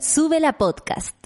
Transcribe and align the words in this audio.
Sube 0.00 0.40
la 0.40 0.54
podcast. 0.58 1.16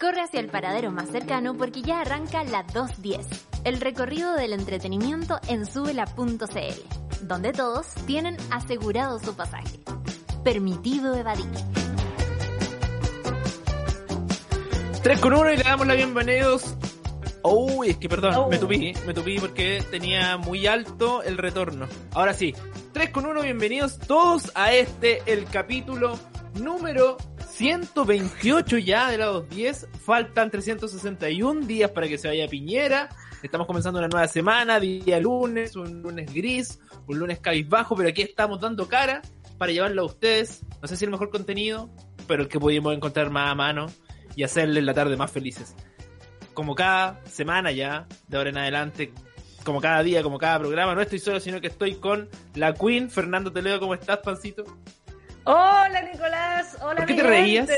Corre 0.00 0.20
hacia 0.22 0.40
el 0.40 0.48
paradero 0.48 0.90
más 0.90 1.08
cercano 1.08 1.56
porque 1.56 1.82
ya 1.82 2.00
arranca 2.00 2.44
la 2.44 2.62
210, 2.62 3.26
el 3.64 3.80
recorrido 3.80 4.34
del 4.34 4.52
entretenimiento 4.52 5.40
en 5.48 5.66
subela.cl, 5.66 7.26
donde 7.26 7.52
todos 7.52 7.86
tienen 8.06 8.36
asegurado 8.50 9.18
su 9.18 9.34
pasaje. 9.34 9.80
Permitido 10.42 11.14
evadir. 11.14 11.46
3 15.02 15.20
con 15.20 15.34
1 15.34 15.52
y 15.52 15.56
le 15.56 15.62
damos 15.62 15.86
la 15.86 15.94
bienvenidos. 15.94 16.74
Oh, 17.42 17.84
es 17.84 17.96
que 17.98 18.08
perdón, 18.08 18.34
Oh. 18.36 18.48
me 18.48 18.58
tupí, 18.58 18.94
me 19.06 19.12
tupí 19.12 19.38
porque 19.38 19.84
tenía 19.90 20.36
muy 20.38 20.66
alto 20.66 21.22
el 21.22 21.36
retorno. 21.38 21.86
Ahora 22.12 22.32
sí, 22.34 22.54
3 22.92 23.10
con 23.10 23.26
1, 23.26 23.42
bienvenidos 23.42 23.98
todos 23.98 24.50
a 24.54 24.72
este, 24.72 25.22
el 25.26 25.44
capítulo 25.46 26.18
número 26.60 27.16
128 27.48 28.78
ya 28.78 29.10
de 29.10 29.18
la 29.18 29.26
210. 29.26 29.88
Faltan 30.04 30.50
361 30.50 31.66
días 31.66 31.90
para 31.90 32.08
que 32.08 32.18
se 32.18 32.28
vaya 32.28 32.48
Piñera. 32.48 33.08
Estamos 33.42 33.66
comenzando 33.66 33.98
una 33.98 34.08
nueva 34.08 34.26
semana, 34.26 34.80
día 34.80 35.20
lunes, 35.20 35.76
un 35.76 36.02
lunes 36.02 36.32
gris, 36.32 36.80
un 37.06 37.18
lunes 37.18 37.40
cabizbajo, 37.40 37.94
pero 37.94 38.08
aquí 38.08 38.22
estamos 38.22 38.60
dando 38.60 38.88
cara 38.88 39.20
para 39.58 39.72
llevarlo 39.72 40.02
a 40.02 40.06
ustedes. 40.06 40.62
No 40.80 40.88
sé 40.88 40.96
si 40.96 41.04
el 41.04 41.10
mejor 41.10 41.30
contenido, 41.30 41.90
pero 42.26 42.42
el 42.42 42.48
que 42.48 42.58
pudimos 42.58 42.94
encontrar 42.94 43.30
más 43.30 43.50
a 43.50 43.54
mano 43.54 43.86
y 44.34 44.44
hacerles 44.44 44.84
la 44.84 44.94
tarde 44.94 45.16
más 45.16 45.30
felices. 45.30 45.74
Como 46.54 46.74
cada 46.74 47.22
semana 47.26 47.70
ya, 47.72 48.06
de 48.28 48.36
ahora 48.36 48.50
en 48.50 48.58
adelante, 48.58 49.12
como 49.64 49.80
cada 49.80 50.02
día, 50.02 50.22
como 50.22 50.38
cada 50.38 50.58
programa, 50.60 50.94
no 50.94 51.00
estoy 51.00 51.18
solo, 51.18 51.40
sino 51.40 51.60
que 51.60 51.66
estoy 51.66 51.96
con 51.96 52.28
la 52.54 52.74
Queen, 52.74 53.10
Fernando 53.10 53.52
Toledo, 53.52 53.80
¿cómo 53.80 53.94
estás, 53.94 54.18
Pancito? 54.18 54.64
Hola 55.46 56.00
Nicolás, 56.10 56.76
hola 56.80 56.96
¿Por 56.96 57.06
qué 57.06 57.14
te 57.14 57.22
reías? 57.22 57.68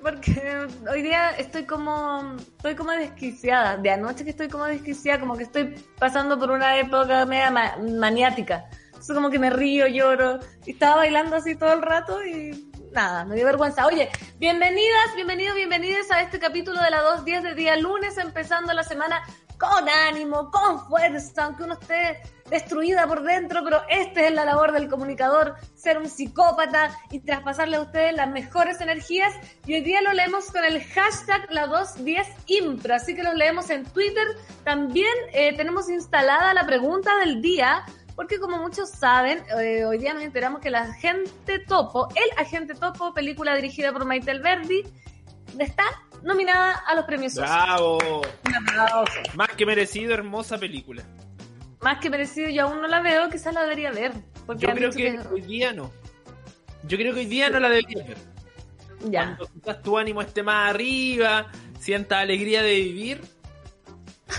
Porque 0.00 0.66
hoy 0.90 1.02
día 1.02 1.30
estoy 1.32 1.64
como 1.64 2.36
estoy 2.38 2.74
como 2.74 2.92
desquiciada, 2.92 3.76
de 3.76 3.90
anoche 3.90 4.24
que 4.24 4.30
estoy 4.30 4.48
como 4.48 4.64
desquiciada, 4.64 5.20
como 5.20 5.36
que 5.36 5.42
estoy 5.44 5.74
pasando 5.98 6.38
por 6.38 6.50
una 6.50 6.78
época 6.78 7.26
media 7.26 7.50
ma- 7.50 7.76
maniática. 7.98 8.64
Entonces 8.86 9.14
como 9.14 9.28
que 9.30 9.38
me 9.38 9.50
río, 9.50 9.86
lloro, 9.86 10.38
y 10.64 10.72
estaba 10.72 10.96
bailando 10.96 11.36
así 11.36 11.56
todo 11.56 11.74
el 11.74 11.82
rato 11.82 12.24
y 12.24 12.70
nada, 12.92 13.24
me 13.26 13.34
dio 13.34 13.44
vergüenza. 13.44 13.84
Oye, 13.86 14.08
bienvenidas, 14.38 15.14
bienvenidos, 15.14 15.56
bienvenidas 15.56 16.10
a 16.10 16.22
este 16.22 16.38
capítulo 16.38 16.80
de 16.80 16.90
la 16.90 17.02
2.10 17.02 17.42
de 17.42 17.54
día 17.54 17.76
lunes, 17.76 18.16
empezando 18.16 18.72
la 18.72 18.84
semana 18.84 19.22
con 19.58 19.88
ánimo, 19.88 20.50
con 20.50 20.86
fuerza, 20.86 21.44
aunque 21.44 21.64
uno 21.64 21.74
esté 21.74 22.20
destruida 22.50 23.06
por 23.06 23.22
dentro, 23.22 23.62
pero 23.64 23.82
esta 23.88 24.26
es 24.26 24.32
la 24.32 24.44
labor 24.44 24.72
del 24.72 24.88
comunicador, 24.88 25.54
ser 25.74 25.98
un 25.98 26.08
psicópata 26.08 26.90
y 27.10 27.20
traspasarle 27.20 27.76
a 27.76 27.80
ustedes 27.82 28.14
las 28.14 28.28
mejores 28.28 28.80
energías. 28.80 29.34
Y 29.66 29.74
hoy 29.74 29.80
día 29.80 30.02
lo 30.02 30.12
leemos 30.12 30.50
con 30.50 30.64
el 30.64 30.82
hashtag 30.82 31.50
la 31.50 31.66
210impro, 31.68 32.94
así 32.94 33.14
que 33.14 33.22
lo 33.22 33.34
leemos 33.34 33.70
en 33.70 33.84
Twitter. 33.84 34.26
También 34.64 35.14
eh, 35.32 35.56
tenemos 35.56 35.88
instalada 35.88 36.54
la 36.54 36.66
pregunta 36.66 37.16
del 37.18 37.40
día, 37.40 37.84
porque 38.14 38.38
como 38.38 38.58
muchos 38.58 38.90
saben, 38.90 39.42
eh, 39.58 39.84
hoy 39.84 39.98
día 39.98 40.14
nos 40.14 40.22
enteramos 40.22 40.60
que 40.60 40.70
la 40.70 40.82
agente 40.82 41.58
Topo, 41.60 42.08
el 42.14 42.38
agente 42.38 42.74
Topo, 42.74 43.12
película 43.14 43.56
dirigida 43.56 43.92
por 43.92 44.04
Maitel 44.04 44.40
Verdi, 44.40 44.84
está 45.58 45.84
nominada 46.22 46.72
a 46.86 46.94
los 46.94 47.04
premios. 47.04 47.34
¡Bravo! 47.34 47.98
Un 48.46 48.54
aplauso. 48.54 49.12
Más 49.34 49.48
que 49.50 49.66
merecido, 49.66 50.14
hermosa 50.14 50.58
película. 50.58 51.02
Más 51.80 51.98
que 51.98 52.08
merecido, 52.10 52.48
yo 52.48 52.64
aún 52.64 52.80
no 52.80 52.88
la 52.88 53.00
veo, 53.00 53.28
quizás 53.28 53.52
la 53.52 53.62
debería 53.62 53.90
ver. 53.92 54.12
Porque 54.46 54.66
Yo 54.66 54.74
creo 54.74 54.90
que 54.90 55.20
hoy 55.30 55.42
día 55.42 55.72
no. 55.72 55.92
Yo 56.84 56.96
creo 56.96 57.14
que 57.14 57.20
hoy 57.20 57.26
día 57.26 57.50
no 57.50 57.60
la 57.60 57.68
deberías 57.68 58.08
ver. 58.08 58.16
Ya. 59.10 59.36
Cuando 59.36 59.82
tu 59.82 59.98
ánimo 59.98 60.22
esté 60.22 60.42
más 60.42 60.70
arriba, 60.70 61.50
sientas 61.78 62.20
alegría 62.20 62.62
de 62.62 62.74
vivir, 62.74 63.20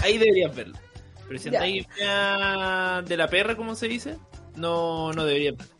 ahí 0.03 0.17
deberías 0.17 0.55
verla. 0.55 0.79
Pero 1.27 1.39
si 1.39 1.49
andáis 1.49 1.87
de 1.97 3.17
la 3.17 3.27
perra, 3.29 3.55
como 3.55 3.75
se 3.75 3.87
dice, 3.87 4.17
no, 4.55 5.13
no 5.13 5.25
deberías 5.25 5.55
verla. 5.57 5.75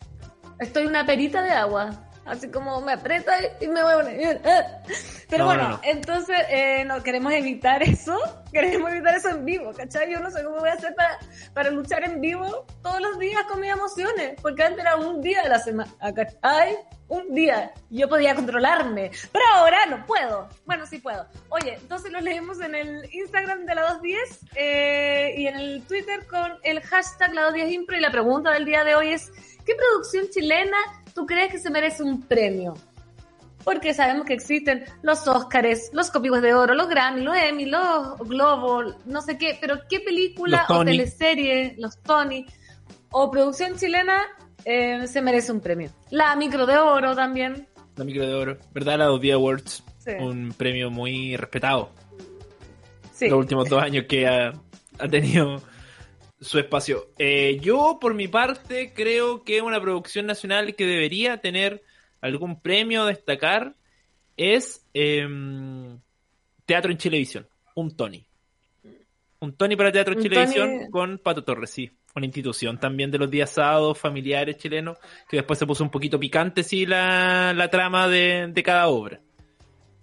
Estoy 0.60 0.86
una 0.86 1.06
perita 1.06 1.42
de 1.42 1.52
agua. 1.52 2.05
Así 2.26 2.50
como 2.50 2.82
me 2.82 2.94
aprieta 2.94 3.34
y 3.62 3.68
me 3.68 3.84
voy 3.84 3.94
a 3.94 3.96
poner. 3.98 4.42
Pero 5.30 5.44
No, 5.44 5.46
bueno, 5.46 5.64
no, 5.64 5.70
no. 5.70 5.80
entonces 5.84 6.38
eh, 6.50 6.84
no 6.86 7.04
queremos 7.04 7.32
evitar 7.34 7.84
eso. 7.84 8.18
Queremos 8.52 8.90
evitar 8.92 9.16
eso 9.16 9.30
en 9.30 9.44
vivo, 9.46 9.74
¿cachai? 9.74 10.10
Yo 10.12 10.20
no 10.22 10.32
sé 10.32 10.42
cómo 10.44 10.58
voy 10.60 10.70
a 10.70 10.74
hacer 10.74 10.96
para, 10.96 11.20
para 11.54 11.70
luchar 11.70 12.04
en 12.06 12.22
vivo 12.22 12.66
todos 12.82 13.02
los 13.02 13.20
días 13.20 13.44
con 13.50 13.60
mis 13.60 13.70
emociones. 13.72 14.40
Porque 14.42 14.64
antes 14.64 14.80
era 14.80 14.96
un 14.96 15.22
día 15.22 15.44
de 15.44 15.50
la 15.50 15.60
semana, 15.60 15.92
¿cachai? 16.16 16.78
Un 17.10 17.36
día. 17.36 17.72
Yo 17.90 18.08
podía 18.10 18.34
controlarme. 18.34 19.12
Pero 19.32 19.46
ahora 19.56 19.86
no 19.88 20.06
puedo. 20.06 20.48
Bueno, 20.66 20.86
sí 20.88 20.98
puedo. 21.00 21.28
Oye, 21.50 21.74
entonces 21.76 22.12
lo 22.12 22.22
leemos 22.22 22.60
en 22.62 22.74
el 22.76 23.14
Instagram 23.14 23.66
de 23.66 23.76
la 23.76 23.82
210 23.94 24.40
eh, 24.56 25.34
y 25.38 25.48
en 25.48 25.58
el 25.58 25.84
Twitter 25.86 26.26
con 26.28 26.54
el 26.64 26.82
hashtag 26.82 27.34
la 27.34 27.50
210impro. 27.50 27.98
Y 27.98 28.00
la 28.00 28.10
pregunta 28.12 28.52
del 28.52 28.66
día 28.66 28.84
de 28.84 28.96
hoy 28.96 29.10
es: 29.12 29.32
¿qué 29.66 29.76
producción 29.76 30.28
chilena 30.32 30.78
tú 31.16 31.26
crees 31.26 31.52
que 31.52 31.58
se 31.58 31.72
merece 31.72 32.04
un 32.04 32.22
premio? 32.22 32.76
Porque 33.64 33.96
sabemos 33.96 34.28
que 34.28 34.34
existen 34.36 34.84
los 35.02 35.28
Óscares, 35.28 35.90
los 35.92 36.12
Copigos 36.12 36.44
de 36.44 36.54
Oro, 36.54 36.76
los 36.76 36.88
Grammy, 36.88 37.22
los 37.22 37.36
Emmy, 37.36 37.66
los 37.66 38.20
Globo, 38.20 38.84
no 39.08 39.22
sé 39.24 39.40
qué, 39.40 39.58
pero 39.60 39.78
¿qué 39.90 40.02
película 40.02 40.68
o 40.70 40.86
teleserie, 40.86 41.74
los 41.80 41.98
Tony 42.04 42.46
o 43.10 43.32
producción 43.32 43.76
chilena 43.76 44.22
eh, 44.66 45.08
se 45.08 45.20
merece 45.24 45.52
un 45.52 45.62
premio? 45.62 45.90
La 46.12 46.36
Micro 46.36 46.68
de 46.68 46.78
Oro 46.78 47.16
también. 47.16 47.68
La 47.96 48.04
micro 48.04 48.28
de 48.28 48.34
oro, 48.36 48.58
¿verdad? 48.74 48.98
La 49.00 49.06
2 49.06 49.22
Awards, 49.34 49.84
Sí. 50.00 50.12
un 50.20 50.54
premio 50.56 50.92
muy 50.92 51.36
respetado. 51.38 51.90
Sí. 53.14 53.30
Los 53.30 53.40
últimos 53.40 53.70
dos 53.70 53.82
años 53.82 54.06
que 54.08 54.28
ha, 54.28 54.50
ha 55.00 55.08
tenido 55.08 55.62
su 56.40 56.60
espacio. 56.60 57.08
Eh, 57.18 57.60
yo, 57.62 57.98
por 58.00 58.14
mi 58.14 58.28
parte, 58.28 58.94
creo 58.94 59.44
que 59.44 59.62
una 59.62 59.80
producción 59.82 60.26
nacional 60.26 60.76
que 60.76 60.86
debería 60.86 61.38
tener 61.38 61.84
algún 62.22 62.60
premio 62.62 63.04
a 63.04 63.08
destacar 63.08 63.76
es 64.38 64.86
em, 64.94 66.00
Teatro 66.66 66.92
en 66.92 66.98
Chilevisión, 66.98 67.48
un 67.76 67.96
Tony. 67.96 68.26
Un 69.40 69.54
Tony 69.56 69.76
para 69.76 69.92
Teatro 69.92 70.14
en 70.20 70.30
Tony- 70.30 70.90
con 70.92 71.18
Pato 71.20 71.44
Torres, 71.44 71.70
sí. 71.70 71.92
Una 72.16 72.26
institución 72.26 72.80
también 72.80 73.12
de 73.12 73.18
los 73.18 73.30
días 73.30 73.50
sábados, 73.52 73.98
familiares 74.00 74.58
chilenos, 74.58 74.98
que 75.30 75.38
después 75.38 75.60
se 75.60 75.66
puso 75.68 75.84
un 75.84 75.92
poquito 75.92 76.18
picante, 76.20 76.64
sí, 76.64 76.86
la, 76.86 77.54
la 77.54 77.70
trama 77.70 78.08
de, 78.08 78.48
de 78.52 78.64
cada 78.64 78.88
obra. 78.88 79.20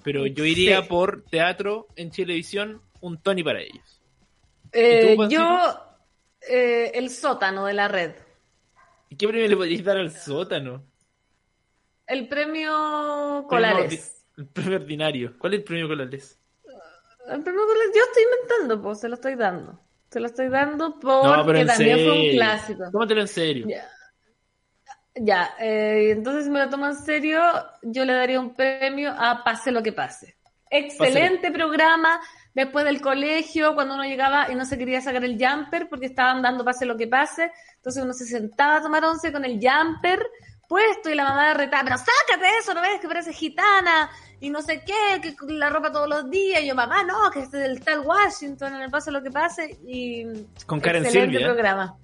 Pero 0.05 0.27
yo 0.27 0.45
iría 0.45 0.83
Sí. 0.83 0.89
por 0.89 1.25
Teatro 1.31 1.87
en 1.97 2.11
Chilevisión, 2.11 2.83
un 3.01 3.19
Tony 3.23 3.43
para 3.43 3.61
ellos. 3.63 4.01
Eh, 4.73 5.17
yo, 5.31 5.75
eh, 6.49 6.91
el 6.95 7.11
sótano 7.11 7.67
de 7.67 7.75
la 7.75 7.89
red. 7.89 8.13
¿Y 9.09 9.17
qué 9.17 9.29
premio 9.29 9.49
le 9.49 9.57
podrías 9.57 9.85
dar 9.85 9.99
al 9.99 10.11
sótano? 10.11 10.85
El 12.07 12.29
premio 12.29 13.47
Colares. 13.49 14.27
El 14.37 14.47
premio 14.49 14.77
ordinario. 14.79 15.35
¿Cuál 15.39 15.55
es 15.55 15.59
el 15.61 15.65
premio 15.65 15.89
Colares? 15.89 16.39
El 17.29 17.43
premio 17.43 17.61
Colares, 17.67 17.91
yo 17.95 18.03
estoy 18.03 18.23
inventando, 18.25 18.83
pues 18.83 19.01
se 19.01 19.09
lo 19.09 19.15
estoy 19.15 19.35
dando. 19.35 19.79
Se 20.11 20.21
lo 20.21 20.27
estoy 20.27 20.49
dando 20.49 20.99
porque 21.01 21.29
No, 21.65 21.67
también 21.67 21.99
fue 21.99 22.11
un 22.11 22.17
serio. 22.17 22.33
clásico. 22.33 22.85
Tómatelo 22.91 23.21
en 23.21 23.29
serio. 23.29 23.67
Ya. 23.69 23.89
Ya, 25.15 25.55
eh, 25.61 26.11
entonces 26.11 26.45
si 26.45 26.51
me 26.51 26.59
lo 26.65 26.71
tomo 26.71 26.87
en 26.87 26.97
serio, 26.97 27.43
yo 27.83 28.05
le 28.07 28.15
daría 28.15 28.41
un 28.41 28.55
premio 28.55 29.13
a 29.17 29.45
Pase 29.45 29.71
lo 29.71 29.83
que 29.83 29.93
pase. 29.93 30.37
Excelente 30.71 31.51
programa 31.51 32.19
después 32.55 32.85
del 32.85 33.01
colegio, 33.01 33.75
cuando 33.75 33.95
uno 33.95 34.05
llegaba 34.05 34.51
y 34.51 34.55
no 34.55 34.65
se 34.65 34.79
quería 34.79 35.01
sacar 35.01 35.25
el 35.25 35.39
jumper 35.39 35.89
porque 35.89 36.07
estaban 36.07 36.43
dando 36.43 36.65
Pase 36.65 36.87
lo 36.87 36.97
que 36.97 37.07
pase, 37.07 37.51
entonces 37.77 38.03
uno 38.03 38.13
se 38.13 38.27
sentaba 38.27 38.77
a 38.77 38.83
tomar 38.83 39.05
once 39.05 39.33
con 39.33 39.45
el 39.45 39.61
jumper 39.61 40.27
puesto 40.69 41.11
y 41.11 41.15
la 41.15 41.25
mamá 41.25 41.53
retaba, 41.53 41.85
pero 41.85 41.99
sácate 41.99 42.47
eso, 42.59 42.73
¿no 42.73 42.81
ves 42.81 42.99
que 42.99 43.07
parece 43.07 43.33
gitana? 43.35 44.11
Y 44.41 44.49
no 44.49 44.63
sé 44.63 44.83
qué, 44.85 45.21
que 45.21 45.35
la 45.53 45.69
ropa 45.69 45.93
todos 45.93 46.09
los 46.09 46.31
días, 46.31 46.63
y 46.63 46.67
yo, 46.69 46.75
mamá, 46.75 47.03
no, 47.03 47.31
que 47.31 47.41
es 47.41 47.51
del 47.51 47.81
tal 47.85 48.01
Washington, 48.01 48.77
en 48.77 48.81
el 48.81 48.91
Pase 48.91 49.11
lo 49.13 49.23
que 49.23 49.31
pase, 49.31 49.79
y 49.87 50.25
Con 50.65 50.81
Karen 50.81 51.05
excelente 51.05 51.37
Silvia. 51.37 51.47
programa. 51.53 51.99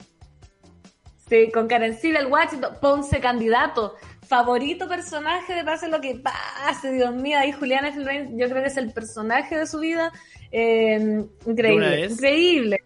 Sí, 1.29 1.51
con 1.53 1.67
Karen 1.67 1.99
Silvia, 1.99 2.21
el 2.21 2.27
Washington, 2.27 2.77
Ponce 2.81 3.21
candidato, 3.21 3.95
favorito 4.27 4.87
personaje 4.87 5.55
de 5.55 5.65
Pase 5.65 5.89
lo 5.89 6.01
que 6.01 6.17
pase, 6.17 6.93
Dios 6.93 7.15
mío, 7.15 7.39
ahí 7.39 7.53
Julián 7.53 7.87
F. 7.87 7.99
yo 8.37 8.49
creo 8.49 8.63
que 8.63 8.69
es 8.69 8.77
el 8.77 8.93
personaje 8.93 9.57
de 9.57 9.67
su 9.67 9.79
vida, 9.79 10.13
eh, 10.53 10.99
¿De 10.99 11.07
una 11.45 11.53
increíble, 11.53 11.89
vez? 11.91 12.13
increíble. 12.13 12.83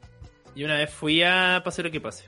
Y 0.54 0.64
una 0.64 0.76
vez 0.78 0.90
fui 0.92 1.22
a 1.22 1.60
Pase 1.64 1.82
lo 1.82 1.90
que 1.90 2.00
pase. 2.00 2.24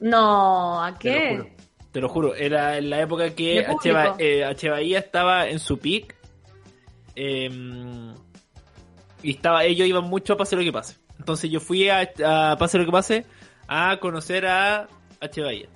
No, 0.00 0.82
¿a 0.82 0.98
Te 0.98 1.10
lo 1.10 1.18
qué? 1.20 1.28
juro. 1.30 1.46
Te 1.92 2.00
lo 2.00 2.08
juro. 2.08 2.34
Era 2.34 2.78
en 2.78 2.90
la 2.90 3.00
época 3.00 3.34
que. 3.34 3.64
Ba- 3.92 4.16
eh, 4.18 4.44
estaba 4.96 5.48
en 5.48 5.58
su 5.58 5.78
peak. 5.78 6.16
eh, 7.14 7.48
y 9.22 9.30
estaba, 9.30 9.64
ellos 9.64 9.86
iban 9.86 10.04
mucho 10.04 10.32
a 10.32 10.36
Pase 10.36 10.56
lo 10.56 10.62
que 10.62 10.72
pase. 10.72 10.96
Entonces 11.18 11.48
yo 11.50 11.60
fui 11.60 11.88
a, 11.88 12.10
a 12.24 12.56
Pase 12.58 12.78
lo 12.78 12.84
que 12.84 12.90
pase 12.90 13.24
a 13.68 13.98
conocer 14.00 14.46
a 14.46 14.88
H. 15.20 15.40
Bahía. 15.42 15.68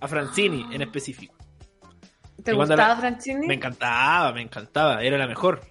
A 0.00 0.08
Francini 0.08 0.66
en 0.74 0.82
específico. 0.82 1.34
¿Te 2.44 2.52
Y 2.52 2.54
gustaba 2.54 2.88
la- 2.88 2.96
Franchini? 2.96 3.46
Me 3.46 3.54
encantaba, 3.54 4.32
me 4.32 4.42
encantaba, 4.42 5.02
era 5.02 5.16
la 5.16 5.26
mejor. 5.26 5.62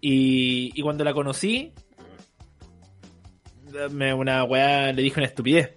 Y, 0.00 0.72
y 0.74 0.82
cuando 0.82 1.04
la 1.04 1.12
conocí, 1.14 1.72
me, 3.90 4.14
una 4.14 4.44
weá 4.44 4.92
le 4.92 5.02
dije 5.02 5.20
una 5.20 5.26
estupidez, 5.26 5.74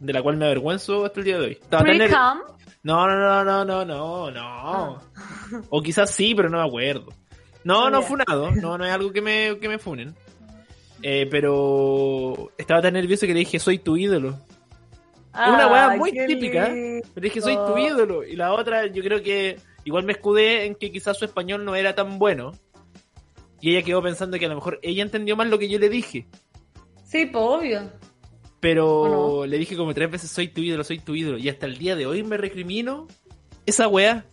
de 0.00 0.12
la 0.12 0.22
cual 0.22 0.36
me 0.36 0.46
avergüenzo 0.46 1.04
hasta 1.04 1.20
el 1.20 1.24
día 1.26 1.38
de 1.38 1.46
hoy. 1.46 1.52
Estaba 1.52 1.84
tan. 1.84 2.40
No, 2.82 3.06
no, 3.06 3.16
no, 3.16 3.44
no, 3.44 3.64
no, 3.64 3.84
no, 3.84 4.30
no. 4.30 5.00
O 5.70 5.82
quizás 5.82 6.10
sí, 6.10 6.34
pero 6.34 6.48
no 6.48 6.58
me 6.58 6.66
acuerdo. 6.66 7.12
No, 7.64 7.90
no 7.90 8.00
Ya. 8.00 8.06
funado, 8.06 8.50
no, 8.52 8.78
no 8.78 8.84
es 8.84 8.92
algo 8.92 9.12
que 9.12 9.20
me, 9.20 9.58
que 9.58 9.68
me 9.68 9.78
funen. 9.78 10.14
Eh, 11.02 11.26
pero 11.30 12.50
estaba 12.56 12.82
tan 12.82 12.94
nervioso 12.94 13.26
que 13.26 13.34
le 13.34 13.40
dije, 13.40 13.58
soy 13.58 13.78
tu 13.78 13.96
ídolo. 13.96 14.38
Es 15.34 15.48
una 15.48 15.68
weá 15.68 15.96
muy 15.96 16.12
típica. 16.12 16.68
lindo. 16.68 17.06
Le 17.14 17.20
dije, 17.22 17.40
soy 17.40 17.56
tu 17.56 17.78
ídolo. 17.78 18.24
Y 18.24 18.36
la 18.36 18.52
otra, 18.52 18.86
yo 18.86 19.02
creo 19.02 19.22
que 19.22 19.58
igual 19.84 20.04
me 20.04 20.12
escudé 20.12 20.64
en 20.66 20.74
que 20.74 20.90
quizás 20.90 21.16
su 21.18 21.24
español 21.24 21.64
no 21.64 21.76
era 21.76 21.94
tan 21.94 22.18
bueno. 22.18 22.52
Y 23.60 23.70
ella 23.70 23.84
quedó 23.84 24.02
pensando 24.02 24.38
que 24.38 24.46
a 24.46 24.48
lo 24.48 24.54
mejor 24.54 24.78
ella 24.82 25.02
entendió 25.02 25.36
más 25.36 25.48
lo 25.48 25.58
que 25.58 25.68
yo 25.68 25.78
le 25.78 25.88
dije. 25.88 26.26
Sí, 27.04 27.26
pues 27.26 27.44
obvio. 27.44 27.90
Pero 28.60 28.86
¿O 28.86 29.46
le 29.46 29.58
dije 29.58 29.76
como 29.76 29.94
tres 29.94 30.10
veces, 30.10 30.30
soy 30.30 30.48
tu 30.48 30.60
ídolo, 30.60 30.84
soy 30.84 30.98
tu 30.98 31.14
ídolo. 31.14 31.38
Y 31.38 31.48
hasta 31.48 31.66
el 31.66 31.78
día 31.78 31.96
de 31.96 32.06
hoy 32.06 32.22
me 32.22 32.36
recrimino 32.36 33.06
esa 33.66 33.88
weá. 33.88 34.24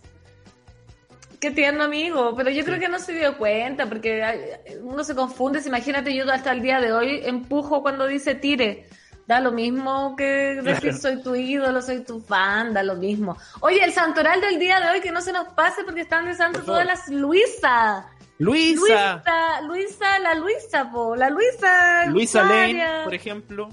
Qué 1.40 1.50
tierno 1.50 1.84
amigo, 1.84 2.34
pero 2.36 2.50
yo 2.50 2.64
creo 2.64 2.80
que 2.80 2.88
no 2.88 2.98
se 2.98 3.12
dio 3.12 3.36
cuenta 3.36 3.86
porque 3.86 4.58
uno 4.82 5.04
se 5.04 5.14
confunde. 5.14 5.60
Si 5.60 5.68
Imagínate, 5.68 6.14
yo 6.14 6.30
hasta 6.30 6.52
el 6.52 6.62
día 6.62 6.80
de 6.80 6.92
hoy 6.92 7.20
empujo 7.24 7.82
cuando 7.82 8.06
dice 8.06 8.34
tire. 8.34 8.88
Da 9.26 9.40
lo 9.40 9.50
mismo 9.50 10.14
que 10.16 10.60
decir 10.62 10.94
soy 10.94 11.20
tu 11.20 11.34
ídolo, 11.34 11.82
soy 11.82 12.04
tu 12.04 12.20
fan, 12.20 12.72
da 12.72 12.84
lo 12.84 12.94
mismo. 12.94 13.36
Oye, 13.60 13.82
el 13.82 13.92
santoral 13.92 14.40
del 14.40 14.60
día 14.60 14.78
de 14.80 14.88
hoy 14.90 15.00
que 15.00 15.10
no 15.10 15.20
se 15.20 15.32
nos 15.32 15.48
pase 15.48 15.82
porque 15.82 16.02
están 16.02 16.26
de 16.26 16.34
santo 16.34 16.60
Por 16.60 16.66
favor. 16.66 16.82
todas 16.82 16.86
las 16.86 17.08
Luisa. 17.08 18.06
Luisa. 18.38 19.22
Luisa, 19.22 19.60
Luisa, 19.66 20.18
la 20.18 20.34
Luisa, 20.34 20.90
po, 20.90 21.16
la 21.16 21.30
Luisa. 21.30 22.06
Luisa. 22.06 22.42
Lane, 22.44 22.84
por 23.04 23.14
ejemplo. 23.14 23.68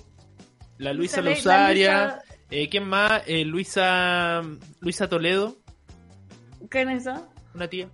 La 0.77 0.93
Luisa 0.93 1.21
Lane, 1.21 1.41
la. 1.43 1.71
Luisa- 1.73 2.19
Eh, 2.49 2.69
¿Quién 2.69 2.87
más? 2.87 3.23
Eh, 3.25 3.45
Luisa 3.45 4.41
Luisa 4.79 5.07
Toledo, 5.09 5.55
¿Quién 6.69 6.89
es 6.91 7.05
eso? 7.07 7.27
una 7.55 7.67
tía. 7.67 7.89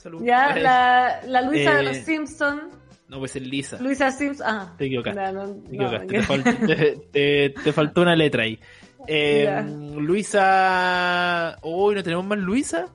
Salud. 0.00 0.22
Ya, 0.24 0.54
la, 0.56 1.20
la 1.26 1.42
Luisa 1.42 1.74
de 1.74 1.80
Eh, 1.80 1.82
los 1.82 1.96
Simpsons. 1.98 2.62
No, 3.08 3.18
pues 3.20 3.36
es 3.36 3.42
Lisa. 3.42 3.78
Luisa 3.80 4.10
Simpson. 4.10 4.46
Ah. 4.48 4.74
Te 4.78 4.86
equivocaste. 4.86 5.20
No, 5.20 5.32
no, 5.32 5.54
Te 5.54 5.68
equivocaste, 5.76 6.06
te, 6.06 6.22
faltó, 6.22 6.50
te- 6.66 6.96
te- 7.12 7.50
te 7.62 7.72
faltó 7.72 8.00
una 8.02 8.16
letra 8.16 8.42
ahí. 8.44 8.58
Eh, 9.06 9.44
Ya. 9.46 9.62
Luisa. 9.62 11.56
Uy, 11.62 11.94
¿no 11.94 12.02
tenemos 12.02 12.24
más 12.26 12.38
Luisa? 12.38 12.86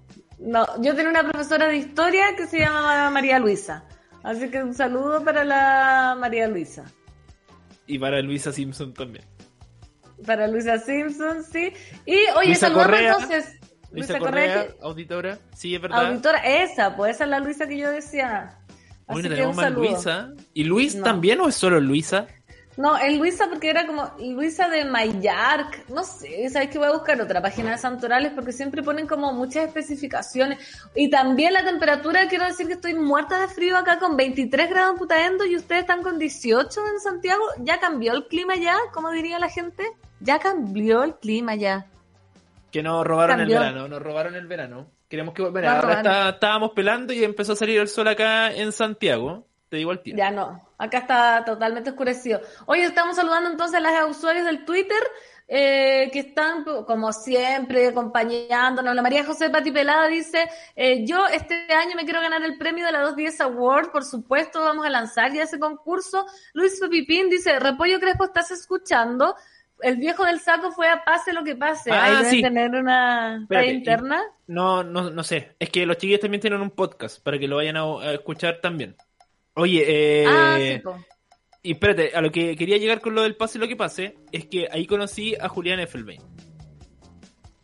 No, 0.42 0.66
yo 0.82 0.96
tenía 0.96 1.12
una 1.12 1.24
profesora 1.24 1.68
de 1.68 1.78
historia 1.78 2.36
que 2.36 2.48
se 2.48 2.60
llama 2.60 3.10
María 3.12 3.40
Luisa. 3.40 3.84
Así 4.24 4.50
que 4.50 4.64
un 4.64 4.74
saludo 4.74 5.24
para 5.24 5.44
la 5.44 6.16
María 6.20 6.48
Luisa. 6.48 6.84
Y 7.88 8.00
para 8.00 8.22
Luisa 8.22 8.52
Simpson 8.52 8.94
también. 8.94 9.26
Para 10.26 10.48
Luisa 10.48 10.78
Simpson, 10.80 11.44
sí. 11.44 11.74
Y 12.06 12.16
oye, 12.36 12.48
Luisa 12.48 12.68
saludamos 12.68 12.86
Correa. 12.92 13.14
entonces. 13.14 13.58
Luisa, 13.92 14.20
Correa, 14.20 14.68
que- 14.68 14.76
auditora. 14.82 15.38
Sí, 15.56 15.76
es 15.76 15.82
verdad. 15.82 16.06
auditora, 16.08 16.38
esa, 16.40 16.96
pues 16.96 17.16
esa 17.16 17.26
es 17.26 17.30
la 17.30 17.40
Luisa 17.40 17.68
que 17.68 17.78
yo 17.78 17.90
decía. 17.90 18.58
Así 19.08 19.18
no 19.18 19.30
que 19.30 19.36
tenemos 19.36 19.58
un. 19.58 19.74
Luisa. 19.74 20.32
¿Y 20.54 20.64
Luis 20.64 20.96
No. 20.96 21.04
también 21.04 21.40
o 21.42 21.50
es 21.50 21.56
solo 21.56 21.80
Luisa? 21.82 22.28
No, 22.78 22.98
es 22.98 23.18
Luisa 23.18 23.48
porque 23.50 23.70
era 23.70 23.86
como 23.86 24.10
Luisa 24.20 24.70
de 24.70 24.86
Mayark. 24.86 25.90
No 25.90 26.04
sé, 26.04 26.50
sabes 26.50 26.70
que 26.70 26.78
voy 26.78 26.88
a 26.88 26.94
buscar 26.94 27.20
otra 27.20 27.42
página 27.42 27.72
de 27.72 27.78
santorales 27.78 28.32
porque 28.34 28.54
siempre 28.54 28.82
ponen 28.82 29.08
como 29.08 29.34
muchas 29.34 29.68
especificaciones. 29.68 30.58
Y 30.96 31.10
también 31.10 31.54
la 31.54 31.66
temperatura, 31.66 32.28
quiero 32.30 32.46
decir 32.46 32.68
que 32.68 32.74
estoy 32.74 32.94
muerta 32.94 33.40
de 33.40 33.48
frío 33.50 33.78
acá 33.78 34.00
con 34.00 34.16
23 34.16 34.70
grados 34.70 34.94
en 34.94 34.98
Putaendo 35.00 35.46
y 35.46 35.58
ustedes 35.58 35.82
están 35.82 36.02
con 36.02 36.18
18 36.18 36.80
en 36.94 37.00
Santiago. 37.02 37.44
¿Ya 37.60 37.80
cambió 37.80 38.14
el 38.14 38.26
clima 38.28 38.56
ya? 38.56 38.78
¿Cómo 38.94 39.12
diría 39.12 39.38
la 39.38 39.50
gente? 39.50 39.84
Ya 40.22 40.40
cambió 40.40 41.04
el 41.04 41.16
clima 41.16 41.56
ya. 41.56 41.88
Que 42.72 42.82
nos 42.82 43.06
robaron 43.06 43.38
Cambió. 43.38 43.58
el 43.58 43.64
verano, 43.64 43.88
nos 43.90 44.02
robaron 44.02 44.36
el 44.36 44.48
verano. 44.48 44.88
Queremos 45.10 45.34
que 45.34 45.42
volver. 45.42 45.66
Ahora 45.66 45.96
está- 45.96 46.30
estábamos 46.30 46.72
pelando 46.72 47.12
y 47.12 47.22
empezó 47.22 47.52
a 47.52 47.56
salir 47.58 47.82
el 47.82 47.90
sol 47.90 48.08
acá 48.08 48.50
en 48.54 48.72
Santiago. 48.72 49.46
Te 49.72 49.78
digo 49.78 49.92
al 49.92 50.02
tiro. 50.02 50.18
Ya 50.18 50.32
no, 50.32 50.60
acá 50.78 50.98
está 50.98 51.46
totalmente 51.46 51.92
oscurecido. 51.92 52.42
Hoy 52.66 52.82
estamos 52.82 53.16
saludando 53.16 53.50
entonces 53.50 53.78
a 53.78 53.80
las 53.80 54.10
usuarios 54.10 54.44
del 54.46 54.66
Twitter 54.66 55.02
eh, 55.48 56.10
que 56.12 56.20
están, 56.20 56.66
como 56.66 57.14
siempre, 57.14 57.88
acompañándonos. 57.88 58.94
La 58.94 59.02
María 59.02 59.24
José 59.24 59.50
Pati 59.50 59.72
Pelada 59.72 60.10
dice, 60.10 60.50
eh, 60.76 61.06
yo 61.06 61.26
este 61.26 61.74
año 61.74 61.96
me 61.96 62.04
quiero 62.04 62.20
ganar 62.20 62.44
el 62.44 62.58
premio 62.58 62.86
de 62.86 62.92
la 62.92 63.00
210 63.00 63.40
Award, 63.40 63.92
por 63.94 64.04
supuesto, 64.04 64.60
vamos 64.60 64.86
a 64.86 64.90
lanzar 64.90 65.32
ya 65.32 65.44
ese 65.44 65.58
concurso. 65.58 66.26
Luis 66.52 66.78
Pepipín 66.78 67.30
dice, 67.30 67.58
Repollo 67.58 67.98
Crespo, 68.02 68.26
¿estás 68.26 68.52
escuchando? 68.52 69.38
El 69.80 69.96
viejo 69.96 70.26
del 70.26 70.42
saco 70.42 70.74
fue 70.74 70.90
a 70.90 71.06
pase 71.06 71.32
lo 71.32 71.46
que 71.46 71.56
pase. 71.56 71.92
Ah, 71.92 72.20
Ahí 72.20 72.26
sí. 72.26 72.42
tener 72.42 72.72
una 72.72 73.38
Espérate, 73.44 73.72
interna. 73.72 74.22
No, 74.48 74.84
no, 74.84 75.10
no 75.10 75.24
sé. 75.24 75.56
Es 75.60 75.70
que 75.70 75.86
los 75.86 75.96
chiquillos 75.96 76.20
también 76.20 76.42
tienen 76.42 76.60
un 76.60 76.72
podcast 76.72 77.24
para 77.24 77.40
que 77.40 77.48
lo 77.48 77.56
vayan 77.56 77.78
a, 77.78 77.84
a 77.84 78.14
escuchar 78.16 78.60
también. 78.62 78.98
Oye, 79.56 79.84
eh, 79.88 80.26
ah, 80.28 80.58
sí, 80.60 80.80
po. 80.80 80.96
y 81.64 81.72
espérate, 81.74 82.12
a 82.16 82.22
lo 82.22 82.32
que 82.32 82.56
quería 82.56 82.78
llegar 82.78 83.02
con 83.02 83.14
lo 83.16 83.24
del 83.24 83.36
pase 83.36 83.60
lo 83.60 83.68
que 83.68 83.76
pase, 83.76 84.16
es 84.32 84.46
que 84.46 84.68
ahí 84.72 84.86
conocí 84.86 85.36
a 85.36 85.50
Julián 85.50 85.80
Effelbein. 85.80 86.22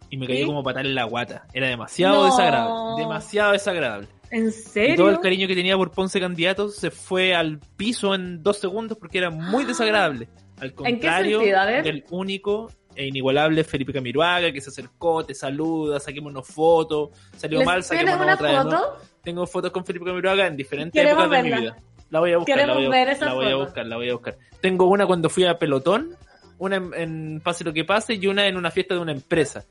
Y 0.09 0.17
me 0.17 0.27
cayó 0.27 0.39
¿Sí? 0.39 0.45
como 0.45 0.63
patar 0.63 0.85
en 0.85 0.95
la 0.95 1.03
guata. 1.03 1.45
Era 1.53 1.67
demasiado 1.67 2.17
No. 2.21 2.25
desagradable. 2.25 3.01
Demasiado 3.03 3.51
desagradable. 3.51 4.07
¿En 4.31 4.47
Y 4.47 4.51
serio? 4.51 4.95
todo 4.95 5.09
el 5.09 5.19
cariño 5.19 5.47
que 5.47 5.55
tenía 5.55 5.75
por 5.77 5.91
Ponce 5.91 6.19
Candidatos 6.19 6.75
se 6.75 6.91
fue 6.91 7.33
al 7.35 7.59
piso 7.77 8.13
en 8.15 8.41
dos 8.43 8.57
segundos 8.59 8.97
porque 8.97 9.17
era 9.17 9.29
muy 9.29 9.63
desagradable. 9.65 10.29
Al 10.59 10.69
qué 10.69 10.75
contrario 10.75 11.39
sentido? 11.39 11.59
A 11.59 11.65
ver. 11.65 11.83
del 11.83 12.03
único 12.09 12.69
e 12.97 13.05
inigualable 13.05 13.63
Felipe 13.63 13.93
Camiruaga 13.93 14.51
que 14.51 14.59
se 14.59 14.69
acercó, 14.69 15.23
te 15.23 15.35
saluda, 15.35 15.99
saquémonos 15.99 16.47
fotos, 16.47 17.11
salió 17.37 17.59
¿Les 17.59 17.65
mal, 17.65 17.83
saquémonos 17.83 18.33
otra 18.35 18.51
vez. 18.51 18.65
¿no? 18.65 18.71
foto? 18.71 18.97
Tengo 19.23 19.47
fotos 19.47 19.71
con 19.71 19.85
Felipe 19.85 20.05
Camiruaga 20.05 20.47
en 20.47 20.57
diferentes 20.57 21.05
épocas 21.05 21.29
de 21.29 21.43
mi 21.43 21.51
vida. 21.51 21.77
La 22.09 22.19
voy 22.19 22.33
a 22.33 22.37
buscar, 22.37 22.67
la 22.67 22.73
voy 22.73 22.85
a, 22.85 22.89
ver 22.89 23.09
esa 23.09 23.25
la 23.25 23.33
voy 23.33 23.45
a 23.45 23.49
foto. 23.49 23.65
buscar, 23.65 23.85
la 23.85 23.95
voy 23.97 24.09
a 24.09 24.13
buscar. 24.13 24.37
Tengo 24.61 24.87
una 24.87 25.05
cuando 25.05 25.29
fui 25.29 25.45
a 25.45 25.59
Pelotón, 25.59 26.15
una 26.57 26.77
en, 26.77 26.93
en 26.95 27.41
Pase 27.43 27.63
lo 27.63 27.73
que 27.73 27.83
pase 27.83 28.15
y 28.15 28.25
una 28.27 28.47
en 28.47 28.57
una 28.57 28.71
fiesta 28.71 28.95
de 28.95 29.01
una 29.01 29.11
empresa. 29.11 29.65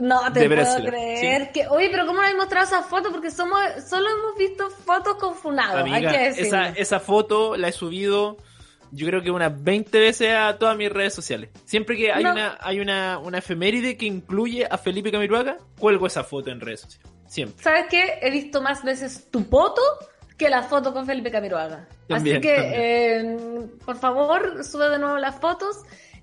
No 0.00 0.30
te 0.32 0.46
de 0.46 0.54
puedo 0.54 0.84
creer 0.84 1.50
que, 1.50 1.66
oye, 1.68 1.88
pero 1.90 2.06
¿cómo 2.06 2.20
no 2.20 2.26
has 2.26 2.34
mostrado 2.34 2.66
esa 2.66 2.82
foto? 2.82 3.10
Porque 3.10 3.30
somos, 3.30 3.58
solo 3.88 4.08
hemos 4.10 4.36
visto 4.36 4.68
fotos 4.70 5.16
con 5.16 5.34
Funado, 5.34 5.84
hay 5.84 6.02
que 6.06 6.18
decirlo. 6.18 6.46
esa, 6.46 6.68
esa 6.68 7.00
foto 7.00 7.56
la 7.56 7.68
he 7.68 7.72
subido 7.72 8.36
yo 8.92 9.06
creo 9.06 9.22
que 9.22 9.30
unas 9.30 9.62
20 9.62 9.98
veces 9.98 10.32
a 10.34 10.58
todas 10.58 10.76
mis 10.76 10.90
redes 10.90 11.14
sociales. 11.14 11.50
Siempre 11.64 11.96
que 11.96 12.12
hay 12.12 12.24
No. 12.24 12.32
una 12.32 12.56
hay 12.60 12.80
una, 12.80 13.18
una 13.18 13.38
efeméride 13.38 13.96
que 13.96 14.06
incluye 14.06 14.66
a 14.70 14.78
Felipe 14.78 15.10
Camiruaga, 15.12 15.58
cuelgo 15.78 16.06
esa 16.06 16.24
foto 16.24 16.50
en 16.50 16.60
redes 16.60 16.80
sociales. 16.80 17.08
Siempre. 17.26 17.62
¿Sabes 17.62 17.86
qué? 17.90 18.18
He 18.22 18.30
visto 18.30 18.62
más 18.62 18.82
veces 18.82 19.28
tu 19.30 19.44
foto 19.44 19.82
que 20.36 20.48
la 20.48 20.62
foto 20.62 20.92
con 20.92 21.04
Felipe 21.04 21.30
Camiroaga. 21.30 21.86
Así 22.08 22.40
que, 22.40 22.56
eh, 22.56 23.36
por 23.84 23.96
favor, 23.98 24.64
sube 24.64 24.88
de 24.88 24.98
nuevo 24.98 25.18
las 25.18 25.34
fotos. 25.40 25.78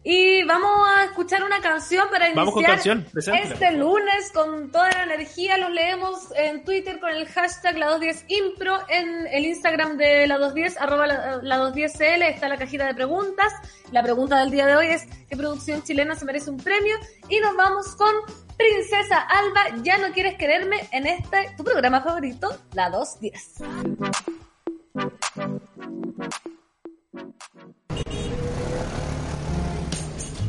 Y 0.07 0.43
vamos 0.43 0.87
a 0.87 1.05
escuchar 1.05 1.43
una 1.43 1.59
canción 1.61 2.07
para 2.11 2.25
iniciar 2.27 2.45
Vamos 2.45 2.53
con 2.53 2.63
canción, 2.63 3.07
este 3.15 3.71
lunes 3.71 4.31
con 4.31 4.71
toda 4.71 4.91
la 4.91 5.15
energía. 5.15 5.57
Los 5.57 5.71
leemos 5.71 6.27
en 6.35 6.63
Twitter 6.63 6.99
con 6.99 7.09
el 7.09 7.27
hashtag 7.27 7.75
la 7.79 7.97
210impro, 7.97 8.85
en 8.87 9.25
el 9.25 9.45
Instagram 9.45 9.97
de 9.97 10.27
la 10.27 10.37
210, 10.37 10.79
arroba 10.79 11.07
la, 11.07 11.39
la 11.41 11.57
210cl, 11.57 12.21
está 12.29 12.47
la 12.47 12.57
cajita 12.57 12.85
de 12.85 12.93
preguntas. 12.93 13.51
La 13.91 14.03
pregunta 14.03 14.37
del 14.41 14.51
día 14.51 14.67
de 14.67 14.75
hoy 14.75 14.87
es, 14.89 15.07
¿qué 15.27 15.35
producción 15.35 15.81
chilena 15.81 16.13
se 16.13 16.23
merece 16.25 16.51
un 16.51 16.57
premio? 16.57 16.97
Y 17.27 17.39
nos 17.39 17.55
vamos 17.55 17.95
con 17.95 18.13
Princesa 18.57 19.17
Alba, 19.21 19.81
ya 19.81 19.97
no 19.97 20.13
quieres 20.13 20.35
quererme 20.35 20.87
en 20.91 21.07
este, 21.07 21.55
tu 21.57 21.63
programa 21.63 22.01
favorito, 22.01 22.55
la 22.73 22.91
210. 22.91 23.55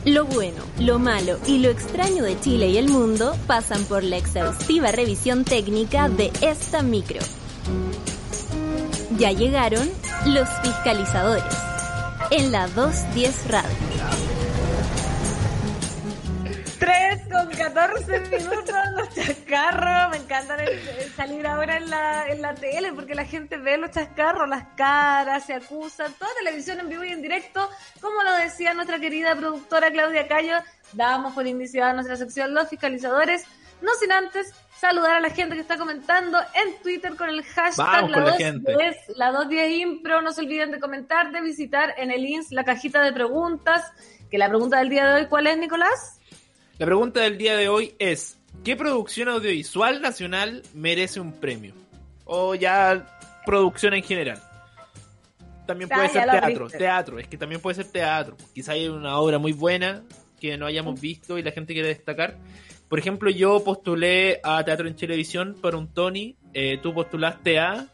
Lo 0.07 0.25
bueno, 0.25 0.63
lo 0.79 1.01
malo 1.01 1.41
y 1.49 1.59
lo 1.59 1.69
extraño 1.69 2.23
de 2.23 2.39
Chile 2.39 2.69
y 2.69 2.79
el 2.79 2.89
mundo 2.89 3.37
pasan 3.49 3.83
por 3.87 4.05
la 4.05 4.17
exhaustiva 4.17 4.93
revisión 4.93 5.45
técnica 5.45 6.09
de 6.09 6.31
esta 6.43 6.81
micro. 6.81 7.19
Ya 9.19 9.33
llegaron 9.33 9.91
los 10.27 10.49
fiscalizadores 10.63 11.43
en 12.31 12.53
la 12.53 12.69
210 12.69 13.49
Radio. 13.49 14.46
3 16.79 17.23
con 17.33 17.49
14 17.51 18.21
minutos 18.21 18.75
los 18.97 19.15
chascarros. 19.15 20.11
Me 20.11 20.17
encantan 20.19 20.61
el- 20.61 20.69
el 20.69 21.13
salir 21.15 21.47
ahora 21.47 21.77
en 21.79 21.91
la, 21.91 22.29
en 22.29 22.43
la 22.43 22.55
tele 22.55 22.93
porque 22.93 23.15
la 23.15 23.25
gente 23.25 23.57
ve 23.57 23.77
los 23.79 23.91
chascarros, 23.91 24.49
las 24.49 24.65
caras, 24.77 25.45
se 25.47 25.55
acusan. 25.55 26.13
Toda 26.15 26.31
televisión 26.39 26.81
en 26.81 26.89
vivo 26.89 27.05
y 27.05 27.11
en 27.13 27.23
directo. 27.23 27.69
Como 28.01 28.23
lo 28.23 28.33
decía 28.37 28.75
nuestra 28.75 28.99
querida 28.99 29.35
productora 29.35 29.91
Claudia 29.91 30.29
Cayo, 30.29 30.59
dábamos 30.93 31.33
por 31.35 31.47
iniciada 31.47 31.93
nuestra 31.93 32.17
sección 32.17 32.55
Los 32.55 32.69
Fiscalizadores. 32.69 33.45
No 33.83 33.93
sin 34.01 34.11
antes 34.13 34.53
saludar 34.79 35.17
a 35.17 35.21
la 35.21 35.31
gente 35.31 35.55
que 35.55 35.61
está 35.61 35.77
comentando 35.77 36.39
en 36.39 36.83
Twitter 36.83 37.15
con 37.17 37.29
el 37.29 37.43
hashtag 37.45 37.87
la, 37.87 38.01
con 38.01 38.11
la 38.25 38.31
210, 38.33 38.53
gente. 38.97 39.15
la 39.17 39.27
210 39.33 39.71
Impro. 39.81 40.23
No 40.23 40.33
se 40.33 40.41
olviden 40.43 40.71
de 40.71 40.81
comentar, 40.81 41.31
de 41.31 41.41
visitar 41.43 41.95
en 41.99 42.11
el 42.11 42.25
INS 42.25 42.53
la 42.53 42.65
cajita 42.65 43.03
de 43.03 43.13
preguntas. 43.13 43.83
Que 44.31 44.39
la 44.39 44.49
pregunta 44.49 44.79
del 44.79 44.89
día 44.89 45.07
de 45.07 45.15
hoy, 45.23 45.27
¿cuál 45.29 45.47
es, 45.47 45.57
Nicolás? 45.59 46.16
La 46.79 46.87
pregunta 46.87 47.21
del 47.21 47.39
día 47.39 47.57
de 47.57 47.69
hoy 47.69 47.95
es: 47.99 48.39
¿qué 48.65 48.77
producción 48.77 49.29
audiovisual 49.29 50.01
nacional 50.03 50.63
merece 50.75 51.21
un 51.21 51.33
premio? 51.33 51.75
O 52.25 52.55
ya 52.55 53.19
producción 53.47 53.95
en 53.95 54.03
general. 54.03 54.43
También 55.67 55.89
puede 55.89 56.03
Ah, 56.03 56.07
ya 56.07 56.13
ser 56.13 56.31
teatro, 56.31 56.69
teatro, 56.69 57.19
es 57.19 57.29
que 57.29 57.39
también 57.39 57.61
puede 57.61 57.77
ser 57.77 57.87
teatro. 57.91 58.37
Quizá 58.55 58.73
hay 58.73 58.89
una 58.89 59.19
obra 59.19 59.39
muy 59.39 59.53
buena 59.53 60.03
que 60.41 60.57
no 60.57 60.67
hayamos 60.67 61.01
visto 61.01 61.39
y 61.39 61.43
la 61.43 61.51
gente 61.51 61.73
quiere 61.73 61.89
destacar. 61.89 62.37
Por 62.89 62.99
ejemplo, 62.99 63.31
yo 63.31 63.65
postulé 63.65 64.39
a 64.45 64.63
Teatro 64.65 64.87
en 64.87 64.95
Televisión 64.95 65.57
para 65.61 65.77
un 65.77 65.89
Tony, 65.89 66.37
eh, 66.55 66.79
tú 66.81 66.95
postulaste 66.95 67.59
a 67.59 67.89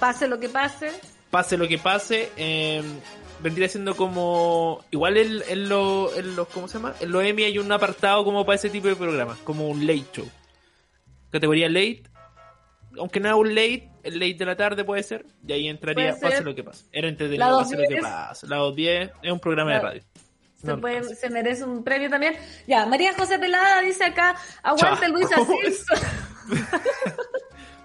Pase 0.00 0.28
lo 0.28 0.38
que 0.38 0.48
pase. 0.48 0.90
Pase 1.30 1.56
lo 1.56 1.68
que 1.68 1.78
pase, 1.78 2.30
eh, 2.36 2.82
vendría 3.40 3.68
siendo 3.68 3.96
como. 3.96 4.84
Igual 4.90 5.16
en, 5.16 5.42
en, 5.48 5.68
lo- 5.68 6.14
en 6.16 6.36
los. 6.36 6.48
¿Cómo 6.48 6.68
se 6.68 6.74
llama? 6.78 6.94
En 7.00 7.10
los 7.12 7.22
Emmy 7.24 7.44
hay 7.44 7.58
un 7.58 7.70
apartado 7.72 8.24
como 8.24 8.44
para 8.46 8.56
ese 8.56 8.70
tipo 8.70 8.88
de 8.88 8.96
programas, 8.96 9.38
como 9.38 9.68
un 9.68 9.86
late 9.86 10.04
show. 10.12 10.28
Categoría 11.30 11.68
late. 11.68 12.02
Aunque 12.98 13.20
no 13.20 13.36
un 13.36 13.50
late, 13.54 13.90
el 14.04 14.14
late 14.18 14.34
de 14.34 14.46
la 14.46 14.56
tarde 14.56 14.82
puede 14.84 15.02
ser. 15.02 15.26
Y 15.46 15.52
ahí 15.52 15.68
entraría. 15.68 16.16
Pase 16.18 16.42
lo 16.42 16.54
que 16.54 16.64
pase. 16.64 16.84
Era 16.92 17.08
entretenido, 17.08 17.46
Pase 17.58 17.76
lo 17.76 17.82
que 17.88 17.96
210. 17.96 18.02
pase. 18.02 18.46
La 18.46 18.56
210 18.56 19.10
es 19.22 19.32
un 19.32 19.40
programa 19.40 19.72
de 19.74 19.80
radio. 19.80 20.02
Se, 20.56 20.66
No, 20.68 20.80
puede- 20.80 21.00
no 21.02 21.08
sé. 21.08 21.16
se 21.16 21.28
merece 21.30 21.64
un 21.64 21.84
premio 21.84 22.08
también. 22.08 22.34
Ya, 22.66 22.86
María 22.86 23.12
José 23.14 23.38
Pelada 23.38 23.82
dice 23.82 24.04
acá, 24.04 24.34
aguante. 24.62 25.08
Luisa. 25.08 25.36
Simpson. 25.44 25.98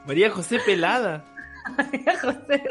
María 0.05 0.29
José 0.31 0.60
Pelada. 0.65 1.25
María 1.77 2.19
José, 2.19 2.63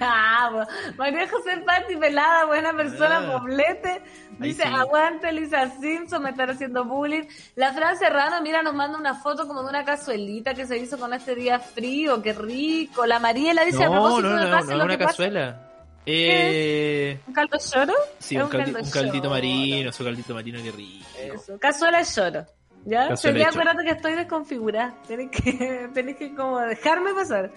ah, 0.00 0.66
María 0.96 1.28
José 1.28 1.58
Patti 1.64 1.96
Pelada, 1.96 2.44
buena 2.46 2.72
persona, 2.74 3.18
Ah. 3.18 3.38
poblete. 3.38 4.02
Dice, 4.38 4.64
sí. 4.64 4.68
aguante 4.74 5.32
Lisa 5.32 5.70
Simpson, 5.80 6.22
me 6.22 6.30
están 6.30 6.50
haciendo 6.50 6.84
bullying. 6.84 7.24
La 7.54 7.72
Fran 7.72 7.96
Serrano, 7.96 8.42
mira, 8.42 8.62
nos 8.62 8.74
manda 8.74 8.98
una 8.98 9.14
foto 9.14 9.46
como 9.46 9.62
de 9.62 9.68
una 9.68 9.84
cazuelita 9.84 10.54
que 10.54 10.66
se 10.66 10.76
hizo 10.76 10.98
con 10.98 11.12
este 11.14 11.34
día 11.34 11.58
frío, 11.60 12.20
qué 12.22 12.32
rico. 12.32 13.06
La 13.06 13.18
Mariela 13.18 13.64
dice, 13.64 13.84
a 13.84 13.86
No, 13.86 13.92
propósito 13.92 14.28
no, 14.30 14.36
de 14.36 14.42
no, 14.42 14.60
no, 14.60 14.64
lo 14.66 14.78
es 14.78 14.84
una 14.84 14.98
cazuela. 14.98 15.70
Eh, 16.06 17.18
¿Un 17.26 17.32
caldo 17.32 17.56
lloro? 17.58 17.94
sí, 18.18 18.36
un, 18.36 18.50
caldi- 18.50 18.82
un 18.84 18.90
caldito 18.90 19.30
marino, 19.30 19.90
su 19.92 20.04
caldito 20.04 20.34
marino, 20.34 20.60
qué 20.62 20.70
rico. 20.70 21.06
Eso, 21.18 21.58
cazuela 21.58 22.02
lloro. 22.02 22.44
¿Ya? 22.86 23.16
Sería 23.16 23.48
acuérdate 23.48 23.82
que 23.84 23.90
estoy 23.92 24.12
desconfigurada. 24.12 24.94
Tenés 25.08 25.30
que, 25.30 25.88
tenés 25.94 26.16
que 26.16 26.34
como 26.34 26.58
dejarme 26.60 27.14
pasar. 27.14 27.50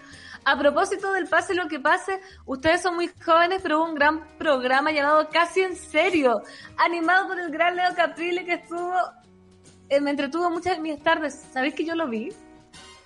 A 0.45 0.57
propósito 0.57 1.11
del 1.13 1.27
pase 1.27 1.55
lo 1.55 1.67
que 1.67 1.79
pase, 1.79 2.19
ustedes 2.45 2.81
son 2.81 2.95
muy 2.95 3.09
jóvenes, 3.23 3.61
pero 3.61 3.79
hubo 3.79 3.89
un 3.89 3.95
gran 3.95 4.27
programa 4.37 4.91
llamado 4.91 5.29
Casi 5.29 5.61
en 5.61 5.75
Serio, 5.75 6.41
animado 6.77 7.27
por 7.27 7.39
el 7.39 7.51
gran 7.51 7.75
Leo 7.75 7.93
Caprile 7.95 8.45
que 8.45 8.53
estuvo, 8.53 8.93
eh, 9.89 9.99
me 9.99 10.11
entretuvo 10.11 10.49
muchas 10.49 10.77
de 10.77 10.81
mis 10.81 11.01
tardes. 11.01 11.45
¿Sabéis 11.51 11.73
que 11.73 11.85
yo 11.85 11.95
lo 11.95 12.07
vi? 12.07 12.29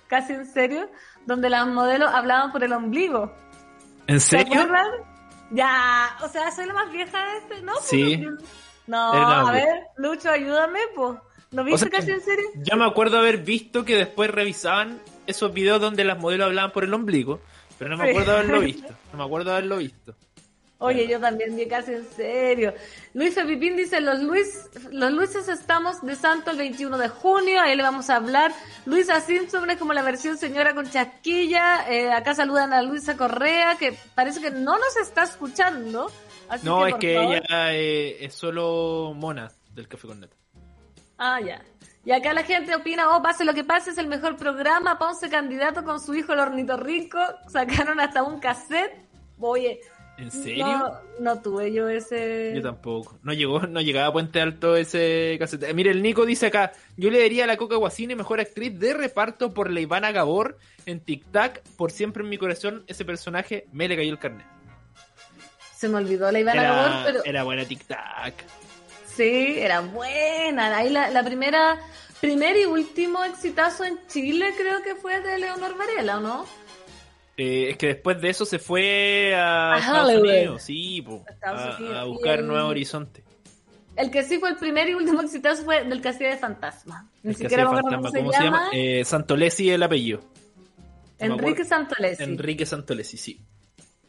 Casi 0.06 0.32
en 0.32 0.46
Serio, 0.46 0.90
donde 1.26 1.50
las 1.50 1.66
modelos 1.66 2.12
hablaban 2.12 2.52
por 2.52 2.62
el 2.62 2.72
ombligo. 2.72 3.32
¿En 4.06 4.20
¿Se 4.20 4.38
serio? 4.38 4.66
Ya, 5.50 6.16
o 6.22 6.28
sea, 6.28 6.50
soy 6.50 6.66
la 6.66 6.74
más 6.74 6.90
vieja 6.90 7.18
de 7.24 7.38
este, 7.38 7.62
¿no? 7.62 7.72
Pues, 7.74 7.86
Sí. 7.86 8.26
No, 8.86 9.12
la 9.12 9.20
más 9.20 9.48
a 9.48 9.52
ver, 9.52 9.86
Lucho, 9.96 10.30
ayúdame, 10.30 10.80
pues. 10.94 11.18
¿No 11.52 11.64
viste 11.64 11.80
sea, 11.80 11.90
casi 11.90 12.10
en 12.10 12.20
serio? 12.22 12.46
Yo 12.56 12.76
me 12.76 12.86
acuerdo 12.86 13.18
haber 13.18 13.38
visto 13.38 13.84
que 13.84 13.94
después 13.94 14.30
revisaban 14.30 15.00
esos 15.26 15.52
videos 15.52 15.80
donde 15.80 16.04
las 16.04 16.18
modelos 16.18 16.46
hablaban 16.48 16.72
por 16.72 16.84
el 16.84 16.94
ombligo, 16.94 17.40
pero 17.78 17.90
no 17.90 17.96
me 17.96 18.04
Sí. 18.04 18.10
acuerdo 18.10 18.32
haberlo 18.32 18.60
visto. 18.60 18.88
No 19.12 19.18
me 19.18 19.24
acuerdo 19.24 19.52
haberlo 19.52 19.76
visto. 19.78 20.14
Oye, 20.78 21.06
yo 21.06 21.20
también 21.20 21.54
vi 21.54 21.68
casi 21.68 21.92
en 21.92 22.04
serio. 22.16 22.74
Luis 23.14 23.36
Pipín 23.36 23.76
dice, 23.76 24.00
los 24.00 24.18
Luis, 24.20 24.68
los 24.90 25.12
Luises 25.12 25.46
estamos 25.48 26.02
de 26.02 26.16
santo 26.16 26.50
el 26.50 26.56
21 26.58 26.98
de 26.98 27.08
junio, 27.08 27.60
ahí 27.60 27.76
le 27.76 27.84
vamos 27.84 28.10
a 28.10 28.16
hablar. 28.16 28.52
Luisa 28.84 29.20
Simpson 29.20 29.70
es 29.70 29.78
como 29.78 29.92
la 29.92 30.02
versión 30.02 30.36
señora 30.38 30.74
con 30.74 30.90
chasquilla. 30.90 31.88
Eh, 31.88 32.10
acá 32.10 32.34
saludan 32.34 32.72
a 32.72 32.82
Luisa 32.82 33.16
Correa, 33.16 33.76
que 33.78 33.96
parece 34.16 34.40
que 34.40 34.50
no 34.50 34.76
nos 34.76 34.96
está 34.96 35.22
escuchando. 35.22 36.10
Así 36.48 36.66
No, 36.66 36.84
es 36.88 36.96
que 36.96 37.14
favor- 37.14 37.34
ella 37.36 37.72
eh, 37.74 38.24
es 38.24 38.34
solo 38.34 39.12
mona 39.14 39.52
del 39.72 39.86
café 39.86 40.08
con 40.08 40.18
nata. 40.18 40.34
Ah, 41.16 41.40
ya. 41.40 41.62
Y 42.04 42.10
acá 42.10 42.32
la 42.34 42.42
gente 42.42 42.74
opina, 42.74 43.16
oh, 43.16 43.22
pase 43.22 43.44
lo 43.44 43.54
que 43.54 43.62
pase, 43.62 43.90
es 43.90 43.98
el 43.98 44.08
mejor 44.08 44.36
programa, 44.36 44.98
Ponce 44.98 45.30
candidato 45.30 45.84
con 45.84 46.00
su 46.00 46.14
hijo 46.14 46.32
el 46.32 46.40
ornitorrinco, 46.40 47.18
sacaron 47.48 48.00
hasta 48.00 48.24
un 48.24 48.40
cassette. 48.40 49.06
Oye, 49.38 49.80
¿En 50.18 50.30
serio? 50.30 50.66
no, 50.66 51.00
no 51.20 51.40
tuve 51.40 51.72
yo 51.72 51.88
ese... 51.88 52.52
Yo 52.54 52.62
tampoco. 52.62 53.18
No 53.22 53.32
llegó, 53.32 53.60
no 53.60 53.80
llegaba 53.80 54.08
a 54.08 54.12
Puente 54.12 54.40
Alto 54.40 54.76
ese 54.76 55.36
casete. 55.38 55.70
Eh, 55.70 55.74
Mire, 55.74 55.90
el 55.90 56.02
Nico 56.02 56.26
dice 56.26 56.46
acá, 56.46 56.72
yo 56.96 57.10
le 57.10 57.20
daría 57.20 57.44
a 57.44 57.46
la 57.46 57.56
Coca 57.56 57.76
Guasini 57.76 58.14
mejor 58.14 58.40
actriz 58.40 58.78
de 58.78 58.94
reparto 58.94 59.54
por 59.54 59.70
la 59.70 59.80
Ivana 59.80 60.10
Gabor 60.10 60.58
en 60.86 61.00
Tic 61.00 61.24
Tac, 61.30 61.62
por 61.76 61.92
siempre 61.92 62.24
en 62.24 62.28
mi 62.28 62.38
corazón, 62.38 62.84
ese 62.88 63.04
personaje 63.04 63.66
me 63.72 63.88
le 63.88 63.96
cayó 63.96 64.12
el 64.12 64.18
carnet. 64.18 64.46
Se 65.76 65.88
me 65.88 65.96
olvidó 65.96 66.30
la 66.30 66.40
Ivana 66.40 66.62
Gabor, 66.62 67.04
pero 67.04 67.24
era 67.24 67.44
buena 67.44 67.64
Tic 67.64 67.84
Tac. 67.86 68.34
Sí, 69.16 69.54
era 69.58 69.80
buena. 69.80 70.76
Ahí 70.76 70.90
la, 70.90 71.10
la 71.10 71.24
primera, 71.24 71.78
primer 72.20 72.56
y 72.56 72.64
último 72.64 73.22
exitazo 73.24 73.84
en 73.84 73.98
Chile 74.08 74.52
creo 74.56 74.82
que 74.82 74.94
fue 74.94 75.20
de 75.20 75.38
Leonor 75.38 75.76
Varela, 75.76 76.18
¿o 76.18 76.20
no? 76.20 76.46
Eh, 77.36 77.70
es 77.70 77.76
que 77.78 77.86
después 77.88 78.20
de 78.20 78.28
eso 78.30 78.44
se 78.44 78.58
fue 78.58 79.34
a, 79.34 79.74
A 79.74 79.78
Estados. 79.78 80.14
Unidos, 80.22 80.62
sí, 80.62 81.00
po, 81.02 81.24
Estados 81.28 81.60
a, 81.60 81.78
Unidos. 81.78 81.96
a 81.96 82.04
Y 82.06 82.08
buscar 82.10 82.38
el- 82.40 82.46
nuevos 82.46 82.70
horizontes. 82.70 83.24
El 83.96 84.10
que 84.10 84.22
sí 84.22 84.38
fue 84.38 84.48
el 84.50 84.56
primer 84.56 84.88
y 84.88 84.94
último 84.94 85.20
exitazo 85.20 85.64
fue 85.64 85.84
del 85.84 86.00
Castillo 86.00 86.30
de 86.30 86.38
Fantasma. 86.38 87.10
Ni 87.22 87.30
El 87.32 87.36
que 87.36 87.42
siquiera 87.42 87.64
me 87.70 87.78
acuerdo 87.78 87.98
cómo 88.02 88.32
se 88.32 88.42
llama. 88.42 88.68
Eh, 88.72 89.04
Santolesi 89.04 89.68
el 89.70 89.82
apellido. 89.82 90.20
Enrique. 91.18 91.64
Santolesi. 91.64 92.22
Enrique 92.22 92.66
Santolesi, 92.66 93.16
sí. 93.16 93.40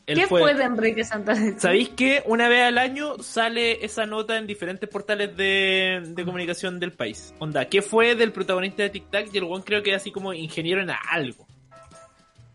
¿Qué 0.06 0.28
fue- 0.28 0.54
de 0.54 0.64
Enrique 0.64 1.04
Santolesi? 1.06 1.60
¿Sabéis 1.60 1.90
que 1.90 2.24
una 2.26 2.50
vez 2.50 2.64
al 2.64 2.78
año 2.78 3.18
sale 3.20 3.84
esa 3.86 4.06
nota 4.06 4.38
en 4.38 4.46
diferentes 4.48 4.90
portales 4.90 5.36
de, 5.38 6.02
de 6.06 6.26
comunicación 6.26 6.80
del 6.80 6.92
país? 6.92 7.34
Onda, 7.40 7.66
¿qué 7.70 7.82
fue 7.82 8.16
del 8.16 8.32
protagonista 8.34 8.84
de 8.84 8.90
Tic 8.90 9.10
Tac? 9.10 9.34
Y 9.34 9.38
el 9.38 9.46
one 9.46 9.64
creo 9.64 9.82
que 9.82 9.92
es 9.92 9.98
así 9.98 10.12
como 10.12 10.34
ingeniero 10.34 10.82
en 10.82 10.90
algo. 11.10 11.48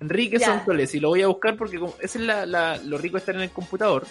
Enrique 0.00 0.38
Ya. 0.38 0.46
Santolesi, 0.46 1.00
lo 1.00 1.08
voy 1.08 1.22
a 1.22 1.26
buscar 1.26 1.56
porque 1.56 1.78
como, 1.78 1.94
esa 2.00 2.18
es 2.18 2.24
la, 2.24 2.44
la- 2.46 2.76
lo 2.84 2.98
rico 2.98 3.14
de 3.14 3.20
estar 3.20 3.34
en 3.34 3.40
el 3.42 3.50
computador. 3.50 4.06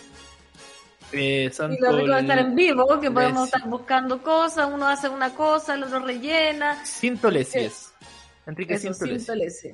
Eh, 1.13 1.50
Y 1.72 1.82
lo 1.82 1.91
rico 1.98 2.13
de 2.15 2.20
estar 2.22 2.39
en 2.39 2.53
vivo, 2.56 3.00
que 3.00 3.10
podemos 3.10 3.46
estar 3.46 3.65
buscando 3.70 4.22
cosas, 4.22 4.67
uno 4.74 4.88
hace 4.88 5.08
una 5.08 5.34
cosa, 5.34 5.75
el 5.75 5.84
otro 5.84 6.00
rellena. 6.00 6.84
Sintolesi 6.86 7.60
Eh, 7.60 7.65
es. 7.67 7.94
Enrique 8.46 8.74
Eso, 8.74 8.94
Sintolesi. 8.94 9.72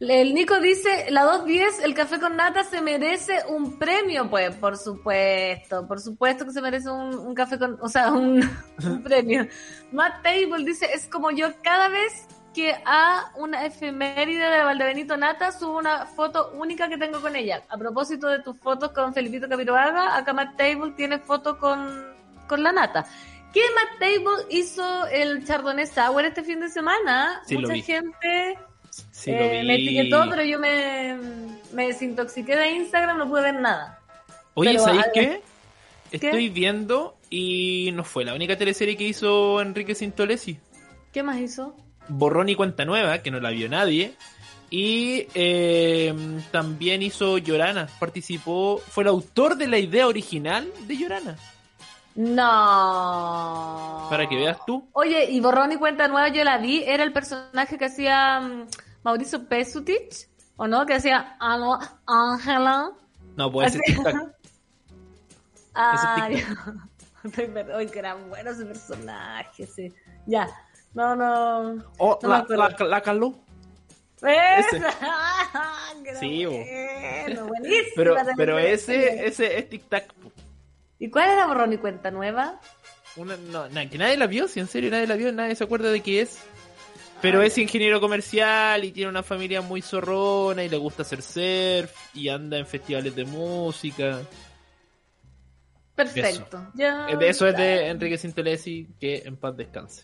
El 0.00 0.34
Nico 0.34 0.60
dice, 0.60 1.06
la 1.10 1.22
210, 1.24 1.84
el 1.84 1.94
café 1.94 2.18
con 2.18 2.36
nata 2.36 2.64
se 2.64 2.80
merece 2.80 3.38
un 3.48 3.78
premio, 3.78 4.28
pues, 4.28 4.54
por 4.56 4.76
supuesto, 4.76 5.86
por 5.86 6.00
supuesto 6.00 6.44
que 6.44 6.52
se 6.52 6.60
merece 6.60 6.90
un, 6.90 7.14
un 7.14 7.34
café 7.34 7.58
con, 7.58 7.78
o 7.80 7.88
sea, 7.88 8.10
un, 8.12 8.42
un 8.84 9.02
premio. 9.02 9.46
Matt 9.92 10.22
Table 10.22 10.64
dice, 10.64 10.86
es 10.92 11.06
como 11.08 11.30
yo 11.30 11.48
cada 11.62 11.88
vez 11.88 12.26
que 12.54 12.74
a 12.84 13.32
una 13.36 13.66
efeméride 13.66 14.48
de 14.48 14.62
Valdebenito 14.62 15.16
Nata 15.16 15.50
subo 15.50 15.78
una 15.78 16.06
foto 16.06 16.52
única 16.54 16.88
que 16.88 16.96
tengo 16.96 17.20
con 17.20 17.34
ella. 17.34 17.62
A 17.68 17.76
propósito 17.76 18.28
de 18.28 18.40
tus 18.40 18.58
fotos 18.58 18.92
con 18.92 19.12
Felipito 19.12 19.48
Capiroaga, 19.48 20.16
acá 20.16 20.32
Matt 20.32 20.56
Table 20.56 20.92
tiene 20.96 21.18
foto 21.18 21.58
con, 21.58 22.14
con 22.46 22.62
la 22.62 22.72
Nata. 22.72 23.04
¿Qué 23.52 23.60
Matt 23.74 24.00
Table 24.00 24.46
hizo 24.50 25.06
el 25.06 25.44
Chardonnay 25.44 25.86
Sour 25.86 26.24
este 26.24 26.42
fin 26.42 26.60
de 26.60 26.68
semana? 26.68 27.42
Sí, 27.46 27.56
Mucha 27.56 27.74
gente 27.74 28.58
Sí, 29.10 29.30
eh, 29.30 29.38
lo 29.38 29.50
vi. 29.50 29.66
me 29.66 29.74
etiquetó, 29.74 30.26
pero 30.28 30.44
yo 30.44 30.58
me, 30.58 31.16
me 31.72 31.86
desintoxiqué 31.88 32.56
de 32.56 32.70
Instagram, 32.70 33.18
no 33.18 33.28
pude 33.28 33.42
ver 33.42 33.60
nada. 33.60 34.00
Oye, 34.54 34.72
pero, 34.72 34.84
¿sabéis 34.84 35.06
qué? 35.12 35.40
Estoy 36.12 36.48
viendo 36.48 37.16
y 37.28 37.90
no 37.92 38.04
fue 38.04 38.24
la 38.24 38.34
única 38.34 38.56
teleserie 38.56 38.96
que 38.96 39.04
hizo 39.04 39.60
Enrique 39.60 39.94
Sintolesi. 39.94 40.58
¿Qué 41.12 41.22
más 41.22 41.38
hizo? 41.38 41.76
Borrón 42.08 42.48
y 42.48 42.54
Cuenta 42.54 42.84
Nueva, 42.84 43.22
que 43.22 43.30
no 43.30 43.40
la 43.40 43.50
vio 43.50 43.68
nadie. 43.68 44.14
Y 44.70 45.26
eh, 45.34 46.14
también 46.50 47.02
hizo 47.02 47.38
Llorana, 47.38 47.88
participó, 47.98 48.78
fue 48.78 49.04
el 49.04 49.08
autor 49.08 49.56
de 49.56 49.68
la 49.68 49.78
idea 49.78 50.06
original 50.06 50.68
de 50.86 50.96
Llorana. 50.96 51.36
No. 52.16 54.06
Para 54.10 54.28
que 54.28 54.36
veas 54.36 54.58
tú. 54.66 54.88
Oye, 54.92 55.24
y 55.30 55.40
Borrón 55.40 55.72
y 55.72 55.76
Cuenta 55.76 56.08
Nueva 56.08 56.28
yo 56.28 56.44
la 56.44 56.58
vi, 56.58 56.82
era 56.84 57.02
el 57.02 57.12
personaje 57.12 57.76
que 57.78 57.86
hacía 57.86 58.40
mm, 58.40 58.66
Mauricio 59.02 59.44
Pesutich, 59.46 60.28
¿o 60.56 60.66
no? 60.66 60.86
Que 60.86 60.94
hacía 60.94 61.36
Alo- 61.40 61.78
Ángela. 62.06 62.90
No, 63.36 63.50
puede 63.50 63.70
ser 63.70 63.80
tic-tac. 63.82 64.32
Estoy 67.24 67.46
per- 67.46 67.70
Oye, 67.72 67.86
que 67.90 67.98
era 67.98 68.14
bueno 68.14 68.50
ese 68.50 68.64
personaje, 68.66 69.66
sí. 69.66 69.92
Ya. 70.26 70.48
No, 70.92 71.16
no. 71.16 71.82
O 71.98 72.18
No 72.22 72.28
me 72.28 72.56
la, 72.56 72.68
la, 72.78 72.84
la 72.86 73.00
Calú. 73.00 73.36
Ese. 74.22 74.76
¡Esa! 74.78 74.92
¡Qué 76.04 76.14
Sí, 76.16 76.46
bueno, 76.46 77.46
buenísima 77.48 77.92
Pero, 77.96 78.16
pero 78.36 78.58
ese, 78.58 79.26
ese 79.26 79.58
es 79.58 79.68
Tic 79.68 79.88
Tac. 79.88 80.12
po. 80.14 80.30
¿Y 80.98 81.10
cuál 81.10 81.30
era 81.30 81.46
borrón 81.46 81.72
y 81.72 81.78
cuenta 81.78 82.10
nueva? 82.10 82.60
Una, 83.16 83.36
no, 83.36 83.68
na- 83.68 83.88
que 83.88 83.98
nadie 83.98 84.16
la 84.16 84.26
vio, 84.26 84.48
si 84.48 84.60
en 84.60 84.66
serio 84.68 84.90
nadie 84.90 85.06
la 85.06 85.16
vio, 85.16 85.32
nadie 85.32 85.54
se 85.54 85.64
acuerda 85.64 85.90
de 85.90 86.00
qué 86.00 86.20
es. 86.22 86.38
Pero 87.22 87.40
Ah, 87.40 87.46
es 87.46 87.56
ingeniero 87.58 88.00
comercial 88.00 88.84
y 88.84 88.92
tiene 88.92 89.08
una 89.08 89.22
familia 89.22 89.60
muy 89.62 89.80
zorrona 89.82 90.62
y 90.64 90.68
le 90.68 90.76
gusta 90.76 91.02
hacer 91.02 91.22
surf 91.22 91.90
y 92.14 92.28
anda 92.28 92.58
en 92.58 92.66
festivales 92.66 93.14
de 93.14 93.24
música. 93.24 94.20
Perfecto. 95.94 96.66
Ya, 96.74 97.06
Eh, 97.08 97.16
Eso 97.20 97.46
es 97.46 97.56
de 97.56 97.86
Enrique 97.88 98.18
Sintelesi, 98.18 98.88
que 98.98 99.22
en 99.24 99.36
paz 99.36 99.56
descanse. 99.56 100.02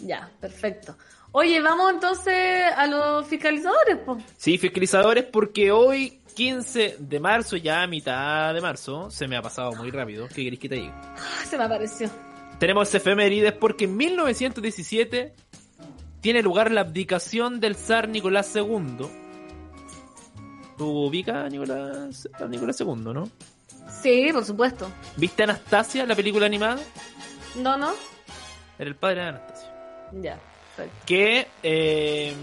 Ya, 0.00 0.30
perfecto. 0.40 0.96
Oye, 1.32 1.60
vamos 1.60 1.92
entonces 1.92 2.62
a 2.76 2.86
los 2.86 3.26
fiscalizadores, 3.26 3.98
pues. 4.04 4.22
Sí, 4.36 4.58
fiscalizadores, 4.58 5.24
porque 5.24 5.70
hoy, 5.72 6.20
15 6.32 6.96
de 6.98 7.20
marzo, 7.20 7.56
ya 7.56 7.82
a 7.82 7.86
mitad 7.86 8.52
de 8.54 8.60
marzo, 8.60 9.10
se 9.10 9.28
me 9.28 9.36
ha 9.36 9.42
pasado 9.42 9.72
muy 9.72 9.90
rápido. 9.90 10.28
¿Qué 10.28 10.44
queréis 10.44 10.58
que 10.58 10.68
te 10.68 10.74
diga? 10.76 11.14
Se 11.48 11.56
me 11.58 11.64
apareció. 11.64 12.10
Tenemos 12.58 12.94
efemérides 12.94 13.52
porque 13.52 13.84
en 13.84 13.96
1917 13.96 15.34
tiene 16.20 16.42
lugar 16.42 16.70
la 16.70 16.82
abdicación 16.82 17.60
del 17.60 17.74
zar 17.74 18.08
Nicolás 18.08 18.54
II. 18.54 19.06
¿Tú 20.78 20.86
ubicas 21.06 21.36
a 21.36 21.48
Nicolás, 21.48 22.28
a 22.32 22.44
Nicolás 22.46 22.80
II, 22.80 22.94
no? 23.12 23.28
Sí, 24.02 24.30
por 24.32 24.44
supuesto. 24.44 24.88
¿Viste 25.16 25.42
Anastasia, 25.42 26.06
la 26.06 26.14
película 26.14 26.46
animada? 26.46 26.80
¿No, 27.56 27.76
no? 27.76 27.92
Era 28.78 28.88
el 28.88 28.96
padre 28.96 29.22
de 29.22 29.28
Anastasia. 29.28 29.74
Ya. 30.20 30.51
Que 31.06 31.46
eh, 31.62 32.34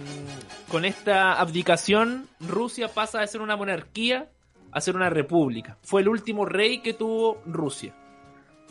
con 0.70 0.86
esta 0.86 1.34
abdicación 1.40 2.28
Rusia 2.40 2.88
pasa 2.90 3.20
de 3.22 3.28
ser 3.28 3.42
una 3.42 3.56
monarquía 3.56 4.30
a 4.72 4.82
ser 4.82 4.96
una 4.96 5.10
república. 5.10 5.78
Fue 5.82 6.02
el 6.02 6.10
último 6.10 6.46
rey 6.46 6.80
que 6.80 6.94
tuvo 6.94 7.42
Rusia. 7.46 7.96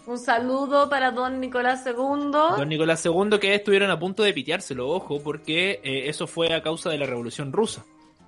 Un 0.06 0.18
saludo 0.18 0.88
para 0.88 1.10
don 1.10 1.38
Nicolás 1.40 1.84
II. 1.84 1.92
Don 2.30 2.68
Nicolás 2.68 3.04
II 3.04 3.38
que 3.40 3.54
estuvieron 3.54 3.90
a 3.90 3.98
punto 3.98 4.22
de 4.22 4.32
piteárselo, 4.32 4.88
ojo, 4.88 5.20
porque 5.22 5.80
eh, 5.82 6.08
eso 6.08 6.26
fue 6.26 6.54
a 6.54 6.62
causa 6.62 6.88
de 6.88 6.96
la 6.98 7.04
revolución 7.06 7.52
rusa. 7.52 7.84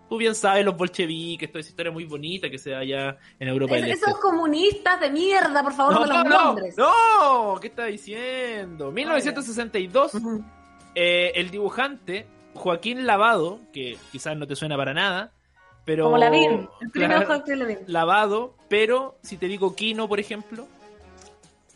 Tú 0.09 0.19
bien 0.19 0.35
sabes 0.35 0.65
los 0.65 0.77
bolcheviques, 0.77 1.49
toda 1.51 1.61
esa 1.61 1.71
historia 1.71 1.93
muy 1.93 2.05
bonita 2.05 2.51
que 2.51 2.59
se 2.59 2.71
da 2.71 2.81
allá 2.81 3.17
en 3.39 3.47
Europa 3.49 3.77
Es- 3.77 3.83
del 3.83 3.91
esos 3.93 4.09
Este. 4.09 4.21
comunistas 4.21 5.01
de 5.01 5.09
mierda, 5.11 5.63
por 5.63 5.73
favor, 5.73 5.93
No, 5.95 6.01
con 6.01 6.09
los 6.09 6.25
no, 6.25 6.45
nombres. 6.45 6.77
no, 6.77 7.59
¿qué 7.61 7.69
está 7.69 7.85
diciendo? 7.87 8.91
1962, 8.91 10.15
Ujú. 10.17 10.45
Eh, 10.95 11.33
el 11.37 11.51
dibujante 11.51 12.27
Joaquín 12.55 13.07
Lavado, 13.07 13.59
que 13.73 13.97
quizás 14.13 14.37
no 14.37 14.47
te 14.47 14.57
suena 14.57 14.77
para 14.77 14.93
nada, 14.95 15.31
pero... 15.85 16.05
Como 16.05 16.19
Lavín, 16.19 16.69
el 16.81 16.91
primero 16.91 17.27
Joaquín 17.27 17.59
Lavín. 17.59 17.79
Lavado, 17.87 18.55
pero 18.69 19.17
si 19.23 19.37
te 19.37 19.47
digo 19.47 19.75
Kino, 19.75 20.09
por 20.09 20.21
ejemplo, 20.21 20.67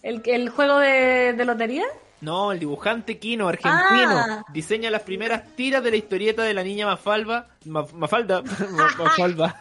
¿El, 0.02 0.21
el 0.26 0.50
juego 0.50 0.78
de, 0.78 1.33
de 1.33 1.44
lotería? 1.47 1.85
No, 2.21 2.52
el 2.52 2.59
dibujante 2.59 3.18
Kino, 3.18 3.49
argentino, 3.49 3.80
Ah. 4.18 4.44
diseña 4.52 4.90
las 4.90 5.02
primeras 5.02 5.44
tiras 5.56 5.83
de 5.83 5.90
la 5.90 5.97
historieta 5.97 6.42
de 6.42 6.52
la 6.54 6.62
niña 6.62 6.87
Mafalba, 6.87 7.49
Ma- 7.64 7.87
Mafalda, 7.94 8.42
Mafalba. 8.99 9.56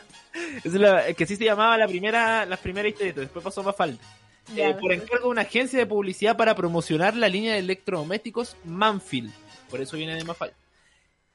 es 0.64 0.72
la, 0.74 1.12
que 1.14 1.26
sí 1.26 1.34
se 1.36 1.44
llamaba 1.44 1.76
la 1.76 1.88
primera, 1.88 2.44
las 2.46 2.60
primeras 2.60 2.92
historietas, 2.92 3.22
después 3.22 3.44
pasó 3.44 3.62
Mafalda. 3.64 3.98
Eh, 4.56 4.74
por 4.80 4.92
encargo 4.92 5.26
de 5.26 5.30
una 5.30 5.42
agencia 5.42 5.78
de 5.78 5.86
publicidad 5.86 6.36
para 6.36 6.54
promocionar 6.54 7.16
la 7.16 7.28
línea 7.28 7.54
de 7.54 7.60
electrodomésticos 7.60 8.56
Manfield. 8.64 9.32
Por 9.68 9.80
eso 9.80 9.96
viene 9.96 10.16
de 10.16 10.24
Mafalda. 10.24 10.54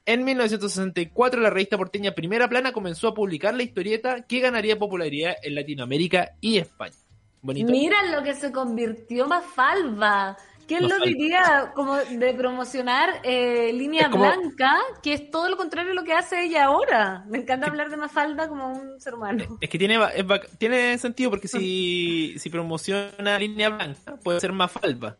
En 0.04 0.24
1964, 0.24 1.40
la 1.40 1.50
revista 1.50 1.76
porteña 1.76 2.12
Primera 2.12 2.48
Plana 2.48 2.72
comenzó 2.72 3.08
a 3.08 3.14
publicar 3.14 3.54
la 3.54 3.64
historieta 3.64 4.22
que 4.22 4.40
ganaría 4.40 4.78
popularidad 4.78 5.34
en 5.42 5.54
Latinoamérica 5.54 6.36
y 6.40 6.58
España. 6.58 6.94
Bonito. 7.42 7.72
Mira 7.72 7.96
lo 8.14 8.22
que 8.22 8.34
se 8.34 8.52
convirtió 8.52 9.26
Mafalba. 9.26 10.36
¿Quién 10.66 10.82
lo 10.82 10.88
Mafalda. 10.88 11.06
diría? 11.06 11.72
Como 11.74 11.96
de 11.96 12.34
promocionar 12.34 13.20
eh, 13.22 13.72
línea 13.72 14.10
como- 14.10 14.24
blanca, 14.24 14.76
que 15.02 15.12
es 15.12 15.30
todo 15.30 15.48
lo 15.48 15.56
contrario 15.56 15.92
a 15.92 15.94
lo 15.94 16.04
que 16.04 16.12
hace 16.12 16.42
ella 16.44 16.64
ahora. 16.64 17.24
Me 17.28 17.38
encanta 17.38 17.68
hablar 17.68 17.88
de 17.90 17.96
Mafalda 17.96 18.48
como 18.48 18.68
un 18.72 19.00
ser 19.00 19.14
humano. 19.14 19.58
Es 19.60 19.68
que 19.70 19.78
tiene, 19.78 19.98
es 20.14 20.24
tiene 20.58 20.98
sentido 20.98 21.30
porque 21.30 21.48
si, 21.48 22.34
si 22.38 22.50
promociona 22.50 23.38
línea 23.38 23.68
blanca, 23.70 24.16
puede 24.22 24.40
ser 24.40 24.52
Mafalba. 24.52 25.16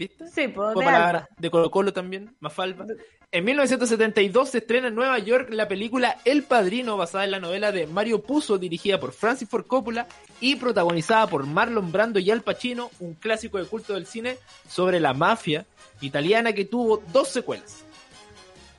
¿Viste? 0.00 0.28
Sí, 0.28 0.48
pues, 0.48 0.74
de 0.76 1.22
de 1.36 1.50
Colo 1.50 1.70
Colo 1.70 1.92
también, 1.92 2.34
Mafalba. 2.40 2.86
En 3.30 3.44
1972 3.44 4.48
se 4.48 4.58
estrena 4.58 4.88
en 4.88 4.94
Nueva 4.94 5.18
York 5.18 5.48
la 5.50 5.68
película 5.68 6.16
El 6.24 6.42
Padrino, 6.42 6.96
basada 6.96 7.24
en 7.24 7.32
la 7.32 7.38
novela 7.38 7.70
de 7.70 7.86
Mario 7.86 8.22
Puzo, 8.22 8.56
dirigida 8.56 8.98
por 8.98 9.12
Francis 9.12 9.46
Ford 9.46 9.66
Coppola 9.66 10.06
y 10.40 10.56
protagonizada 10.56 11.26
por 11.26 11.44
Marlon 11.44 11.92
Brando 11.92 12.18
y 12.18 12.30
Al 12.30 12.40
Pacino, 12.40 12.90
un 13.00 13.12
clásico 13.12 13.58
de 13.58 13.66
culto 13.66 13.92
del 13.92 14.06
cine 14.06 14.38
sobre 14.66 15.00
la 15.00 15.12
mafia 15.12 15.66
italiana 16.00 16.54
que 16.54 16.64
tuvo 16.64 17.02
dos 17.12 17.28
secuelas. 17.28 17.84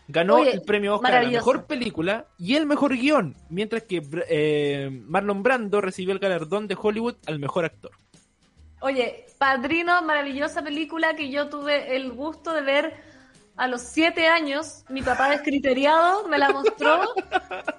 Ganó 0.07 0.37
Oye, 0.37 0.53
el 0.53 0.63
premio 0.63 0.95
Oscar 0.95 1.17
a 1.17 1.21
la 1.21 1.29
mejor 1.29 1.65
película 1.67 2.25
y 2.39 2.55
el 2.55 2.65
mejor 2.65 2.97
guion, 2.97 3.35
mientras 3.51 3.83
que 3.83 4.01
eh, 4.27 4.89
Marlon 5.05 5.43
Brando 5.43 5.81
recibió 5.81 6.13
el 6.13 6.19
galardón 6.19 6.67
de 6.67 6.75
Hollywood 6.81 7.17
al 7.27 7.37
mejor 7.37 7.65
actor. 7.65 7.91
Oye, 8.81 9.25
Padrino, 9.37 10.01
maravillosa 10.01 10.61
película 10.61 11.15
que 11.15 11.29
yo 11.29 11.49
tuve 11.49 11.95
el 11.95 12.11
gusto 12.11 12.53
de 12.53 12.61
ver 12.61 12.93
a 13.57 13.67
los 13.67 13.81
siete 13.81 14.27
años. 14.27 14.83
Mi 14.89 15.01
papá 15.01 15.29
descriteriado 15.29 16.27
me 16.27 16.37
la 16.37 16.49
mostró 16.51 17.01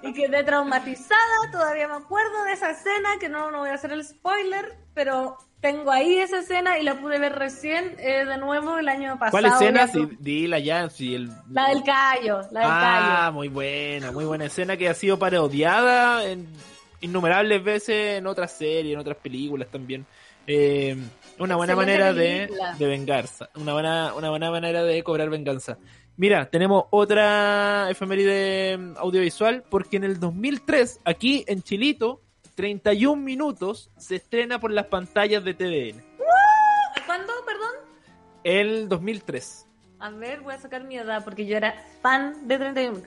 y 0.01 0.13
quedé 0.13 0.43
traumatizada. 0.43 1.51
Todavía 1.51 1.87
me 1.87 1.95
acuerdo 1.95 2.43
de 2.45 2.53
esa 2.53 2.71
escena, 2.71 3.09
que 3.19 3.27
no, 3.29 3.51
no 3.51 3.59
voy 3.59 3.69
a 3.69 3.73
hacer 3.73 3.91
el 3.91 4.03
spoiler, 4.05 4.77
pero 4.93 5.37
tengo 5.59 5.91
ahí 5.91 6.19
esa 6.19 6.39
escena 6.39 6.77
y 6.79 6.83
la 6.83 6.95
pude 6.99 7.19
ver 7.19 7.33
recién 7.33 7.95
eh, 7.99 8.25
de 8.25 8.37
nuevo 8.37 8.77
el 8.77 8.87
año 8.87 9.17
pasado. 9.19 9.31
¿Cuál 9.31 9.45
escena? 9.45 9.91
tu- 9.91 10.09
dila 10.19 10.59
ya. 10.59 10.89
El... 10.99 11.29
La 11.49 11.67
del 11.69 11.83
callo, 11.83 12.41
la 12.51 12.59
del 12.61 12.69
Ah, 12.71 13.19
callo. 13.21 13.33
muy 13.33 13.47
buena, 13.49 14.11
muy 14.11 14.25
buena 14.25 14.45
escena 14.45 14.77
que 14.77 14.87
ha 14.89 14.93
sido 14.93 15.19
parodiada 15.19 16.23
en 16.25 16.47
innumerables 17.01 17.61
veces 17.63 18.17
en 18.19 18.27
otras 18.27 18.51
series, 18.57 18.93
en 18.93 18.99
otras 18.99 19.17
películas 19.17 19.67
también. 19.69 20.05
Eh, 20.47 20.97
una 21.39 21.55
buena 21.55 21.75
manera 21.75 22.13
de, 22.13 22.49
de 22.77 22.87
vengarse, 22.87 23.45
una 23.55 23.73
buena, 23.73 24.13
una 24.15 24.29
buena 24.29 24.51
manera 24.51 24.83
de 24.83 25.03
cobrar 25.03 25.29
venganza. 25.29 25.77
Mira, 26.15 26.45
tenemos 26.49 26.85
otra 26.91 27.87
efeméride 27.89 28.77
audiovisual 28.97 29.63
porque 29.69 29.97
en 29.97 30.03
el 30.03 30.19
2003, 30.19 30.99
aquí 31.05 31.43
en 31.47 31.63
Chilito, 31.63 32.21
31 32.55 33.19
minutos 33.19 33.89
se 33.97 34.17
estrena 34.17 34.59
por 34.59 34.71
las 34.71 34.85
pantallas 34.85 35.43
de 35.43 35.55
TVN. 35.55 36.03
¿Cuándo, 37.05 37.33
perdón? 37.45 37.71
El 38.43 38.87
2003. 38.89 39.65
A 39.99 40.09
ver, 40.11 40.41
voy 40.41 40.53
a 40.53 40.59
sacar 40.59 40.83
mi 40.83 40.97
edad 40.97 41.23
porque 41.23 41.45
yo 41.45 41.57
era 41.57 41.73
fan 42.01 42.47
de 42.47 42.57
31. 42.59 43.01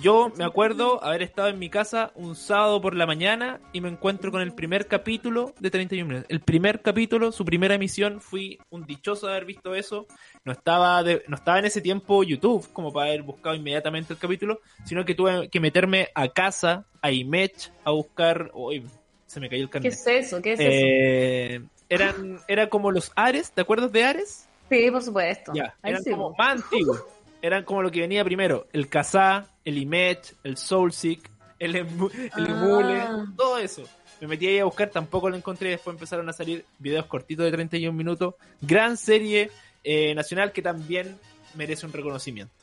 Yo 0.00 0.32
me 0.36 0.44
acuerdo 0.44 1.04
haber 1.04 1.22
estado 1.22 1.48
en 1.48 1.58
mi 1.58 1.68
casa 1.68 2.12
un 2.14 2.34
sábado 2.34 2.80
por 2.80 2.96
la 2.96 3.04
mañana 3.06 3.60
y 3.74 3.82
me 3.82 3.90
encuentro 3.90 4.30
con 4.32 4.40
el 4.40 4.54
primer 4.54 4.86
capítulo 4.88 5.54
de 5.60 5.70
31 5.70 6.08
minutos. 6.08 6.26
El 6.30 6.40
primer 6.40 6.80
capítulo, 6.80 7.30
su 7.30 7.44
primera 7.44 7.74
emisión, 7.74 8.20
fui 8.22 8.58
un 8.70 8.86
dichoso 8.86 9.26
de 9.26 9.32
haber 9.32 9.44
visto 9.44 9.74
eso. 9.74 10.06
No 10.44 10.52
estaba, 10.52 11.02
de- 11.02 11.22
no 11.28 11.36
estaba 11.36 11.58
en 11.58 11.66
ese 11.66 11.82
tiempo 11.82 12.22
YouTube 12.22 12.66
como 12.72 12.90
para 12.92 13.08
haber 13.10 13.22
buscado 13.22 13.54
inmediatamente 13.54 14.14
el 14.14 14.18
capítulo, 14.18 14.60
sino 14.86 15.04
que 15.04 15.14
tuve 15.14 15.48
que 15.50 15.60
meterme 15.60 16.08
a 16.14 16.28
casa, 16.28 16.86
a 17.02 17.10
Image, 17.12 17.70
a 17.84 17.90
buscar... 17.90 18.50
Uy, 18.54 18.86
se 19.26 19.40
me 19.40 19.50
cayó 19.50 19.62
el 19.64 19.68
¿Qué 19.68 19.72
carnet. 19.72 19.92
es 19.92 20.06
eso? 20.06 20.40
¿Qué 20.40 20.52
es 20.54 20.60
eso? 20.60 20.68
Eh, 20.72 21.62
eran, 21.90 22.38
era 22.48 22.68
como 22.70 22.90
los 22.90 23.12
Ares, 23.14 23.52
¿te 23.52 23.60
acuerdas 23.60 23.92
de 23.92 24.04
Ares? 24.04 24.48
Sí, 24.70 24.90
por 24.90 25.02
supuesto. 25.02 25.52
Ya, 25.54 25.74
eran 25.82 26.02
sí. 26.02 26.10
como 26.12 26.34
más 26.38 26.62
antiguos. 26.62 27.04
Eran 27.42 27.64
como 27.64 27.82
lo 27.82 27.90
que 27.90 28.00
venía 28.00 28.24
primero, 28.24 28.66
el 28.72 28.88
Kazaa, 28.88 29.46
el 29.64 29.78
Image, 29.78 30.34
el 30.44 30.56
Soulseek, 30.56 31.30
el, 31.58 31.74
Emu- 31.76 32.10
el 32.36 32.46
Emule, 32.46 33.00
Ah. 33.00 33.24
todo 33.36 33.58
eso. 33.58 33.82
Me 34.20 34.28
metí 34.28 34.46
ahí 34.46 34.58
a 34.60 34.64
buscar, 34.64 34.88
tampoco 34.90 35.28
lo 35.30 35.36
encontré, 35.36 35.70
después 35.70 35.94
empezaron 35.94 36.28
a 36.28 36.32
salir 36.32 36.64
videos 36.78 37.06
cortitos 37.06 37.44
de 37.44 37.50
31 37.52 37.96
minutos. 37.96 38.34
Gran 38.60 38.96
serie 38.96 39.50
eh, 39.84 40.14
nacional 40.14 40.52
que 40.52 40.62
también 40.62 41.18
merece 41.54 41.86
un 41.86 41.92
reconocimiento. 41.92 42.54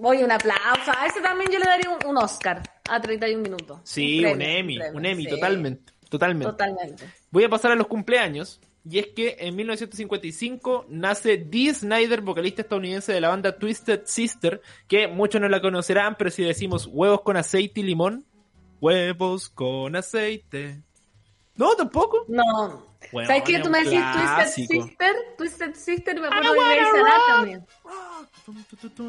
Voy 0.00 0.24
un 0.24 0.32
aplauso. 0.32 0.90
A 0.98 1.06
ese 1.06 1.20
también 1.20 1.50
yo 1.52 1.58
le 1.60 1.66
daría 1.66 1.88
un, 1.90 2.04
un 2.10 2.16
Oscar 2.18 2.62
a 2.88 3.00
31 3.00 3.40
minutos. 3.42 3.78
Sí, 3.84 4.18
Un 4.24 4.32
un, 4.32 4.38
premio, 4.38 4.58
Emmy, 4.58 4.78
premio, 4.78 4.98
un 4.98 5.06
Emmy, 5.06 5.22
sí. 5.24 5.30
totalmente, 5.30 5.92
totalmente. 6.08 6.50
Totalmente. 6.50 7.04
Voy 7.30 7.44
a 7.44 7.48
pasar 7.48 7.70
a 7.70 7.74
los 7.76 7.86
cumpleaños. 7.86 8.60
Y 8.86 8.98
es 8.98 9.06
que 9.08 9.36
en 9.38 9.56
1955 9.56 10.86
nace 10.90 11.38
Dee 11.38 11.72
Snyder, 11.72 12.20
vocalista 12.20 12.60
estadounidense 12.62 13.12
de 13.14 13.20
la 13.20 13.28
banda 13.28 13.56
Twisted 13.56 14.02
Sister, 14.04 14.60
que 14.86 15.08
muchos 15.08 15.40
no 15.40 15.48
la 15.48 15.62
conocerán, 15.62 16.16
pero 16.18 16.30
si 16.30 16.42
decimos 16.42 16.86
huevos 16.92 17.22
con 17.22 17.36
aceite 17.38 17.80
y 17.80 17.84
limón, 17.84 18.24
huevos 18.80 19.48
con 19.48 19.96
aceite. 19.96 20.82
No, 21.56 21.74
tampoco. 21.76 22.24
No. 22.28 22.86
Weón, 23.12 23.26
¿Sabes 23.26 23.42
qué? 23.44 23.58
Tú 23.60 23.70
me 23.70 23.84
decís 23.84 24.00
Twisted. 24.12 24.46
Sister, 24.78 25.14
Twisted 25.38 25.74
Sister 25.74 26.20
me 26.20 26.26
acuerdo 26.26 26.52
de 26.52 26.60
Grey's 26.60 26.88
Anatomy. 26.94 27.64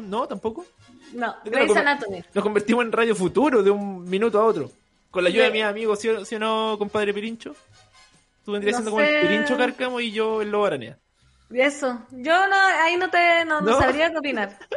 No, 0.08 0.26
tampoco. 0.28 0.64
No, 1.12 1.34
Grey's 1.44 1.76
Anatomy. 1.76 2.22
Nos 2.32 2.44
convertimos 2.44 2.84
en 2.84 2.92
Radio 2.92 3.14
Futuro 3.14 3.62
de 3.62 3.70
un 3.70 4.04
minuto 4.08 4.40
a 4.40 4.44
otro. 4.44 4.70
Con 5.10 5.24
la 5.24 5.30
ayuda 5.30 5.44
de 5.44 5.50
Sí. 5.50 5.54
mis 5.54 5.64
amigos, 5.64 5.98
¿sí 6.00 6.08
o, 6.08 6.24
sí 6.24 6.34
o 6.34 6.38
no, 6.38 6.76
compadre 6.78 7.14
Pirincho? 7.14 7.54
Tú 8.46 8.52
vendrías 8.52 8.76
No 8.76 8.78
siendo 8.78 8.90
como 8.92 9.02
el 9.02 9.08
sé. 9.08 9.20
Pirincho 9.28 9.56
Cárcamo 9.58 10.00
y 10.00 10.12
yo 10.12 10.40
el 10.40 10.50
Lobo 10.50 10.64
Aranea. 10.66 10.98
Y 11.50 11.60
eso. 11.60 12.00
Yo 12.12 12.46
no, 12.48 12.56
ahí 12.56 12.96
no 12.96 13.10
te, 13.10 13.44
no, 13.44 13.60
no 13.60 13.72
¿No? 13.72 13.78
sabría 13.80 14.10
qué 14.10 14.18
opinar. 14.18 14.58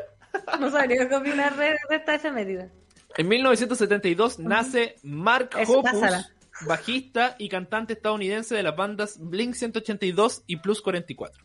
No 0.59 0.69
sabría 0.69 1.09
qué 1.09 1.15
opinar 1.15 1.55
de, 1.55 1.69
de 1.89 1.95
esta 1.95 2.13
efeméride. 2.15 2.69
En 3.17 3.27
1972 3.27 4.37
nace 4.37 4.95
Mark 5.01 5.49
Eso, 5.57 5.79
Hoppus, 5.79 5.91
pásala. 5.91 6.29
bajista 6.67 7.35
y 7.39 7.49
cantante 7.49 7.93
estadounidense 7.93 8.53
de 8.55 8.61
las 8.61 8.75
bandas 8.75 9.17
Blink 9.19 9.55
182 9.55 10.43
y 10.45 10.57
Plus 10.57 10.81
44. 10.83 11.43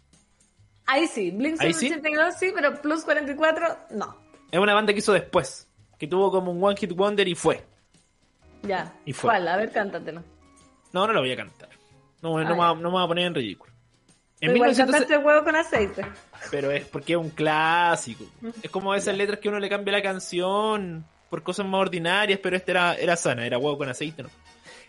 Ahí 0.87 1.07
sí, 1.07 1.31
Blink 1.31 1.59
¿Ahí 1.61 1.73
sí? 1.73 1.89
182 1.89 2.35
sí, 2.39 2.53
pero 2.55 2.81
Plus 2.83 3.05
44 3.05 3.79
no. 3.93 4.19
Es 4.51 4.59
una 4.61 4.75
banda 4.75 4.93
que 4.93 4.99
hizo 4.99 5.15
después, 5.15 5.67
que 5.99 6.07
tuvo 6.07 6.31
como 6.31 6.53
un 6.53 6.63
One 6.63 6.77
Hit 6.77 6.93
Wonder 6.93 7.27
y 7.27 7.35
fue. 7.35 7.65
Ya. 8.63 8.95
Y 9.07 9.15
fue. 9.15 9.31
¿Cuál? 9.31 9.49
A 9.49 9.57
ver, 9.57 9.73
cántatelo. 9.73 10.23
No, 10.93 11.07
no 11.07 11.13
lo 11.15 11.21
voy 11.21 11.33
a 11.33 11.37
cantar. 11.37 11.71
No, 12.31 12.43
no, 12.43 12.49
me, 12.51 12.61
va- 12.61 12.75
no 12.75 12.81
me 12.89 12.91
voy 12.91 13.05
a 13.05 13.07
poner 13.07 13.27
en 13.27 13.35
ridículo. 13.35 13.73
En 14.41 14.49
Pero 14.49 14.57
igual 14.57 14.71
1900 14.71 14.93
cantaste 15.07 15.19
huevo 15.27 15.45
con 15.45 15.57
aceite. 15.57 16.07
Pero 16.51 16.71
es 16.71 16.85
porque 16.87 17.13
es 17.13 17.19
un 17.19 17.31
clásico. 17.31 18.25
Es 18.63 18.71
como 18.71 18.95
esas 18.95 19.17
letras 19.17 19.39
que 19.39 19.49
uno 19.49 19.59
le 19.61 19.69
cambia 19.69 19.93
la 19.93 20.03
canción 20.03 21.05
por 21.31 21.43
cosas 21.43 21.67
más 21.67 21.81
ordinarias, 21.81 22.41
pero 22.43 22.57
esta 22.57 22.71
era, 22.73 22.95
era 22.97 23.17
sana, 23.17 23.47
era 23.47 23.59
huevo 23.59 23.79
con 23.79 23.89
aceite, 23.89 24.23
¿no? 24.23 24.31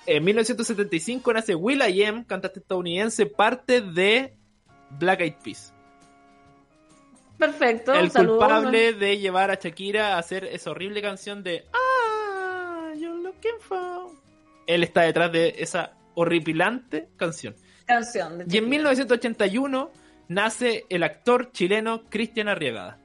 En 0.08 0.24
1975 0.24 1.34
nace 1.34 1.56
Will 1.56 1.82
I 1.88 2.04
Am, 2.06 2.24
cantante 2.26 2.60
estadounidense, 2.60 3.26
parte 3.26 3.82
de 3.82 4.36
Black 4.92 5.22
Eyed 5.22 5.34
Peas. 5.44 5.74
Perfecto. 7.38 7.94
el 7.94 8.12
saludos. 8.12 8.38
culpable 8.40 8.94
de 8.94 9.18
llevar 9.18 9.52
a 9.52 9.56
Shakira 9.56 10.16
a 10.16 10.20
hacer 10.20 10.46
esa 10.46 10.72
horrible 10.72 11.02
canción 11.02 11.44
de 11.44 11.66
Ah, 11.74 12.94
you're 12.96 13.22
looking 13.22 13.60
for. 13.60 14.12
Él 14.68 14.84
está 14.84 15.02
detrás 15.02 15.32
de 15.32 15.56
esa 15.58 15.92
horripilante 16.16 17.10
canción. 17.18 17.56
Canción. 17.86 18.38
de 18.40 18.44
Y 18.44 18.58
en 18.58 18.64
Shakira. 18.66 18.68
1981 18.70 19.92
nace 20.30 20.86
el 20.90 21.04
actor 21.04 21.52
chileno 21.52 22.04
Cristian 22.10 22.48
Arriagada. 22.48 22.98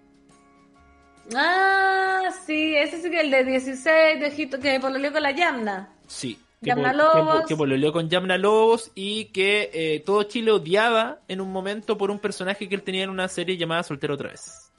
Ah, 1.34 2.30
sí, 2.46 2.74
ese 2.76 3.00
sí 3.02 3.10
que 3.10 3.20
el 3.20 3.30
de 3.30 3.44
16 3.44 4.20
de 4.20 4.26
Egipto 4.26 4.58
que 4.58 4.80
pololeó 4.80 5.12
con 5.12 5.22
la 5.22 5.30
Yamna. 5.32 5.90
Sí. 6.06 6.38
Que, 6.60 6.66
Yamna 6.68 6.88
pol- 6.92 6.98
Lobos. 6.98 7.46
que, 7.46 7.56
pololeó 7.56 7.92
con 7.92 8.08
Yamna 8.10 8.36
Lobos 8.36 8.90
y 8.94 9.26
que 9.26 9.70
eh, 9.72 10.00
todo 10.04 10.24
Chile 10.24 10.50
odiaba 10.50 11.20
en 11.28 11.40
un 11.40 11.50
momento 11.52 11.96
por 11.96 12.10
un 12.10 12.18
personaje 12.18 12.68
que 12.68 12.74
él 12.74 12.82
tenía 12.82 13.04
en 13.04 13.10
una 13.10 13.28
serie 13.28 13.56
llamada 13.56 13.82
Soltero 13.82 14.14
otra 14.14 14.30
vez. 14.30 14.70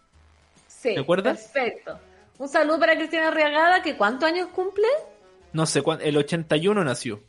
Sí. 0.67 0.94
¿Te 0.94 1.00
acuerdas? 1.00 1.50
Perfecto. 1.54 2.00
Un 2.38 2.50
saludo 2.50 2.80
para 2.80 2.96
Cristina 2.96 3.30
Arriagada, 3.30 3.82
que 3.82 3.96
¿cuántos 3.96 4.28
años 4.30 4.50
cumple? 4.54 4.88
No 5.54 5.65
sé 5.65 5.82
el 6.02 6.17
81 6.17 6.84
nació. 6.84 7.22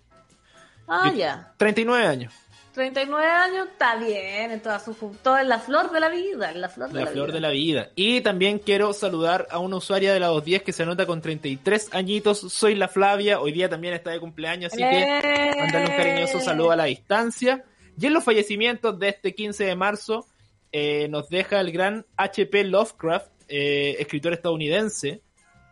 Ah, 0.95 1.11
Yo- 1.11 1.17
ya. 1.19 1.53
39 1.57 2.07
años. 2.07 2.33
39 2.75 3.27
años, 3.29 3.69
está 3.71 3.97
bien, 3.97 4.51
en 4.51 4.61
toda 4.61 4.79
su 4.81 4.95
todo 5.23 5.37
en 5.39 5.49
la 5.49 5.59
flor 5.59 5.91
de 5.93 6.01
la 6.01 6.09
vida, 6.09 6.51
en 6.53 6.61
la 6.63 6.71
flor 6.71 6.89
de 6.89 7.01
La 7.01 7.05
la, 7.05 7.11
flor 7.11 7.27
vida. 7.27 7.35
de 7.35 7.41
la 7.43 7.51
vida. 7.51 7.89
Y 7.97 8.23
también 8.23 8.59
quiero 8.59 8.95
saludar 8.95 9.47
a 9.51 9.59
una 9.59 9.77
usuaria 9.77 10.15
de 10.15 10.21
la 10.21 10.29
210 10.29 10.63
que 10.63 10.73
se 10.73 10.83
anota 10.83 11.05
con 11.05 11.21
33 11.21 11.91
añitos. 11.93 12.41
Soy 12.41 12.75
la 12.75 12.89
Flavia. 12.89 13.41
Hoy 13.41 13.53
día 13.53 13.69
también 13.69 13.93
está 13.93 14.11
de 14.11 14.21
cumpleaños, 14.21 14.73
así 14.73 14.83
que 14.83 15.03
¡Eh! 15.03 15.53
mandarle 15.59 15.91
un 15.91 15.97
cariñoso 15.97 16.41
saludo 16.41 16.71
a 16.71 16.77
la 16.77 16.85
distancia. 16.85 17.63
Y 18.01 18.07
en 18.07 18.15
los 18.15 18.25
fallecimientos 18.25 18.99
de 18.99 19.09
este 19.11 19.35
15 19.35 19.65
de 19.65 19.77
marzo 19.77 20.27
eh, 20.73 21.09
nos 21.11 21.29
deja 21.29 21.61
el 21.61 21.73
gran 21.73 22.07
H.P. 22.17 22.65
Lovecraft, 22.65 23.29
eh, 23.49 23.97
escritor 23.99 24.33
estadounidense. 24.33 25.21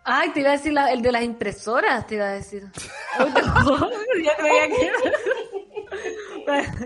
Ay, 0.04 0.30
te 0.30 0.40
iba 0.40 0.48
a 0.50 0.52
decir 0.52 0.72
la- 0.72 0.90
el 0.92 1.02
de 1.02 1.12
las 1.12 1.22
impresoras, 1.22 2.06
te 2.06 2.14
iba 2.16 2.24
a 2.26 2.32
decir. 2.32 2.64
Uy, 3.18 4.24
ya 4.24 4.36
creía 4.36 4.68
que... 4.68 4.90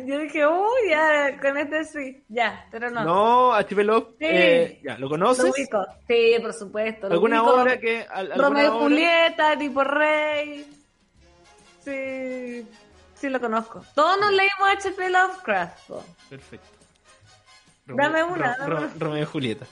Yo 0.06 0.18
dije, 0.18 0.46
uy, 0.46 0.88
ya, 0.90 1.38
con 1.40 1.56
este 1.56 1.84
sí, 1.84 2.22
ya, 2.28 2.66
pero 2.70 2.90
no. 2.90 3.02
No, 3.04 3.54
H.P. 3.54 3.82
Lovecraft, 3.84 4.18
Sí. 4.18 4.26
eh, 4.28 4.80
ya, 4.84 4.94
¿lo 4.94 5.00
Lo 5.00 5.08
conoces? 5.10 5.44
ubico. 5.54 5.86
Sí, 6.06 6.36
por 6.42 6.52
supuesto. 6.52 7.08
lo 7.08 7.14
¿Alguna 7.14 7.42
ubico. 7.42 7.62
obra 7.62 7.78
que... 7.80 8.06
al- 8.10 8.32
Romeo 8.38 8.64
y 8.64 8.66
obra? 8.68 8.78
Julieta, 8.80 9.56
tipo 9.58 9.84
Rey. 9.84 10.66
Sí, 11.84 12.66
sí 13.14 13.28
lo 13.28 13.40
conozco. 13.40 13.82
Todos 13.94 14.18
nos 14.20 14.32
leímos 14.32 14.68
H.P. 14.76 15.08
Lovecraft. 15.10 15.78
po. 15.88 16.04
Perfecto. 16.28 16.66
Dame 17.86 18.22
una, 18.24 18.54
Ro- 18.56 18.58
dame 18.58 18.70
Ro- 18.74 18.78
una. 18.78 18.92
Romeo 18.98 19.22
y 19.22 19.26
Julieta. 19.26 19.66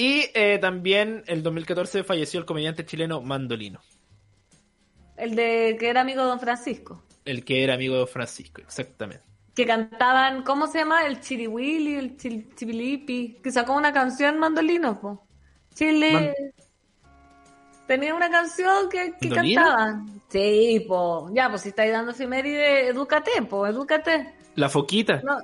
Y 0.00 0.26
eh, 0.32 0.58
también 0.60 1.24
el 1.26 1.42
2014 1.42 2.04
falleció 2.04 2.38
el 2.38 2.46
comediante 2.46 2.86
chileno 2.86 3.20
Mandolino, 3.20 3.80
El 5.16 5.34
de 5.34 5.76
que 5.78 5.88
era 5.90 6.02
amigo 6.02 6.22
de 6.22 6.28
Don 6.28 6.38
Francisco. 6.40 7.02
el 7.24 7.44
que 7.44 7.64
era 7.64 7.74
amigo 7.74 7.98
de 7.98 8.06
Francisco, 8.06 8.60
exactamente. 8.62 9.24
Que 9.56 9.66
cantaban, 9.66 10.44
¿cómo 10.44 10.68
se 10.68 10.78
llama? 10.78 11.04
El 11.04 11.20
Chiriwili, 11.20 11.96
el 11.96 12.16
Chil- 12.16 12.54
Chibilipi. 12.54 13.38
Que 13.42 13.50
sacó 13.50 13.74
una 13.74 13.92
canción 13.92 14.38
mandolino, 14.38 15.00
po. 15.00 15.26
Chile. 15.74 16.12
Man- 16.12 16.34
Tenía 17.88 18.14
una 18.14 18.30
canción 18.30 18.88
que, 18.88 19.14
que 19.20 19.30
cantaban. 19.30 20.06
Sí, 20.28 20.84
po. 20.86 21.28
Ya, 21.34 21.48
pues 21.50 21.62
si 21.62 21.70
estáis 21.70 21.90
dando 21.90 22.12
efeméride, 22.12 22.88
edúcate, 22.88 23.30
po, 23.48 23.66
edúcate. 23.66 24.34
La 24.54 24.68
Foquita. 24.68 25.22
No, 25.24 25.38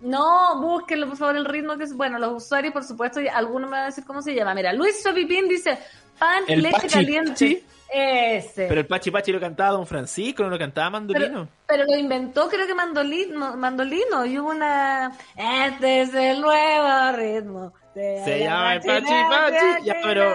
no, 0.00 0.60
búsquenlo 0.60 1.08
por 1.08 1.16
favor 1.16 1.36
el 1.36 1.44
ritmo 1.44 1.76
que 1.76 1.84
es. 1.84 1.94
Bueno, 1.94 2.18
los 2.18 2.44
usuarios, 2.44 2.72
por 2.72 2.84
supuesto, 2.84 3.20
y 3.20 3.28
algunos 3.28 3.68
me 3.70 3.76
van 3.76 3.82
a 3.84 3.86
decir 3.86 4.04
cómo 4.04 4.22
se 4.22 4.34
llama. 4.34 4.54
Mira, 4.54 4.72
Luis 4.72 5.02
Sopipín 5.02 5.48
dice 5.48 5.78
pan 6.18 6.44
El 6.48 6.62
leche 6.62 6.76
Pachi 6.76 6.88
caliente. 6.88 7.30
Pachi. 7.32 7.64
Ese. 7.90 8.66
Pero 8.68 8.80
el 8.82 8.86
Pachi 8.86 9.10
Pachi 9.10 9.32
lo 9.32 9.40
cantaba 9.40 9.70
Don 9.70 9.86
Francisco, 9.86 10.42
no 10.42 10.50
lo 10.50 10.58
cantaba 10.58 10.90
Mandolino. 10.90 11.48
Pero, 11.66 11.84
pero 11.84 11.84
lo 11.86 11.96
inventó, 11.96 12.46
creo 12.48 12.66
que 12.66 12.74
mandolino, 12.74 13.56
mandolino. 13.56 14.26
Y 14.26 14.38
hubo 14.38 14.50
una. 14.50 15.10
Este 15.34 16.02
es 16.02 16.12
el 16.14 16.40
nuevo 16.42 17.16
ritmo. 17.16 17.72
Se 17.94 18.40
llama 18.40 18.74
el 18.74 18.80
Pachi 18.82 19.04
Pachi. 19.30 19.84
Ya, 19.84 19.96
pero- 20.02 20.34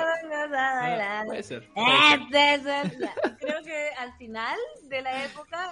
Ah, 0.55 1.23
puede 1.25 1.43
ser. 1.43 1.69
puede 1.73 1.83
ser. 1.83 2.19
Este 2.19 2.53
es 2.55 2.65
el-. 2.65 3.09
Creo 3.39 3.63
que 3.63 3.89
al 3.99 4.13
final 4.17 4.57
de 4.89 5.01
la 5.01 5.23
época, 5.23 5.71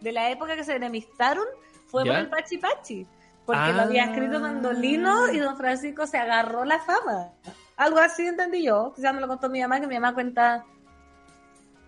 de 0.00 0.12
la 0.12 0.30
época 0.30 0.54
que 0.56 0.64
se 0.64 0.76
enemistaron, 0.76 1.44
fue 1.86 2.02
por 2.04 2.12
¿Ya? 2.12 2.20
el 2.20 2.28
Pachi 2.28 2.58
Pachi. 2.58 3.06
Porque 3.44 3.60
Ah. 3.62 3.72
lo 3.72 3.82
había 3.82 4.04
escrito 4.06 4.40
Mandolino 4.40 5.32
y 5.32 5.38
don 5.38 5.56
Francisco 5.56 6.06
se 6.06 6.18
agarró 6.18 6.64
la 6.64 6.80
fama. 6.80 7.30
Algo 7.76 7.98
así 7.98 8.26
entendí 8.26 8.64
yo. 8.64 8.92
Quizás 8.96 9.14
me 9.14 9.20
lo 9.20 9.28
contó 9.28 9.48
mi 9.48 9.60
mamá, 9.60 9.80
que 9.80 9.86
mi 9.86 9.94
mamá 9.94 10.14
cuenta, 10.14 10.64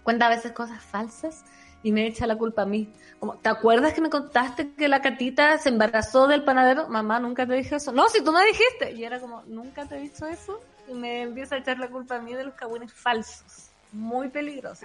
cuenta 0.05 0.27
a 0.27 0.31
veces 0.31 0.53
cosas 0.53 0.83
falsas 0.83 1.45
y 1.83 1.91
me 1.93 2.07
echa 2.07 2.27
la 2.27 2.37
culpa 2.37 2.63
a 2.63 2.67
mí. 2.67 2.93
Como, 3.19 3.35
¿Te 3.39 3.49
acuerdas 3.49 3.93
que 3.93 4.01
me 4.01 4.11
contaste 4.11 4.71
que 4.75 4.87
la 4.87 5.03
catita 5.03 5.59
se 5.59 5.71
embarazó 5.71 6.29
del 6.29 6.45
panadero? 6.45 6.89
Mamá, 6.89 7.19
nunca 7.19 7.45
te 7.47 7.55
dije 7.55 7.77
eso. 7.77 7.91
No, 7.91 8.09
si 8.09 8.23
tú 8.23 8.31
me 8.33 8.45
dijiste. 8.47 8.93
Y 8.93 9.03
era 9.05 9.19
como, 9.19 9.43
¿nunca 9.47 9.85
te 9.87 9.97
he 9.97 10.01
dicho 10.01 10.27
eso? 10.27 10.61
Y 10.87 10.95
me 10.95 11.23
empieza 11.23 11.57
a 11.57 11.59
echar 11.59 11.79
la 11.79 11.89
culpa 11.89 12.17
a 12.17 12.21
mí 12.21 12.35
de 12.35 12.45
los 12.45 12.55
cagüines 12.55 12.93
falsos. 12.93 13.71
Muy 13.91 14.29
peligroso. 14.29 14.85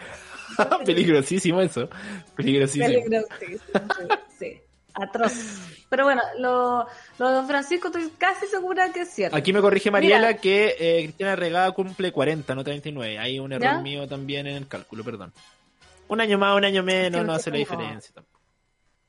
Peligrosísimo 0.86 1.62
eso. 1.62 1.88
Peligrosísimo. 2.36 2.88
Peligrosísimo, 2.88 3.60
sí, 4.00 4.08
sí. 4.40 4.62
Atroz. 4.94 5.34
Pero 5.90 6.06
bueno, 6.06 6.22
lo, 6.40 6.88
lo 7.20 7.28
de 7.28 7.34
Don 7.36 7.48
Francisco 7.48 7.88
estoy 7.88 8.10
casi 8.18 8.48
segura 8.48 8.92
que 8.92 9.02
es 9.02 9.10
cierto. 9.10 9.36
Aquí 9.38 9.54
me 9.54 9.62
corrige 9.62 9.92
Mariela 9.92 10.30
Mira. 10.30 10.42
que 10.42 10.76
eh, 10.80 11.04
Cristina 11.04 11.36
Regada 11.36 11.72
cumple 11.72 12.12
40, 12.12 12.56
no 12.56 12.64
39. 12.64 13.20
Hay 13.20 13.40
un 13.40 13.52
error 13.54 13.64
¿Ya? 13.64 13.82
mío 13.82 14.08
también 14.08 14.48
en 14.48 14.56
el 14.56 14.68
cálculo, 14.68 15.04
perdón. 15.04 15.34
Un 16.08 16.22
año 16.22 16.38
más, 16.38 16.56
un 16.58 16.66
año 16.66 16.84
menos, 16.84 17.22
no 17.22 17.28
no 17.28 17.34
hace 17.34 17.52
la 17.52 17.58
diferencia 17.58 18.14
tampoco. 18.14 18.40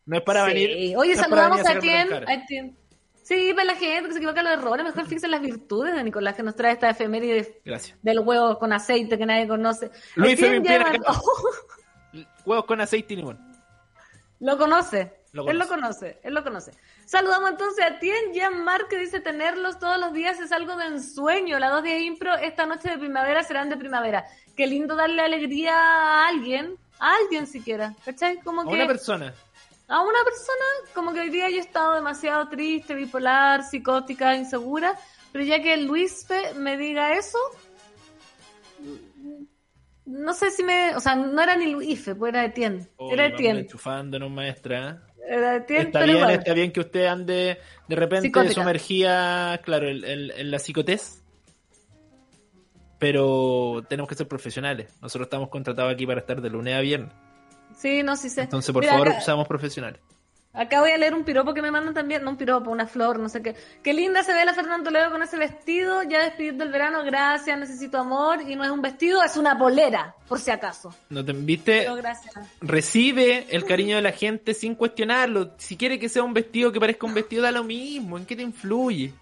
No 0.07 0.17
es 0.19 0.23
para 0.23 0.47
Sí. 0.47 0.53
venir. 0.55 0.97
Oye, 0.97 1.15
no 1.15 1.23
saludamos 1.23 1.63
venir 1.63 1.77
a 1.77 1.81
Tien. 1.81 2.13
a 2.29 2.47
Tien. 2.47 2.77
Sí, 3.23 3.53
para 3.55 3.65
la 3.65 3.75
gente 3.77 4.07
que 4.09 4.13
se 4.13 4.19
equivoca 4.19 4.43
los 4.43 4.53
errores, 4.53 4.85
mejor 4.85 5.05
fíjense 5.05 5.27
en 5.27 5.33
las 5.33 5.41
virtudes 5.41 5.95
de 5.95 6.05
Nicolás 6.05 6.35
que 6.35 6.43
nos 6.43 6.55
trae 6.55 6.73
esta 6.73 6.91
efeméride 6.91 7.61
Gracias. 7.65 7.97
del 8.03 8.21
huevo 8.21 8.59
con 8.59 8.73
aceite 8.75 9.17
que 9.17 9.25
nadie 9.25 9.49
conoce. 9.49 9.91
Luis. 10.17 10.39
Huevos 12.45 12.65
con 12.67 12.81
aceite 12.81 13.15
y 13.15 13.17
limón. 13.17 13.39
Lo 14.41 14.59
conoce. 14.59 15.13
Lo 15.35 15.49
Él 15.49 15.59
lo 15.59 15.67
conoce. 15.67 16.21
él 16.23 16.33
lo 16.33 16.45
conoce. 16.45 16.71
Saludamos 17.07 17.51
entonces 17.51 17.85
a 17.85 17.99
Tien 17.99 18.33
Jean-Marc 18.33 18.89
que 18.89 18.99
dice 18.99 19.19
tenerlos 19.21 19.81
todos 19.81 19.99
los 19.99 20.13
días 20.13 20.39
es 20.39 20.53
algo 20.53 20.77
de 20.77 20.87
ensueño. 20.87 21.59
Las 21.59 21.73
dos 21.73 21.83
de 21.83 21.99
impro 21.99 22.35
esta 22.37 22.67
noche 22.67 22.89
de 22.89 22.99
primavera 22.99 23.43
serán 23.43 23.69
de 23.69 23.77
primavera. 23.77 24.25
Qué 24.57 24.67
lindo 24.69 24.95
darle 24.95 25.23
alegría 25.23 25.75
a 25.77 26.29
alguien, 26.29 26.77
a 27.01 27.17
alguien 27.17 27.49
siquiera, 27.49 27.95
¿cachai? 28.05 28.39
Como 28.43 28.61
A 28.63 28.65
que 28.65 28.71
una 28.75 28.87
persona. 28.87 29.35
a 29.89 30.01
una 30.03 30.23
persona, 30.25 30.65
como 30.95 31.13
que 31.13 31.21
hoy 31.21 31.31
día 31.31 31.51
yo 31.51 31.57
he 31.57 31.61
estado 31.61 31.95
demasiado 31.95 32.49
triste, 32.49 32.95
bipolar, 32.95 33.65
psicótica, 33.65 34.37
insegura, 34.37 34.95
pero 35.33 35.45
ya 35.45 35.61
que 35.61 35.77
Luis 35.79 36.27
me 36.57 36.77
diga 36.77 37.13
eso, 37.19 37.39
no 40.07 40.33
sé 40.35 40.51
si 40.51 40.63
me, 40.63 40.95
o 40.95 41.01
sea, 41.01 41.15
no 41.17 41.41
era 41.43 41.57
ni 41.57 41.67
Luis 41.73 42.05
Fe, 42.05 42.15
pues 42.15 42.31
era 42.33 42.45
Etienne, 42.45 42.89
Oye, 42.97 43.15
era 43.15 43.27
Etienne. 43.27 43.61
enchufándonos, 43.61 44.31
maestra. 44.31 45.03
Está 45.29 46.05
bien, 46.05 46.17
igual. 46.17 46.31
está 46.33 46.53
bien 46.55 46.73
que 46.73 46.81
usted 46.81 47.07
ande 47.07 47.59
de 47.89 47.97
repente 47.97 48.29
Psicótica. 48.29 48.55
sumergida, 48.55 49.59
claro, 49.59 49.89
en, 49.89 50.05
en- 50.05 50.31
en 50.31 50.51
la 50.51 50.59
psicotez. 50.59 51.23
Pero 52.99 53.83
tenemos 53.89 54.09
que 54.09 54.15
ser 54.15 54.29
profesionales. 54.29 54.93
Nosotros 55.03 55.27
estamos 55.27 55.49
contratados 55.49 55.93
aquí 55.93 56.07
para 56.07 56.21
estar 56.21 56.41
de 56.41 56.49
lunes 56.51 56.75
a 56.75 56.81
viernes. 56.81 57.11
Sí, 57.77 58.03
no, 58.03 58.17
sí 58.17 58.31
sé. 58.31 58.43
Entonces, 58.43 58.73
por 58.73 58.83
Mira, 58.83 58.93
favor, 58.93 59.09
acá- 59.09 59.21
seamos 59.21 59.49
profesionales. 59.49 60.01
Acá 60.55 60.81
voy 60.81 60.93
a 60.93 60.99
leer 60.99 61.15
un 61.15 61.25
piropo 61.25 61.53
que 61.53 61.61
me 61.61 61.73
mandan 61.73 61.95
también, 61.95 62.23
no 62.23 62.31
un 62.31 62.37
piropo, 62.37 62.71
una 62.71 62.87
flor, 62.87 63.19
no 63.19 63.29
sé 63.29 63.43
qué. 63.43 63.57
Qué 63.83 63.93
linda 63.93 64.23
se 64.23 64.33
ve 64.33 64.45
la 64.45 64.55
Fernanda 64.55 64.85
Toledo 64.85 65.11
con 65.11 65.21
ese 65.21 65.37
vestido, 65.37 66.05
ya 66.05 66.23
despidiendo 66.23 66.63
el 66.63 66.71
verano, 66.71 67.03
gracias, 67.05 67.59
necesito 67.59 67.99
amor, 67.99 68.41
y 68.41 68.55
no 68.55 68.63
es 68.63 68.71
un 68.71 68.81
vestido, 68.81 69.21
es 69.25 69.37
una 69.37 69.59
polera, 69.59 70.15
por 70.29 70.39
si 70.39 70.53
acaso. 70.53 70.95
¿No 71.11 71.25
te 71.25 71.33
viste? 71.33 71.89
Gracias. 71.97 72.35
Recibe 72.61 73.47
el 73.51 73.65
cariño 73.65 73.97
de 73.97 74.03
la 74.03 74.13
gente 74.13 74.55
sin 74.55 74.77
cuestionarlo. 74.77 75.55
Si 75.59 75.77
quiere 75.77 75.99
que 75.99 76.09
sea 76.09 76.23
un 76.23 76.33
vestido 76.35 76.71
que 76.71 76.79
parezca 76.79 77.05
un 77.05 77.15
vestido, 77.15 77.43
da 77.43 77.51
lo 77.51 77.65
mismo. 77.65 78.17
¿En 78.17 78.25
qué 78.25 78.37
te 78.37 78.43
influye? 78.43 79.13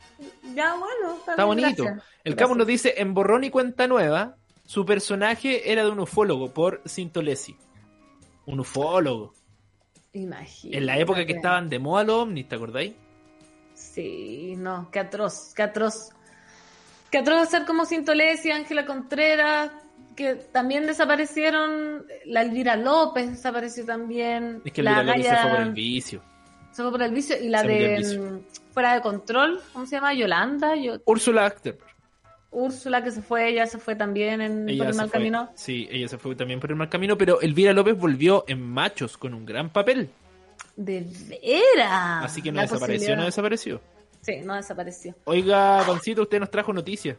Ya, 0.55 0.75
bueno, 0.75 1.17
está, 1.19 1.33
Está 1.33 1.45
bien, 1.47 1.47
bonito. 1.47 1.85
gracias. 1.85 2.07
El. 2.25 2.37
Capo 2.37 2.55
nos 2.55 2.67
dice, 2.67 2.95
en 2.99 3.15
Borrón 3.15 3.45
y 3.45 3.51
Cuenta 3.51 3.87
Nueva, 3.87 4.37
su 4.67 4.85
personaje 4.85 5.73
era 5.73 5.83
de 5.83 5.91
un 5.91 6.01
ufólogo 6.01 6.53
por 6.53 6.83
Sintolesi. 6.85 7.57
Un 8.45 8.61
ufólogo. 8.61 9.33
Imagínate. 10.15 10.77
En 10.79 10.87
la 10.87 10.99
época 10.99 11.25
que 11.25 11.33
estaban 11.33 11.69
de 11.69 11.79
moda 11.79 12.05
los 12.05 12.17
ovnis, 12.23 12.49
¿te 12.49 12.55
acordáis? 12.57 12.93
Sí, 13.75 14.55
no, 14.57 14.91
qué 14.91 15.01
atroz, 15.01 15.53
qué 15.55 15.63
atroz. 15.63 16.11
Qué 17.11 17.19
atroz 17.19 17.49
ser 17.49 17.65
como 17.67 17.85
Sintolesi, 17.85 18.51
Ángela 18.51 18.87
Contreras, 18.87 19.71
que 20.17 20.35
también 20.35 20.87
desaparecieron, 20.87 22.07
la 22.27 22.43
Elvira 22.43 22.77
López 22.77 23.31
desapareció 23.31 23.85
también. 23.85 24.63
Es 24.65 24.73
que 24.73 24.83
la 24.83 25.03
López 25.03 25.27
se 25.27 25.37
fue 25.37 25.51
por 25.51 25.61
el 25.61 25.73
vicio. 25.73 26.23
se 26.73 26.83
fue 26.83 26.91
por 26.91 27.03
el 27.03 27.13
vicio. 27.13 27.37
Y 27.43 27.49
la 27.49 27.61
Se 27.61 27.67
de 27.69 28.19
mm, 28.19 28.73
Fuera 28.73 28.95
de 28.95 29.01
Control, 29.03 29.61
¿cómo 29.73 29.87
se 29.87 29.97
llama? 29.97 30.15
Yolanda, 30.15 30.75
Yo- 30.77 30.97
Úrsula 31.05 31.45
Acter. 31.47 31.79
Úrsula, 32.53 33.03
que 33.03 33.11
se 33.11 33.23
fue, 33.23 33.49
ella 33.49 33.67
se 33.67 33.79
fue 33.79 33.97
también 33.97 34.41
en 34.41 34.67
por 34.79 34.87
el 34.87 34.95
mal 34.95 35.09
fue. 35.09 35.19
camino. 35.19 35.51
Sí, 35.55 35.89
ella 35.91 36.07
se 36.07 36.19
fue 36.19 36.35
también 36.37 36.61
por 36.61 36.71
el 36.71 36.77
mal 36.77 36.89
camino, 36.89 37.17
pero 37.19 37.41
Elvira 37.41 37.73
López 37.73 37.97
volvió 37.99 38.45
en 38.47 38.63
Machos 38.63 39.17
con 39.17 39.35
un 39.35 39.47
gran 39.47 39.71
papel. 39.71 40.11
De 40.77 41.05
veras. 41.29 42.25
Así 42.25 42.43
que 42.43 42.53
no 42.53 42.57
La 42.57 42.63
desapareció, 42.63 43.17
no 43.17 43.25
desapareció. 43.25 43.81
Sí, 44.21 44.37
no 44.45 44.55
desapareció. 44.55 45.15
Oiga, 45.25 45.83
Pancito, 45.87 46.23
usted 46.23 46.39
nos 46.39 46.51
trajo 46.51 46.73
noticias. 46.73 47.17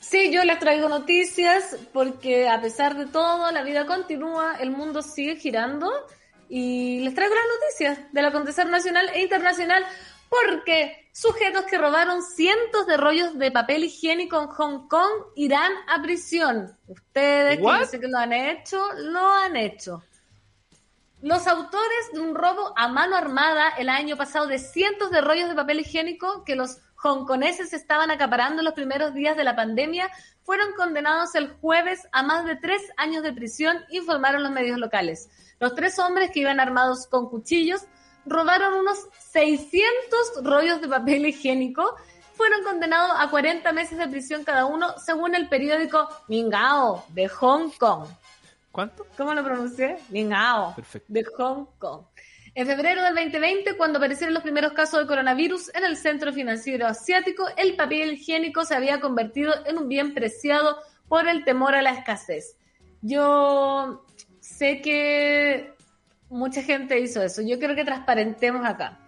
Sí, 0.00 0.30
yo 0.32 0.44
les 0.44 0.58
traigo 0.58 0.88
noticias 0.88 1.76
porque 1.92 2.48
a 2.48 2.60
pesar 2.60 2.96
de 2.96 3.06
todo, 3.06 3.50
la 3.50 3.62
vida 3.62 3.86
continúa, 3.86 4.56
el 4.60 4.70
mundo 4.70 5.02
sigue 5.02 5.36
girando 5.36 5.90
y 6.48 7.00
les 7.00 7.14
traigo 7.14 7.34
las 7.34 7.44
noticias 7.60 8.12
del 8.12 8.24
acontecer 8.26 8.66
nacional 8.66 9.10
e 9.14 9.22
internacional 9.22 9.84
porque 10.28 11.08
sujetos 11.12 11.64
que 11.64 11.78
robaron 11.78 12.22
cientos 12.22 12.86
de 12.86 12.96
rollos 12.96 13.38
de 13.38 13.50
papel 13.50 13.84
higiénico 13.84 14.40
en 14.40 14.48
Hong 14.48 14.88
Kong 14.88 15.12
irán 15.34 15.72
a 15.88 16.02
prisión. 16.02 16.76
Ustedes 16.86 17.58
que 17.90 18.00
que 18.00 18.08
lo 18.08 18.18
han 18.18 18.32
hecho, 18.32 18.80
lo 18.96 19.26
han 19.26 19.56
hecho. 19.56 20.02
Los 21.22 21.46
autores 21.46 22.12
de 22.12 22.20
un 22.20 22.34
robo 22.34 22.72
a 22.76 22.88
mano 22.88 23.16
armada 23.16 23.70
el 23.78 23.88
año 23.88 24.16
pasado 24.16 24.46
de 24.46 24.58
cientos 24.58 25.10
de 25.10 25.20
rollos 25.20 25.48
de 25.48 25.54
papel 25.54 25.80
higiénico 25.80 26.44
que 26.44 26.56
los 26.56 26.78
hongkoneses 27.02 27.72
estaban 27.72 28.10
acaparando 28.10 28.60
en 28.60 28.64
los 28.64 28.74
primeros 28.74 29.14
días 29.14 29.36
de 29.36 29.44
la 29.44 29.56
pandemia 29.56 30.10
fueron 30.46 30.72
condenados 30.76 31.34
el 31.34 31.48
jueves 31.48 32.06
a 32.12 32.22
más 32.22 32.44
de 32.44 32.56
tres 32.56 32.82
años 32.96 33.24
de 33.24 33.32
prisión, 33.32 33.78
informaron 33.90 34.44
los 34.44 34.52
medios 34.52 34.78
locales. 34.78 35.28
Los 35.58 35.74
tres 35.74 35.98
hombres 35.98 36.30
que 36.30 36.40
iban 36.40 36.60
armados 36.60 37.08
con 37.08 37.28
cuchillos 37.28 37.82
robaron 38.26 38.74
unos 38.74 38.98
600 39.32 40.44
rollos 40.44 40.80
de 40.80 40.88
papel 40.88 41.26
higiénico. 41.26 41.96
Fueron 42.34 42.64
condenados 42.64 43.16
a 43.18 43.30
40 43.30 43.72
meses 43.72 43.96
de 43.98 44.08
prisión 44.08 44.44
cada 44.44 44.66
uno, 44.66 44.98
según 44.98 45.34
el 45.34 45.48
periódico 45.48 46.08
Mingao 46.28 47.04
de 47.08 47.28
Hong 47.28 47.70
Kong. 47.78 48.06
¿Cuánto? 48.70 49.06
¿Cómo 49.16 49.32
lo 49.32 49.42
pronuncié? 49.42 49.96
Mingao. 50.10 50.74
Perfecto. 50.74 51.06
De 51.10 51.24
Hong 51.24 51.64
Kong. 51.78 52.02
En 52.54 52.66
febrero 52.66 53.02
del 53.02 53.14
2020, 53.14 53.76
cuando 53.76 53.98
aparecieron 53.98 54.32
los 54.32 54.42
primeros 54.42 54.72
casos 54.72 55.00
de 55.00 55.06
coronavirus 55.06 55.74
en 55.74 55.84
el 55.84 55.96
centro 55.96 56.32
financiero 56.32 56.86
asiático, 56.86 57.46
el 57.56 57.76
papel 57.76 58.14
higiénico 58.14 58.64
se 58.64 58.74
había 58.74 58.98
convertido 58.98 59.54
en 59.66 59.76
un 59.76 59.88
bien 59.88 60.14
preciado 60.14 60.78
por 61.06 61.28
el 61.28 61.44
temor 61.44 61.74
a 61.74 61.82
la 61.82 61.90
escasez. 61.90 62.56
Yo 63.02 64.06
sé 64.40 64.80
que 64.80 65.75
mucha 66.28 66.62
gente 66.62 66.98
hizo 67.00 67.22
eso. 67.22 67.42
Yo 67.42 67.58
quiero 67.58 67.74
que 67.74 67.84
transparentemos 67.84 68.64
acá. 68.66 68.98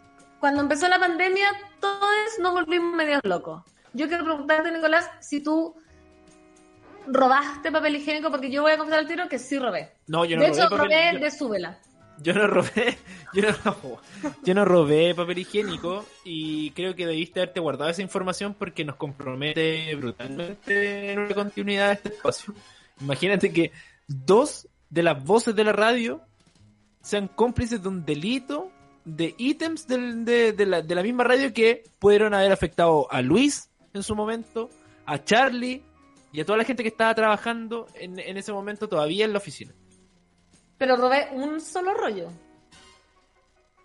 Cuando 0.40 0.60
empezó 0.62 0.88
la 0.88 0.98
pandemia, 0.98 1.48
todos 1.80 2.38
nos 2.40 2.52
volvimos 2.52 2.94
medios 2.94 3.20
locos. 3.24 3.62
Yo 3.92 4.06
quiero 4.08 4.24
preguntarte, 4.24 4.70
Nicolás, 4.70 5.10
si 5.20 5.40
tú 5.42 5.74
robaste 7.06 7.72
papel 7.72 7.96
higiénico, 7.96 8.30
porque 8.30 8.50
yo 8.50 8.62
voy 8.62 8.72
a 8.72 8.78
confesar 8.78 9.00
al 9.00 9.08
tiro 9.08 9.28
que 9.28 9.38
sí 9.38 9.58
robé. 9.58 9.92
No, 10.06 10.24
yo 10.24 10.36
no 10.36 10.42
de 10.42 10.48
robé 10.48 10.58
hecho, 10.60 10.68
papel- 10.70 10.78
robé 10.78 11.12
yo- 11.14 11.18
de 11.20 11.30
súbela. 11.30 11.78
Yo 12.20 12.34
no 12.34 12.48
robé, 12.48 12.98
yo 13.32 13.42
no, 13.64 14.00
yo 14.42 14.54
no 14.54 14.64
robé 14.64 15.14
papel 15.14 15.38
higiénico 15.38 16.04
y 16.24 16.72
creo 16.72 16.96
que 16.96 17.06
debiste 17.06 17.38
haberte 17.40 17.60
guardado 17.60 17.90
esa 17.90 18.02
información 18.02 18.54
porque 18.58 18.84
nos 18.84 18.96
compromete 18.96 19.94
brutalmente 19.94 21.12
en 21.12 21.20
una 21.20 21.34
continuidad 21.34 21.86
de 21.88 21.92
este 21.94 22.08
espacio. 22.08 22.54
Imagínate 23.00 23.52
que 23.52 23.70
dos 24.08 24.66
de 24.90 25.02
las 25.04 25.22
voces 25.22 25.54
de 25.54 25.62
la 25.64 25.72
radio 25.72 26.20
sean 27.08 27.26
cómplices 27.26 27.82
de 27.82 27.88
un 27.88 28.04
delito 28.04 28.70
de 29.06 29.34
ítems 29.38 29.86
de, 29.86 30.54
la, 30.66 30.82
de 30.82 30.94
la 30.94 31.02
misma 31.02 31.24
radio 31.24 31.54
que 31.54 31.84
pudieron 31.98 32.34
haber 32.34 32.52
afectado 32.52 33.10
a 33.10 33.22
Luis 33.22 33.70
en 33.94 34.02
su 34.02 34.14
momento, 34.14 34.68
a 35.06 35.24
Charlie 35.24 35.82
y 36.32 36.40
a 36.42 36.44
toda 36.44 36.58
la 36.58 36.64
gente 36.64 36.82
que 36.82 36.90
estaba 36.90 37.14
trabajando 37.14 37.86
en, 37.94 38.18
ese 38.18 38.52
momento 38.52 38.90
todavía 38.90 39.24
en 39.24 39.32
la 39.32 39.38
oficina. 39.38 39.72
Pero 40.76 40.96
robé 40.96 41.30
un 41.32 41.62
solo 41.62 41.94
rollo. 41.94 42.28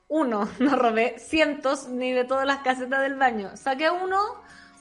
Uno, 0.10 0.50
no 0.60 0.76
robé 0.76 1.18
cientos 1.18 1.88
ni 1.88 2.12
de 2.12 2.26
todas 2.26 2.46
las 2.46 2.58
casetas 2.58 3.04
del 3.04 3.16
baño. 3.16 3.56
Saqué 3.56 3.90
uno 3.90 4.20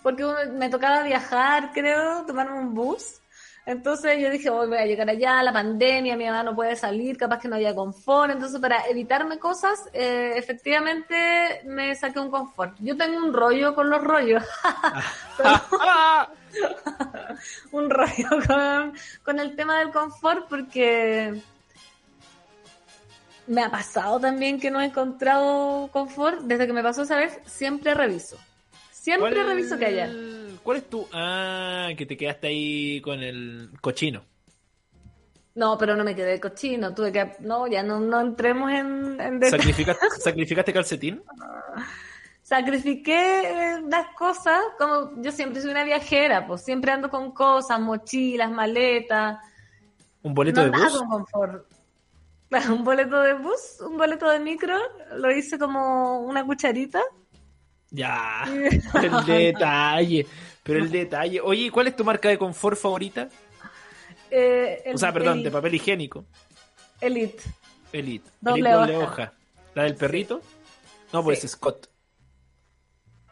porque 0.02 0.24
me 0.52 0.68
tocaba 0.68 1.04
viajar, 1.04 1.70
creo, 1.72 2.26
tomarme 2.26 2.58
un 2.58 2.74
bus. 2.74 3.21
Entonces 3.64 4.18
yo 4.18 4.28
dije, 4.28 4.50
"Hoy 4.50 4.66
voy 4.66 4.78
a 4.78 4.86
llegar 4.86 5.08
allá, 5.08 5.40
la 5.42 5.52
pandemia, 5.52 6.16
mi 6.16 6.24
mamá 6.24 6.42
no 6.42 6.54
puede 6.54 6.74
salir, 6.74 7.16
capaz 7.16 7.38
que 7.38 7.46
no 7.48 7.54
haya 7.56 7.74
confort. 7.74 8.32
Entonces, 8.32 8.60
para 8.60 8.86
evitarme 8.88 9.38
cosas, 9.38 9.88
eh, 9.92 10.32
efectivamente 10.36 11.62
me 11.64 11.94
saqué 11.94 12.18
un 12.18 12.30
confort. 12.30 12.74
Yo 12.80 12.96
tengo 12.96 13.18
un 13.18 13.32
rollo 13.32 13.74
con 13.74 13.88
los 13.88 14.02
rollos. 14.02 14.42
un 17.72 17.88
rollo 17.90 18.28
con, 18.46 18.92
con 19.24 19.38
el 19.38 19.54
tema 19.56 19.78
del 19.78 19.90
confort 19.90 20.48
porque 20.48 21.40
me 23.46 23.62
ha 23.62 23.70
pasado 23.70 24.20
también 24.20 24.60
que 24.60 24.70
no 24.70 24.80
he 24.80 24.86
encontrado 24.86 25.88
confort. 25.92 26.40
Desde 26.42 26.66
que 26.66 26.72
me 26.72 26.82
pasó 26.82 27.02
esa 27.02 27.16
vez, 27.16 27.38
siempre 27.46 27.94
reviso. 27.94 28.38
Siempre 28.90 29.34
¿Cuál- 29.34 29.46
reviso 29.46 29.78
que 29.78 29.86
haya. 29.86 30.08
¿Cuál 30.62 30.78
es 30.78 30.90
tu...? 30.90 31.06
Ah, 31.12 31.90
que 31.96 32.06
te 32.06 32.16
quedaste 32.16 32.46
ahí 32.48 33.00
con 33.00 33.22
el 33.22 33.70
cochino. 33.80 34.24
No, 35.54 35.76
pero 35.76 35.96
no 35.96 36.04
me 36.04 36.14
quedé 36.14 36.40
cochino. 36.40 36.94
Tuve 36.94 37.12
que. 37.12 37.36
No, 37.40 37.66
ya 37.66 37.82
no, 37.82 38.00
no 38.00 38.20
entremos 38.20 38.70
en, 38.72 39.20
en. 39.20 39.42
¿Sacrificaste, 39.44 40.06
¿Sacrificaste 40.18 40.72
calcetín? 40.72 41.22
Sacrifiqué 42.42 43.42
eh, 43.74 43.82
las 43.86 44.14
cosas. 44.16 44.60
Como 44.78 45.22
yo 45.22 45.30
siempre 45.30 45.60
soy 45.60 45.70
una 45.70 45.84
viajera, 45.84 46.46
pues 46.46 46.62
siempre 46.62 46.92
ando 46.92 47.10
con 47.10 47.32
cosas, 47.32 47.78
mochilas, 47.80 48.50
maletas. 48.50 49.38
¿Un 50.22 50.34
boleto 50.34 50.64
no 50.64 50.70
de 50.70 50.84
bus? 50.84 50.98
con 50.98 51.08
confort. 51.08 51.66
Claro, 52.48 52.74
un 52.74 52.84
boleto 52.84 53.20
de 53.20 53.34
bus, 53.34 53.80
un 53.80 53.98
boleto 53.98 54.30
de 54.30 54.40
micro, 54.40 54.78
lo 55.16 55.30
hice 55.30 55.58
como 55.58 56.20
una 56.20 56.44
cucharita. 56.46 57.02
Ya, 57.90 58.44
el 58.46 59.26
detalle. 59.26 60.26
Pero 60.62 60.78
el 60.78 60.90
detalle. 60.90 61.40
Oye, 61.40 61.70
¿cuál 61.70 61.88
es 61.88 61.96
tu 61.96 62.04
marca 62.04 62.28
de 62.28 62.38
confort 62.38 62.78
favorita? 62.78 63.28
Eh, 64.30 64.82
el- 64.86 64.94
o 64.94 64.98
sea, 64.98 65.12
perdón, 65.12 65.42
de 65.42 65.50
papel 65.50 65.74
higiénico. 65.74 66.24
Elite. 67.00 67.42
Elite. 67.92 68.28
Doble 68.40 68.60
Elite 68.60 68.74
doble 68.76 68.96
hoja. 68.96 69.06
hoja. 69.06 69.32
¿La 69.74 69.82
del 69.84 69.96
perrito? 69.96 70.40
No, 71.12 71.22
pues 71.24 71.40
Sí. 71.40 71.46
es 71.46 71.52
Scott. 71.52 71.88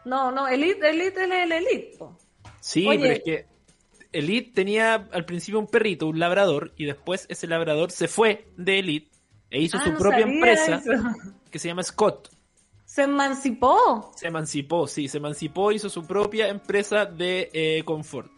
No, 0.05 0.31
no, 0.33 0.49
Elite, 0.49 0.89
Elite 0.91 1.25
es 1.25 1.31
el 1.31 1.53
Elite. 1.53 1.97
po. 1.99 2.19
Sí, 2.61 2.87
Oye. 2.87 2.99
pero 2.99 3.13
es 3.15 3.23
que 3.23 3.47
Elite 4.13 4.53
tenía 4.53 4.95
al 5.13 5.25
principio 5.25 5.61
un 5.61 5.67
perrito, 5.67 6.07
un 6.09 6.19
labrador, 6.19 6.73
y 6.77 6.85
después 6.87 7.27
ese 7.29 7.47
labrador 7.47 7.91
se 7.91 8.09
fue 8.09 8.49
de 8.57 8.79
Elite 8.81 9.11
e 9.51 9.61
hizo 9.61 9.79
Ah, 9.79 9.85
su 9.85 9.93
no 9.93 9.99
propia 9.99 10.21
empresa 10.25 10.77
eso. 10.77 10.91
que 11.51 11.59
se 11.59 11.69
llama 11.69 11.83
Scott. 11.83 12.31
Se 12.93 13.03
emancipó. 13.05 14.11
Se 14.17 14.27
emancipó, 14.27 14.89
sí, 14.89 15.07
se 15.07 15.19
emancipó, 15.19 15.71
hizo 15.71 15.89
su 15.89 16.05
propia 16.05 16.49
empresa 16.49 17.05
de 17.07 17.49
eh, 17.53 17.85
confort, 17.85 18.33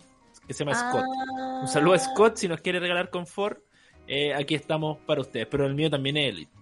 que 0.47 0.53
se 0.53 0.63
llama 0.63 0.77
Scott. 0.77 1.05
Ah. 1.41 1.61
Un 1.63 1.69
saludo 1.69 1.95
a 1.95 1.99
Scott, 1.99 2.37
si 2.37 2.49
nos 2.49 2.61
quiere 2.61 2.79
regalar 2.79 3.09
confort, 3.09 3.61
eh, 4.07 4.35
aquí 4.35 4.55
estamos 4.55 4.99
para 5.07 5.23
ustedes, 5.23 5.47
pero 5.47 5.65
el 5.65 5.75
mío 5.75 5.89
también 5.89 6.19
es 6.19 6.29
Elite. 6.35 6.53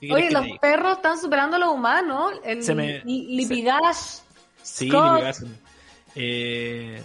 ¿Qué 0.00 0.08
querés 0.08 0.34
Oye, 0.34 0.48
los 0.48 0.58
perros 0.58 0.92
están 0.96 1.18
superando 1.18 1.56
a 1.56 1.58
los 1.58 1.68
humanos. 1.68 2.32
El 2.44 2.62
Se 2.62 2.74
me- 2.74 3.00
Li- 3.04 3.36
Lipidash. 3.36 4.20
Sí. 4.62 4.86
Lipigazo. 4.86 5.46
Eh, 6.14 7.02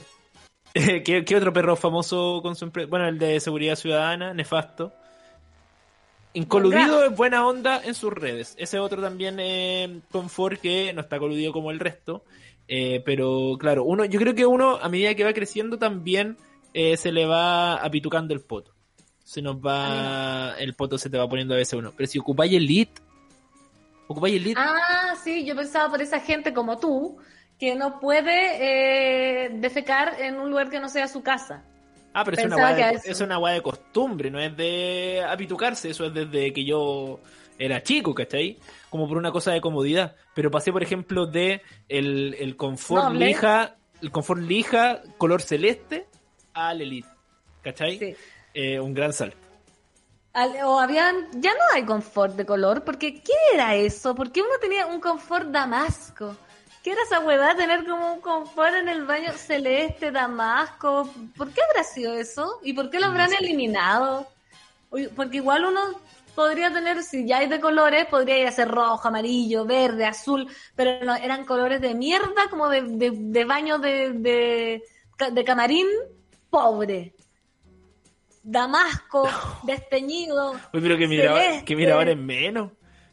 ¿qué, 0.74 1.26
qué 1.26 1.36
otro 1.36 1.52
perro 1.52 1.76
famoso 1.76 2.40
con 2.42 2.56
su 2.56 2.64
empresa? 2.64 2.88
Bueno, 2.90 3.10
el 3.10 3.20
de 3.20 3.42
seguridad 3.42 3.76
ciudadana, 3.76 4.34
nefasto. 4.34 4.94
Incoludido 6.40 7.04
es 7.04 7.16
buena 7.16 7.46
onda 7.46 7.82
en 7.84 7.94
sus 7.94 8.14
redes. 8.14 8.56
Ese 8.58 8.80
otro 8.80 9.02
también 9.02 9.38
eh, 9.40 10.00
confort 10.10 10.62
que 10.62 10.94
no 10.94 11.02
está 11.02 11.20
coludido 11.20 11.52
como 11.52 11.70
el 11.70 11.80
resto. 11.80 12.24
Eh, 12.68 13.02
pero 13.06 13.58
claro, 13.60 13.84
uno, 13.84 14.06
yo 14.06 14.20
creo 14.20 14.34
que 14.36 14.46
uno, 14.46 14.78
a 14.78 14.88
medida 14.88 15.16
que 15.16 15.26
va 15.26 15.34
creciendo, 15.34 15.78
también 15.78 16.38
eh, 16.74 16.96
se 16.96 17.12
le 17.12 17.26
va 17.26 17.76
apitucando 17.76 18.34
el 18.34 18.40
poto. 18.40 18.74
Se 19.24 19.42
nos 19.42 19.58
va. 19.58 20.56
El 20.58 20.76
poto 20.76 20.98
se 20.98 21.10
te 21.10 21.18
va 21.18 21.28
poniendo 21.28 21.56
a 21.56 21.58
veces 21.58 21.74
uno. 21.74 21.92
Pero 21.96 22.08
si 22.08 22.20
ocupáis 22.20 22.54
Elite. 22.54 23.02
Ocupáis 24.08 24.36
Elite. 24.36 24.60
Ah, 24.60 25.16
sí, 25.22 25.46
yo 25.46 25.56
pensaba 25.56 25.90
por 25.90 26.02
esa 26.02 26.22
gente 26.22 26.54
como 26.54 26.78
tú 26.80 27.18
que 27.60 27.76
no 27.76 28.00
puede 28.00 29.46
eh, 29.46 29.50
defecar 29.56 30.16
en 30.22 30.40
un 30.40 30.50
lugar 30.50 30.70
que 30.70 30.80
no 30.80 30.88
sea 30.88 31.10
su 31.10 31.22
casa. 31.22 31.66
Ah, 32.14 32.24
pero 32.26 32.38
es 32.38 32.46
una, 32.46 32.74
de, 32.74 33.00
es 33.06 33.22
una 33.22 33.40
de 33.52 33.62
costumbre, 33.62 34.32
no 34.32 34.40
es 34.40 34.56
de 34.58 35.24
apitucarse, 35.28 35.92
eso 35.92 36.06
es 36.06 36.14
desde 36.14 36.52
que 36.52 36.66
yo 36.66 37.20
era 37.58 37.84
chico, 37.84 38.16
¿cachai? 38.16 38.58
Como 38.90 39.08
por 39.08 39.18
una 39.18 39.32
cosa 39.32 39.52
de 39.52 39.62
comodidad. 39.62 40.16
Pero 40.34 40.50
pasé, 40.50 40.72
por 40.72 40.82
ejemplo, 40.82 41.28
de 41.28 41.62
el, 41.88 42.36
el 42.40 42.56
confort 42.56 43.06
Noble. 43.06 43.28
lija, 43.28 43.76
el 44.02 44.12
confort 44.12 44.42
lija 44.42 45.02
color 45.18 45.42
celeste 45.42 46.08
al 46.54 46.82
elite, 46.82 47.10
¿cachai? 47.62 48.00
Sí. 48.00 48.16
Eh, 48.54 48.80
un 48.80 48.94
gran 48.94 49.14
salto. 49.14 49.38
Al- 50.34 50.58
o 50.64 50.80
habían, 50.80 51.28
ya 51.42 51.52
no 51.54 51.60
hay 51.74 51.84
confort 51.84 52.36
de 52.36 52.46
color, 52.46 52.84
porque 52.84 53.22
¿qué 53.22 53.34
era 53.54 53.76
eso? 53.76 54.16
¿Por 54.16 54.32
qué 54.32 54.42
uno 54.42 54.54
tenía 54.62 54.88
un 54.88 55.00
confort 55.00 55.50
damasco? 55.50 56.36
¿Qué 56.84 56.92
era 56.92 57.02
esa 57.04 57.20
huevada 57.20 57.56
tener 57.56 57.86
como 57.86 58.14
un 58.14 58.22
confort 58.22 58.74
en 58.76 58.88
el 58.88 59.06
baño 59.06 59.34
celeste, 59.34 60.12
damasco? 60.12 61.10
¿Por 61.36 61.52
qué 61.52 61.62
habrá 61.70 61.84
sido 61.84 62.14
eso? 62.14 62.60
¿Y 62.64 62.74
por 62.74 62.90
qué 62.90 63.00
lo 63.00 63.08
habrán 63.08 63.34
eliminado? 63.34 64.28
Porque 65.16 65.38
igual 65.38 65.66
uno 65.66 65.82
podría 66.36 66.72
tener, 66.72 67.04
si 67.04 67.28
ya 67.28 67.40
hay 67.40 67.48
de 67.48 67.60
colores, 67.60 68.06
podría 68.06 68.40
ir 68.40 68.48
a 68.48 68.52
ser 68.52 68.70
rojo, 68.70 69.08
amarillo, 69.10 69.66
verde, 69.66 70.06
azul, 70.06 70.48
pero 70.74 71.04
no, 71.04 71.14
eran 71.16 71.44
colores 71.44 71.82
de 71.82 71.94
mierda, 71.94 72.50
como 72.50 72.70
de, 72.70 72.82
de, 72.82 73.12
de 73.14 73.46
baño 73.46 73.78
de, 73.78 74.14
de, 74.14 74.84
de 75.32 75.44
camarín 75.44 75.86
pobre. 76.50 77.14
Damasco, 78.42 79.28
desteñido. 79.64 80.54
Uy, 80.74 80.82
pero 80.82 80.98
que 80.98 81.08
mira, 81.08 81.36
Celeste. 81.36 81.66
que 81.66 81.76
mira 81.76 81.96
ahora 81.96 82.12
es 82.12 82.18
menos. 82.18 82.72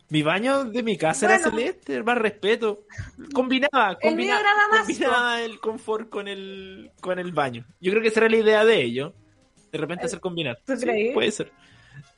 Mi 0.08 0.22
baño 0.22 0.64
de 0.64 0.82
mi 0.84 0.96
casa 0.96 1.26
era 1.26 1.38
Bueno. 1.38 1.50
celeste, 1.58 2.02
más 2.02 2.18
respeto. 2.18 2.84
Combinaba, 3.32 3.96
El 4.00 4.10
combinaba, 4.10 4.40
era 4.40 4.50
damasco. 4.54 4.86
combinaba 4.86 5.42
el 5.42 5.58
confort 5.60 6.08
con 6.08 6.28
el, 6.28 6.90
con 7.00 7.18
el 7.18 7.32
baño. 7.32 7.64
Yo 7.80 7.90
creo 7.90 8.02
que 8.02 8.08
esa 8.08 8.20
era 8.20 8.28
la 8.28 8.36
idea 8.36 8.64
de 8.64 8.82
ello. 8.82 9.14
De 9.72 9.78
repente 9.78 10.06
hacer 10.06 10.20
combinar. 10.20 10.58
¿Tú 10.64 10.76
Sí, 10.76 10.84
creí? 10.86 11.12
puede 11.12 11.32
ser. 11.32 11.50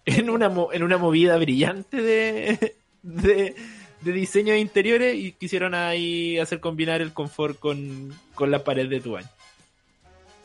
En 0.04 0.28
una, 0.30 0.52
en 0.72 0.82
una 0.82 0.98
movida 0.98 1.36
brillante 1.38 2.02
de, 2.02 2.76
de, 3.02 3.54
de 4.02 4.12
diseño 4.12 4.52
de 4.52 4.60
interiores 4.60 5.14
y 5.16 5.32
quisieron 5.32 5.74
ahí 5.74 6.38
hacer 6.38 6.60
combinar 6.60 7.00
el 7.00 7.12
confort 7.14 7.58
con, 7.58 8.12
con 8.34 8.50
la 8.50 8.64
pared 8.64 8.88
de 8.88 9.00
tu 9.00 9.12
baño. 9.12 9.28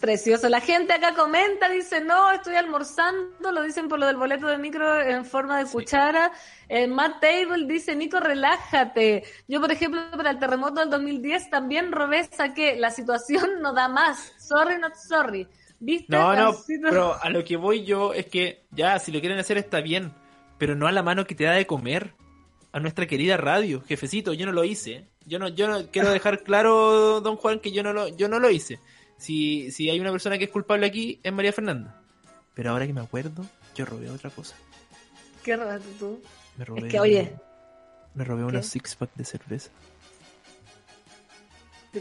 Precioso. 0.03 0.49
La 0.49 0.59
gente 0.59 0.91
acá 0.91 1.13
comenta, 1.15 1.69
dice, 1.69 2.01
no, 2.01 2.29
estoy 2.33 2.55
almorzando, 2.55 3.53
lo 3.53 3.63
dicen 3.63 3.87
por 3.87 4.01
lo 4.01 4.05
del 4.05 4.17
boleto 4.17 4.47
de 4.47 4.57
micro 4.57 4.99
en 4.99 5.23
forma 5.23 5.59
de 5.59 5.65
Sí. 5.65 5.71
cuchara. 5.71 6.33
El 6.67 6.91
Matt 6.91 7.21
Table 7.21 7.65
dice, 7.65 7.95
Nico, 7.95 8.19
relájate. 8.19 9.23
Yo, 9.47 9.61
por 9.61 9.71
ejemplo, 9.71 10.01
para 10.11 10.31
el 10.31 10.39
terremoto 10.39 10.81
del 10.81 10.89
2010 10.89 11.49
también 11.49 11.93
robé, 11.93 12.25
saqué, 12.25 12.75
la 12.75 12.91
situación 12.91 13.45
no 13.61 13.71
da 13.73 13.87
más. 13.87 14.33
Sorry, 14.39 14.77
not 14.77 14.93
sorry. 14.95 15.47
¿Viste? 15.79 16.07
No, 16.09 16.35
no, 16.35 16.53
pero 16.81 17.15
a 17.21 17.29
lo 17.29 17.45
que 17.45 17.55
voy 17.55 17.85
yo 17.85 18.13
es 18.13 18.25
que 18.25 18.65
ya, 18.71 18.99
si 18.99 19.09
lo 19.13 19.21
quieren 19.21 19.39
hacer 19.39 19.57
está 19.57 19.79
bien, 19.79 20.11
pero 20.57 20.75
no 20.75 20.87
a 20.87 20.91
la 20.91 21.01
mano 21.01 21.25
que 21.25 21.33
te 21.33 21.45
da 21.45 21.53
de 21.53 21.65
comer. 21.65 22.13
A 22.73 22.81
nuestra 22.81 23.07
querida 23.07 23.37
radio, 23.37 23.81
jefecito, 23.87 24.33
yo 24.33 24.45
no 24.47 24.51
lo 24.51 24.65
hice. 24.65 24.91
¿eh? 24.95 25.07
Yo 25.25 25.39
no, 25.39 25.47
yo 25.47 25.69
no 25.69 25.89
quiero 25.91 26.11
dejar 26.11 26.43
claro, 26.43 27.21
don 27.21 27.37
Juan, 27.37 27.61
que 27.61 27.71
yo 27.71 27.83
no 27.83 27.93
lo, 27.93 28.09
yo 28.09 28.27
no 28.27 28.39
lo 28.39 28.49
hice. 28.49 28.79
Si, 29.23 29.71
si 29.71 29.89
hay 29.89 29.99
una 29.99 30.11
persona 30.11 30.37
que 30.37 30.45
es 30.45 30.49
culpable 30.49 30.85
aquí, 30.85 31.19
es 31.23 31.31
María 31.31 31.53
Fernanda. 31.53 31.99
Pero 32.53 32.71
ahora 32.71 32.85
que 32.85 32.93
me 32.93 33.01
acuerdo, 33.01 33.45
yo 33.73 33.85
robé 33.85 34.09
otra 34.09 34.29
cosa. 34.29 34.55
Qué 35.43 35.55
raro 35.55 35.81
tú. 35.97 36.21
Me 36.57 36.65
robé, 36.65 36.81
Es 36.81 36.91
que, 36.91 36.99
oye, 36.99 37.35
me 38.13 38.23
robé 38.25 38.41
¿qué? 38.41 38.47
unos 38.47 38.65
six 38.65 38.95
pack 38.95 39.11
de 39.15 39.25
cerveza 39.25 39.71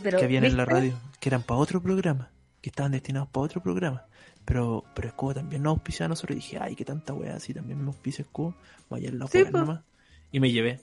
pero, 0.02 0.18
que 0.18 0.24
habían 0.24 0.44
en 0.44 0.56
la 0.56 0.64
radio, 0.64 0.98
que 1.20 1.28
eran 1.28 1.42
para 1.42 1.60
otro 1.60 1.82
programa, 1.82 2.30
que 2.60 2.70
estaban 2.70 2.92
destinados 2.92 3.28
para 3.28 3.44
otro 3.44 3.62
programa. 3.62 4.06
Pero, 4.44 4.84
pero 4.94 5.08
Escobo 5.08 5.34
también 5.34 5.62
nos 5.62 5.72
auspicia 5.72 6.06
a 6.06 6.08
nosotros. 6.08 6.36
Y 6.36 6.40
dije, 6.40 6.58
ay, 6.60 6.74
qué 6.74 6.84
tanta 6.84 7.12
weá, 7.12 7.36
así 7.36 7.54
también 7.54 7.80
me 7.80 7.88
auspicia 7.88 8.22
Escobo. 8.22 8.56
Vaya 8.90 9.10
a 9.10 9.12
la 9.12 9.26
Sí, 9.28 9.44
nomás. 9.52 9.82
Y 10.32 10.40
me 10.40 10.50
llevé. 10.50 10.80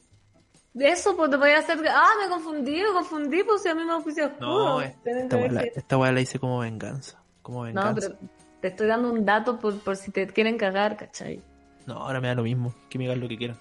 De 0.74 0.90
eso, 0.90 1.16
pues 1.18 1.32
te 1.32 1.38
podía 1.38 1.58
hacer. 1.60 1.80
Ah, 1.90 2.12
me 2.24 2.30
confundí, 2.30 2.82
me 2.82 2.94
confundí, 2.94 3.44
pues 3.44 3.64
si 3.64 3.70
a 3.70 3.76
mí 3.76 3.84
me 3.84 3.94
ofició 3.94 4.32
No, 4.40 4.82
escudo. 4.82 4.82
esta 5.16 5.38
weá 5.38 5.52
la, 5.52 5.62
esta 5.64 5.98
weá 5.98 6.12
la 6.12 6.22
hice 6.22 6.40
como 6.40 6.60
venganza. 6.60 7.22
Como 7.42 7.64
venganza. 7.64 7.90
No, 7.90 7.96
pero 7.96 8.32
te 8.62 8.68
estoy 8.68 8.88
dando 8.88 9.12
un 9.12 9.26
dato 9.26 9.60
por, 9.60 9.80
por 9.80 9.96
si 9.96 10.12
te 10.12 10.28
quieren 10.28 10.58
cagar, 10.58 10.96
¿cachai? 10.96 11.42
No, 11.86 11.96
ahora 11.96 12.22
me 12.22 12.28
da 12.28 12.36
lo 12.36 12.44
mismo. 12.44 12.74
Que 12.90 12.98
me 13.00 13.06
digan 13.06 13.20
lo 13.20 13.28
que 13.28 13.38
quieran. 13.38 13.58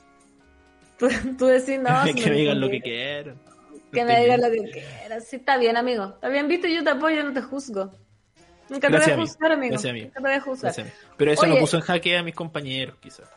Tú, 0.99 1.09
tú 1.39 1.47
decís, 1.47 1.79
no, 1.81 2.03
si 2.05 2.15
que 2.15 2.29
me 2.29 2.37
digan 2.37 2.61
lo 2.61 2.69
que 2.69 2.81
quieran. 2.81 3.39
Que 3.93 4.05
me 4.05 4.21
digan 4.21 4.41
lo 4.43 4.51
que 4.51 4.71
quieras. 4.71 5.25
Sí, 5.25 5.37
está 5.37 5.57
bien, 5.57 5.77
amigo. 5.77 6.05
Está 6.15 6.29
bien, 6.29 6.47
viste, 6.49 6.73
yo 6.75 6.85
te 6.85 6.91
apoyo, 6.91 7.23
no 7.25 7.33
te 7.33 7.41
juzgo. 7.41 7.91
Nunca 8.69 8.89
te 8.89 8.93
voy 8.99 9.01
a 9.01 9.05
amigo. 9.15 9.21
juzgar, 9.27 9.53
amigo. 9.53 9.77
Nunca 9.77 10.13
te 10.15 10.21
voy 10.21 10.33
a 10.33 10.41
juzgar. 10.43 10.75
Pero 11.17 11.33
eso 11.33 11.43
Oye. 11.43 11.55
no 11.55 11.61
puso 11.61 11.77
en 11.79 11.83
jaque 11.85 12.19
a 12.19 12.23
mis 12.23 12.35
compañeros, 12.35 12.97
quizás. 13.01 13.31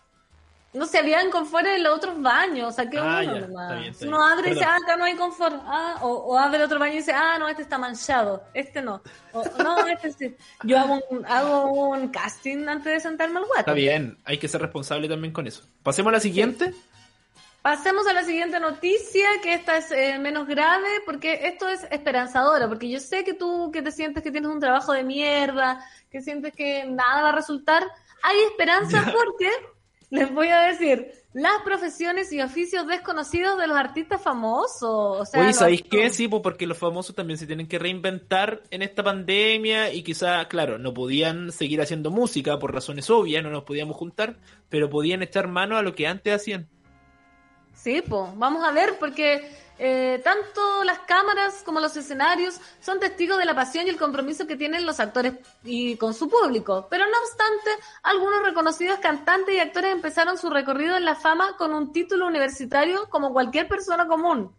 No 0.73 0.85
se 0.85 0.99
habían 0.99 1.29
confort 1.31 1.65
en 1.65 1.83
los 1.83 1.97
otros 1.97 2.21
baños, 2.21 2.75
saqué 2.75 2.97
Ah, 2.97 3.21
uno 3.23 3.33
ya, 3.35 3.41
nomás. 3.47 3.63
está 3.71 3.75
bien, 3.75 3.91
está 3.91 4.05
uno 4.07 4.25
abre 4.25 4.47
y 4.49 4.53
dice, 4.53 4.65
ah, 4.65 4.77
acá 4.81 4.95
no 4.95 5.03
hay 5.03 5.15
confort. 5.15 5.55
Ah, 5.65 5.97
o, 6.01 6.07
o 6.11 6.37
abre 6.37 6.63
otro 6.63 6.79
baño 6.79 6.93
y 6.93 6.97
dice, 6.97 7.11
ah, 7.13 7.37
no, 7.39 7.49
este 7.49 7.61
está 7.63 7.77
manchado. 7.77 8.43
Este 8.53 8.81
no. 8.81 9.01
O, 9.33 9.43
no, 9.61 9.85
este 9.87 10.11
sí. 10.13 10.35
Yo 10.63 10.79
hago 10.79 10.99
un, 11.09 11.25
hago 11.25 11.65
un 11.89 12.07
casting 12.07 12.67
antes 12.69 12.85
de 12.93 12.99
sentarme 13.01 13.39
al 13.39 13.45
guato. 13.45 13.59
Está 13.59 13.73
bien, 13.73 14.17
hay 14.23 14.37
que 14.37 14.47
ser 14.47 14.61
responsable 14.61 15.09
también 15.09 15.33
con 15.33 15.45
eso. 15.45 15.61
Pasemos 15.83 16.09
a 16.11 16.13
la 16.13 16.19
siguiente. 16.21 16.73
Pasemos 17.61 18.07
a 18.07 18.13
la 18.13 18.23
siguiente 18.23 18.59
noticia, 18.59 19.27
que 19.43 19.53
esta 19.53 19.77
es 19.77 19.91
eh, 19.91 20.17
menos 20.17 20.47
grave, 20.47 20.87
porque 21.05 21.41
esto 21.47 21.67
es 21.69 21.85
esperanzadora, 21.91 22.67
porque 22.67 22.89
yo 22.89 22.99
sé 22.99 23.23
que 23.23 23.35
tú 23.35 23.69
que 23.71 23.83
te 23.83 23.91
sientes 23.91 24.23
que 24.23 24.31
tienes 24.31 24.49
un 24.49 24.59
trabajo 24.59 24.93
de 24.93 25.03
mierda, 25.03 25.85
que 26.09 26.21
sientes 26.21 26.53
que 26.55 26.85
nada 26.85 27.21
va 27.21 27.29
a 27.29 27.33
resultar, 27.33 27.83
hay 28.23 28.39
esperanza 28.49 29.03
porque, 29.15 29.47
les 30.11 30.31
voy 30.31 30.49
a 30.49 30.61
decir, 30.61 31.11
las 31.33 31.61
profesiones 31.63 32.31
y 32.33 32.41
oficios 32.41 32.85
desconocidos 32.85 33.57
de 33.57 33.65
los 33.65 33.77
artistas 33.77 34.21
famosos. 34.21 34.81
O 35.21 35.25
sea, 35.25 35.39
Oye, 35.39 35.47
los- 35.49 35.57
¿sabéis 35.57 35.81
qué? 35.89 36.09
Sí, 36.09 36.27
pues 36.27 36.43
porque 36.43 36.67
los 36.67 36.77
famosos 36.77 37.15
también 37.15 37.37
se 37.39 37.47
tienen 37.47 37.67
que 37.67 37.79
reinventar 37.79 38.61
en 38.69 38.81
esta 38.81 39.03
pandemia 39.03 39.91
y 39.93 40.03
quizá, 40.03 40.45
claro, 40.49 40.77
no 40.77 40.93
podían 40.93 41.51
seguir 41.51 41.81
haciendo 41.81 42.11
música 42.11 42.59
por 42.59 42.73
razones 42.73 43.09
obvias, 43.09 43.41
no 43.43 43.49
nos 43.49 43.63
podíamos 43.63 43.95
juntar, 43.97 44.37
pero 44.69 44.89
podían 44.89 45.23
echar 45.23 45.47
mano 45.47 45.77
a 45.77 45.81
lo 45.81 45.95
que 45.95 46.05
antes 46.07 46.35
hacían. 46.35 46.67
Sí, 47.73 48.03
pues, 48.07 48.29
vamos 48.35 48.63
a 48.67 48.71
ver, 48.73 48.97
porque 48.99 49.49
eh, 49.83 50.21
tanto 50.23 50.83
las 50.83 50.99
cámaras 50.99 51.63
como 51.65 51.79
los 51.79 51.97
escenarios 51.97 52.61
son 52.81 52.99
testigos 52.99 53.39
de 53.39 53.45
la 53.45 53.55
pasión 53.55 53.87
y 53.87 53.89
el 53.89 53.97
compromiso 53.97 54.45
que 54.45 54.55
tienen 54.55 54.85
los 54.85 54.99
actores 54.99 55.33
y 55.63 55.95
con 55.97 56.13
su 56.13 56.29
público. 56.29 56.85
Pero 56.89 57.05
no 57.05 57.17
obstante, 57.17 57.83
algunos 58.03 58.43
reconocidos 58.43 58.99
cantantes 58.99 59.55
y 59.55 59.59
actores 59.59 59.91
empezaron 59.91 60.37
su 60.37 60.51
recorrido 60.51 60.95
en 60.97 61.03
la 61.05 61.15
fama 61.15 61.57
con 61.57 61.73
un 61.73 61.91
título 61.91 62.27
universitario 62.27 63.09
como 63.09 63.33
cualquier 63.33 63.67
persona 63.67 64.05
común. 64.07 64.55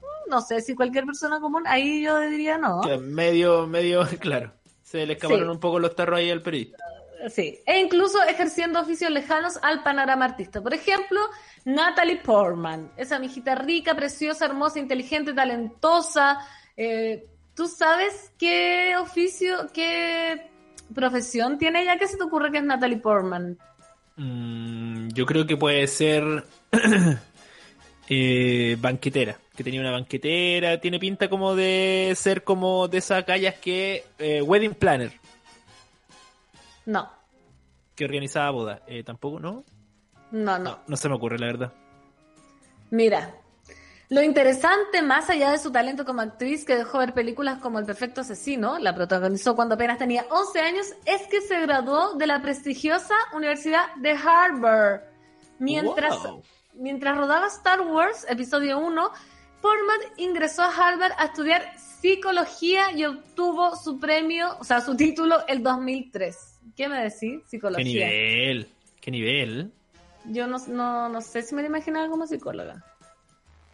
Mm, 0.00 0.30
No 0.30 0.42
sé 0.42 0.60
si 0.60 0.74
cualquier 0.74 1.06
persona 1.06 1.40
común, 1.40 1.62
ahí 1.66 2.02
yo 2.02 2.18
diría 2.20 2.58
no. 2.58 2.82
Medio, 3.00 3.66
medio, 3.66 4.06
claro. 4.20 4.52
Se 4.82 5.06
le 5.06 5.14
escaparon 5.14 5.44
Sí. 5.44 5.50
un 5.50 5.60
poco 5.60 5.78
los 5.78 5.96
tarros 5.96 6.18
ahí 6.18 6.30
al 6.30 6.42
periodista. 6.42 6.76
Sí, 7.30 7.60
e 7.66 7.78
incluso 7.78 8.20
ejerciendo 8.24 8.80
oficios 8.80 9.08
lejanos 9.12 9.56
al 9.62 9.84
panorama 9.84 10.24
artista. 10.24 10.60
Por 10.60 10.74
ejemplo, 10.74 11.20
Natalie 11.64 12.16
Portman, 12.16 12.90
esa 12.96 13.18
mijita 13.18 13.54
rica, 13.54 13.94
preciosa, 13.94 14.46
hermosa, 14.46 14.78
inteligente, 14.78 15.32
talentosa. 15.32 16.38
Eh, 16.76 17.26
¿Tú 17.54 17.68
sabes 17.68 18.32
qué 18.38 18.96
oficio, 18.96 19.68
qué 19.72 20.50
profesión 20.94 21.58
tiene 21.58 21.82
ella? 21.82 21.98
¿Qué 21.98 22.08
se 22.08 22.16
te 22.16 22.24
ocurre 22.24 22.50
que 22.50 22.58
es 22.58 22.64
Natalie 22.64 22.98
Portman? 22.98 23.58
Mm, 24.16 25.08
yo 25.08 25.26
creo 25.26 25.46
que 25.46 25.56
puede 25.56 25.86
ser 25.86 26.44
eh, 28.08 28.76
banquetera, 28.80 29.38
que 29.56 29.64
tenía 29.64 29.80
una 29.80 29.92
banquetera, 29.92 30.80
tiene 30.80 30.98
pinta 30.98 31.28
como 31.28 31.54
de 31.54 32.12
ser 32.16 32.42
como 32.42 32.88
de 32.88 32.98
esas 32.98 33.24
calles 33.24 33.54
que 33.54 34.04
eh, 34.18 34.42
wedding 34.42 34.74
planner, 34.74 35.12
No, 36.86 37.10
que 37.94 38.04
organizaba 38.04 38.50
bodas. 38.50 38.80
Eh, 38.86 39.02
tampoco, 39.02 39.38
¿no? 39.38 39.64
No, 40.32 40.58
no. 40.58 40.64
No, 40.70 40.78
no 40.86 40.96
se 40.96 41.08
me 41.08 41.14
ocurre 41.14 41.38
la 41.38 41.46
verdad. 41.46 41.72
Mira, 42.90 43.34
lo 44.08 44.22
interesante, 44.22 45.00
más 45.00 45.30
allá 45.30 45.50
de 45.50 45.58
su 45.58 45.70
talento 45.72 46.04
como 46.04 46.20
actriz, 46.20 46.64
que 46.64 46.76
dejó 46.76 46.98
ver 46.98 47.14
películas 47.14 47.58
como 47.58 47.78
El 47.78 47.86
Perfecto 47.86 48.20
Asesino, 48.20 48.78
la 48.78 48.94
protagonizó 48.94 49.54
cuando 49.56 49.76
apenas 49.76 49.98
tenía 49.98 50.26
11 50.30 50.60
años, 50.60 50.86
es 51.06 51.22
que 51.28 51.40
se 51.40 51.60
graduó 51.62 52.14
de 52.14 52.26
la 52.26 52.42
prestigiosa 52.42 53.14
Universidad 53.34 53.94
de 53.96 54.10
Harvard. 54.10 55.00
Mientras, 55.58 56.22
Wow. 56.22 56.42
mientras 56.74 57.16
rodaba 57.16 57.46
Star 57.46 57.80
Wars, 57.80 58.26
episodio 58.28 58.78
1, 58.78 59.10
Portman 59.62 60.00
ingresó 60.18 60.62
a 60.62 60.74
Harvard 60.74 61.12
a 61.16 61.26
estudiar 61.26 61.62
psicología 61.78 62.90
y 62.92 63.04
obtuvo 63.04 63.76
su 63.76 63.98
premio, 64.00 64.56
o 64.58 64.64
sea, 64.64 64.80
su 64.80 64.96
título 64.96 65.46
el 65.46 65.62
2003. 65.62 66.36
¿Qué 66.76 66.88
me 66.88 66.98
decís? 67.04 67.40
Qué 67.44 67.48
Psicología. 67.48 67.84
nivel, 68.08 68.68
qué 69.00 69.10
nivel. 69.10 69.72
Yo 70.26 70.46
no, 70.46 70.58
no, 70.68 71.08
no 71.08 71.20
sé 71.20 71.42
si 71.42 71.54
me 71.54 71.62
lo 71.62 71.68
imaginaba 71.68 72.08
como 72.08 72.26
psicóloga. 72.26 72.84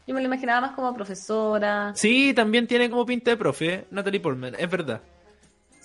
Yo 0.06 0.14
me 0.14 0.20
lo 0.20 0.26
imaginaba 0.26 0.62
más 0.62 0.72
como 0.74 0.94
profesora. 0.94 1.92
Sí, 1.94 2.32
también 2.34 2.66
tiene 2.66 2.88
como 2.88 3.04
pinta 3.04 3.30
de 3.30 3.36
profe, 3.36 3.86
Natalie 3.90 4.20
Portman, 4.20 4.54
es 4.58 4.70
verdad. 4.70 5.02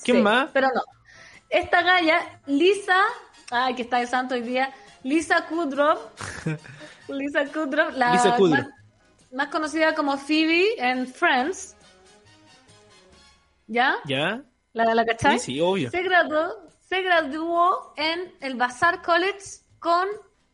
¿Quién 0.03 0.17
Sí, 0.17 0.23
más? 0.23 0.49
Pero 0.53 0.69
no. 0.73 0.81
Esta 1.49 1.81
galla, 1.81 2.39
Lisa, 2.45 3.01
ay, 3.51 3.75
que 3.75 3.81
está 3.81 3.97
de 3.99 4.07
santo 4.07 4.35
hoy 4.35 4.41
día, 4.41 4.73
Lisa 5.03 5.45
Kudrow. 5.45 5.99
Lisa 7.09 7.45
Kudrow, 7.47 7.91
la 7.91 8.13
Lisa 8.13 8.35
Kudrow. 8.37 8.63
Más, 8.63 8.69
más 9.33 9.47
conocida 9.49 9.93
como 9.93 10.17
Phoebe 10.17 10.75
en 10.77 11.05
Friends. 11.05 11.75
¿Ya? 13.67 13.95
¿Ya? 14.05 14.41
¿La, 14.71 14.95
la 14.95 15.05
cachai? 15.05 15.37
Sí, 15.39 15.53
sí, 15.53 15.61
obvio. 15.61 15.91
Se 15.91 16.01
graduó, 16.01 16.67
se 16.87 17.01
graduó 17.01 17.93
en 17.97 18.33
el 18.39 18.55
Vassar 18.55 19.01
College 19.01 19.39
con 19.79 20.07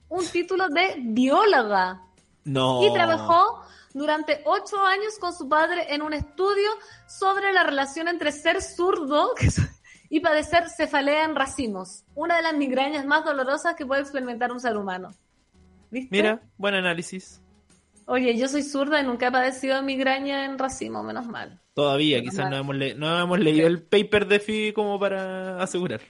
un 0.10 0.26
título 0.28 0.68
de 0.70 0.96
bióloga. 1.00 2.02
No. 2.46 2.84
y 2.84 2.92
trabajó 2.94 3.62
durante 3.94 4.42
ocho 4.46 4.82
años 4.84 5.18
con 5.20 5.34
su 5.36 5.48
padre 5.48 5.94
en 5.94 6.02
un 6.02 6.14
estudio 6.14 6.70
sobre 7.08 7.52
la 7.54 7.64
relación 7.64 8.08
entre 8.08 8.32
ser 8.32 8.62
zurdo 8.62 9.34
y 10.10 10.20
padecer 10.22 10.68
cefalea 10.70 11.26
en 11.26 11.36
racimos, 11.36 12.04
una 12.16 12.38
de 12.38 12.42
las 12.44 12.56
migrañas 12.56 13.06
más 13.06 13.24
dolorosas 13.26 13.76
que 13.76 13.86
puede 13.86 14.02
experimentar 14.02 14.52
un 14.52 14.60
ser 14.60 14.78
humano. 14.78 15.10
¿Viste? 15.92 16.10
Mira, 16.12 16.42
buen 16.58 16.74
análisis. 16.76 17.42
Oye, 18.06 18.36
yo 18.38 18.48
soy 18.48 18.64
zurda 18.64 19.00
y 19.00 19.04
nunca 19.06 19.28
he 19.28 19.32
padecido 19.32 19.82
migraña 19.84 20.46
en 20.46 20.58
racimo, 20.58 21.04
menos 21.04 21.28
mal. 21.28 21.60
Todavía, 21.76 22.18
Menos 22.18 22.32
quizás 22.32 22.46
mal. 22.46 22.52
no 22.52 22.58
hemos, 22.58 22.76
le- 22.78 22.96
no 22.96 23.20
hemos 23.20 23.40
leído 23.40 23.68
el 23.68 23.84
paper 23.84 24.28
de 24.28 24.40
Phoebe 24.40 24.74
como 24.74 25.00
para 25.00 25.62
asegurar. 25.62 26.02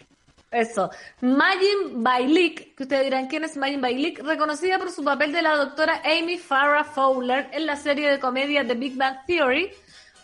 Eso. 0.52 0.90
Majin 1.22 2.04
Bailik, 2.04 2.76
que 2.76 2.84
ustedes 2.84 3.04
dirán 3.04 3.28
quién 3.28 3.44
es 3.44 3.56
Majin 3.56 3.82
Bailik, 3.82 4.20
reconocida 4.24 4.80
por 4.80 4.92
su 4.92 5.04
papel 5.04 5.32
de 5.32 5.42
la 5.44 5.56
doctora 5.56 6.02
Amy 6.04 6.38
Farrah 6.38 6.84
Fowler 6.84 7.50
en 7.52 7.66
la 7.66 7.76
serie 7.76 8.10
de 8.10 8.20
comedia 8.20 8.66
The 8.66 8.74
Big 8.74 8.96
Bang 8.96 9.18
Theory, 9.28 9.70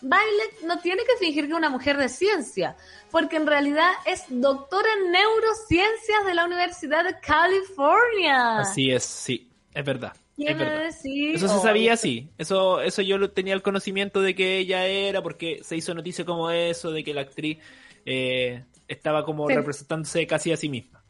Bailik 0.02 0.62
no 0.64 0.78
tiene 0.80 1.02
que 1.04 1.16
fingir 1.24 1.44
que 1.44 1.52
es 1.52 1.56
una 1.56 1.70
mujer 1.70 1.96
de 1.96 2.08
ciencia, 2.08 2.76
porque 3.10 3.36
en 3.36 3.46
realidad 3.46 3.90
es 4.04 4.24
doctora 4.28 4.88
en 4.98 5.12
neurociencias 5.12 6.26
de 6.26 6.34
la 6.34 6.44
Universidad 6.44 7.04
de 7.04 7.18
California. 7.20 8.58
Así 8.58 8.90
es, 8.90 9.04
sí, 9.04 9.48
es 9.72 9.84
verdad. 9.84 10.12
Es 10.38 10.44
¿Quién 10.44 10.58
verdad. 10.58 10.86
Eso 10.86 11.48
se 11.48 11.54
Oh, 11.54 11.62
sabía, 11.62 11.96
sí. 11.96 12.28
Eso, 12.36 12.80
eso 12.82 13.00
yo 13.00 13.16
lo 13.16 13.30
tenía 13.30 13.54
el 13.54 13.62
conocimiento 13.62 14.20
de 14.20 14.34
que 14.34 14.58
ella 14.58 14.86
era, 14.86 15.22
porque 15.22 15.60
se 15.62 15.76
hizo 15.76 15.94
noticia 15.94 16.26
como 16.26 16.50
eso, 16.50 16.90
de 16.90 17.02
que 17.02 17.14
la 17.14 17.22
actriz 17.22 17.58
eh, 18.04 18.64
estaba 18.88 19.24
como 19.24 19.48
Sí. 19.48 19.54
representándose 19.54 20.26
casi 20.26 20.52
a 20.52 20.56
sí 20.56 20.68
misma. 20.68 21.02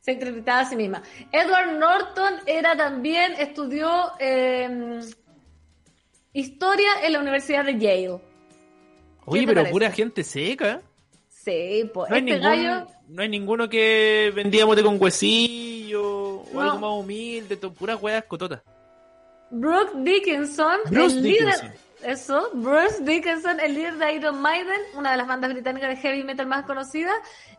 Se 0.00 0.12
interpretaba 0.12 0.60
a 0.60 0.64
sí 0.64 0.74
misma. 0.76 1.02
Edward 1.30 1.78
Norton 1.78 2.34
era 2.46 2.76
también, 2.76 3.34
estudió 3.38 4.12
eh, 4.18 5.00
historia 6.32 6.88
en 7.04 7.12
la 7.12 7.20
Universidad 7.20 7.64
de 7.64 7.78
Yale. 7.78 8.20
Oye, 9.24 9.42
pero 9.46 9.54
parece? 9.60 9.70
pura 9.72 9.90
gente 9.90 10.24
seca. 10.24 10.80
Sí, 11.28 11.90
pues 11.92 12.08
No 12.10 12.16
hay, 12.16 12.22
este 12.22 12.34
ningún, 12.38 12.42
gallo, 12.64 12.86
no 13.08 13.22
hay 13.22 13.28
ninguno 13.28 13.68
que 13.68 14.32
vendía 14.34 14.64
mote 14.66 14.82
con 14.82 15.00
huesillo 15.00 16.02
o 16.42 16.48
No. 16.52 16.60
algo 16.60 16.78
más 16.78 16.90
humilde, 17.04 17.56
to- 17.56 17.72
puras 17.72 18.00
weas 18.02 18.24
cototas. 18.24 18.60
Brooke 19.50 19.92
Dickinson, 19.98 20.78
Bruce 20.90 21.16
el 21.16 21.22
Dickinson. 21.22 21.66
líder, 21.68 21.78
eso, 22.04 22.50
Bruce 22.54 23.02
Dickinson, 23.02 23.60
el 23.60 23.74
líder 23.74 23.96
de 23.96 24.14
Iron 24.14 24.40
Maiden, 24.40 24.80
una 24.96 25.12
de 25.12 25.16
las 25.16 25.26
bandas 25.26 25.52
británicas 25.52 25.88
de 25.90 25.96
heavy 25.96 26.24
metal 26.24 26.46
más 26.46 26.64
conocidas, 26.64 27.14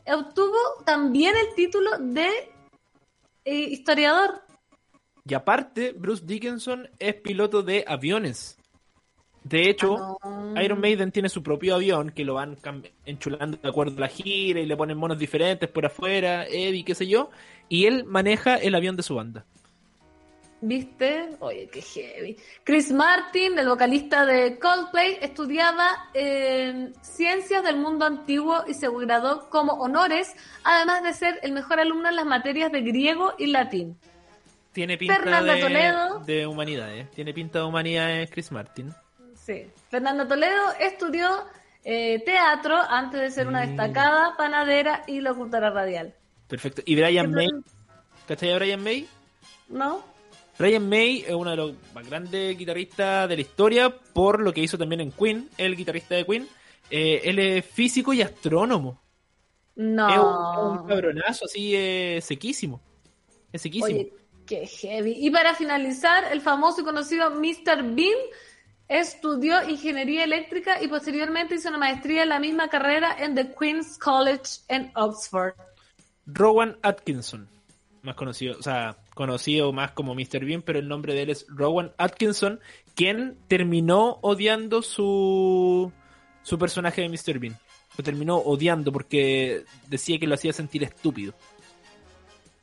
obtuvo 0.05 0.57
también 0.85 1.35
el 1.35 1.55
título 1.55 1.97
de 1.99 2.29
eh, 3.45 3.55
historiador. 3.55 4.41
Y 5.25 5.33
aparte, 5.33 5.93
Bruce 5.93 6.25
Dickinson 6.25 6.89
es 6.99 7.15
piloto 7.15 7.63
de 7.63 7.85
aviones. 7.87 8.57
De 9.43 9.69
hecho, 9.69 10.17
Ah, 10.55 10.63
Iron 10.63 10.79
Maiden 10.79 11.11
tiene 11.11 11.29
su 11.29 11.41
propio 11.43 11.75
avión 11.75 12.11
que 12.11 12.23
lo 12.23 12.35
van 12.35 12.57
enchulando 13.05 13.57
de 13.57 13.67
acuerdo 13.67 13.97
a 13.97 14.01
la 14.01 14.07
gira 14.07 14.59
y 14.59 14.65
le 14.65 14.77
ponen 14.77 14.97
monos 14.97 15.17
diferentes 15.17 15.67
por 15.69 15.85
afuera, 15.85 16.45
Eddie, 16.45 16.85
qué 16.85 16.95
sé 16.95 17.07
yo. 17.07 17.29
Y 17.69 17.85
él 17.85 18.05
maneja 18.05 18.55
el 18.55 18.75
avión 18.75 18.95
de 18.95 19.03
su 19.03 19.15
banda. 19.15 19.45
¿Viste? 20.65 21.31
Oye, 21.41 21.67
qué 21.69 21.81
heavy. 21.81 22.37
Chris 22.63 22.89
Martin, 22.93 23.59
el 23.59 23.67
vocalista 23.67 24.25
de 24.25 24.57
Coldplay, 24.59 25.17
estudiaba 25.21 26.09
eh, 26.13 26.93
ciencias 27.01 27.61
del 27.65 27.75
mundo 27.75 28.05
antiguo 28.05 28.63
y 28.65 28.73
se 28.73 28.87
graduó 28.89 29.49
como 29.49 29.73
honores, 29.73 30.33
además 30.63 31.03
de 31.03 31.11
ser 31.11 31.37
el 31.43 31.51
mejor 31.51 31.81
alumno 31.81 32.07
en 32.07 32.15
las 32.15 32.25
materias 32.25 32.71
de 32.71 32.79
griego 32.81 33.33
y 33.37 33.47
latín. 33.47 33.97
Tiene 34.71 34.97
pinta 34.97 35.17
Fernanda 35.17 35.53
de, 35.55 35.61
Toledo. 35.61 36.19
de 36.19 36.47
humanidades. 36.47 37.11
Tiene 37.11 37.33
pinta 37.33 37.59
de 37.59 37.65
humanidades 37.65 38.31
Chris 38.31 38.49
Martin. 38.53 38.93
Sí. 39.35 39.67
Fernanda 39.89 40.25
Toledo 40.25 40.61
estudió 40.79 41.27
eh, 41.83 42.23
teatro 42.25 42.77
antes 42.89 43.19
de 43.19 43.31
ser 43.31 43.47
una 43.47 43.65
Mm. 43.65 43.67
destacada 43.67 44.37
panadera 44.37 45.03
y 45.07 45.19
locutora 45.19 45.71
radial. 45.71 46.15
Perfecto. 46.47 46.81
¿Y 46.85 46.95
Brian 46.95 47.31
May? 47.31 47.49
¿Cachai 48.29 48.51
a 48.53 48.55
Brian 48.55 48.81
May? 48.81 49.09
¿No? 49.67 50.12
Brian 50.57 50.87
May 50.87 51.23
es 51.27 51.33
uno 51.33 51.49
de 51.49 51.57
los 51.57 51.73
más 51.93 52.07
grandes 52.07 52.57
guitarristas 52.57 53.27
de 53.27 53.35
la 53.35 53.41
historia 53.41 53.89
por 53.89 54.39
lo 54.39 54.53
que 54.53 54.61
hizo 54.61 54.77
también 54.77 55.01
en 55.01 55.11
Queen, 55.11 55.49
el 55.57 55.75
guitarrista 55.75 56.15
de 56.15 56.25
Queen. 56.25 56.47
Eh, 56.89 57.21
él 57.25 57.39
es 57.39 57.65
físico 57.65 58.13
y 58.13 58.21
astrónomo. 58.21 59.01
No. 59.75 60.09
Es 60.09 60.19
un, 60.19 60.79
un 60.79 60.87
cabronazo 60.87 61.45
así 61.45 61.75
eh, 61.75 62.19
sequísimo. 62.21 62.81
Es 63.51 63.63
sequísimo. 63.63 63.85
Oye, 63.85 64.13
qué 64.45 64.67
heavy. 64.67 65.15
Y 65.17 65.31
para 65.31 65.55
finalizar, 65.55 66.31
el 66.31 66.41
famoso 66.41 66.81
y 66.81 66.83
conocido 66.83 67.31
Mr. 67.31 67.95
Bean 67.95 68.17
estudió 68.87 69.67
ingeniería 69.67 70.23
eléctrica 70.23 70.81
y 70.81 70.87
posteriormente 70.87 71.55
hizo 71.55 71.69
una 71.69 71.79
maestría 71.79 72.23
en 72.23 72.29
la 72.29 72.39
misma 72.39 72.67
carrera 72.67 73.15
en 73.17 73.33
The 73.33 73.53
Queen's 73.53 73.97
College 73.97 74.61
en 74.67 74.91
Oxford. 74.95 75.53
Rowan 76.25 76.77
Atkinson, 76.83 77.49
más 78.01 78.15
conocido, 78.15 78.57
o 78.59 78.61
sea, 78.61 78.97
conocido 79.13 79.71
más 79.73 79.91
como 79.91 80.15
Mr. 80.15 80.45
Bean, 80.45 80.61
pero 80.61 80.79
el 80.79 80.87
nombre 80.87 81.13
de 81.13 81.23
él 81.23 81.29
es 81.29 81.45
Rowan 81.49 81.91
Atkinson, 81.97 82.59
quien 82.95 83.37
terminó 83.47 84.19
odiando 84.21 84.81
su, 84.81 85.91
su 86.41 86.57
personaje 86.57 87.01
de 87.01 87.09
Mr. 87.09 87.39
Bean. 87.39 87.57
Lo 87.97 88.03
terminó 88.03 88.37
odiando 88.37 88.91
porque 88.91 89.65
decía 89.87 90.19
que 90.19 90.27
lo 90.27 90.35
hacía 90.35 90.53
sentir 90.53 90.83
estúpido. 90.83 91.33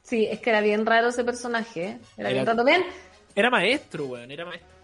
Sí, 0.03 0.27
es 0.29 0.41
que 0.41 0.51
era 0.51 0.61
bien 0.61 0.85
raro 0.87 1.09
ese 1.09 1.23
personaje. 1.23 1.85
¿eh? 1.85 1.99
Era, 2.17 2.31
bien 2.31 2.47
raro. 2.47 2.65
Bien, 2.65 2.85
Era 3.35 3.49
maestro, 3.49 4.07
weón, 4.07 4.31
era 4.31 4.45
maestro. 4.45 4.80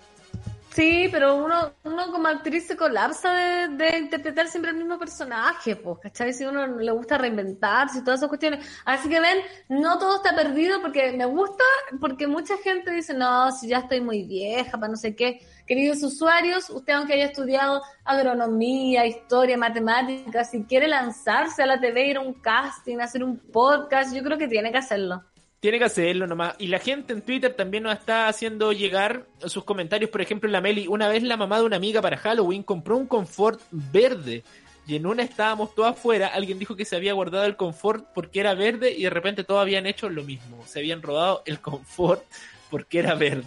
Sí, 0.76 1.08
pero 1.10 1.36
uno, 1.36 1.72
uno 1.84 2.12
como 2.12 2.28
actriz 2.28 2.66
se 2.66 2.76
colapsa 2.76 3.32
de, 3.32 3.96
interpretar 3.96 4.46
siempre 4.46 4.72
el 4.72 4.76
mismo 4.76 4.98
personaje, 4.98 5.74
pues, 5.74 6.00
¿cachai? 6.00 6.34
Si 6.34 6.44
uno 6.44 6.66
le 6.66 6.92
gusta 6.92 7.16
reinventarse 7.16 8.00
y 8.00 8.04
todas 8.04 8.20
esas 8.20 8.28
cuestiones. 8.28 8.62
Así 8.84 9.08
que 9.08 9.18
ven, 9.18 9.38
no 9.70 9.98
todo 9.98 10.16
está 10.16 10.36
perdido 10.36 10.82
porque 10.82 11.12
me 11.12 11.24
gusta, 11.24 11.64
porque 11.98 12.26
mucha 12.26 12.58
gente 12.58 12.90
dice, 12.90 13.14
no, 13.14 13.50
si 13.52 13.68
ya 13.68 13.78
estoy 13.78 14.02
muy 14.02 14.24
vieja, 14.24 14.72
para 14.72 14.88
no 14.88 14.98
sé 14.98 15.16
qué. 15.16 15.40
Queridos 15.66 16.02
usuarios, 16.02 16.68
usted 16.68 16.92
aunque 16.92 17.14
haya 17.14 17.24
estudiado 17.24 17.82
agronomía, 18.04 19.06
historia, 19.06 19.56
matemáticas, 19.56 20.50
si 20.50 20.64
quiere 20.64 20.88
lanzarse 20.88 21.62
a 21.62 21.66
la 21.66 21.80
TV, 21.80 22.06
ir 22.06 22.16
a 22.18 22.20
un 22.20 22.34
casting, 22.34 22.98
hacer 22.98 23.24
un 23.24 23.38
podcast, 23.38 24.14
yo 24.14 24.22
creo 24.22 24.36
que 24.36 24.46
tiene 24.46 24.70
que 24.70 24.78
hacerlo. 24.78 25.24
Tiene 25.60 25.78
que 25.78 25.84
hacerlo 25.84 26.26
nomás. 26.26 26.54
Y 26.58 26.68
la 26.68 26.78
gente 26.78 27.12
en 27.12 27.22
Twitter 27.22 27.54
también 27.54 27.82
nos 27.82 27.98
está 27.98 28.28
haciendo 28.28 28.72
llegar 28.72 29.26
sus 29.46 29.64
comentarios. 29.64 30.10
Por 30.10 30.20
ejemplo, 30.20 30.50
la 30.50 30.60
Meli, 30.60 30.86
una 30.86 31.08
vez 31.08 31.22
la 31.22 31.36
mamá 31.36 31.58
de 31.58 31.64
una 31.64 31.76
amiga 31.76 32.02
para 32.02 32.16
Halloween 32.16 32.62
compró 32.62 32.96
un 32.96 33.06
confort 33.06 33.60
verde. 33.70 34.44
Y 34.86 34.94
en 34.96 35.06
una 35.06 35.22
estábamos 35.22 35.74
todos 35.74 35.90
afuera. 35.90 36.28
Alguien 36.28 36.58
dijo 36.58 36.76
que 36.76 36.84
se 36.84 36.94
había 36.94 37.14
guardado 37.14 37.44
el 37.44 37.56
confort 37.56 38.06
porque 38.14 38.40
era 38.40 38.54
verde 38.54 38.92
y 38.92 39.02
de 39.02 39.10
repente 39.10 39.42
todos 39.42 39.60
habían 39.60 39.86
hecho 39.86 40.08
lo 40.08 40.22
mismo. 40.22 40.62
Se 40.66 40.78
habían 40.78 41.02
robado 41.02 41.42
el 41.46 41.60
confort 41.60 42.22
porque 42.70 43.00
era 43.00 43.14
verde. 43.14 43.46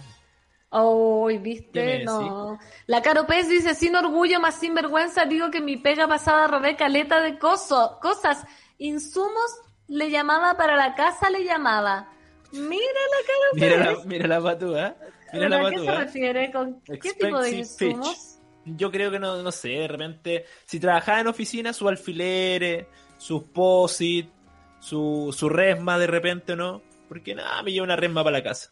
Ay, 0.70 0.82
¿Qué 0.82 1.34
me 1.34 1.38
viste, 1.38 2.04
no. 2.04 2.58
La 2.86 3.02
Caro 3.02 3.26
Pez 3.26 3.48
dice, 3.48 3.74
sin 3.74 3.96
orgullo, 3.96 4.38
más 4.38 4.54
sin 4.54 4.74
vergüenza, 4.74 5.24
digo 5.24 5.50
que 5.50 5.60
mi 5.60 5.76
pega 5.76 6.06
pasada 6.06 6.46
robé 6.46 6.76
caleta 6.76 7.20
de 7.20 7.38
coso, 7.38 7.98
cosas, 8.00 8.44
insumos, 8.78 9.50
le 9.90 10.10
llamaba 10.10 10.56
para 10.56 10.76
la 10.76 10.94
casa, 10.94 11.28
le 11.30 11.44
llamaba. 11.44 12.08
Mira 12.52 12.70
la 12.70 13.26
cara 13.26 13.48
Mira 13.54 13.92
la, 13.92 14.04
mira 14.04 14.26
la 14.28 14.40
patúa. 14.40 14.96
Mira 15.32 15.48
¿Pero 15.48 15.48
la 15.48 15.56
¿A 15.56 15.70
qué 15.70 15.78
se 15.78 15.84
patúa. 15.84 16.04
refiere? 16.04 16.52
¿Con 16.52 16.80
qué 16.80 17.12
tipo 17.12 17.40
de 17.40 17.50
insumos? 17.50 18.38
Yo 18.64 18.90
creo 18.90 19.10
que 19.10 19.18
no, 19.18 19.42
no 19.42 19.52
sé, 19.52 19.68
de 19.68 19.88
repente, 19.88 20.44
si 20.64 20.78
trabajaba 20.78 21.20
en 21.20 21.26
oficina, 21.26 21.72
sus 21.72 21.88
alfileres, 21.88 22.86
sus 23.18 23.42
posit, 23.44 24.30
su, 24.78 25.34
su 25.36 25.48
resma 25.48 25.98
de 25.98 26.06
repente, 26.06 26.54
¿no? 26.54 26.82
Porque 27.08 27.34
nada, 27.34 27.62
me 27.62 27.72
lleva 27.72 27.84
una 27.84 27.96
resma 27.96 28.22
para 28.22 28.38
la 28.38 28.44
casa. 28.44 28.70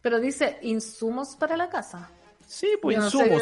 Pero 0.00 0.18
dice 0.18 0.58
insumos 0.62 1.36
para 1.36 1.56
la 1.56 1.68
casa. 1.68 2.10
Sí, 2.46 2.78
pues 2.80 2.96
Yo 2.96 3.02
no 3.02 3.10
sé 3.10 3.38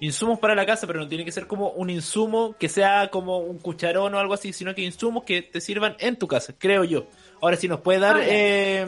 insumos. 0.00 0.38
para 0.38 0.54
la 0.54 0.66
casa, 0.66 0.86
pero 0.86 0.98
no 1.00 1.08
tiene 1.08 1.24
que 1.24 1.32
ser 1.32 1.46
como 1.46 1.70
un 1.70 1.90
insumo 1.90 2.56
que 2.58 2.68
sea 2.68 3.08
como 3.10 3.38
un 3.38 3.58
cucharón 3.58 4.14
o 4.14 4.18
algo 4.18 4.34
así, 4.34 4.52
sino 4.52 4.74
que 4.74 4.82
insumos 4.82 5.24
que 5.24 5.42
te 5.42 5.60
sirvan 5.60 5.94
en 6.00 6.16
tu 6.16 6.26
casa, 6.26 6.54
creo 6.58 6.84
yo. 6.84 7.06
Ahora, 7.40 7.56
si 7.56 7.68
nos 7.68 7.80
puede 7.80 7.98
dar 8.00 8.16
Ah, 8.16 8.24
eh, 8.26 8.86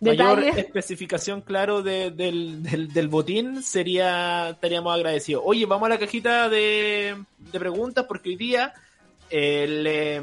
mayor 0.00 0.44
especificación, 0.44 1.40
claro, 1.40 1.82
de- 1.82 2.10
del, 2.10 2.62
del, 2.62 2.92
del 2.92 3.08
botín, 3.08 3.62
sería 3.62 4.50
estaríamos 4.50 4.94
agradecidos. 4.94 5.42
Oye, 5.44 5.66
vamos 5.66 5.86
a 5.86 5.90
la 5.90 5.98
cajita 5.98 6.48
de, 6.48 7.16
de 7.38 7.58
preguntas, 7.58 8.04
porque 8.06 8.30
hoy 8.30 8.36
día 8.36 8.72
eh, 9.30 9.66
le- 9.68 10.22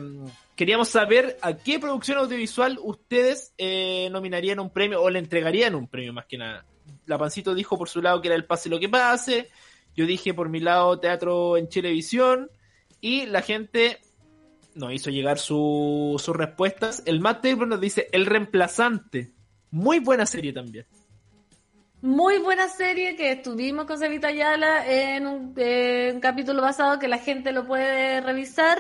queríamos 0.56 0.88
saber 0.90 1.38
a 1.42 1.54
qué 1.56 1.78
producción 1.80 2.18
audiovisual 2.20 2.80
ustedes 2.82 3.54
eh, 3.58 4.08
nominarían 4.12 4.60
un 4.60 4.70
premio 4.70 5.02
o 5.02 5.10
le 5.10 5.20
entregarían 5.20 5.76
un 5.76 5.88
premio, 5.88 6.14
más 6.14 6.26
que 6.26 6.38
nada. 6.38 6.64
La 7.08 7.18
Pancito 7.18 7.54
dijo 7.54 7.78
por 7.78 7.90
su 7.90 8.02
lado 8.02 8.22
que 8.22 8.30
era 8.30 8.36
el 8.36 8.46
pase 8.46 8.70
lo 8.70 8.80
que 8.80 8.88
pase. 8.90 9.50
Yo 9.96 10.06
dije 10.06 10.34
por 10.34 10.50
mi 10.50 10.60
lado 10.60 11.00
teatro 11.00 11.58
en 11.58 11.68
Chilevisión. 11.70 12.50
Y 13.02 13.26
la 13.28 13.42
gente 13.42 14.00
nos 14.74 14.94
hizo 14.94 15.10
llegar 15.10 15.38
su- 15.40 16.20
sus 16.24 16.36
respuestas. 16.36 17.04
El 17.06 17.20
Matt 17.20 17.42
Taylor 17.42 17.68
nos 17.68 17.80
dice 17.80 18.08
El 18.12 18.26
reemplazante. 18.26 19.32
Muy 19.72 20.00
buena 20.00 20.26
serie 20.26 20.54
también. 20.54 20.86
Muy 22.02 22.38
buena 22.38 22.68
serie 22.70 23.16
que 23.16 23.32
estuvimos 23.32 23.86
con 23.86 23.98
Cevita 23.98 24.28
Ayala 24.28 24.86
en 24.88 25.26
un, 25.26 25.54
eh, 25.58 26.18
capítulo 26.22 26.62
pasado 26.62 27.00
que 27.00 27.08
la 27.08 27.18
gente 27.18 27.52
lo 27.52 27.66
puede 27.66 28.22
revisar. 28.22 28.78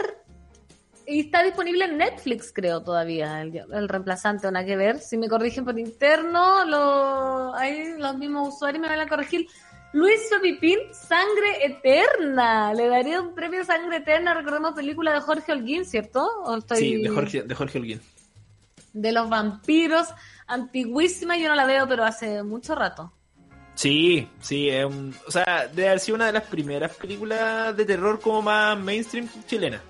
Y 1.07 1.21
está 1.21 1.43
disponible 1.43 1.85
en 1.85 1.97
Netflix, 1.97 2.51
creo, 2.53 2.81
todavía, 2.83 3.41
el, 3.41 3.87
reemplazante, 3.89 4.51
nada 4.51 4.65
que 4.65 4.75
ver. 4.75 4.99
Si 4.99 5.17
me 5.17 5.27
corrigen 5.29 5.63
por 5.63 5.77
interno, 5.79 6.65
lo, 6.65 7.53
ahí 7.55 7.93
los 7.97 8.17
mismos 8.17 8.55
usuarios 8.55 8.81
me 8.81 8.89
van 8.89 8.99
a 8.99 9.07
corregir. 9.07 9.47
Luis 9.95 10.27
Sopipín, 10.29 10.77
Sangre 10.91 11.65
Eterna. 11.65 12.73
Le 12.73 12.87
daría 12.89 13.21
un 13.21 13.33
premio 13.33 13.63
Sangre 13.63 13.97
Eterna. 13.97 14.33
Recordemos 14.33 14.73
película 14.73 15.13
de 15.13 15.21
Jorge 15.21 15.53
Holguín, 15.53 15.85
¿cierto? 15.85 16.27
¿O 16.43 16.57
estoy- 16.57 16.77
Sí, 16.79 17.01
de 17.01 17.09
Jorge, 17.09 17.43
de 17.43 17.55
Jorge 17.55 17.77
Holguín. 17.79 18.01
de 18.91 19.11
los 19.13 19.29
vampiros. 19.29 20.07
Antiguísima, 20.47 21.37
yo 21.37 21.47
no 21.47 21.55
la 21.55 21.65
veo, 21.65 21.87
pero 21.87 22.03
hace 22.03 22.43
mucho 22.43 22.75
rato. 22.75 23.11
Sí, 23.73 24.27
sí, 24.41 24.69
o 24.81 25.31
sea, 25.31 25.67
debe 25.73 25.87
haber 25.89 25.99
sido 26.01 26.15
una 26.15 26.27
de 26.27 26.33
las 26.33 26.43
primeras 26.43 26.93
películas 26.95 27.75
de 27.75 27.85
terror 27.85 28.19
como 28.21 28.41
más 28.41 28.77
mainstream 28.77 29.27
chilena. 29.47 29.81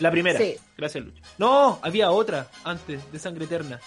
La 0.00 0.10
primera, 0.10 0.38
Sí. 0.38 0.56
gracias 0.76 1.04
Lucho. 1.04 1.22
No, 1.38 1.78
había 1.82 2.10
otra 2.10 2.48
antes 2.64 3.10
de 3.12 3.18
Sangre 3.20 3.44
Eterna. 3.44 3.80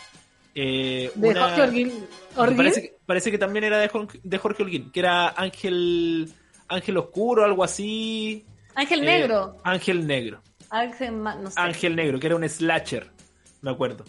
Eh, 0.59 1.11
De 1.13 1.29
una- 1.29 1.41
Jorge 1.43 1.61
Holguín. 1.61 2.07
¿Holguín? 2.35 2.57
Parece, 2.57 2.81
que, 2.81 2.95
parece 3.05 3.29
que 3.31 3.37
también 3.37 3.63
era 3.65 3.77
de 3.77 3.89
Jorge, 3.89 4.19
de 4.23 4.37
Jorge 4.39 4.63
Holguín, 4.63 4.91
que 4.91 4.99
era 5.01 5.29
Ángel 5.29 6.33
Ángel 6.67 6.97
Oscuro, 6.97 7.45
algo 7.45 7.63
así. 7.63 8.43
Ángel 8.73 9.01
Eh, 9.03 9.05
Negro. 9.05 9.57
Ángel 9.63 10.07
Negro. 10.07 10.41
Ángel, 10.71 11.11
Ma- 11.13 11.35
no 11.35 11.51
sé. 11.51 11.59
Ángel 11.61 11.95
Negro, 11.95 12.19
que 12.19 12.25
era 12.27 12.35
un 12.35 12.43
slasher, 12.49 13.09
me 13.61 13.69
acuerdo. 13.71 14.03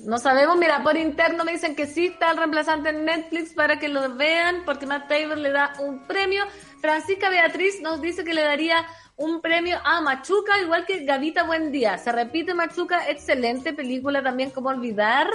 No 0.00 0.18
sabemos, 0.18 0.56
mira, 0.56 0.82
por 0.82 0.96
interno 0.96 1.44
me 1.44 1.52
dicen 1.52 1.74
que 1.76 1.86
sí 1.86 2.06
está 2.06 2.30
el 2.32 2.36
reemplazante 2.36 2.90
en 2.90 3.04
Netflix 3.04 3.52
para 3.54 3.78
que 3.78 3.88
lo 3.88 4.14
vean, 4.16 4.62
porque 4.64 4.86
Matt 4.86 5.08
Taylor 5.08 5.38
le 5.38 5.50
da 5.50 5.72
un 5.80 6.06
premio. 6.06 6.44
Francisca 6.80 7.28
Beatriz 7.30 7.80
nos 7.80 8.00
dice 8.02 8.24
que 8.24 8.34
le 8.34 8.42
daría 8.42 8.84
un 9.16 9.40
premio 9.40 9.78
a 9.84 10.00
Machuca, 10.00 10.58
igual 10.60 10.84
que 10.86 11.04
Gavita 11.04 11.44
Buen 11.44 11.70
Día. 11.72 11.98
Se 11.98 12.10
repite 12.12 12.52
Machuca, 12.54 13.08
excelente 13.08 13.72
película 13.72 14.22
también, 14.22 14.50
como 14.50 14.70
olvidar 14.70 15.28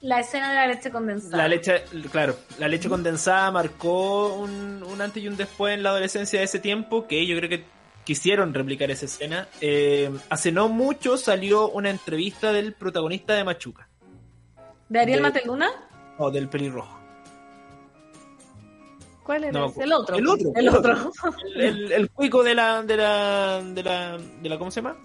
la 0.00 0.20
escena 0.20 0.48
de 0.50 0.54
la 0.56 0.66
leche 0.66 0.90
condensada. 0.90 1.36
La 1.36 1.48
leche, 1.48 1.84
claro, 2.10 2.36
la 2.58 2.68
leche 2.68 2.88
condensada 2.88 3.50
marcó 3.50 4.34
un, 4.34 4.82
un 4.82 5.00
antes 5.00 5.22
y 5.22 5.28
un 5.28 5.36
después 5.36 5.74
en 5.74 5.82
la 5.82 5.90
adolescencia 5.90 6.38
de 6.40 6.46
ese 6.46 6.58
tiempo, 6.58 7.06
que 7.06 7.26
yo 7.26 7.36
creo 7.36 7.48
que 7.50 7.64
quisieron 8.04 8.52
replicar 8.54 8.90
esa 8.90 9.04
escena. 9.04 9.46
Eh, 9.60 10.10
hace 10.30 10.52
no 10.52 10.68
mucho 10.68 11.16
salió 11.18 11.68
una 11.68 11.90
entrevista 11.90 12.52
del 12.52 12.72
protagonista 12.72 13.34
de 13.34 13.44
Machuca, 13.44 13.88
¿De 14.88 15.00
Ariel 15.00 15.18
de- 15.18 15.22
Mateluna? 15.22 15.70
o 16.18 16.30
del 16.30 16.48
pelirrojo. 16.48 16.98
¿Cuál 19.30 19.44
era 19.44 19.52
No. 19.60 19.72
El 19.80 19.92
otro. 19.92 20.16
El 20.16 20.26
otro. 20.28 20.52
El 20.56 20.68
otro. 20.68 21.12
El, 21.54 21.62
el, 21.84 21.92
el 21.92 22.10
cuico 22.10 22.42
de 22.42 22.52
la, 22.54 22.82
de 22.82 22.96
la, 22.96 23.62
de 23.62 23.82
la, 23.84 24.18
de 24.18 24.48
la, 24.48 24.58
¿cómo 24.58 24.72
se 24.72 24.80
llama? 24.82 24.96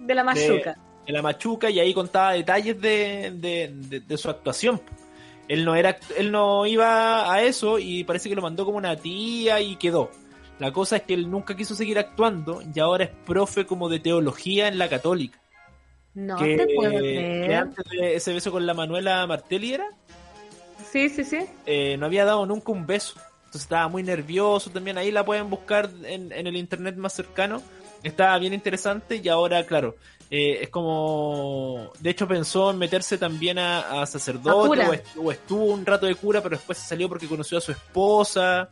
de 0.00 0.14
la 0.14 0.24
Machuca. 0.24 0.76
de 1.06 1.12
la 1.12 1.22
Machuca 1.22 1.70
y 1.70 1.78
ahí 1.78 1.94
contaba 1.94 2.32
detalles 2.32 2.80
de, 2.80 3.30
de, 3.36 3.70
de- 3.74 4.00
de 4.00 4.16
su 4.16 4.28
actuación. 4.28 4.80
Él 5.46 5.64
no 5.64 5.76
era, 5.76 5.98
él 6.16 6.32
no 6.32 6.66
iba 6.66 7.32
a 7.32 7.42
eso 7.42 7.78
y 7.78 8.02
parece 8.02 8.28
que 8.28 8.34
lo 8.34 8.42
mandó 8.42 8.64
como 8.64 8.76
una 8.78 8.96
tía 8.96 9.60
y 9.60 9.76
quedó. 9.76 10.10
La 10.58 10.72
cosa 10.72 10.96
es 10.96 11.02
que 11.02 11.14
él 11.14 11.30
nunca 11.30 11.54
quiso 11.56 11.74
seguir 11.76 11.98
actuando 11.98 12.62
y 12.74 12.80
ahora 12.80 13.04
es 13.04 13.10
profe 13.24 13.66
como 13.66 13.88
de 13.88 14.00
teología 14.00 14.66
en 14.68 14.78
la 14.78 14.88
católica. 14.88 15.38
No 16.14 16.36
que, 16.36 16.56
te 16.56 16.74
puedo 16.74 16.90
que 16.90 16.98
creer. 16.98 17.54
antes 17.54 17.84
de 17.88 18.16
ese 18.16 18.32
beso 18.32 18.50
con 18.50 18.66
la 18.66 18.74
Manuela 18.74 19.24
Martelli 19.28 19.74
era, 19.74 19.86
Sí, 20.90 21.08
sí, 21.08 21.22
sí. 21.24 21.38
eh, 21.66 21.96
no 21.98 22.06
había 22.06 22.24
dado 22.24 22.46
nunca 22.46 22.72
un 22.72 22.84
beso. 22.86 23.14
Entonces 23.50 23.62
estaba 23.62 23.88
muy 23.88 24.04
nervioso 24.04 24.70
también. 24.70 24.96
Ahí 24.96 25.10
la 25.10 25.24
pueden 25.24 25.50
buscar 25.50 25.90
en, 26.04 26.30
en 26.30 26.46
el 26.46 26.56
internet 26.56 26.94
más 26.96 27.12
cercano. 27.14 27.60
Estaba 28.04 28.38
bien 28.38 28.54
interesante 28.54 29.16
y 29.22 29.28
ahora, 29.28 29.66
claro, 29.66 29.96
eh, 30.30 30.60
es 30.62 30.68
como... 30.68 31.90
De 31.98 32.10
hecho 32.10 32.28
pensó 32.28 32.70
en 32.70 32.78
meterse 32.78 33.18
también 33.18 33.58
a, 33.58 34.06
sacerdote 34.06 34.68
cura. 34.68 34.88
o, 34.88 34.92
est- 34.94 35.06
o 35.16 35.32
estuvo 35.32 35.64
un 35.64 35.84
rato 35.84 36.06
de 36.06 36.14
cura, 36.14 36.40
pero 36.40 36.56
después 36.56 36.78
se 36.78 36.86
salió 36.86 37.08
porque 37.08 37.26
conoció 37.26 37.58
a 37.58 37.60
su 37.60 37.72
esposa. 37.72 38.70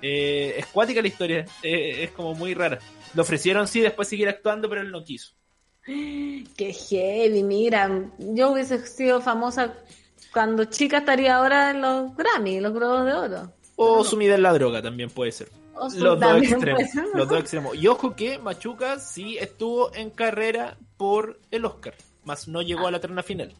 Eh, 0.00 0.54
es 0.58 0.66
cuática 0.66 1.02
la 1.02 1.08
historia, 1.08 1.44
eh, 1.64 2.04
es 2.04 2.12
como 2.12 2.32
muy 2.34 2.54
rara. 2.54 2.78
Le 3.12 3.20
ofrecieron 3.20 3.66
sí 3.66 3.80
después 3.80 4.06
seguir 4.06 4.28
actuando, 4.28 4.68
pero 4.68 4.80
él 4.80 4.92
no 4.92 5.02
quiso. 5.02 5.32
Qué 5.84 6.72
heavy, 6.88 7.42
mira. 7.42 7.90
Yo 8.18 8.52
hubiese 8.52 8.86
sido 8.86 9.20
famosa 9.20 9.74
cuando 10.32 10.64
chica, 10.66 10.98
estaría 10.98 11.34
ahora 11.36 11.70
en 11.72 11.80
los 11.80 12.16
Grammy, 12.16 12.60
los 12.60 12.72
Globos 12.72 13.04
de 13.04 13.12
Oro. 13.12 13.52
O 13.82 14.04
sumida 14.04 14.34
en 14.34 14.42
la 14.42 14.52
droga 14.52 14.82
también 14.82 15.08
puede 15.10 15.32
ser. 15.32 15.48
O 15.74 15.88
Los 15.96 16.20
dos 16.20 16.42
extremos. 16.42 16.82
Los 17.14 17.28
dos 17.28 17.40
extremos. 17.40 17.74
Y 17.76 17.86
ojo 17.88 18.14
que 18.14 18.38
Machuca 18.38 18.98
sí 18.98 19.38
estuvo 19.38 19.94
en 19.94 20.10
carrera 20.10 20.76
por 20.98 21.38
el 21.50 21.64
Oscar, 21.64 21.94
más 22.24 22.46
no 22.48 22.60
llegó 22.60 22.86
a 22.86 22.90
la 22.90 23.00
terna 23.00 23.22
final. 23.22 23.54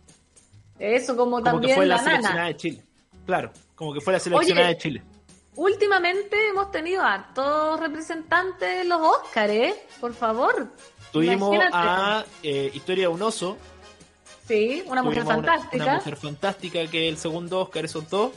Eso, 0.79 1.17
como, 1.17 1.37
Como 1.37 1.43
también 1.45 1.71
que 1.71 1.75
fue 1.77 1.87
la, 1.87 1.97
la, 1.97 2.03
seleccionada 2.03 2.35
nana. 2.37 2.49
de 2.49 2.57
Chile. 2.57 2.83
Claro, 3.27 3.51
como 3.75 3.93
que 3.95 4.01
fue 4.01 4.13
la 4.13 4.19
seleccionada 4.21 4.67
Oye, 4.69 4.75
de 4.75 4.81
Chile. 4.81 5.03
Últimamente 5.57 6.37
hemos 6.49 6.71
tenido 6.71 7.03
a 7.03 7.33
todos 7.35 7.81
representantes 7.81 8.79
de 8.79 8.85
los 8.85 9.01
Oscars, 9.01 9.53
¿eh? 9.53 9.75
Por 10.01 10.15
favor. 10.15 10.69
Tuvimos 11.13 11.55
imagínate. 11.55 11.77
a 11.77 12.25
eh, 12.43 12.71
Historia 12.75 13.05
de 13.05 13.09
un 13.09 13.23
oso. 13.23 13.57
Sí, 14.47 14.83
una 14.87 15.03
mujer 15.03 15.25
una- 15.25 15.35
fantástica. 15.35 15.85
Una, 15.85 15.95
mujer 15.97 16.17
fantástica, 16.17 16.87
que 16.87 17.09
el 17.09 17.17
segundo 17.17 17.61
Oscar, 17.61 17.85
esos 17.85 18.09
dos. 18.09 18.33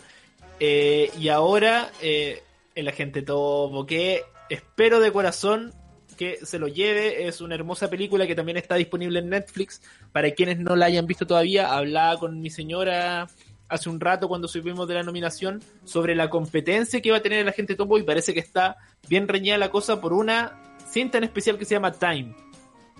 Eh, 0.66 1.11
y 1.20 1.28
ahora, 1.28 1.91
eh, 2.01 2.41
el 2.74 2.88
agente 2.88 3.22
Topo, 3.22 3.86
que 3.86 4.24
espero 4.49 5.01
de 5.01 5.11
corazón 5.11 5.74
que 6.18 6.38
se 6.45 6.57
lo 6.57 6.70
lleve. 6.70 7.28
Es 7.28 7.41
una 7.41 7.55
hermosa 7.55 7.89
película 7.89 8.26
que 8.26 8.34
también 8.34 8.55
está 8.55 8.76
disponible 8.76 9.20
en 9.20 9.28
Netflix. 9.28 9.82
Para 10.14 10.32
quienes 10.32 10.59
no 10.59 10.78
la 10.78 10.86
hayan 10.86 11.05
visto 11.05 11.28
todavía, 11.28 11.74
hablaba 11.76 12.18
con 12.18 12.39
mi 12.39 12.49
señora 12.49 13.28
hace 13.68 13.89
un 13.89 13.99
rato 13.99 14.30
cuando 14.30 14.47
subimos 14.47 14.88
de 14.88 14.93
la 14.93 15.03
nominación 15.03 15.61
sobre 15.84 16.16
la 16.16 16.30
competencia 16.30 17.01
que 17.01 17.11
va 17.11 17.18
a 17.18 17.22
tener 17.22 17.39
el 17.39 17.49
agente 17.49 17.76
Topo 17.76 17.97
y 17.97 18.03
parece 18.03 18.34
que 18.34 18.39
está 18.39 18.78
bien 19.09 19.28
reñida 19.28 19.57
la 19.57 19.70
cosa 19.70 19.99
por 19.99 20.14
una 20.14 20.78
cinta 20.89 21.18
en 21.18 21.26
especial 21.26 21.57
que 21.57 21.66
se 21.66 21.76
llama 21.76 21.91
Time. 21.91 22.34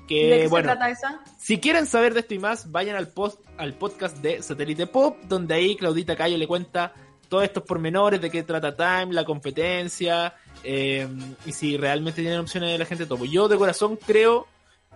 Que, 0.06 0.28
¿De 0.28 0.42
qué 0.42 0.48
bueno, 0.50 0.70
se 0.70 0.76
trata 0.76 0.92
esa? 0.92 1.24
si 1.40 1.60
quieren 1.60 1.86
saber 1.86 2.14
de 2.14 2.20
esto 2.20 2.34
y 2.34 2.40
más, 2.40 2.70
vayan 2.74 2.98
al, 2.98 3.08
post, 3.08 3.40
al 3.56 3.74
podcast 3.76 4.18
de 4.18 4.42
Satélite 4.42 4.86
Pop, 4.86 5.16
donde 5.30 5.54
ahí 5.54 5.78
Claudita 5.78 6.18
Cayo 6.18 6.38
le 6.38 6.46
cuenta 6.46 6.94
todos 7.34 7.46
estos 7.46 7.64
pormenores 7.64 8.22
de 8.22 8.30
qué 8.30 8.44
trata 8.44 8.76
Time, 8.76 9.12
la 9.12 9.26
competencia, 9.26 10.36
eh, 10.64 11.08
y 11.48 11.52
si 11.52 11.78
realmente 11.78 12.22
tienen 12.22 12.42
opciones 12.42 12.70
de 12.70 12.78
la 12.78 12.86
gente 12.86 13.08
topo. 13.08 13.26
Yo 13.26 13.48
de 13.48 13.58
corazón 13.58 13.98
creo 13.98 14.46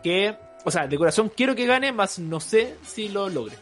que, 0.04 0.38
o 0.64 0.70
sea, 0.70 0.86
de 0.86 1.00
corazón 1.00 1.32
quiero 1.36 1.56
que 1.56 1.66
gane, 1.66 1.92
más 1.92 2.20
no 2.20 2.40
sé 2.40 2.76
si 2.86 3.10
lo 3.10 3.28
logre. 3.28 3.58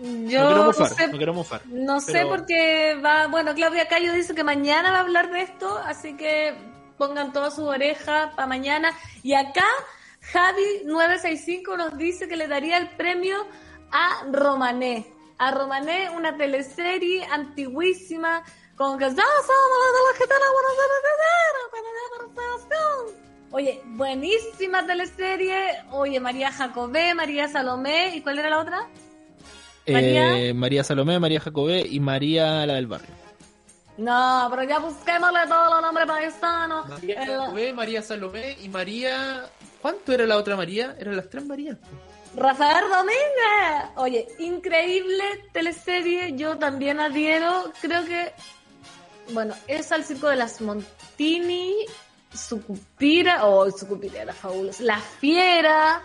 Yo 0.00 0.06
no 0.06 0.26
quiero 0.28 0.54
no 0.58 0.64
mufar, 0.66 0.88
sé, 0.90 1.08
no 1.08 1.16
quiero 1.16 1.34
mufar. 1.34 1.60
no 1.66 2.00
sé 2.00 2.12
pero- 2.12 2.28
porque 2.28 3.00
va, 3.04 3.26
bueno, 3.26 3.52
Claudia 3.52 3.88
Cayo 3.88 4.12
dice 4.12 4.32
que 4.32 4.44
mañana 4.44 4.92
va 4.92 4.98
a 4.98 5.00
hablar 5.00 5.32
de 5.32 5.42
esto, 5.42 5.76
así 5.78 6.16
que 6.16 6.54
pongan 6.96 7.32
todas 7.32 7.56
sus 7.56 7.64
orejas 7.64 8.32
para 8.36 8.46
mañana. 8.46 8.92
Y 9.24 9.34
acá 9.34 9.64
Javi965 10.32 11.76
nos 11.76 11.98
dice 11.98 12.28
que 12.28 12.36
le 12.36 12.46
daría 12.46 12.78
el 12.78 12.90
premio 12.90 13.38
a 13.90 14.24
Romané. 14.30 15.15
A 15.38 15.50
Romané, 15.50 16.10
una 16.10 16.36
teleserie 16.36 17.24
antiguísima 17.26 18.42
con 18.76 18.98
que 18.98 19.04
ya 19.04 19.10
somos 19.10 19.16
de 19.16 20.00
los 20.08 20.18
gitanos 20.18 20.46
Oye, 23.52 23.80
buenísima 23.86 24.86
teleserie. 24.86 25.82
Oye, 25.90 26.20
María 26.20 26.52
Jacobé, 26.52 27.14
María 27.14 27.48
Salomé, 27.48 28.14
¿y 28.16 28.20
cuál 28.20 28.38
era 28.38 28.50
la 28.50 28.60
otra? 28.60 28.86
María, 29.86 30.38
eh, 30.38 30.52
María 30.52 30.84
Salomé, 30.84 31.18
María 31.18 31.40
Jacobé 31.40 31.86
y 31.88 31.98
María 32.00 32.66
la 32.66 32.74
del 32.74 32.86
barrio. 32.86 33.14
No, 33.96 34.48
pero 34.50 34.64
ya 34.64 34.78
busquémosle 34.78 35.46
todos 35.48 35.70
los 35.70 35.80
nombres 35.80 36.06
paisanos. 36.06 36.88
María 36.88 37.26
Jacobé, 37.26 37.72
María 37.72 38.02
Salomé 38.02 38.56
y 38.62 38.68
María... 38.68 39.46
¿Cuánto 39.80 40.12
era 40.12 40.26
la 40.26 40.36
otra 40.36 40.56
María? 40.56 40.94
Eran 40.98 41.16
las 41.16 41.30
tres 41.30 41.46
Marías. 41.46 41.78
Rafael 42.36 42.84
Domínguez. 42.90 43.96
Oye, 43.96 44.28
increíble 44.38 45.24
teleserie. 45.52 46.36
Yo 46.36 46.58
también 46.58 47.00
adhiero. 47.00 47.72
Creo 47.80 48.04
que, 48.04 48.32
bueno, 49.32 49.54
es 49.66 49.90
al 49.90 50.04
circo 50.04 50.28
de 50.28 50.36
las 50.36 50.60
Montini, 50.60 51.74
Sucupira, 52.32 53.46
o 53.46 53.60
oh, 53.60 53.70
Sucupira 53.70 54.22
era 54.22 54.34
fabuloso. 54.34 54.82
La 54.82 54.98
Fiera. 54.98 56.02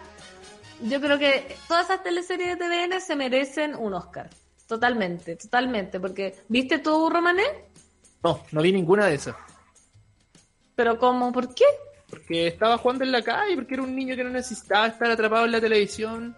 Yo 0.84 1.02
creo 1.02 1.20
que 1.20 1.58
todas 1.68 1.86
esas 1.86 2.02
teleseries 2.02 2.58
de 2.58 2.66
TVN 2.66 3.02
se 3.02 3.16
merecen 3.18 3.76
un 3.76 3.94
Oscar. 3.94 4.30
Totalmente, 4.68 5.36
totalmente. 5.36 6.00
Porque, 6.00 6.44
¿viste 6.48 6.80
tú, 6.80 7.10
Romané? 7.10 7.44
No, 8.24 8.42
no 8.52 8.62
vi 8.62 8.72
ninguna 8.72 9.08
de 9.08 9.16
esas. 9.16 9.36
¿Pero 10.76 10.98
cómo? 10.98 11.34
¿Por 11.34 11.54
qué? 11.54 11.66
Porque 12.12 12.48
estaba 12.48 12.78
jugando 12.78 13.04
en 13.04 13.12
la 13.12 13.24
calle, 13.24 13.56
porque 13.56 13.74
era 13.74 13.84
un 13.84 13.96
niño 13.96 14.16
que 14.16 14.24
no 14.24 14.30
necesitaba 14.30 14.88
estar 14.88 15.10
atrapado 15.10 15.46
en 15.46 15.52
la 15.54 15.62
televisión. 15.62 16.36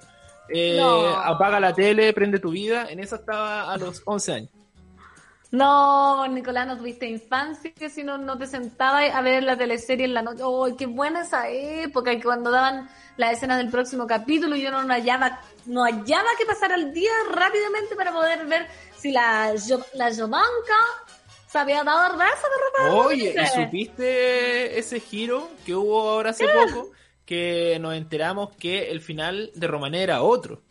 Eh, 0.48 0.80
apaga 0.82 1.60
la 1.60 1.74
tele, 1.74 2.14
prende 2.14 2.40
tu 2.40 2.52
vida. 2.52 2.88
En 2.90 3.00
eso 3.00 3.16
estaba 3.16 3.74
a 3.74 3.78
los 3.78 4.02
11 4.06 4.34
años. 4.34 4.50
No, 5.54 6.28
Nicolás, 6.30 6.66
no 6.66 6.78
tuviste 6.78 7.06
infancia, 7.06 7.72
si 7.88 8.04
no, 8.04 8.18
no 8.18 8.40
te 8.40 8.48
sentabas 8.48 9.14
a 9.14 9.22
ver 9.22 9.44
la 9.44 9.56
teleserie 9.56 10.06
en 10.06 10.16
la 10.16 10.24
noche. 10.24 10.42
¡Oh, 10.44 10.76
qué 10.76 10.88
buena 10.88 11.22
esa 11.22 11.48
época! 11.48 12.10
Que 12.10 12.24
cuando 12.24 12.50
daban 12.50 12.90
las 13.18 13.34
escenas 13.34 13.58
del 13.60 13.70
próximo 13.70 14.08
capítulo, 14.08 14.56
yo 14.56 14.72
no 14.72 14.80
hallaba, 14.92 15.42
no 15.68 15.84
hallaba 15.84 16.30
que 16.40 16.48
pasar 16.48 16.72
el 16.72 16.92
día 16.92 17.12
rápidamente 17.32 17.96
para 17.96 18.12
poder 18.12 18.48
ver 18.48 18.68
si 18.98 19.12
la, 19.12 19.54
la 19.94 20.10
Yomanca 20.10 20.80
se 21.54 21.60
había 21.60 21.84
dado 21.84 22.18
de 22.18 22.24
repente. 22.24 22.95
Oye, 22.95 23.36
¿y 23.39 23.64
supiste 23.64 24.80
ese 24.80 24.99
giro 24.99 25.51
que 25.68 25.76
hubo 25.76 26.10
ahora 26.10 26.32
hace 26.32 26.45
poco? 26.47 26.89
Que 27.28 27.78
nos 27.80 27.93
enteramos 27.93 28.49
que 28.56 28.89
el 28.89 29.01
final 29.01 29.51
de 29.54 29.68
Romané 29.68 30.01
era 30.01 30.24
otro. 30.24 30.62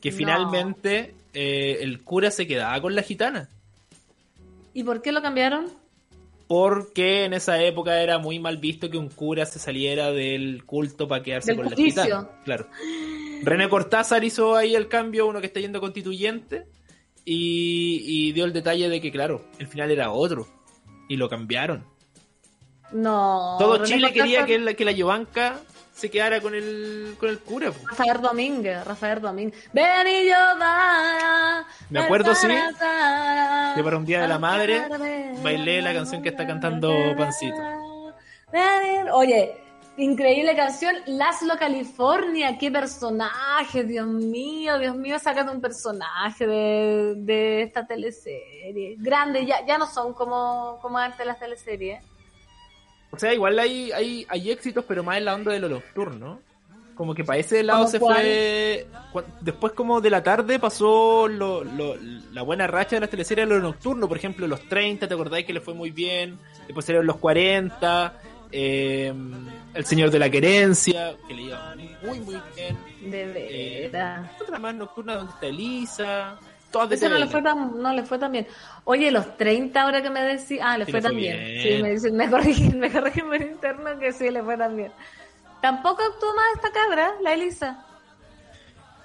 Que 0.00 0.10
finalmente 0.10 1.14
eh, 1.32 1.78
el 1.82 2.02
cura 2.02 2.32
se 2.32 2.48
quedaba 2.48 2.80
con 2.82 2.96
la 2.96 3.02
gitana. 3.02 3.48
¿Y 4.74 4.82
por 4.82 5.02
qué 5.02 5.12
lo 5.12 5.22
cambiaron? 5.22 5.70
Porque 6.48 7.24
en 7.24 7.32
esa 7.32 7.62
época 7.62 8.02
era 8.02 8.18
muy 8.18 8.40
mal 8.40 8.56
visto 8.56 8.90
que 8.90 8.98
un 8.98 9.08
cura 9.08 9.46
se 9.46 9.60
saliera 9.60 10.10
del 10.10 10.64
culto 10.64 11.06
para 11.06 11.22
quedarse 11.22 11.54
con 11.54 11.70
la 11.70 11.76
gitana. 11.76 12.28
Claro. 12.44 12.66
René 13.42 13.68
Cortázar 13.68 14.24
hizo 14.24 14.56
ahí 14.56 14.74
el 14.74 14.88
cambio, 14.88 15.28
uno 15.28 15.40
que 15.40 15.46
está 15.46 15.60
yendo 15.60 15.80
constituyente 15.80 16.66
y, 17.28 18.32
dio 18.32 18.44
el 18.44 18.52
detalle 18.52 18.88
de 18.88 19.00
que, 19.00 19.10
claro, 19.10 19.44
el 19.58 19.66
final 19.66 19.90
era 19.90 20.12
otro. 20.12 20.46
Y 21.08 21.16
lo 21.16 21.28
cambiaron. 21.28 21.84
No. 22.92 23.56
Todo 23.58 23.84
Chile 23.84 24.12
quería 24.12 24.46
que 24.46 24.58
la, 24.58 24.74
que 24.74 24.84
la 24.84 24.92
Yovanca 24.92 25.60
se 25.92 26.10
quedara 26.10 26.40
con 26.40 26.54
el, 26.54 27.16
con 27.18 27.28
el 27.28 27.40
cura. 27.40 27.72
Rafael 27.88 28.20
Domínguez, 28.20 28.84
Rafael 28.84 29.20
Domínguez. 29.20 29.68
Ven 29.72 30.06
y 30.06 30.30
Me 31.90 32.00
acuerdo, 32.00 32.34
sí, 32.34 32.48
que 32.48 33.82
para 33.82 33.96
un 33.96 34.04
día 34.04 34.22
de 34.22 34.28
la 34.28 34.38
madre 34.38 34.82
bailé 35.42 35.82
la 35.82 35.92
canción 35.92 36.22
que 36.22 36.28
está 36.28 36.46
cantando 36.46 36.92
Pancito. 37.16 37.56
Oye, 39.12 39.65
Increíble 39.98 40.54
canción, 40.54 40.94
Laszlo 41.06 41.56
California, 41.58 42.58
qué 42.58 42.70
personaje, 42.70 43.82
Dios 43.84 44.06
mío, 44.06 44.78
Dios 44.78 44.94
mío, 44.94 45.18
sacan 45.18 45.48
un 45.48 45.60
personaje 45.60 46.46
de, 46.46 47.14
de 47.16 47.62
esta 47.62 47.86
teleserie. 47.86 48.96
Grande, 48.98 49.46
ya, 49.46 49.64
ya 49.66 49.78
no 49.78 49.86
son 49.86 50.12
como, 50.12 50.78
como 50.82 50.98
antes 50.98 51.26
las 51.26 51.38
teleseries. 51.38 52.02
O 53.10 53.18
sea, 53.18 53.32
igual 53.32 53.58
hay, 53.58 53.90
hay, 53.92 54.26
hay 54.28 54.50
éxitos, 54.50 54.84
pero 54.86 55.02
más 55.02 55.16
en 55.16 55.24
la 55.24 55.34
onda 55.34 55.52
de 55.52 55.60
lo 55.60 55.70
nocturno. 55.70 56.40
Como 56.94 57.14
que 57.14 57.24
para 57.24 57.38
ese 57.38 57.62
lado 57.62 57.86
se 57.86 57.98
fue. 57.98 58.86
Después, 59.40 59.72
como 59.72 60.00
de 60.00 60.10
la 60.10 60.22
tarde, 60.22 60.58
pasó 60.58 61.28
lo, 61.28 61.62
la 61.64 62.42
buena 62.42 62.66
racha 62.66 62.96
de 62.96 63.00
las 63.00 63.10
teleseries 63.10 63.46
a 63.46 63.48
lo 63.48 63.60
nocturno. 63.60 64.08
Por 64.08 64.16
ejemplo, 64.16 64.46
los 64.46 64.66
30, 64.68 65.06
¿te 65.08 65.14
acordáis 65.14 65.46
que 65.46 65.52
le 65.52 65.60
fue 65.60 65.74
muy 65.74 65.90
bien? 65.90 66.38
Después 66.66 66.84
salieron 66.84 67.06
los 67.06 67.16
40. 67.16 68.14
Eh, 68.50 69.12
el 69.76 69.84
Señor 69.84 70.10
de 70.10 70.18
la 70.18 70.30
Querencia, 70.30 71.14
que 71.28 71.34
le 71.34 71.42
iba 71.42 71.74
muy, 72.02 72.20
muy 72.20 72.40
bien. 72.54 72.76
De 73.10 73.26
verdad. 73.26 74.24
Eh, 74.24 74.42
otra 74.42 74.58
más 74.58 74.74
nocturna 74.74 75.16
donde 75.16 75.32
está 75.32 75.46
Elisa. 75.46 76.38
Todas 76.70 76.92
Eso 76.92 77.08
no 77.08 77.18
le, 77.18 77.26
fue 77.26 77.42
tan, 77.42 77.80
no 77.80 77.92
le 77.92 78.02
fue 78.02 78.18
tan 78.18 78.32
bien. 78.32 78.46
Oye, 78.84 79.10
los 79.10 79.36
30 79.36 79.80
ahora 79.80 80.02
que 80.02 80.10
me 80.10 80.22
decís. 80.22 80.58
Ah, 80.62 80.76
le 80.76 80.86
fue, 80.86 81.00
tan 81.00 81.14
bien. 81.14 81.36
Sí, 81.62 81.82
me, 81.82 81.90
dicen, 81.90 82.16
me 82.16 82.28
corrigen, 82.30 82.78
me 82.78 82.90
corrigen 82.90 83.26
por 83.26 83.40
interno 83.40 83.98
que 83.98 84.12
sí, 84.12 84.30
le 84.30 84.42
fue 84.42 84.56
tan 84.56 84.76
bien. 84.76 84.92
Tampoco 85.60 86.02
actuó 86.02 86.34
más 86.34 86.46
esta 86.56 86.70
cabra, 86.72 87.14
la 87.22 87.34
Elisa. 87.34 87.84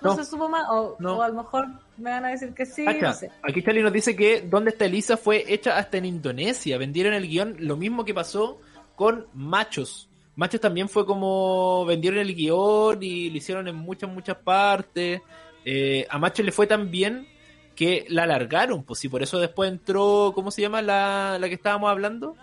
No, 0.01 0.15
se 0.15 0.25
supo 0.25 0.49
más, 0.49 0.67
o, 0.69 0.97
o, 0.99 1.21
a 1.21 1.27
lo 1.27 1.35
mejor 1.35 1.67
me 1.97 2.09
van 2.09 2.25
a 2.25 2.29
decir 2.29 2.53
que 2.53 2.65
sí. 2.65 2.85
no 2.85 3.13
sé. 3.13 3.29
Aquí 3.43 3.61
Charlie 3.61 3.83
nos 3.83 3.93
dice 3.93 4.15
que 4.15 4.41
Dónde 4.41 4.71
está 4.71 4.85
Elisa 4.85 5.15
fue 5.15 5.45
hecha 5.47 5.77
hasta 5.77 5.97
en 5.97 6.05
Indonesia. 6.05 6.77
Vendieron 6.79 7.13
el 7.13 7.27
guion, 7.27 7.55
lo 7.59 7.77
mismo 7.77 8.03
que 8.03 8.13
pasó 8.13 8.59
con 8.95 9.27
Machos. 9.33 10.10
Machos 10.35 10.61
también 10.61 10.89
fue 10.89 11.05
como 11.05 11.85
vendieron 11.85 12.19
el 12.19 12.33
guion 12.33 13.01
y 13.01 13.29
lo 13.29 13.37
hicieron 13.37 13.67
en 13.67 13.75
muchas, 13.75 14.09
muchas 14.09 14.37
partes. 14.37 15.21
Eh, 15.65 16.07
a 16.09 16.17
Machos 16.17 16.45
le 16.45 16.51
fue 16.51 16.67
tan 16.67 16.89
bien 16.89 17.27
que 17.75 18.05
la 18.09 18.23
alargaron, 18.23 18.83
pues 18.83 19.03
y 19.05 19.09
por 19.09 19.23
eso 19.23 19.39
después 19.39 19.71
entró, 19.71 20.31
¿cómo 20.35 20.51
se 20.51 20.61
llama 20.61 20.81
la, 20.81 21.37
la 21.39 21.47
que 21.47 21.55
estábamos 21.55 21.89
hablando? 21.89 22.35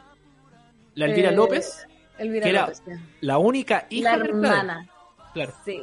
La 0.94 1.06
Elvira 1.06 1.30
eh, 1.30 1.34
López. 1.34 1.86
Elvira 2.18 2.44
que 2.44 2.50
era 2.50 2.72
la 3.20 3.38
única 3.38 3.86
hija 3.90 4.16
la 4.16 4.24
hermana. 4.24 4.88
Claro. 5.32 5.52
Sí. 5.64 5.80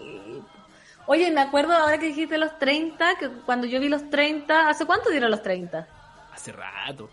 Oye, 1.07 1.31
me 1.31 1.41
acuerdo 1.41 1.73
ahora 1.73 1.97
que 1.99 2.07
dijiste 2.07 2.37
los 2.37 2.57
30, 2.57 3.17
que 3.19 3.29
cuando 3.45 3.67
yo 3.67 3.79
vi 3.79 3.89
los 3.89 4.09
30, 4.09 4.69
¿hace 4.69 4.85
cuánto 4.85 5.09
dieron 5.09 5.31
los 5.31 5.41
30? 5.41 5.87
Hace 6.33 6.51
rato. 6.51 7.09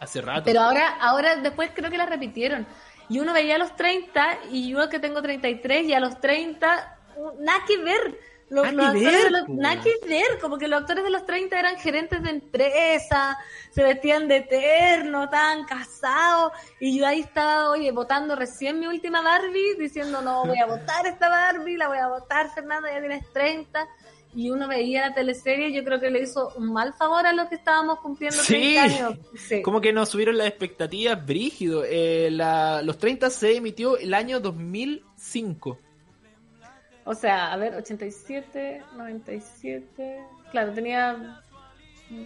Hace 0.00 0.22
rato. 0.22 0.42
Pero 0.46 0.60
ahora, 0.60 0.96
ahora 1.00 1.36
después 1.36 1.70
creo 1.74 1.90
que 1.90 1.98
la 1.98 2.06
repitieron. 2.06 2.66
Y 3.10 3.18
uno 3.18 3.34
veía 3.34 3.56
a 3.56 3.58
los 3.58 3.74
30 3.74 4.38
y 4.50 4.70
yo 4.70 4.88
que 4.88 5.00
tengo 5.00 5.20
33 5.20 5.84
y 5.86 5.92
a 5.92 6.00
los 6.00 6.20
30, 6.20 6.98
nada 7.40 7.64
que 7.66 7.76
ver. 7.78 8.18
Los, 8.48 8.72
nada, 8.72 8.92
que 8.92 8.98
ver, 8.98 9.32
nada 9.48 9.80
que 9.80 9.94
ver, 10.08 10.40
como 10.40 10.58
que 10.58 10.66
los 10.66 10.80
actores 10.80 11.04
de 11.04 11.10
los 11.10 11.24
30 11.24 11.56
eran 11.56 11.76
gerentes 11.76 12.20
de 12.20 12.30
empresa, 12.30 13.38
se 13.70 13.84
vestían 13.84 14.26
de 14.26 14.38
eterno, 14.38 15.22
estaban 15.22 15.64
casados, 15.66 16.52
y 16.80 16.98
yo 16.98 17.06
ahí 17.06 17.20
estaba, 17.20 17.70
oye, 17.70 17.92
votando 17.92 18.34
recién 18.34 18.80
mi 18.80 18.88
última 18.88 19.22
Barbie, 19.22 19.76
diciendo, 19.78 20.20
no, 20.20 20.44
voy 20.46 20.58
a 20.58 20.66
votar 20.66 21.06
esta 21.06 21.28
Barbie, 21.28 21.76
la 21.76 21.86
voy 21.86 21.98
a 21.98 22.08
votar, 22.08 22.52
Fernanda, 22.52 22.92
ya 22.92 22.98
tienes 22.98 23.32
30, 23.32 23.88
y 24.34 24.50
uno 24.50 24.68
veía 24.68 25.08
la 25.08 25.14
teleserie, 25.14 25.72
yo 25.72 25.82
creo 25.82 25.98
que 25.98 26.10
le 26.10 26.22
hizo 26.22 26.52
un 26.56 26.72
mal 26.72 26.94
favor 26.94 27.26
a 27.26 27.32
los 27.32 27.48
que 27.48 27.56
estábamos 27.56 27.98
cumpliendo 27.98 28.40
30 28.42 28.82
años. 28.82 29.18
Sí. 29.36 29.62
Como 29.62 29.80
que 29.80 29.92
nos 29.92 30.08
subieron 30.08 30.38
las 30.38 30.46
expectativas 30.46 31.24
brígido. 31.24 31.84
Eh, 31.84 32.28
la, 32.30 32.80
los 32.82 32.98
30 32.98 33.28
se 33.30 33.56
emitió 33.56 33.98
el 33.98 34.14
año 34.14 34.38
2005. 34.38 35.78
O 37.04 37.14
sea, 37.14 37.52
a 37.52 37.56
ver, 37.56 37.74
87, 37.74 38.82
97. 38.96 40.24
Claro, 40.52 40.72
tenía. 40.72 41.42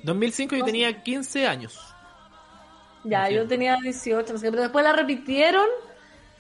2005 0.03 0.57
yo 0.57 0.65
tenía 0.65 1.03
15 1.03 1.47
años. 1.47 1.79
Ya, 3.05 3.29
yo 3.31 3.47
tenía 3.47 3.77
18, 3.83 4.33
no 4.33 4.39
sé, 4.39 4.51
pero 4.51 4.63
después 4.63 4.83
la 4.83 4.93
repitieron 4.93 5.67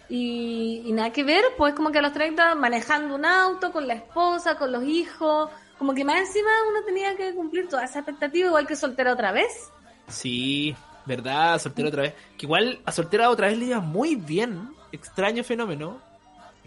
y, 0.08 0.90
nada 0.92 1.10
que 1.10 1.24
ver, 1.24 1.44
pues 1.56 1.74
como 1.74 1.90
que 1.90 1.98
a 1.98 2.02
los 2.02 2.12
30 2.12 2.54
manejando 2.54 3.14
un 3.14 3.24
auto 3.24 3.72
con 3.72 3.86
la 3.86 3.94
esposa, 3.94 4.56
con 4.56 4.70
los 4.72 4.84
hijos, 4.84 5.50
como 5.78 5.94
que 5.94 6.04
más 6.04 6.18
encima 6.18 6.50
uno 6.68 6.84
tenía 6.84 7.16
que 7.16 7.34
cumplir 7.34 7.68
toda 7.68 7.84
esa 7.84 8.00
expectativa, 8.00 8.48
igual 8.48 8.66
que 8.66 8.76
soltera 8.76 9.12
otra 9.12 9.32
vez. 9.32 9.70
Sí, 10.08 10.76
verdad, 11.06 11.58
soltera 11.58 11.88
otra 11.88 12.02
vez. 12.02 12.14
Que 12.36 12.46
igual 12.46 12.80
a 12.84 12.92
soltera 12.92 13.30
otra 13.30 13.48
vez 13.48 13.58
le 13.58 13.66
iba 13.66 13.80
muy 13.80 14.14
bien, 14.14 14.70
extraño 14.92 15.42
fenómeno. 15.42 16.00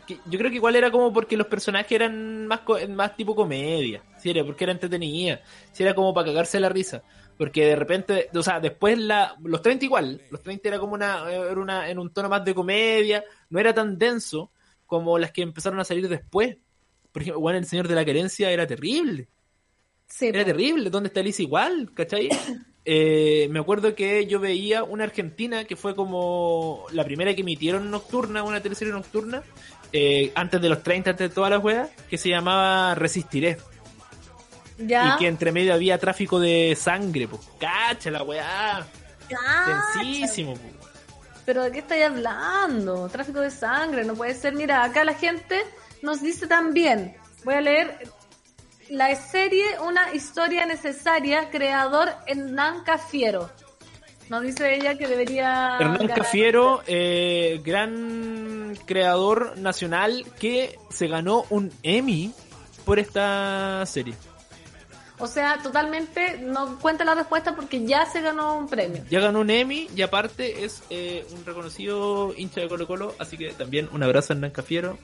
Yo 0.07 0.39
creo 0.39 0.49
que 0.49 0.55
igual 0.55 0.75
era 0.75 0.89
como 0.89 1.11
porque 1.11 1.35
los 1.35 1.47
personajes 1.47 1.91
eran 1.91 2.47
más, 2.47 2.61
más 2.89 3.15
tipo 3.17 3.35
comedia, 3.35 4.01
si 4.17 4.29
era 4.29 4.43
porque 4.43 4.63
era 4.63 4.71
entretenida, 4.71 5.41
si 5.73 5.83
era 5.83 5.93
como 5.93 6.13
para 6.13 6.27
cagarse 6.27 6.59
la 6.59 6.69
risa. 6.69 7.03
Porque 7.38 7.67
de 7.67 7.75
repente, 7.75 8.29
o 8.33 8.41
sea, 8.41 8.59
después 8.59 8.97
la, 8.97 9.35
los 9.43 9.61
30 9.61 9.85
igual, 9.85 10.21
los 10.31 10.41
30 10.41 10.69
era 10.69 10.79
como 10.79 10.95
una, 10.95 11.31
era 11.31 11.59
una, 11.59 11.89
en 11.89 11.99
un 11.99 12.11
tono 12.11 12.29
más 12.29 12.43
de 12.43 12.55
comedia, 12.55 13.23
no 13.49 13.59
era 13.59 13.73
tan 13.73 13.97
denso 13.97 14.51
como 14.88 15.19
las 15.19 15.31
que 15.31 15.43
empezaron 15.43 15.79
a 15.79 15.83
salir 15.83 16.07
después. 16.09 16.57
Por 17.11 17.21
ejemplo, 17.21 17.41
bueno, 17.41 17.59
El 17.59 17.65
Señor 17.65 17.88
de 17.88 17.95
la 17.95 18.05
Querencia 18.05 18.49
era 18.49 18.65
terrible. 18.65 19.27
Sí, 20.07 20.27
Era 20.27 20.45
terrible. 20.45 20.89
¿Dónde 20.89 21.07
está 21.07 21.19
Alice 21.19 21.43
igual? 21.43 21.91
¿Cachai? 21.93 22.29
Eh, 22.89 23.49
me 23.51 23.59
acuerdo 23.59 23.93
que 23.95 24.27
yo 24.27 24.39
veía 24.39 24.81
una 24.81 25.03
argentina 25.03 25.65
que 25.65 25.75
fue 25.75 25.93
como 25.93 26.85
la 26.93 27.03
primera 27.03 27.35
que 27.35 27.41
emitieron 27.41 27.91
nocturna, 27.91 28.43
una 28.43 28.61
teleserie 28.61 28.93
nocturna, 28.93 29.43
eh, 29.91 30.31
antes 30.35 30.61
de 30.61 30.69
los 30.69 30.83
30, 30.83 31.09
antes 31.09 31.27
de 31.27 31.35
todas 31.35 31.51
las 31.51 31.61
weas, 31.61 31.89
que 32.09 32.17
se 32.17 32.29
llamaba 32.29 32.95
Resistiré. 32.95 33.57
Ya. 34.78 35.15
Y 35.15 35.19
que 35.19 35.28
entre 35.28 35.51
medio 35.51 35.73
había 35.73 35.97
tráfico 35.97 36.39
de 36.39 36.75
sangre, 36.80 37.28
pues. 37.28 37.41
Cacha 37.59 38.11
la 38.11 38.23
weá. 38.23 38.86
Tensísimo, 39.93 40.53
po. 40.53 40.78
Pero 41.45 41.63
¿de 41.63 41.71
qué 41.71 41.80
estáis 41.80 42.03
hablando? 42.03 43.07
Tráfico 43.07 43.39
de 43.39 43.51
sangre, 43.51 44.03
no 44.03 44.15
puede 44.15 44.34
ser. 44.34 44.53
Mira, 44.53 44.84
acá 44.84 45.05
la 45.05 45.13
gente 45.13 45.63
nos 46.01 46.21
dice 46.21 46.45
también. 46.45 47.15
Voy 47.45 47.53
a 47.55 47.61
leer 47.61 48.11
la 48.89 49.13
serie 49.15 49.80
Una 49.80 50.13
historia 50.13 50.65
necesaria, 50.65 51.49
creador 51.49 52.09
Hernán 52.25 52.84
Cafiero. 52.84 53.49
Nos 54.30 54.43
dice 54.43 54.75
ella 54.75 54.97
que 54.97 55.07
debería. 55.07 55.78
Hernán. 55.80 56.07
Cafiero, 56.09 56.84
eh, 56.86 57.61
gran 57.63 58.75
creador 58.86 59.57
nacional 59.57 60.25
que 60.38 60.78
se 60.89 61.07
ganó 61.07 61.45
un 61.49 61.71
Emmy 61.82 62.34
por 62.84 62.99
esta 62.99 63.86
serie. 63.86 64.15
O 65.20 65.28
sea, 65.28 65.57
totalmente 65.63 66.38
no 66.39 66.78
cuenta 66.80 67.03
la 67.03 67.15
respuesta 67.15 67.55
porque 67.55 67.86
ya 67.86 68.05
se 68.05 68.22
ganó 68.22 68.57
un 68.57 68.68
premio. 68.68 69.03
Ya 69.09 69.20
ganó 69.20 69.39
un 69.39 69.49
Emmy 69.49 69.89
y 69.95 70.01
aparte 70.03 70.63
es 70.63 70.84
eh, 70.89 71.26
un 71.32 71.43
reconocido 71.43 72.34
hincha 72.38 72.61
de 72.61 72.68
Colo 72.68 72.86
Colo, 72.86 73.15
así 73.18 73.38
que 73.38 73.51
también 73.53 73.89
un 73.91 74.03
abrazo 74.03 74.34
a 74.34 74.36
Hernán 74.36 74.51
Cafiero. 74.51 74.97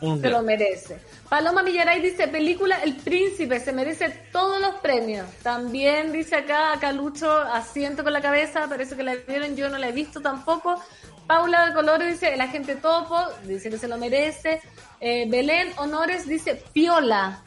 Un 0.00 0.20
Se 0.20 0.30
lo 0.30 0.42
merece. 0.42 1.00
Paloma 1.28 1.64
Millaray 1.64 2.00
dice, 2.00 2.28
película 2.28 2.80
El 2.84 2.94
Príncipe, 2.96 3.58
se 3.58 3.72
merece 3.72 4.10
todos 4.30 4.60
los 4.60 4.76
premios. 4.76 5.26
También 5.42 6.12
dice 6.12 6.36
acá, 6.36 6.72
acá 6.72 6.92
Lucho, 6.92 7.28
asiento 7.28 8.04
con 8.04 8.12
la 8.12 8.20
cabeza, 8.20 8.68
parece 8.68 8.94
que 8.94 9.02
la 9.02 9.16
vieron, 9.16 9.56
yo 9.56 9.68
no 9.68 9.76
la 9.76 9.88
he 9.88 9.92
visto 9.92 10.20
tampoco. 10.20 10.80
Paula 11.26 11.66
de 11.66 11.74
Colores 11.74 12.12
dice, 12.12 12.32
el 12.32 12.40
agente 12.40 12.76
topo, 12.76 13.18
dice 13.44 13.70
que 13.70 13.76
se 13.76 13.88
lo 13.88 13.98
merece. 13.98 14.60
Eh, 15.00 15.26
Belén 15.28 15.72
Honores 15.76 16.26
dice, 16.28 16.62
Piola. 16.72 17.42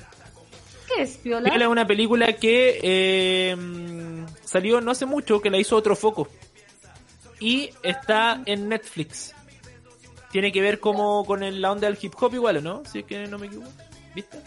¿Qué 0.95 1.03
es 1.03 1.17
Piola? 1.17 1.49
Piola 1.49 1.65
es 1.65 1.71
una 1.71 1.87
película 1.87 2.33
que 2.33 2.79
eh, 2.81 3.55
salió 4.43 4.81
no 4.81 4.91
hace 4.91 5.05
mucho, 5.05 5.41
que 5.41 5.49
la 5.49 5.57
hizo 5.57 5.75
otro 5.75 5.95
foco. 5.95 6.27
Y 7.39 7.71
está 7.83 8.41
en 8.45 8.69
Netflix. 8.69 9.33
Tiene 10.31 10.51
que 10.51 10.61
ver 10.61 10.79
como 10.79 11.25
con 11.25 11.43
el, 11.43 11.61
la 11.61 11.71
onda 11.71 11.87
del 11.87 11.97
hip 12.01 12.13
hop 12.19 12.33
igual, 12.33 12.57
¿o 12.57 12.61
no? 12.61 12.83
Si 12.85 12.99
es 12.99 13.05
que 13.05 13.27
no 13.27 13.37
me 13.37 13.47
equivoco. 13.47 13.71
¿Viste? 14.13 14.37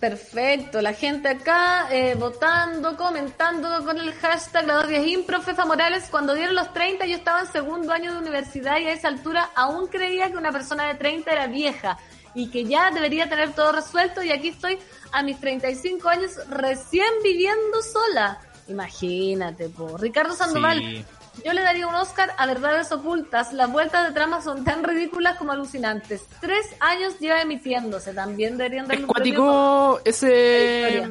Perfecto, 0.00 0.82
la 0.82 0.92
gente 0.92 1.28
acá 1.28 1.88
eh, 1.90 2.14
votando, 2.14 2.94
comentando 2.94 3.82
con 3.86 3.98
el 3.98 4.12
hashtag 4.12 4.66
la 4.66 4.74
210 4.74 5.12
impro, 5.18 5.40
Fefa 5.40 5.64
Morales, 5.64 6.08
cuando 6.10 6.34
dieron 6.34 6.54
los 6.54 6.74
30 6.74 7.06
yo 7.06 7.16
estaba 7.16 7.40
en 7.40 7.46
segundo 7.46 7.90
año 7.90 8.12
de 8.12 8.18
universidad 8.18 8.78
y 8.80 8.84
a 8.84 8.92
esa 8.92 9.08
altura 9.08 9.48
aún 9.54 9.86
creía 9.86 10.30
que 10.30 10.36
una 10.36 10.52
persona 10.52 10.88
de 10.88 10.96
30 10.96 11.32
era 11.32 11.46
vieja 11.46 11.96
y 12.34 12.48
que 12.50 12.64
ya 12.64 12.90
debería 12.90 13.28
tener 13.28 13.52
todo 13.52 13.72
resuelto 13.72 14.22
y 14.22 14.30
aquí 14.30 14.48
estoy 14.48 14.78
a 15.12 15.22
mis 15.22 15.38
35 15.40 16.08
años 16.08 16.32
recién 16.48 17.06
viviendo 17.22 17.82
sola. 17.82 18.38
Imagínate, 18.68 19.68
po. 19.68 19.96
Ricardo 19.98 20.34
Sandoval, 20.34 20.78
Sí. 20.80 21.04
yo 21.44 21.52
le 21.52 21.62
daría 21.62 21.86
un 21.86 21.94
Oscar 21.94 22.32
a 22.38 22.46
Verdades 22.46 22.90
Ocultas. 22.92 23.52
Las 23.52 23.70
vueltas 23.70 24.08
de 24.08 24.14
trama 24.14 24.40
son 24.42 24.64
tan 24.64 24.82
ridículas 24.84 25.36
como 25.36 25.52
alucinantes. 25.52 26.22
Tres 26.40 26.66
años 26.80 27.18
lleva 27.20 27.40
emitiéndose. 27.42 28.14
También 28.14 28.56
deberían 28.56 28.84
Es 28.84 28.88
darle 28.88 29.04
un 29.04 29.10
premio 29.12 29.40
cuático 29.40 30.00
ese, 30.04 31.08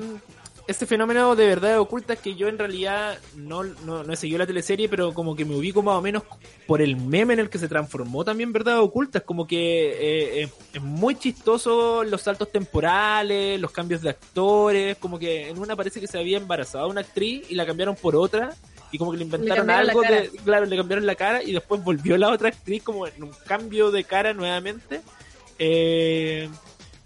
Ese 0.66 0.86
fenómeno 0.86 1.36
de 1.36 1.45
verdad 1.45 1.80
oculta 1.80 2.16
que 2.16 2.36
yo 2.36 2.47
en 2.47 2.57
realidad 2.57 3.18
no, 3.36 3.64
no, 3.64 4.03
no 4.03 4.14
he 4.14 4.16
seguido 4.16 4.39
la 4.39 4.47
teleserie, 4.47 4.88
pero 4.88 5.14
como 5.14 5.36
que 5.36 5.43
me 5.43 5.55
ubico 5.55 5.82
más 5.82 5.95
o 5.95 6.01
menos 6.01 6.24
por 6.66 6.82
el 6.82 6.95
meme 6.95 7.34
en 7.34 7.41
el 7.41 7.49
que 7.49 7.57
se 7.57 7.68
transformó 7.68 8.24
también 8.24 8.53
verdad 8.53 8.80
oculta. 8.80 9.18
Es 9.18 9.24
como 9.26 9.45
que 9.45 9.89
eh, 9.91 10.43
eh, 10.43 10.49
es 10.74 10.82
muy 10.82 11.16
chistoso 11.16 12.05
los 12.05 12.22
saltos 12.22 12.49
temporales, 12.49 13.59
los 13.59 13.72
cambios 13.72 14.01
de 14.01 14.11
actores, 14.11 14.97
como 14.97 15.20
que 15.20 15.49
en 15.49 15.59
una 15.59 15.76
parece 15.76 15.99
que 15.99 16.07
se 16.07 16.18
había 16.18 16.38
embarazado 16.38 16.88
una 16.88 17.01
actriz 17.01 17.45
y 17.49 17.55
la 17.55 17.66
cambiaron 17.66 17.95
por 17.95 18.16
otra. 18.16 18.53
Y 18.93 18.97
como 18.97 19.11
que 19.11 19.18
le 19.18 19.24
inventaron 19.26 19.70
algo 19.70 20.01
de, 20.01 20.30
claro, 20.45 20.66
le 20.66 20.78
cambiaron 20.78 21.05
la 21.05 21.16
cara 21.16 21.43
y 21.43 21.51
después 21.51 21.84
volvió 21.84 22.16
la 22.16 22.30
otra 22.30 22.49
actriz 22.49 22.84
como 22.84 23.07
en 23.07 23.24
un 23.24 23.32
cambio 23.47 23.91
de 23.91 24.05
cara 24.05 24.34
nuevamente. 24.34 25.01
Eh, 25.59 26.47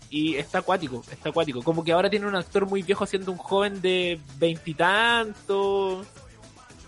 y 0.09 0.35
está 0.35 0.59
acuático, 0.59 1.03
está 1.11 1.29
acuático. 1.29 1.61
Como 1.61 1.83
que 1.83 1.91
ahora 1.91 2.09
tiene 2.09 2.27
un 2.27 2.35
actor 2.35 2.65
muy 2.65 2.81
viejo 2.81 3.03
haciendo 3.03 3.31
un 3.31 3.37
joven 3.37 3.81
de 3.81 4.19
veintitantos. 4.37 6.07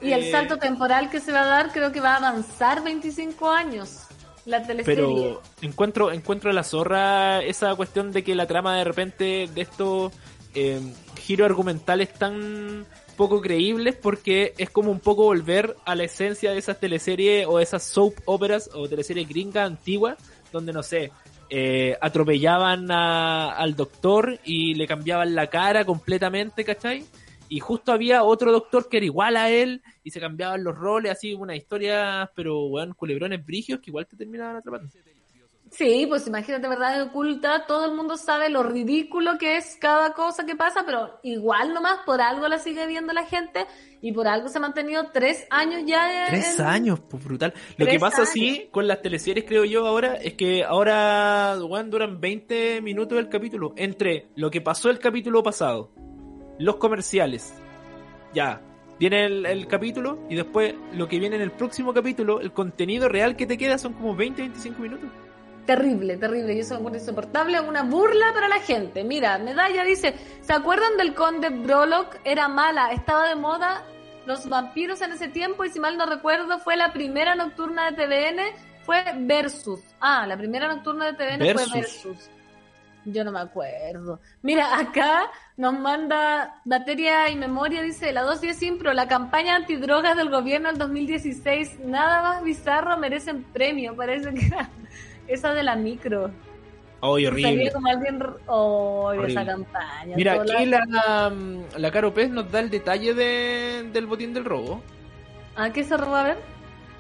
Y 0.02 0.12
el 0.14 0.24
Eh, 0.24 0.32
salto 0.32 0.58
temporal 0.58 1.10
que 1.10 1.20
se 1.20 1.32
va 1.32 1.42
a 1.42 1.48
dar 1.48 1.72
creo 1.72 1.92
que 1.92 2.00
va 2.00 2.14
a 2.14 2.18
avanzar 2.18 2.84
25 2.84 3.50
años. 3.50 4.04
La 4.46 4.64
teleserie. 4.64 5.04
Pero 5.04 5.42
encuentro, 5.62 6.12
encuentro 6.12 6.50
a 6.50 6.54
la 6.54 6.64
zorra 6.64 7.44
esa 7.44 7.76
cuestión 7.76 8.12
de 8.12 8.24
que 8.24 8.36
la 8.36 8.48
trama 8.48 8.78
de 8.78 8.84
repente 8.84 9.50
de 9.54 9.62
estos 9.62 10.14
eh, 10.56 10.80
giros 11.20 11.46
argumentales 11.46 12.14
tan 12.14 12.86
poco 13.18 13.42
creíbles 13.42 13.96
porque 13.96 14.54
es 14.58 14.70
como 14.70 14.92
un 14.92 15.02
poco 15.02 15.24
volver 15.24 15.76
a 15.86 15.94
la 15.94 16.06
esencia 16.06 16.52
de 16.52 16.58
esas 16.58 16.80
teleseries 16.80 17.46
o 17.48 17.60
esas 17.60 17.84
soap 17.84 18.14
operas 18.26 18.70
o 18.74 18.88
teleseries 18.88 19.28
gringas 19.28 19.68
antiguas 19.68 20.18
donde 20.54 20.72
no 20.72 20.82
sé 20.82 21.12
eh, 21.50 21.98
atropellaban 22.02 22.92
a- 22.92 23.52
al 23.52 23.76
doctor 23.76 24.40
y 24.44 24.76
le 24.76 24.88
cambiaban 24.88 25.36
la 25.36 25.48
cara 25.48 25.86
completamente, 25.86 26.64
¿cachai? 26.64 27.06
Y 27.52 27.60
justo 27.60 27.92
había 27.92 28.24
otro 28.24 28.52
doctor 28.52 28.88
que 28.88 28.98
era 28.98 29.06
igual 29.08 29.36
a 29.36 29.50
él 29.50 29.82
y 30.04 30.12
se 30.12 30.20
cambiaban 30.20 30.64
los 30.64 30.76
roles, 30.76 31.12
así 31.12 31.34
unas 31.34 31.58
historias, 31.58 32.30
pero 32.36 32.66
weón, 32.66 32.94
culebrones 32.94 33.44
brigios 33.44 33.80
que 33.80 33.90
igual 33.90 34.06
te 34.06 34.16
terminaban 34.16 34.58
atrapando. 34.58 34.88
Sí, 35.72 36.06
pues 36.08 36.26
imagínate, 36.26 36.68
verdad 36.68 37.02
oculta, 37.04 37.66
todo 37.68 37.86
el 37.86 37.94
mundo 37.96 38.18
sabe 38.18 38.50
lo 38.50 38.64
ridículo 38.64 39.38
que 39.38 39.58
es 39.58 39.78
cada 39.80 40.14
cosa 40.14 40.46
que 40.46 40.56
pasa, 40.56 40.84
pero 40.86 41.20
igual 41.22 41.74
nomás 41.74 42.00
por 42.06 42.22
algo 42.22 42.48
la 42.48 42.58
sigue 42.58 42.88
viendo 42.88 43.14
la 43.14 43.24
gente 43.26 43.66
y 44.02 44.12
por 44.12 44.28
algo 44.28 44.48
se 44.50 44.58
ha 44.58 44.62
mantenido 44.62 45.12
tres 45.14 45.46
años 45.52 45.84
ya. 45.86 46.24
en- 46.26 46.30
Tres 46.32 46.60
años, 46.60 47.00
pues 47.02 47.24
brutal. 47.24 47.54
Lo 47.78 47.86
que 47.86 48.00
pasa 48.00 48.22
años. 48.22 48.30
sí 48.30 48.68
con 48.72 48.88
las 48.88 49.02
teleseries, 49.04 49.46
creo 49.46 49.64
yo, 49.64 49.86
ahora, 49.86 50.16
es 50.16 50.34
que 50.34 50.64
ahora, 50.64 51.56
weón, 51.62 51.90
duran 51.92 52.20
20 52.20 52.82
minutos 52.82 53.20
el 53.20 53.30
capítulo. 53.30 53.74
Entre 53.78 54.30
lo 54.36 54.50
que 54.50 54.62
pasó 54.62 54.90
el 54.90 54.98
capítulo 54.98 55.44
pasado, 55.44 55.92
los 56.58 56.78
comerciales, 56.78 57.54
ya, 58.34 58.62
viene 59.00 59.26
el, 59.26 59.46
el 59.46 59.68
capítulo 59.68 60.20
y 60.30 60.36
después 60.36 60.74
lo 60.94 61.08
que 61.08 61.20
viene 61.20 61.36
en 61.36 61.42
el 61.44 61.52
próximo 61.52 61.94
capítulo, 61.94 62.42
el 62.42 62.54
contenido 62.54 63.08
real 63.08 63.36
que 63.36 63.46
te 63.46 63.58
queda 63.58 63.78
son 63.78 63.94
como 63.94 64.16
20, 64.16 64.42
25 64.42 64.82
minutos. 64.82 65.10
Terrible, 65.70 66.18
terrible. 66.18 66.56
Y 66.56 66.62
eso 66.62 66.74
me 66.74 66.80
encuentro 66.80 67.00
insoportable. 67.00 67.60
Una 67.60 67.84
burla 67.84 68.34
para 68.34 68.48
la 68.48 68.60
gente. 68.60 69.04
Mira, 69.04 69.38
Medalla 69.38 69.84
dice: 69.84 70.16
¿Se 70.42 70.52
acuerdan 70.52 70.98
del 70.98 71.14
conde 71.14 71.50
Brolock? 71.50 72.16
Era 72.24 72.48
mala, 72.48 72.92
estaba 72.92 73.30
de 73.30 73.36
moda 73.36 73.84
los 74.26 74.50
vampiros 74.50 75.00
en 75.04 75.12
ese 75.12 75.28
tiempo. 75.28 75.64
Y 75.64 75.70
si 75.70 75.80
mal 75.80 75.96
no 75.96 76.08
recuerdo, 76.08 76.58
fue 76.58 76.76
la 76.76 76.92
primera 76.92 77.36
nocturna 77.36 77.92
de 77.92 77.98
TVN. 77.98 78.40
Fue 78.84 79.04
Versus. 79.20 79.80
Ah, 80.00 80.26
la 80.26 80.36
primera 80.38 80.68
nocturna 80.68 81.12
de 81.12 81.14
TVN 81.14 81.38
Versus. 81.38 81.70
fue 81.70 81.82
Versus. 81.82 82.30
Yo 83.06 83.24
no 83.24 83.32
me 83.32 83.42
acuerdo. 83.42 84.20
Mira, 84.42 84.76
acá 84.76 85.30
nos 85.56 85.78
manda 85.78 86.62
batería 86.66 87.30
y 87.30 87.36
memoria, 87.36 87.84
dice 87.84 88.12
la 88.12 88.24
210 88.24 88.64
Impro, 88.64 88.94
la 88.94 89.08
campaña 89.08 89.56
antidrogas 89.56 90.18
del 90.18 90.32
gobierno 90.32 90.70
del 90.70 90.80
2016, 90.80 91.82
nada 91.82 92.24
más 92.24 92.44
bizarro, 92.44 92.98
merecen 92.98 93.44
premio, 93.44 93.96
parece 93.96 94.34
que 94.34 94.50
esa 95.30 95.54
de 95.54 95.64
la 95.64 95.76
micro. 95.76 96.32
Ay, 97.02 97.28
horrible. 97.28 97.72
Como 97.72 97.88
alguien, 97.88 98.20
oh, 98.48 99.04
Horrible. 99.06 99.32
esa 99.32 99.46
campaña. 99.46 100.16
Mira, 100.18 100.34
aquí 100.42 100.66
la- 100.66 100.86
la, 100.86 101.34
la 101.78 101.92
Caro 101.92 102.14
Pez 102.14 102.30
nos 102.30 102.52
da 102.52 102.60
el 102.60 102.70
detalle 102.70 103.14
de- 103.14 103.90
del 103.94 104.06
botín 104.06 104.34
del 104.34 104.44
robo. 104.44 104.82
¿A 105.56 105.72
qué 105.72 105.84
se 105.86 105.96
roba 105.96 106.22
a 106.22 106.24
ver? 106.24 106.38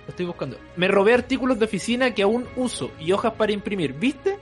Lo 0.05 0.09
estoy 0.09 0.25
buscando. 0.25 0.57
Me 0.77 0.87
robé 0.87 1.13
artículos 1.13 1.59
de 1.59 1.65
oficina 1.65 2.13
que 2.13 2.21
aún 2.23 2.47
uso 2.55 2.91
y 2.99 3.11
hojas 3.11 3.33
para 3.33 3.51
imprimir. 3.51 3.93
¿Viste? 3.93 4.37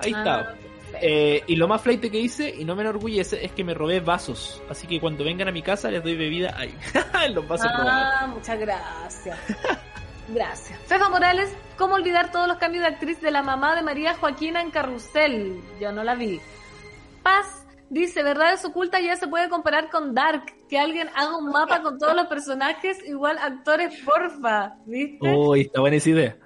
Ahí 0.00 0.12
Ah, 0.14 0.20
está. 0.48 0.54
Eh, 1.02 1.44
y 1.46 1.54
lo 1.54 1.68
más 1.68 1.80
flight 1.82 2.00
que 2.10 2.18
hice, 2.18 2.52
y 2.58 2.64
no 2.64 2.74
me 2.74 2.82
enorgullece, 2.82 3.44
es 3.44 3.52
que 3.52 3.62
me 3.62 3.74
robé 3.74 4.00
vasos. 4.00 4.60
Así 4.68 4.88
que 4.88 4.98
cuando 4.98 5.22
vengan 5.22 5.46
a 5.46 5.52
mi 5.52 5.62
casa 5.62 5.88
les 5.88 6.02
doy 6.02 6.16
bebida 6.16 6.52
ahí. 6.58 6.74
los 7.32 7.46
vasos 7.46 7.70
robados. 7.78 8.12
Ah, 8.20 8.26
muchas 8.26 8.58
gracias. 8.58 9.38
Gracias. 10.32 10.78
Fefa 10.86 11.08
Morales, 11.08 11.52
¿cómo 11.80 11.94
olvidar 11.94 12.30
todos 12.30 12.46
los 12.46 12.58
cambios 12.58 12.82
de 12.82 12.88
actriz 12.90 13.20
de 13.22 13.30
la 13.30 13.42
mamá 13.42 13.74
de 13.74 13.80
María 13.82 14.14
Joaquina 14.14 14.60
en 14.60 14.70
Carrusel? 14.70 15.60
Yo 15.80 15.90
no 15.92 16.04
la 16.04 16.14
vi. 16.14 16.38
Paz 17.22 17.66
dice, 17.88 18.22
verdades 18.22 18.62
ocultas 18.66 19.02
ya 19.02 19.16
se 19.16 19.26
puede 19.28 19.48
comparar 19.48 19.88
con 19.88 20.14
Dark. 20.14 20.44
Que 20.68 20.78
alguien 20.78 21.08
haga 21.14 21.38
un 21.38 21.50
mapa 21.50 21.80
con 21.80 21.98
todos 21.98 22.14
los 22.14 22.26
personajes, 22.26 22.98
igual 23.08 23.38
actores, 23.38 23.98
porfa. 24.04 24.74
¿Viste? 24.84 25.26
Uy, 25.34 25.62
está 25.62 25.80
buena 25.80 25.96
esa 25.96 26.10
idea. 26.10 26.36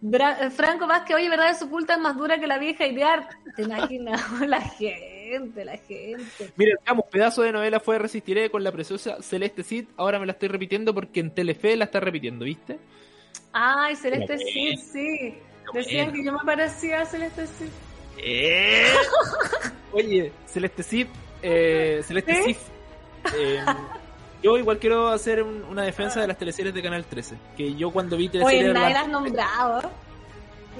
Bra- 0.00 0.38
eh, 0.40 0.50
Franco 0.50 0.86
Vázquez, 0.86 1.16
oye, 1.16 1.28
verdades 1.28 1.62
ocultas 1.62 1.98
más 2.00 2.16
dura 2.16 2.40
que 2.40 2.46
la 2.46 2.58
vieja 2.58 2.86
idear. 2.86 3.28
Te 3.54 3.62
imaginas, 3.62 4.20
la 4.48 4.60
gente, 4.62 5.64
la 5.66 5.76
gente. 5.76 6.50
Mira, 6.56 6.76
digamos, 6.80 7.04
pedazo 7.10 7.42
de 7.42 7.52
novela 7.52 7.78
fue 7.78 7.98
Resistiré 7.98 8.50
con 8.50 8.64
la 8.64 8.72
preciosa 8.72 9.22
Celeste 9.22 9.62
Cid. 9.62 9.84
Ahora 9.98 10.18
me 10.18 10.24
la 10.26 10.32
estoy 10.32 10.48
repitiendo 10.48 10.92
porque 10.94 11.20
en 11.20 11.30
Telefe 11.32 11.76
la 11.76 11.84
está 11.84 12.00
repitiendo, 12.00 12.46
¿viste? 12.46 12.78
Ay, 13.52 13.96
Celeste 13.96 14.38
sí, 14.38 14.76
sí. 14.76 15.38
Decían 15.74 16.12
que 16.12 16.24
yo 16.24 16.32
me 16.32 16.38
parecía 16.44 17.02
a 17.02 17.06
Celeste 17.06 17.46
sí. 17.46 17.70
Eh. 18.18 18.86
Oye, 19.92 20.32
Celeste 20.46 20.82
Cid, 20.82 21.06
eh, 21.42 22.02
Celeste 22.04 22.32
¿Eh? 22.32 22.42
Cid. 22.44 22.56
eh, 23.38 23.64
yo 24.42 24.56
igual 24.58 24.78
quiero 24.78 25.08
hacer 25.08 25.42
un- 25.42 25.64
una 25.64 25.82
defensa 25.82 26.20
de 26.20 26.26
las 26.28 26.38
teleseries 26.38 26.74
de 26.74 26.82
Canal 26.82 27.04
13. 27.04 27.36
Que 27.56 27.74
yo 27.74 27.90
cuando 27.90 28.16
vi 28.16 28.24
Oye, 28.28 28.32
teleseries 28.40 28.74
nadie 28.74 28.94
las- 28.94 29.08
nombrado. 29.08 29.90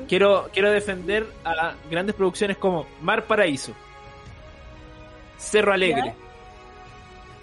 quiero, 0.09 0.49
quiero 0.53 0.71
defender 0.71 1.27
a 1.45 1.75
grandes 1.91 2.15
producciones 2.17 2.57
como 2.57 2.87
Mar 3.03 3.25
Paraíso, 3.27 3.73
Cerro 5.37 5.73
Alegre, 5.73 6.15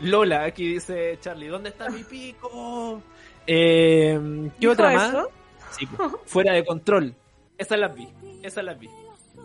Lola, 0.02 0.46
aquí 0.46 0.68
dice 0.74 1.18
Charlie, 1.22 1.48
¿dónde 1.48 1.70
está 1.70 1.90
mi 1.90 2.04
pico? 2.04 3.02
Eh, 3.52 4.20
¿Qué 4.44 4.52
¿Dijo 4.60 4.74
otra 4.74 4.92
más? 4.94 5.16
Sí, 5.72 5.88
fuera 6.26 6.54
de 6.54 6.64
control. 6.64 7.16
Esas 7.58 7.80
las 7.80 7.96
vi, 7.96 8.08
esas 8.44 8.64
las 8.64 8.78
vi. 8.80 8.88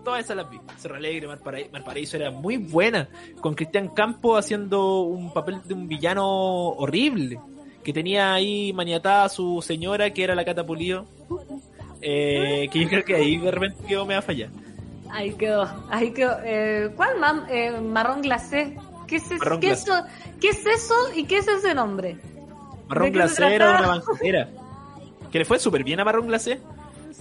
Todas 0.04 0.22
esas 0.24 0.36
las 0.36 0.50
vi. 0.50 0.60
Cerro 0.76 0.96
Alegre, 0.96 1.26
Mar, 1.26 1.38
Paraí- 1.42 1.70
Mar 1.72 1.82
Paraíso 1.84 2.18
era 2.18 2.30
muy 2.30 2.58
buena. 2.58 3.08
Con 3.40 3.54
Cristian 3.54 3.88
Campo 3.88 4.36
haciendo 4.36 5.00
un 5.00 5.32
papel 5.32 5.62
de 5.64 5.72
un 5.72 5.88
villano 5.88 6.26
horrible. 6.68 7.40
Que 7.82 7.92
tenía 7.94 8.34
ahí 8.34 8.72
maniatada 8.74 9.24
a 9.24 9.28
su 9.30 9.62
señora, 9.62 10.10
que 10.10 10.22
era 10.24 10.34
la 10.34 10.44
Cata 10.44 10.64
Pulido. 10.66 11.06
Eh, 12.02 12.68
que 12.70 12.80
yo 12.80 12.88
creo 12.88 13.04
que 13.04 13.14
ahí 13.14 13.38
de 13.38 13.50
repente 13.50 13.82
quedó 13.88 14.04
me 14.04 14.12
va 14.14 14.18
a 14.20 14.22
fallar. 14.22 14.50
Ahí 15.10 15.32
quedó, 15.32 15.66
ahí 15.90 16.10
quedó. 16.12 16.36
Eh, 16.44 16.90
¿Cuál 16.96 17.18
mam? 17.18 17.46
Eh, 17.48 17.70
marrón 17.80 18.20
glacé. 18.20 18.76
¿Qué 19.06 19.16
es? 19.16 19.30
Marrón 19.30 19.60
¿Qué, 19.60 19.68
glacé. 19.68 19.90
eso? 19.90 20.02
¿Qué 20.40 20.48
es 20.50 20.66
eso 20.66 20.94
y 21.14 21.24
qué 21.24 21.38
es 21.38 21.48
ese 21.48 21.74
nombre? 21.74 22.16
Marrón 22.88 23.12
¿De 23.12 23.12
qué 23.12 23.28
se 23.28 23.36
Glacé 23.36 23.54
era 23.54 23.78
una 23.78 23.86
banquetera. 23.88 24.48
Que 25.30 25.38
le 25.38 25.44
fue 25.44 25.58
súper 25.58 25.84
bien 25.84 26.00
a 26.00 26.04
Marrón 26.04 26.26
Glacé. 26.28 26.60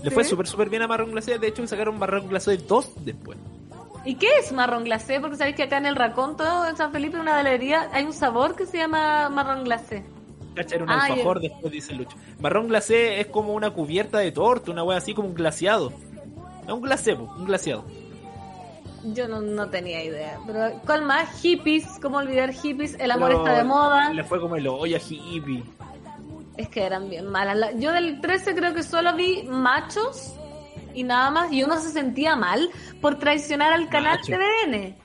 Le 0.03 0.11
fue 0.11 0.23
súper, 0.23 0.47
súper 0.47 0.69
bien 0.69 0.81
a 0.81 0.87
Marrón 0.87 1.11
Glacé. 1.11 1.39
De 1.39 1.47
hecho, 1.47 1.65
sacaron 1.67 1.97
Marrón 1.97 2.27
Glacé 2.27 2.57
2 2.57 3.05
después. 3.05 3.37
¿Y 4.05 4.15
qué 4.15 4.27
es 4.37 4.51
marrón 4.51 4.83
glacé? 4.83 5.21
Porque 5.21 5.37
sabéis 5.37 5.55
que 5.55 5.63
acá 5.63 5.77
en 5.77 5.85
el 5.85 5.95
Raconto, 5.95 6.43
en 6.67 6.75
San 6.75 6.91
Felipe, 6.91 7.15
en 7.15 7.21
una 7.21 7.35
galería, 7.37 7.89
hay 7.93 8.03
un 8.03 8.11
sabor 8.11 8.53
que 8.53 8.65
se 8.65 8.77
llama 8.77 9.29
marrón 9.29 9.63
glacé. 9.63 10.03
Cacha, 10.55 10.75
era 10.75 10.83
un 10.83 10.89
Ah, 10.89 11.05
alfajor 11.05 11.39
después, 11.39 11.71
dice 11.71 11.93
Lucho. 11.93 12.17
Marrón 12.41 12.67
glacé 12.67 13.21
es 13.21 13.27
como 13.27 13.53
una 13.53 13.69
cubierta 13.71 14.17
de 14.19 14.33
torta, 14.33 14.71
una 14.71 14.83
wea 14.83 14.97
así 14.97 15.13
como 15.13 15.29
un 15.29 15.33
glaciado. 15.33 15.93
Es 16.67 16.73
un 16.73 16.81
glacé, 16.81 17.13
un 17.13 17.45
glaciado. 17.45 17.85
Yo 19.05 19.27
no, 19.27 19.41
no 19.41 19.69
tenía 19.69 20.03
idea. 20.03 20.39
Pero, 20.47 20.79
¿cuál 20.85 21.01
más? 21.03 21.29
Hippies, 21.41 21.85
¿cómo 22.01 22.17
olvidar 22.19 22.51
hippies? 22.53 22.95
El 22.99 23.11
amor 23.11 23.29
Pero 23.29 23.39
está 23.45 23.57
de 23.57 23.63
moda. 23.65 24.09
Le 24.13 24.23
fue 24.23 24.39
como 24.39 24.55
el 24.55 24.67
olla 24.67 24.97
hippie. 24.97 25.63
Es 26.55 26.69
que 26.69 26.83
eran 26.83 27.09
bien 27.09 27.27
malas. 27.27 27.57
La- 27.57 27.71
Yo 27.73 27.91
del 27.91 28.21
13 28.21 28.55
creo 28.55 28.73
que 28.73 28.83
solo 28.83 29.13
vi 29.15 29.43
machos 29.43 30.33
y 30.93 31.03
nada 31.03 31.31
más. 31.31 31.51
Y 31.51 31.63
uno 31.63 31.79
se 31.79 31.89
sentía 31.89 32.35
mal 32.35 32.69
por 33.01 33.19
traicionar 33.19 33.73
al 33.73 33.89
canal 33.89 34.19
Macho. 34.19 34.33
TVN. 34.33 34.95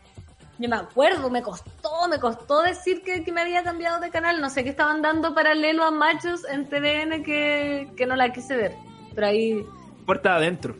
Yo 0.61 0.69
me 0.69 0.77
acuerdo, 0.77 1.31
me 1.31 1.41
costó, 1.43 2.09
me 2.09 2.19
costó 2.19 2.63
decir 2.63 3.03
que, 3.03 3.23
que 3.25 3.33
me 3.33 3.41
había 3.41 3.63
cambiado 3.63 3.99
de 4.01 4.11
canal. 4.11 4.41
No 4.41 4.51
sé 4.51 4.63
qué 4.65 4.71
estaban 4.71 5.03
dando 5.03 5.35
paralelo 5.35 5.85
a 5.85 5.91
machos 5.91 6.45
en 6.51 6.69
TVN 6.69 7.23
que, 7.25 7.91
que 7.97 8.07
no 8.07 8.15
la 8.17 8.33
quise 8.33 8.57
ver. 8.57 8.75
Pero 9.15 9.27
ahí, 9.27 9.65
Puerta 10.05 10.37
adentro. 10.37 10.75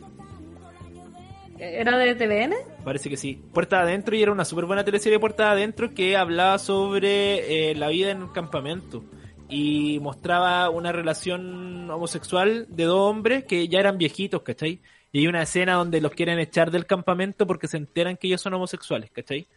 ¿era 1.57 1.97
de 1.97 2.15
TVN? 2.15 2.55
Parece 2.89 3.11
que 3.11 3.17
sí. 3.17 3.39
Puerta 3.53 3.81
adentro 3.81 4.15
y 4.15 4.23
era 4.23 4.31
una 4.31 4.43
súper 4.43 4.65
buena 4.65 4.83
teleserie 4.83 5.19
Puerta 5.19 5.51
adentro 5.51 5.93
que 5.93 6.17
hablaba 6.17 6.57
sobre 6.57 7.69
eh, 7.69 7.75
la 7.75 7.89
vida 7.89 8.09
en 8.09 8.23
el 8.23 8.31
campamento. 8.31 9.03
Y 9.47 9.99
mostraba 9.99 10.71
una 10.71 10.91
relación 10.91 11.87
homosexual 11.91 12.65
de 12.67 12.85
dos 12.85 12.97
hombres 12.99 13.43
que 13.43 13.67
ya 13.67 13.79
eran 13.79 13.99
viejitos, 13.99 14.41
¿cachai? 14.41 14.81
Y 15.11 15.19
hay 15.19 15.27
una 15.27 15.43
escena 15.43 15.75
donde 15.75 16.01
los 16.01 16.13
quieren 16.13 16.39
echar 16.39 16.71
del 16.71 16.87
campamento 16.87 17.45
porque 17.45 17.67
se 17.67 17.77
enteran 17.77 18.17
que 18.17 18.25
ellos 18.25 18.41
son 18.41 18.55
homosexuales, 18.55 19.11
¿cachai? 19.11 19.47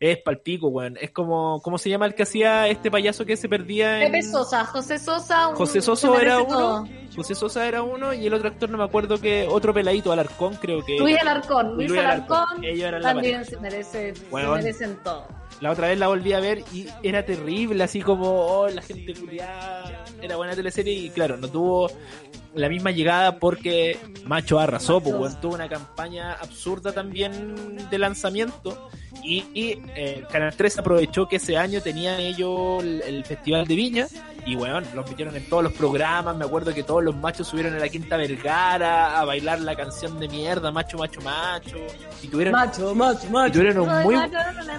Es 0.00 0.18
palpico, 0.18 0.68
weón. 0.68 0.96
Es 1.00 1.12
como, 1.12 1.62
¿cómo 1.62 1.78
se 1.78 1.88
llama 1.88 2.04
el 2.06 2.14
que 2.14 2.24
hacía 2.24 2.68
este 2.68 2.90
payaso 2.90 3.24
que 3.24 3.36
se 3.36 3.48
perdía 3.48 4.02
en... 4.04 4.12
Pepe 4.12 4.22
Sosa, 4.24 4.64
José 4.66 4.98
Sosa. 4.98 5.48
un- 5.48 5.54
José 5.54 5.80
se 5.80 5.82
Sosa 5.82 6.20
era 6.20 6.44
todo. 6.44 6.82
uno, 6.82 6.88
José 7.14 7.34
Sosa 7.34 7.66
era 7.68 7.82
uno 7.82 8.12
y 8.12 8.26
el 8.26 8.34
otro 8.34 8.48
actor 8.48 8.68
no 8.68 8.76
me 8.76 8.84
acuerdo 8.84 9.18
que 9.20 9.46
otro 9.48 9.72
peladito 9.72 10.12
Alarcón 10.12 10.56
creo 10.60 10.84
que 10.84 10.98
Luis 10.98 11.16
Alarcón, 11.20 11.74
Luis, 11.76 11.88
Luis 11.88 12.00
Alarcón, 12.00 12.36
Alarcón. 12.38 12.64
Ellos 12.64 12.84
eran 12.88 13.02
la 13.02 13.12
también 13.14 13.44
se, 13.44 13.56
merece, 13.58 14.14
se 14.14 14.26
Weón. 14.30 14.54
merecen 14.54 14.98
todo. 15.04 15.26
la 15.60 15.70
otra 15.70 15.88
vez 15.88 15.98
la 15.98 16.08
volví 16.08 16.32
a 16.32 16.40
ver 16.40 16.64
y 16.72 16.86
era 17.02 17.24
terrible, 17.24 17.82
así 17.84 18.02
como 18.02 18.28
oh, 18.46 18.68
la 18.68 18.82
gente 18.82 19.14
culiada, 19.14 20.04
era 20.20 20.36
buena 20.36 20.54
teleserie 20.56 20.92
y 20.92 21.10
claro, 21.10 21.36
no 21.36 21.48
tuvo 21.48 21.88
la 22.54 22.68
misma 22.68 22.90
llegada 22.90 23.38
porque 23.38 23.98
Macho 24.24 24.58
arrasó, 24.58 25.00
pues 25.00 25.40
tuvo 25.40 25.54
una 25.54 25.68
campaña 25.68 26.32
absurda 26.34 26.92
también 26.92 27.88
de 27.90 27.98
lanzamiento 27.98 28.88
y, 29.22 29.44
y, 29.54 29.82
eh, 29.96 30.24
Canal 30.30 30.54
3 30.54 30.78
aprovechó 30.78 31.28
que 31.28 31.36
ese 31.36 31.56
año 31.56 31.80
tenían 31.80 32.20
ellos 32.20 32.82
el, 32.82 33.02
el 33.02 33.24
Festival 33.24 33.66
de 33.66 33.74
Viña 33.74 34.06
y 34.46 34.56
weón, 34.56 34.84
los 34.94 35.08
metieron 35.08 35.34
en 35.36 35.48
todos 35.48 35.62
los 35.62 35.72
programas, 35.72 36.36
me 36.36 36.44
acuerdo 36.44 36.74
que 36.74 36.82
todos 36.82 37.02
los 37.02 37.16
machos 37.16 37.48
subieron 37.48 37.74
a 37.74 37.78
la 37.78 37.88
Quinta 37.88 38.16
Vergara 38.16 39.18
a 39.18 39.24
bailar 39.24 39.60
la 39.60 39.74
canción 39.74 40.18
de 40.20 40.28
mierda, 40.28 40.70
macho, 40.70 40.98
macho, 40.98 41.20
macho 41.22 41.76
y 42.22 42.28
tuvieron 42.28 42.52
Macho, 42.52 42.94
macho, 42.94 43.26
y 43.26 43.30
macho. 43.30 43.52
tuvieron 43.54 43.88
un 43.88 44.02
muy 44.02 44.16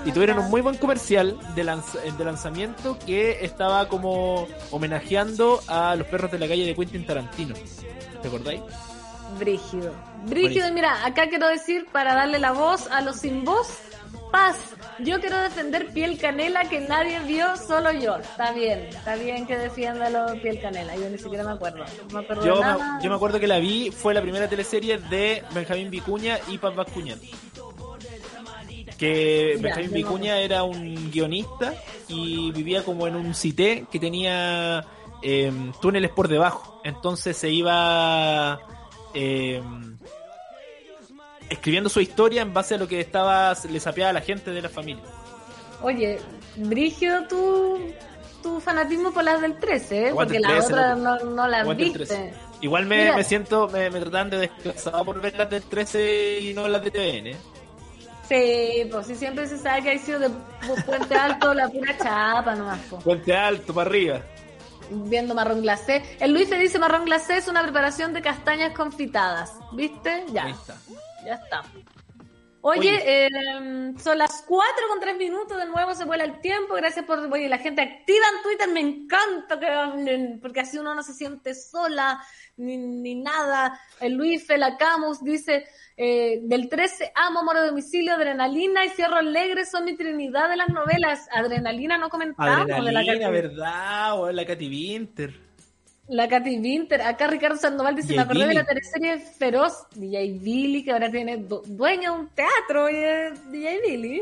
y 0.05 0.11
tuvieron 0.11 0.38
no. 0.38 0.43
un 0.43 0.49
muy 0.51 0.61
buen 0.61 0.78
comercial 0.78 1.38
de, 1.55 1.63
lanza- 1.63 1.99
de 1.99 2.24
lanzamiento 2.26 2.97
que 3.05 3.43
estaba 3.43 3.88
como 3.88 4.47
homenajeando 4.72 5.61
a 5.68 5.95
los 5.95 6.05
perros 6.07 6.32
de 6.32 6.39
la 6.39 6.47
calle 6.47 6.66
de 6.66 6.76
Quentin 6.76 7.05
Tarantino. 7.05 7.55
¿Te 8.22 8.28
acordáis? 8.28 8.61
Brígido. 9.39 9.91
Brígido, 10.28 10.68
y 10.68 10.72
mira, 10.72 11.05
acá 11.05 11.28
quiero 11.30 11.47
decir, 11.47 11.88
para 11.91 12.13
darle 12.16 12.39
la 12.39 12.51
voz 12.51 12.88
a 12.91 13.01
los 13.01 13.18
sin 13.18 13.43
voz, 13.43 13.68
paz. 14.32 14.57
Yo 14.99 15.20
quiero 15.20 15.41
defender 15.41 15.88
Piel 15.93 16.18
Canela 16.18 16.68
que 16.70 16.82
nadie 16.82 17.20
vio, 17.22 17.55
solo 17.57 17.91
yo. 17.91 18.18
Está 18.18 18.51
bien, 18.51 18.80
está 18.88 19.16
bien 19.16 19.45
que 19.45 19.57
defiéndalo 19.57 20.39
Piel 20.41 20.59
Canela. 20.61 20.95
Yo 20.95 21.09
ni 21.09 21.18
siquiera 21.18 21.43
me 21.43 21.51
acuerdo. 21.51 21.84
No 22.09 22.20
me 22.20 22.20
acuerdo 22.20 22.45
Yo 22.45 22.61
me, 22.61 23.03
yo 23.03 23.09
me 23.09 23.16
acuerdo 23.16 23.39
que 23.39 23.47
la 23.47 23.59
vi, 23.59 23.91
fue 23.91 24.13
la 24.13 24.22
primera 24.22 24.47
teleserie 24.47 24.97
de 24.97 25.43
Benjamín 25.53 25.89
Vicuña 25.89 26.39
y 26.47 26.57
Paz 26.57 26.76
Bascuñán. 26.76 27.20
Que 28.97 29.55
Ya, 29.57 29.61
Benjamín 29.61 29.91
Vicuña 29.91 30.38
era 30.39 30.63
un 30.63 31.11
guionista 31.11 31.74
y 32.07 32.51
vivía 32.51 32.84
como 32.84 33.07
en 33.07 33.16
un 33.16 33.34
cité 33.34 33.86
que 33.91 33.99
tenía 33.99 34.86
em, 35.22 35.74
túneles 35.82 36.11
por 36.11 36.28
debajo. 36.28 36.82
Entonces 36.84 37.36
se 37.36 37.49
iba 37.49 38.59
em, 39.13 39.95
escribiendo 41.50 41.89
su 41.89 42.00
historia 42.02 42.41
en 42.41 42.54
base 42.54 42.76
a 42.76 42.78
lo 42.78 42.88
que 42.88 43.00
estaba 43.00 43.54
le 43.70 43.80
sapeaba 43.80 44.10
a 44.12 44.14
la 44.14 44.22
gente 44.22 44.52
de 44.52 44.62
la 44.62 44.70
familia. 44.70 45.04
Oye, 45.82 46.20
Brígido 46.58 47.28
tu, 47.28 47.80
tu 48.41 48.60
fanatismo 48.62 49.12
por 49.12 49.24
las 49.24 49.41
del 49.41 49.58
13, 49.58 50.08
¿eh? 50.08 50.12
Porque 50.14 50.39
las 50.39 50.52
13, 50.52 50.68
otras 50.74 50.98
no, 50.98 51.18
no 51.20 51.48
las 51.48 51.76
viste. 51.76 52.00
13. 52.06 52.34
Igual 52.62 52.86
me, 52.86 53.12
me 53.14 53.24
siento, 53.26 53.68
me, 53.68 53.89
me 53.89 54.00
tratan 54.00 54.30
de 54.30 54.38
desplazado 54.38 55.04
por 55.04 55.20
ver 55.20 55.36
las 55.38 55.50
del 55.50 55.64
13 55.64 56.39
y 56.39 56.54
no 56.54 56.68
las 56.68 56.82
de 56.84 56.91
TVN. 56.91 57.38
Sí, 58.28 58.88
pues 58.89 59.06
sí, 59.06 59.16
siempre 59.16 59.46
se 59.48 59.58
sabe 59.58 59.84
que 59.84 59.91
ha 59.91 60.00
sido 60.00 60.20
de 60.20 60.30
Pu- 60.30 60.86
Puente 60.86 61.14
Alto 61.16 61.54
la 61.54 61.68
pura 61.70 61.96
chapa 61.98 62.56
nomás. 62.56 62.80
po. 62.89 62.98
Puente 63.00 63.36
alto, 63.36 63.74
para 63.74 63.88
arriba. 63.89 64.22
Viendo 64.89 65.36
marrón 65.36 65.62
glacé. 65.62 66.02
El 66.20 66.32
Luis 66.34 66.50
te 66.50 66.58
dice 66.58 66.80
marrón 66.80 67.06
glacé 67.06 67.38
es 67.38 67.48
una 67.48 67.62
preparación 67.62 68.14
de 68.14 68.22
castañas 68.22 68.72
confitadas. 68.74 69.54
¿Viste? 69.74 70.10
Ahí 70.10 70.26
Ya, 70.32 70.50
está. 70.50 70.76
Ya 71.26 71.34
está. 71.36 71.64
Oye, 72.68 73.00
eh, 73.06 73.30
son 74.00 74.18
las 74.18 74.44
4 74.48 74.88
con 74.90 75.00
3 75.00 75.16
minutos, 75.18 75.56
de 75.56 75.68
nuevo 75.68 75.94
se 75.94 76.04
vuela 76.04 76.24
el 76.24 76.42
tiempo, 76.42 76.74
gracias 76.74 77.06
por, 77.06 77.20
oye, 77.20 77.48
la 77.48 77.60
gente 77.60 77.84
activa 77.84 78.26
en 78.36 78.42
Twitter, 78.42 78.70
me 78.70 78.80
encanta 78.80 79.60
que 79.60 79.68
hablen, 79.68 80.40
porque 80.42 80.62
así 80.62 80.80
uno 80.80 80.96
no 80.96 81.04
se 81.04 81.14
siente 81.14 81.54
sola, 81.54 82.20
ni, 82.58 82.76
ni 82.78 83.14
nada. 83.22 83.80
El 84.02 84.14
Luis 84.14 84.48
Felacamus 84.48 85.24
dice, 85.24 85.68
eh, 85.96 86.40
del 86.42 86.68
13 86.68 87.12
amo, 87.14 87.42
amor 87.42 87.58
a 87.58 87.66
domicilio, 87.68 88.14
adrenalina 88.16 88.84
y 88.84 88.90
cierro 88.90 89.18
alegre 89.18 89.64
son 89.68 89.86
mi 89.86 89.96
trinidad 89.96 90.50
de 90.50 90.56
las 90.56 90.70
novelas. 90.70 91.30
Adrenalina 91.32 92.00
no 92.00 92.10
comentamos 92.10 92.66
de 92.66 92.72
la 92.74 92.78
Adrenalina, 92.78 93.28
Katy- 93.28 93.32
¿verdad? 93.32 94.20
O 94.20 94.32
la 94.32 94.44
Katy 94.44 94.68
Winter. 94.68 95.45
La 96.08 96.28
Katy 96.28 96.60
Winter, 96.60 97.01
acá 97.01 97.28
Ricardo 97.28 97.58
Sandoval 97.58 97.95
dice, 97.95 98.16
me 98.16 98.22
acordé 98.22 98.41
de 98.41 98.45
Billy. 98.47 98.58
la 98.60 98.66
teleserie 98.66 99.20
Feroz, 99.20 99.74
DJ 99.95 100.38
Billy, 100.39 100.84
que 100.84 100.91
ahora 100.91 101.10
tiene 101.10 101.38
du- 101.38 101.64
dueño 101.66 102.14
de 102.14 102.20
un 102.20 102.30
teatro, 102.30 102.86
DJ 102.88 103.82
Billy. 103.88 104.22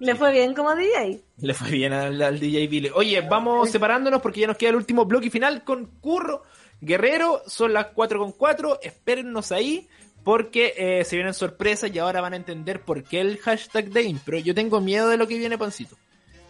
Le 0.00 0.16
fue 0.16 0.32
bien 0.32 0.52
como 0.52 0.74
DJ. 0.74 1.20
Le 1.38 1.54
fue 1.54 1.70
bien 1.70 1.92
al, 1.92 2.20
al 2.20 2.40
DJ 2.40 2.66
Billy. 2.66 2.90
Oye, 2.94 3.20
vamos 3.20 3.70
separándonos 3.70 4.20
porque 4.20 4.40
ya 4.40 4.48
nos 4.48 4.56
queda 4.56 4.70
el 4.70 4.76
último 4.76 5.04
bloque 5.04 5.30
final 5.30 5.62
con 5.62 5.86
Curro, 6.00 6.42
Guerrero, 6.80 7.42
son 7.46 7.72
las 7.72 7.86
4 7.94 8.18
con 8.18 8.32
4, 8.32 8.80
espérennos 8.82 9.52
ahí 9.52 9.86
porque 10.24 10.74
eh, 10.76 11.04
se 11.04 11.14
vienen 11.16 11.34
sorpresas 11.34 11.94
y 11.94 11.98
ahora 12.00 12.20
van 12.20 12.32
a 12.32 12.36
entender 12.36 12.80
por 12.80 13.04
qué 13.04 13.20
el 13.20 13.38
hashtag 13.38 13.90
de 13.90 14.02
impro. 14.02 14.38
Yo 14.38 14.54
tengo 14.56 14.80
miedo 14.80 15.08
de 15.08 15.16
lo 15.16 15.28
que 15.28 15.38
viene, 15.38 15.56
Pancito. 15.56 15.96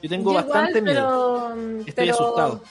Yo 0.03 0.09
tengo 0.09 0.31
Yo 0.33 0.37
bastante 0.37 0.79
igual, 0.79 0.95
miedo. 0.95 1.53
pero- 1.55 1.79
Estoy 1.81 1.93
pero- 1.95 2.15
asustado. 2.15 2.65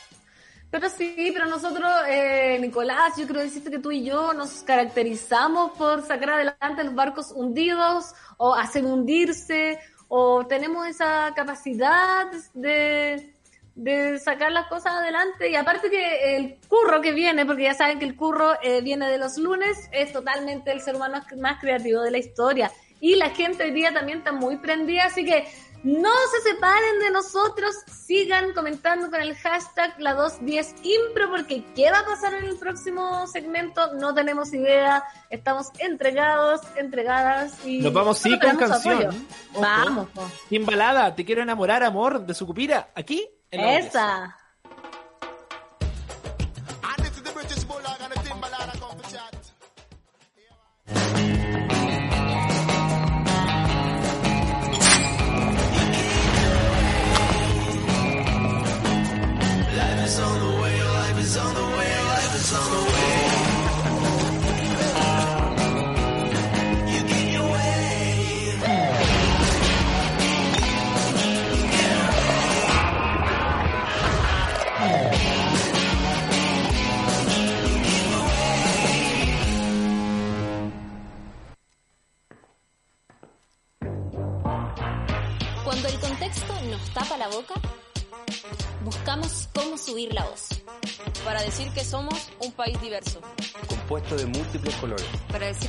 Pero 0.72 0.90
sí, 0.90 1.32
pero 1.34 1.48
nosotros, 1.48 1.92
eh, 2.08 2.58
Nicolás, 2.62 3.18
yo 3.18 3.28
creo 3.28 3.42
decirte 3.42 3.70
que 3.70 3.80
tú 3.80 3.92
y 3.92 4.06
yo 4.06 4.32
nos 4.34 4.64
caracterizamos 4.64 5.72
por 5.72 6.02
sacar 6.08 6.30
adelante 6.30 6.86
los 6.86 6.96
barcos 6.96 7.34
hundidos 7.36 8.16
o 8.38 8.56
hacer 8.56 8.86
hundirse 8.86 9.80
o 10.08 10.48
tenemos 10.48 10.88
esa 10.88 11.34
capacidad 11.36 12.28
de, 12.54 13.34
de 13.76 14.18
sacar 14.20 14.54
las 14.54 14.68
cosas 14.68 14.94
adelante. 14.94 15.50
Y 15.50 15.56
aparte 15.58 15.90
que 15.90 16.38
el 16.38 16.58
curro 16.70 17.02
que 17.02 17.12
viene, 17.12 17.46
porque 17.46 17.64
ya 17.64 17.74
saben 17.74 18.00
que 18.00 18.06
el 18.06 18.16
curro 18.16 18.54
eh, 18.62 18.82
viene 18.82 19.10
de 19.10 19.18
los 19.18 19.38
lunes, 19.38 19.90
es 19.92 20.14
totalmente 20.14 20.72
el 20.72 20.80
ser 20.80 20.96
humano 20.96 21.22
más 21.38 21.60
creativo 21.60 22.02
de 22.02 22.12
la 22.12 22.18
historia. 22.18 22.72
Y 23.02 23.16
la 23.16 23.32
gente 23.32 23.66
hoy 23.66 23.72
día 23.72 23.94
también 23.94 24.20
está 24.20 24.32
muy 24.32 24.56
prendida, 24.56 25.06
así 25.06 25.26
que 25.26 25.48
no 25.84 26.12
se 26.32 26.52
separen 26.52 27.00
de 27.00 27.12
nosotros, 27.12 27.76
sigan 27.88 28.54
comentando 28.54 29.10
con 29.10 29.22
el 29.22 29.36
hashtag 29.36 30.00
la 30.00 30.14
210 30.14 30.76
impro 30.84 31.30
porque 31.30 31.64
qué 31.76 31.92
va 31.92 32.00
a 32.00 32.06
pasar 32.06 32.34
en 32.36 32.46
el 32.46 32.58
próximo 32.58 33.26
segmento 33.28 33.94
no 33.96 34.14
tenemos 34.14 34.54
idea, 34.54 35.04
estamos 35.30 35.68
entregados, 35.80 36.62
entregadas 36.76 37.66
y 37.66 37.80
Nos 37.80 37.94
vamos 37.94 38.18
sí 38.20 38.38
con 38.40 38.58
canción. 38.58 39.28
Vamos. 39.60 40.08
Sin 40.50 40.66
balada, 40.66 41.16
te 41.16 41.26
quiero 41.26 41.42
enamorar, 41.42 41.84
amor, 41.84 42.26
de 42.26 42.34
su 42.34 42.46
cupira, 42.46 42.92
aquí 42.96 43.28
en 43.50 43.62
la 43.62 43.78
esa. 43.80 44.38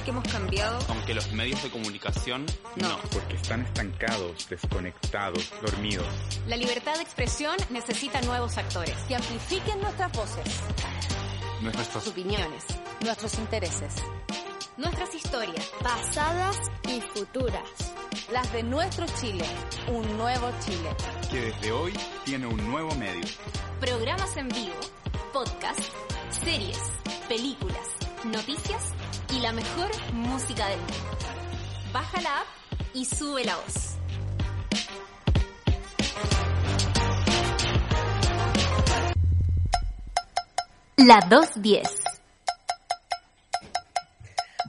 Que 0.03 0.11
hemos 0.11 0.25
cambiado, 0.31 0.79
Aunque 0.89 1.15
los 1.15 1.31
medios 1.33 1.63
de 1.63 1.71
comunicación 1.71 2.47
no. 2.77 2.99
porque 3.13 3.35
están 3.37 3.63
estancados, 3.63 4.49
desconectados, 4.49 5.51
dormidos. 5.63 6.07
La 6.47 6.57
libertad 6.57 6.95
de 6.97 7.03
expresión 7.03 7.57
necesita 7.71 8.21
nuevos 8.23 8.57
actores. 8.59 8.95
Que 9.09 9.17
amplifiquen 9.17 9.81
nuestras 9.81 10.13
voces, 10.13 10.45
nuestras 11.61 12.07
opiniones, 12.07 12.65
nuestros 13.05 13.35
intereses. 13.39 13.95
Nuestras 14.77 15.15
historias. 15.15 15.67
Pasadas 15.83 16.57
y 16.89 17.01
futuras. 17.15 17.63
Las 18.33 18.51
de 18.55 18.63
nuestro 18.63 19.05
Chile. 19.21 19.45
Un 19.89 20.17
nuevo 20.17 20.51
Chile. 20.65 20.89
Que 21.31 21.41
desde 21.43 21.73
hoy 21.73 21.93
tiene 22.25 22.47
un 22.47 22.71
nuevo 22.71 22.93
medio. 22.95 23.23
Programas 23.81 24.35
en 24.39 24.49
vivo. 24.49 24.75
Podcast. 25.33 25.79
Series. 26.43 26.79
Películas. 27.29 27.87
Noticias. 28.25 28.93
Y 29.33 29.41
la 29.41 29.53
mejor 29.53 29.91
música 30.13 30.67
del 30.69 30.79
mundo. 30.79 30.95
Baja 31.93 32.21
la 32.21 32.41
app 32.41 32.47
y 32.93 33.05
sube 33.07 33.45
la 33.45 33.57
voz. 33.57 33.97
La 40.97 41.21
210. 41.29 42.03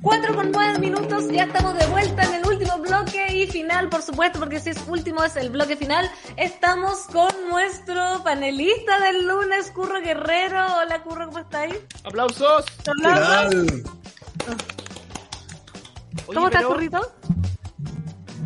4 0.01 0.35
con 0.35 0.51
9 0.51 0.79
minutos, 0.79 1.29
ya 1.29 1.43
estamos 1.43 1.77
de 1.77 1.85
vuelta 1.87 2.23
en 2.23 2.33
el 2.35 2.45
último 2.45 2.77
bloque 2.79 3.33
y 3.33 3.47
final, 3.47 3.89
por 3.89 4.01
supuesto, 4.01 4.39
porque 4.39 4.59
si 4.59 4.69
es 4.69 4.77
último 4.87 5.23
es 5.23 5.35
el 5.35 5.49
bloque 5.49 5.75
final. 5.75 6.09
Estamos 6.37 6.99
con 7.11 7.31
nuestro 7.49 8.23
panelista 8.23 8.99
del 8.99 9.27
lunes, 9.27 9.71
Curro 9.71 10.01
Guerrero. 10.01 10.77
Hola 10.77 11.03
Curro, 11.03 11.27
¿cómo 11.27 11.39
estáis? 11.39 11.75
¡Aplausos! 12.03 12.65
Hola. 12.87 13.49
Oye, 16.25 16.35
¿Cómo 16.35 16.47
estás, 16.47 16.65
Currito? 16.65 17.01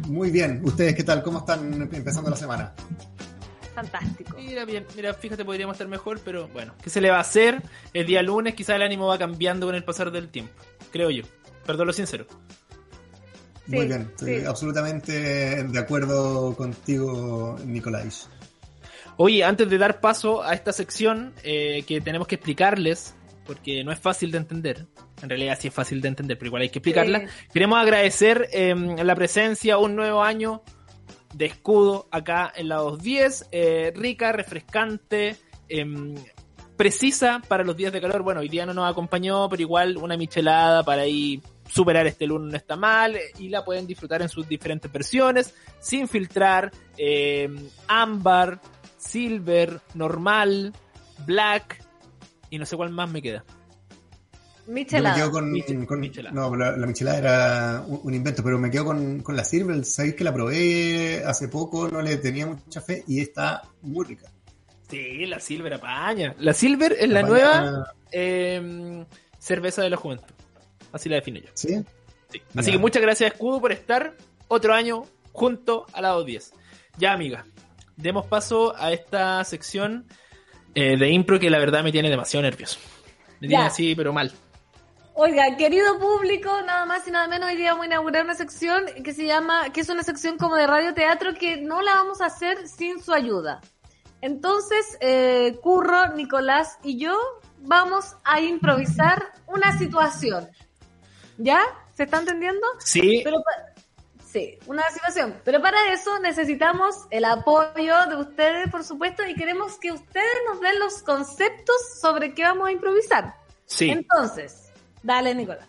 Muy 0.08 0.32
bien. 0.32 0.62
¿Ustedes 0.64 0.96
qué 0.96 1.04
tal? 1.04 1.22
¿Cómo 1.22 1.40
están 1.40 1.90
empezando 1.92 2.30
la 2.30 2.36
semana? 2.36 2.74
Fantástico. 3.76 4.36
Mira, 4.38 4.66
bien, 4.66 4.86
mira, 4.96 5.14
fíjate, 5.14 5.46
podríamos 5.46 5.76
estar 5.76 5.88
mejor, 5.88 6.20
pero 6.26 6.48
bueno, 6.48 6.74
¿qué 6.82 6.90
se 6.90 7.00
le 7.00 7.12
va 7.12 7.18
a 7.18 7.22
hacer? 7.22 7.62
El 7.94 8.08
día 8.08 8.24
lunes 8.24 8.56
quizá 8.56 8.76
el 8.76 8.82
ánimo 8.82 9.06
va 9.06 9.20
cambiando 9.20 9.68
con 9.68 9.76
el 9.76 9.84
pasar 9.84 10.10
del 10.12 10.30
tiempo, 10.30 10.54
creo 10.92 11.12
yo. 11.12 11.24
Perdón 11.66 11.88
lo 11.88 11.94
sincero. 11.94 12.26
Muy 13.68 13.86
bien. 13.86 14.10
Estoy 14.10 14.40
sí. 14.40 14.46
absolutamente 14.46 15.64
de 15.64 15.80
acuerdo 15.80 16.56
contigo, 16.56 17.58
Nicolás. 17.66 18.30
Oye, 19.18 19.44
antes 19.44 19.70
de 19.70 19.78
dar 19.78 20.00
paso 20.00 20.44
a 20.44 20.54
esta 20.54 20.72
sección 20.72 21.34
eh, 21.44 21.84
que 21.88 22.02
tenemos 22.02 22.28
que 22.28 22.36
explicarles, 22.36 23.14
porque 23.48 23.84
no 23.84 23.92
es 23.92 24.00
fácil 24.00 24.30
de 24.32 24.38
entender, 24.38 24.86
en 25.24 25.30
realidad 25.30 25.58
sí 25.60 25.70
es 25.70 25.74
fácil 25.74 26.02
de 26.02 26.10
entender, 26.10 26.38
pero 26.38 26.48
igual 26.50 26.62
hay 26.64 26.70
que 26.70 26.80
explicarla, 26.80 27.22
Sí. 27.22 27.26
queremos 27.54 27.80
agradecer 27.80 28.50
eh, 28.52 28.76
la 28.76 29.16
presencia, 29.16 29.78
un 29.78 29.96
nuevo 29.96 30.22
año 30.24 30.62
de 31.34 31.46
escudo 31.46 32.08
acá 32.12 32.52
en 32.56 32.70
la 32.70 32.76
210, 32.78 33.48
eh, 33.52 33.94
rica, 33.96 34.32
refrescante, 34.32 35.36
em, 35.70 36.16
precisa 36.76 37.42
para 37.48 37.64
los 37.64 37.76
días 37.76 37.92
de 37.92 38.00
calor. 38.00 38.22
Bueno, 38.22 38.42
hoy 38.42 38.50
día 38.50 38.66
no 38.66 38.74
nos 38.74 38.90
acompañó, 38.90 39.50
pero 39.50 39.62
igual 39.62 39.98
una 39.98 40.16
michelada 40.16 40.84
para 40.84 41.02
ahí 41.04 41.42
superar 41.68 42.06
este 42.08 42.28
lunes 42.28 42.52
no 42.52 42.58
está 42.58 42.76
mal 42.76 43.18
y 43.40 43.50
la 43.50 43.66
pueden 43.66 43.88
disfrutar 43.88 44.22
en 44.22 44.30
sus 44.30 44.48
diferentes 44.48 44.90
versiones, 44.92 45.54
sin 45.80 46.08
filtrar, 46.08 46.72
eh, 46.98 47.50
ámbar, 47.88 48.62
silver, 48.98 49.82
normal, 49.96 50.72
black 51.26 51.84
y 52.50 52.58
no 52.60 52.66
sé 52.66 52.76
cuál 52.78 52.90
más 52.92 53.10
me 53.10 53.22
queda. 53.22 53.44
Yo 53.48 54.74
me 54.74 54.82
Michelada. 54.82 55.16
quedo 55.16 55.32
con. 55.32 55.52
Michel- 55.52 55.86
con- 55.86 56.00
michelada. 56.02 56.36
no, 56.36 56.54
la, 56.56 56.76
la 56.76 56.86
michelada 56.88 57.18
era 57.18 57.84
un, 57.88 58.02
un 58.04 58.14
invento, 58.14 58.44
pero 58.44 58.60
me 58.60 58.70
quedo 58.70 58.86
con, 58.86 59.22
con 59.22 59.36
la 59.36 59.44
Silver. 59.46 59.84
Sabéis 59.86 60.16
que 60.16 60.24
la 60.26 60.34
probé 60.34 61.24
hace 61.26 61.48
poco, 61.48 61.88
no 61.88 62.02
le 62.02 62.18
tenía 62.18 62.48
mucha 62.48 62.82
fe 62.82 63.04
y 63.08 63.22
está 63.22 63.62
muy 63.82 64.06
rica. 64.06 64.30
Sí, 64.90 65.26
la 65.26 65.40
silver 65.40 65.74
apaña. 65.74 66.34
La 66.40 66.54
silver 66.54 66.96
es 66.98 67.10
la 67.10 67.22
nueva 67.22 67.94
eh, 68.12 69.06
cerveza 69.38 69.82
de 69.82 69.90
la 69.90 69.98
juventud. 69.98 70.34
Así 70.94 71.10
la 71.10 71.16
defino 71.18 71.40
yo. 71.40 71.50
¿Sí? 71.54 71.84
Así 72.56 72.72
que 72.72 72.78
muchas 72.78 73.02
gracias, 73.02 73.34
Escudo, 73.34 73.60
por 73.60 73.72
estar 73.74 74.16
otro 74.48 74.74
año 74.74 75.04
junto 75.34 75.86
a 75.94 76.02
la 76.02 76.18
10. 76.24 76.54
Ya, 76.98 77.12
amiga, 77.12 77.46
demos 77.98 78.26
paso 78.28 78.76
a 78.78 78.92
esta 78.94 79.44
sección 79.44 80.06
eh, 80.80 80.96
de 80.96 81.10
impro 81.10 81.40
que 81.40 81.50
la 81.50 81.58
verdad 81.58 81.84
me 81.84 81.92
tiene 81.92 82.08
demasiado 82.10 82.44
nervioso. 82.44 82.80
Me 83.40 83.48
tiene 83.48 83.64
Ya. 83.64 83.68
así, 83.68 83.96
pero 83.96 84.14
mal. 84.14 84.32
Oiga, 85.16 85.58
querido 85.58 85.98
público, 85.98 86.50
nada 86.68 86.86
más 86.86 87.08
y 87.08 87.12
nada 87.12 87.28
menos, 87.28 87.50
hoy 87.50 87.56
día 87.58 87.72
vamos 87.72 87.86
a 87.86 87.88
inaugurar 87.88 88.24
una 88.24 88.36
sección 88.36 88.86
que 89.04 89.12
se 89.14 89.26
llama, 89.26 89.72
que 89.74 89.82
es 89.82 89.90
una 89.90 90.04
sección 90.04 90.38
como 90.38 90.56
de 90.56 90.68
radioteatro 90.68 91.34
que 91.34 91.58
no 91.58 91.82
la 91.82 91.96
vamos 91.96 92.22
a 92.22 92.28
hacer 92.28 92.68
sin 92.68 93.02
su 93.02 93.12
ayuda. 93.12 93.60
Entonces, 94.22 94.98
eh, 95.02 95.58
Curro, 95.64 96.10
Nicolás 96.10 96.78
y 96.84 97.00
yo 97.00 97.18
vamos 97.62 98.16
a 98.24 98.40
improvisar 98.42 99.24
una 99.48 99.76
situación. 99.80 100.48
¿Ya? 101.40 101.62
¿Se 101.96 102.04
está 102.04 102.20
entendiendo? 102.20 102.66
Sí, 102.78 103.22
Pero 103.24 103.38
sí, 104.32 104.58
una 104.68 104.84
situación. 104.92 105.40
Pero 105.44 105.62
para 105.62 105.94
eso 105.94 106.20
necesitamos 106.20 107.06
el 107.10 107.26
apoyo 107.26 108.06
de 108.10 108.16
ustedes, 108.16 108.70
por 108.70 108.84
supuesto, 108.84 109.26
y 109.26 109.36
queremos 109.36 109.78
que 109.80 109.92
ustedes 109.92 110.38
nos 110.48 110.62
den 110.62 110.80
los 110.80 111.02
conceptos 111.04 111.76
sobre 112.00 112.34
qué 112.34 112.44
vamos 112.44 112.68
a 112.68 112.72
improvisar. 112.72 113.36
sí. 113.66 113.90
Entonces, 113.90 114.72
dale, 115.04 115.34
Nicolás. 115.34 115.68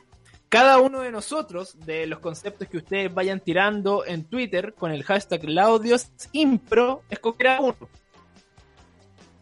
Cada 0.49 0.79
uno 0.79 1.01
de 1.01 1.11
nosotros, 1.11 1.77
de 1.85 2.07
los 2.07 2.21
conceptos 2.21 2.69
que 2.69 2.79
ustedes 2.79 3.13
vayan 3.13 3.41
tirando 3.41 4.07
en 4.07 4.25
Twitter 4.25 4.73
con 4.73 4.91
el 4.93 5.05
hashtag 5.05 5.45
LaudioSimpro, 5.45 7.03
escogerá 7.11 7.61
uno. 7.61 7.77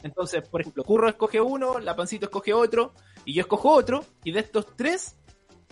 Entonces, 0.02 0.46
por 0.48 0.60
ejemplo, 0.60 0.82
Curro 0.82 1.08
escoge 1.08 1.40
uno, 1.40 1.78
la 1.78 1.94
Pancito 1.94 2.26
escoge 2.26 2.52
otro, 2.52 2.92
y 3.24 3.34
yo 3.34 3.42
escojo 3.42 3.70
otro, 3.70 4.04
y 4.24 4.32
de 4.32 4.40
estos 4.40 4.74
tres 4.76 5.16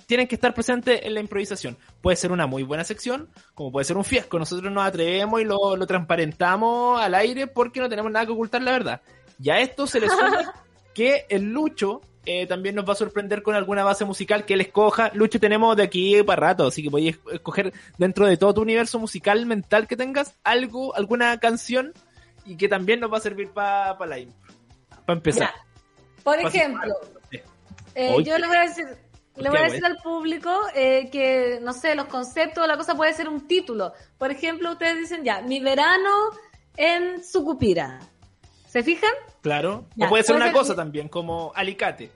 tienen 0.06 0.26
que 0.28 0.34
estar 0.34 0.52
presentes 0.54 1.00
en 1.02 1.14
la 1.14 1.20
improvisación. 1.20 1.76
Puede 2.02 2.16
ser 2.16 2.30
una 2.32 2.46
muy 2.46 2.62
buena 2.62 2.84
sección, 2.84 3.28
como 3.54 3.72
puede 3.72 3.84
ser 3.84 3.96
un 3.96 4.04
fiasco. 4.04 4.38
Nosotros 4.38 4.70
nos 4.72 4.84
atrevemos 4.86 5.40
y 5.40 5.44
lo, 5.44 5.76
lo 5.76 5.86
transparentamos 5.86 7.00
al 7.00 7.14
aire 7.14 7.46
porque 7.46 7.80
no 7.80 7.88
tenemos 7.88 8.12
nada 8.12 8.26
que 8.26 8.32
ocultar, 8.32 8.62
la 8.62 8.72
verdad. 8.72 9.00
Y 9.42 9.50
a 9.50 9.58
esto 9.60 9.86
se 9.86 10.00
le 10.00 10.08
suma 10.10 10.52
que 10.92 11.24
el 11.28 11.52
Lucho 11.52 12.00
eh, 12.26 12.46
también 12.46 12.74
nos 12.74 12.88
va 12.88 12.92
a 12.92 12.96
sorprender 12.96 13.42
con 13.42 13.54
alguna 13.54 13.84
base 13.84 14.04
musical 14.04 14.44
que 14.44 14.54
él 14.54 14.60
escoja. 14.62 15.10
Lucho, 15.14 15.40
tenemos 15.40 15.76
de 15.76 15.82
aquí 15.82 16.22
para 16.22 16.40
rato, 16.48 16.66
así 16.66 16.82
que 16.82 16.90
podéis 16.90 17.18
escoger 17.32 17.72
dentro 17.98 18.26
de 18.26 18.36
todo 18.36 18.54
tu 18.54 18.62
universo 18.62 18.98
musical 18.98 19.44
mental 19.46 19.86
que 19.86 19.96
tengas 19.96 20.34
algo, 20.44 20.94
alguna 20.96 21.38
canción 21.38 21.92
y 22.46 22.56
que 22.56 22.68
también 22.68 23.00
nos 23.00 23.12
va 23.12 23.18
a 23.18 23.20
servir 23.20 23.50
para 23.50 24.06
la 24.06 24.18
impro. 24.18 24.54
Para 25.06 25.16
empezar. 25.18 25.50
Por 26.22 26.40
Pa- 26.40 26.48
ejemplo, 26.48 26.94
eh, 27.94 28.22
yo 28.24 28.38
le 28.38 28.46
voy 28.46 28.56
a 28.56 28.60
decir, 28.62 28.86
le 29.36 29.50
voy 29.50 29.58
a 29.58 29.62
decir 29.62 29.84
al 29.84 29.96
público 29.98 30.50
eh, 30.74 31.08
que, 31.10 31.58
no 31.62 31.72
sé, 31.72 31.94
los 31.94 32.06
conceptos, 32.06 32.66
la 32.68 32.76
cosa 32.76 32.94
puede 32.94 33.12
ser 33.14 33.28
un 33.28 33.46
título. 33.48 33.92
Por 34.18 34.30
ejemplo, 34.30 34.70
ustedes 34.72 34.96
dicen 34.98 35.24
ya, 35.24 35.40
mi 35.42 35.60
verano 35.60 36.10
en 36.76 37.24
Sucupira. 37.24 38.00
¿Se 38.68 38.82
fijan? 38.82 39.12
Claro. 39.42 39.86
Ya, 39.96 40.06
o 40.06 40.08
puede 40.08 40.22
ser 40.24 40.34
puede 40.34 40.44
una 40.48 40.52
ser- 40.52 40.60
cosa 40.60 40.74
también, 40.76 41.08
como 41.08 41.52
alicate. 41.54 42.10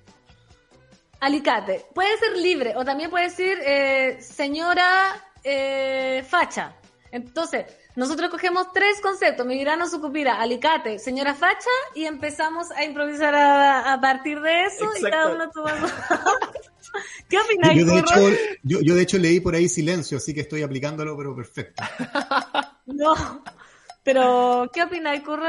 Alicate. 1.21 1.87
Puede 1.95 2.17
ser 2.19 2.37
libre 2.37 2.75
o 2.77 2.85
también 2.85 3.11
puede 3.11 3.25
decir 3.25 3.59
eh, 3.65 4.19
señora 4.21 5.17
eh, 5.43 6.25
facha. 6.29 6.75
Entonces, 7.11 7.65
nosotros 7.97 8.31
cogemos 8.31 8.73
tres 8.73 9.01
conceptos, 9.01 9.45
mi 9.47 9.59
verano 9.59 9.89
Sucupira, 9.89 10.41
Alicate, 10.41 10.99
señora 10.99 11.35
facha 11.35 11.71
y 11.95 12.05
empezamos 12.05 12.71
a 12.71 12.85
improvisar 12.85 13.35
a, 13.35 13.93
a 13.93 14.01
partir 14.01 14.41
de 14.41 14.65
eso 14.67 14.89
y 14.97 15.03
cada 15.03 15.33
uno 15.33 15.51
toma... 15.51 15.73
¿Qué 17.49 17.79
Yo, 17.79 17.87
de 17.87 17.99
hecho, 17.99 18.31
yo, 18.63 18.81
yo 18.81 18.95
de 18.95 19.03
hecho 19.03 19.19
leí 19.19 19.41
por 19.41 19.55
ahí 19.55 19.69
silencio, 19.69 20.19
así 20.19 20.35
que 20.35 20.41
estoy 20.41 20.63
aplicándolo, 20.63 21.17
pero 21.17 21.35
perfecto. 21.35 21.83
No. 22.89 23.15
Pero, 24.09 24.71
¿qué 24.73 24.85
opináis, 24.85 25.21
Curro? 25.21 25.45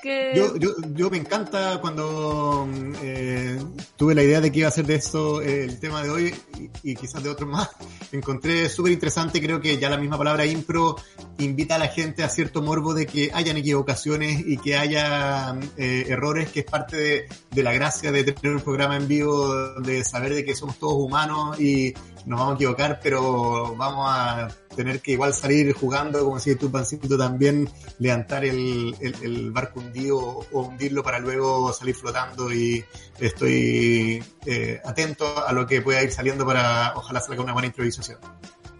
Que... 0.00 0.30
Yo, 0.32 0.56
yo, 0.58 0.76
yo 0.94 1.10
me 1.10 1.16
encanta 1.16 1.80
cuando 1.80 2.68
eh, 3.02 3.58
tuve 3.96 4.14
la 4.14 4.22
idea 4.22 4.40
de 4.40 4.52
que 4.52 4.60
iba 4.60 4.68
a 4.68 4.70
ser 4.70 4.86
de 4.86 4.94
esto 4.94 5.42
eh, 5.42 5.64
el 5.64 5.80
tema 5.80 6.04
de 6.04 6.10
hoy 6.10 6.34
y, 6.56 6.92
y 6.92 6.94
quizás 6.94 7.20
de 7.24 7.30
otros 7.30 7.50
más. 7.50 7.68
Encontré 8.12 8.68
súper 8.68 8.92
interesante, 8.92 9.42
creo 9.42 9.60
que 9.60 9.76
ya 9.78 9.90
la 9.90 9.96
misma 9.96 10.16
palabra 10.16 10.46
impro 10.46 10.94
invita 11.38 11.74
a 11.74 11.78
la 11.78 11.88
gente 11.88 12.22
a 12.22 12.28
cierto 12.28 12.62
morbo 12.62 12.94
de 12.94 13.06
que 13.06 13.32
hayan 13.34 13.56
equivocaciones 13.56 14.40
y 14.46 14.56
que 14.58 14.76
haya 14.76 15.58
eh, 15.76 16.04
errores, 16.06 16.52
que 16.52 16.60
es 16.60 16.66
parte 16.66 16.96
de, 16.96 17.28
de 17.50 17.62
la 17.64 17.72
gracia 17.72 18.12
de 18.12 18.22
tener 18.22 18.54
un 18.54 18.62
programa 18.62 18.96
en 18.96 19.08
vivo, 19.08 19.52
de 19.80 20.04
saber 20.04 20.32
de 20.32 20.44
que 20.44 20.54
somos 20.54 20.78
todos 20.78 20.94
humanos 20.94 21.58
y 21.58 21.92
nos 22.26 22.38
vamos 22.38 22.52
a 22.52 22.54
equivocar, 22.56 23.00
pero 23.02 23.74
vamos 23.76 24.06
a 24.08 24.48
tener 24.74 25.00
que 25.00 25.12
igual 25.12 25.32
salir 25.32 25.72
jugando, 25.72 26.24
como 26.24 26.38
si 26.38 26.54
tu 26.56 26.70
pancito 26.70 27.16
también, 27.16 27.68
levantar 27.98 28.44
el, 28.44 28.94
el, 29.00 29.14
el 29.22 29.50
barco 29.52 29.80
hundido 29.80 30.18
o 30.18 30.60
hundirlo 30.60 31.02
para 31.02 31.18
luego 31.20 31.72
salir 31.72 31.94
flotando 31.94 32.52
y 32.52 32.84
estoy 33.20 34.22
eh, 34.44 34.80
atento 34.84 35.46
a 35.46 35.52
lo 35.52 35.66
que 35.66 35.80
pueda 35.80 36.02
ir 36.02 36.12
saliendo 36.12 36.44
para 36.44 36.92
ojalá 36.96 37.20
salga 37.20 37.42
una 37.42 37.52
buena 37.52 37.68
improvisación. 37.68 38.18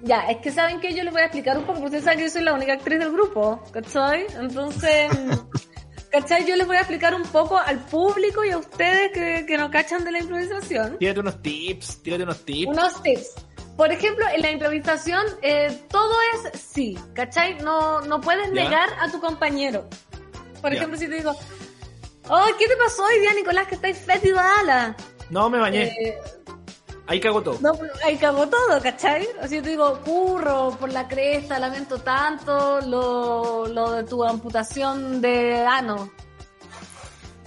Ya, 0.03 0.21
es 0.29 0.39
que 0.39 0.51
saben 0.51 0.81
que 0.81 0.95
yo 0.95 1.03
les 1.03 1.13
voy 1.13 1.23
a 1.23 1.27
explicar 1.27 1.57
un 1.57 1.65
poco, 1.65 1.81
porque 1.81 1.87
ustedes 1.87 2.05
saben 2.05 2.19
que 2.19 2.25
yo 2.27 2.31
soy 2.31 2.43
la 2.43 2.53
única 2.53 2.75
actriz 2.75 2.99
del 2.99 3.13
grupo, 3.13 3.63
¿cachai? 3.73 4.27
Entonces, 4.39 5.11
¿cachai? 6.21 6.47
Yo 6.47 6.57
les 6.57 6.67
voy 6.67 6.77
a 6.77 6.81
explicar 6.81 7.15
un 7.15 7.25
poco 7.25 7.59
al 7.59 7.79
público 7.79 8.43
y 8.43 8.51
a 8.51 8.59
ustedes 8.59 9.13
que, 9.13 9.45
que 9.47 9.59
no 9.59 9.71
cachan 9.71 10.03
de 10.03 10.13
la 10.13 10.21
improvisación. 10.21 10.97
Tírate 10.99 11.21
unos 11.21 11.43
tips, 11.43 12.03
tírate 12.03 12.23
unos 12.23 12.45
tips. 12.45 12.73
Unos 12.73 13.03
tips. 13.03 13.35
Por 13.77 13.93
ejemplo, 13.93 14.25
en 14.35 14.41
la 14.41 14.51
improvisación 14.51 15.27
eh, 15.43 15.79
todo 15.91 16.15
es 16.35 16.59
sí, 16.59 16.99
¿cachai? 17.13 17.59
No, 17.59 18.01
no 18.01 18.23
puedes 18.23 18.51
negar 18.51 18.89
a 18.99 19.11
tu 19.11 19.21
compañero. 19.21 19.87
Por 20.63 20.73
ejemplo, 20.73 20.97
si 20.97 21.07
te 21.07 21.17
digo, 21.17 21.33
oh, 22.31 22.47
¿qué 22.59 22.67
te 22.67 22.77
pasó 22.77 23.05
hoy 23.05 23.21
día, 23.21 23.35
Nicolás, 23.35 23.69
que 23.69 23.75
estáis 23.75 23.99
fétido 23.99 24.39
ala? 24.41 24.97
No, 25.29 25.51
me 25.51 25.59
bañé. 25.59 25.89
Eh, 25.89 26.19
Ahí 27.09 27.21
cago 27.21 27.41
todo. 27.43 27.59
no, 27.61 27.73
ahí 28.05 28.17
cagó 28.17 28.49
todo, 28.49 28.81
¿cachai? 28.83 29.29
Así 29.41 29.57
yo 29.57 29.63
te 29.63 29.71
digo, 29.71 30.01
curro, 30.05 30.77
por 30.79 30.93
la 30.93 31.07
cresta, 31.07 31.59
lamento 31.59 31.99
tanto 31.99 32.81
lo, 32.81 33.69
lo 33.69 33.93
de 33.93 34.05
tu 34.05 34.25
amputación 34.25 35.21
de 35.21 35.65
ano. 35.65 36.11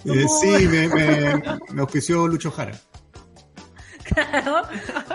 Eh, 0.06 0.26
sí, 0.40 0.48
me, 0.68 0.88
me, 0.88 1.60
me 1.74 1.82
auspició 1.82 2.28
Lucho 2.28 2.52
Jara. 2.52 2.72
Claro, 4.10 4.64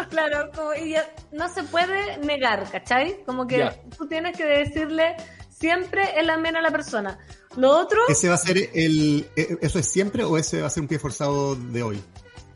claro, 0.09 0.51
como, 0.55 0.73
y 0.75 0.91
ya 0.91 1.13
no 1.33 1.49
se 1.53 1.65
puede 1.65 2.17
negar, 2.19 2.71
¿cachai? 2.71 3.25
Como 3.27 3.45
que 3.47 3.59
Ya. 3.59 3.75
tú 3.99 4.07
tienes 4.07 4.37
que 4.37 4.45
decirle 4.45 5.17
siempre 5.51 6.19
el 6.21 6.31
amén 6.31 6.55
a 6.57 6.63
la 6.63 6.71
persona. 6.71 7.19
Lo 7.57 7.71
otro, 7.77 7.99
¿Ese 8.09 8.29
va 8.29 8.37
a 8.37 8.39
ser 8.39 8.57
el... 8.73 9.29
eh, 9.35 9.57
¿Eso 9.61 9.81
es 9.81 9.89
siempre 9.91 10.23
o 10.23 10.39
ese 10.39 10.61
va 10.61 10.69
a 10.69 10.71
ser 10.71 10.83
un 10.83 10.89
pie 10.89 11.01
forzado 11.01 11.57
de 11.57 11.83
hoy? 11.83 12.01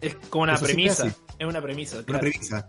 Es 0.00 0.14
como 0.30 0.44
una 0.44 0.54
Eso 0.54 0.64
premisa. 0.64 1.08
Es 1.38 1.46
una 1.46 1.60
premisa, 1.60 1.96
Una 1.96 2.04
claro. 2.04 2.20
premisa. 2.20 2.68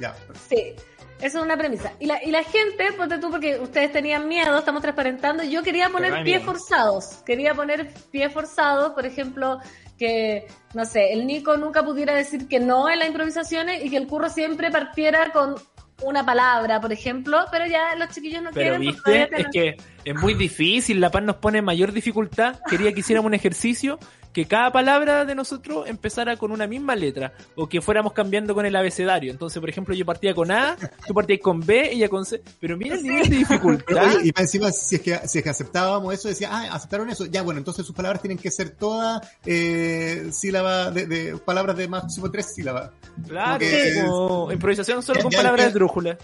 Ya. 0.00 0.14
sí, 0.48 0.72
eso 1.20 1.38
es 1.38 1.44
una 1.44 1.56
premisa. 1.56 1.92
Y 2.00 2.06
la, 2.06 2.22
y 2.24 2.30
la 2.30 2.42
gente, 2.42 2.92
ponte 2.96 3.18
tú, 3.18 3.30
porque 3.30 3.58
ustedes 3.60 3.92
tenían 3.92 4.26
miedo, 4.26 4.58
estamos 4.58 4.82
transparentando, 4.82 5.42
yo 5.44 5.62
quería 5.62 5.88
poner 5.90 6.12
pies 6.24 6.40
miedo. 6.40 6.52
forzados. 6.52 7.22
Quería 7.26 7.54
poner 7.54 7.92
pies 8.10 8.32
forzados, 8.32 8.92
por 8.92 9.06
ejemplo, 9.06 9.58
que, 9.98 10.46
no 10.74 10.84
sé, 10.84 11.12
el 11.12 11.26
Nico 11.26 11.56
nunca 11.56 11.84
pudiera 11.84 12.14
decir 12.14 12.48
que 12.48 12.58
no 12.58 12.88
en 12.90 12.98
las 12.98 13.08
improvisaciones 13.08 13.84
y 13.84 13.90
que 13.90 13.96
el 13.98 14.06
curro 14.08 14.28
siempre 14.28 14.70
partiera 14.70 15.30
con 15.30 15.54
una 16.02 16.26
palabra, 16.26 16.80
por 16.80 16.92
ejemplo, 16.92 17.38
pero 17.52 17.64
ya 17.66 17.94
los 17.94 18.08
chiquillos 18.08 18.42
no 18.42 18.50
Pero 18.52 18.76
quieren 18.76 18.82
porque 18.82 18.86
viste, 18.88 19.02
todavía 19.28 19.38
es 19.38 19.50
tienen- 19.50 19.76
que 20.04 20.10
es 20.10 20.16
muy 20.16 20.34
difícil, 20.34 21.00
la 21.00 21.10
paz 21.10 21.22
nos 21.22 21.36
pone 21.36 21.62
mayor 21.62 21.92
dificultad. 21.92 22.58
Quería 22.68 22.92
que 22.92 23.00
hiciéramos 23.00 23.28
un 23.28 23.34
ejercicio 23.34 24.00
que 24.32 24.46
cada 24.46 24.72
palabra 24.72 25.24
de 25.24 25.34
nosotros 25.34 25.86
empezara 25.88 26.36
con 26.36 26.52
una 26.52 26.66
misma 26.66 26.96
letra 26.96 27.32
o 27.54 27.68
que 27.68 27.80
fuéramos 27.82 28.12
cambiando 28.14 28.54
con 28.54 28.64
el 28.64 28.74
abecedario. 28.74 29.30
Entonces, 29.30 29.60
por 29.60 29.68
ejemplo, 29.68 29.94
yo 29.94 30.06
partía 30.06 30.34
con 30.34 30.50
A, 30.50 30.76
tú 31.06 31.12
partías 31.14 31.40
con 31.42 31.60
B, 31.60 31.92
ella 31.92 32.08
con 32.08 32.24
C. 32.24 32.42
Pero 32.60 32.76
mira 32.76 32.94
el 32.96 33.02
nivel 33.02 33.22
de 33.24 33.28
Pero, 33.28 33.38
dificultad. 33.38 34.16
oye, 34.16 34.32
y 34.36 34.40
encima, 34.40 34.70
si 34.72 34.96
es, 34.96 35.02
que, 35.02 35.18
si 35.28 35.38
es 35.38 35.44
que 35.44 35.50
aceptábamos 35.50 36.14
eso, 36.14 36.28
decía, 36.28 36.48
ah, 36.50 36.68
aceptaron 36.72 37.10
eso, 37.10 37.26
ya 37.26 37.42
bueno, 37.42 37.58
entonces 37.58 37.84
sus 37.84 37.94
palabras 37.94 38.22
tienen 38.22 38.38
que 38.38 38.50
ser 38.50 38.70
todas 38.70 39.20
eh, 39.44 40.28
sílabas, 40.32 40.94
de, 40.94 41.06
de- 41.06 41.36
palabras 41.36 41.76
de 41.76 41.88
máximo 41.88 42.30
tres 42.30 42.54
sílabas. 42.54 42.90
Claro, 43.28 43.58
que- 43.58 44.02
como 44.06 44.50
improvisación 44.50 45.02
solo 45.02 45.18
Ya- 45.18 45.22
con 45.24 45.32
ya- 45.32 45.38
palabras 45.38 45.66
de 45.66 45.72
drújula. 45.72 46.18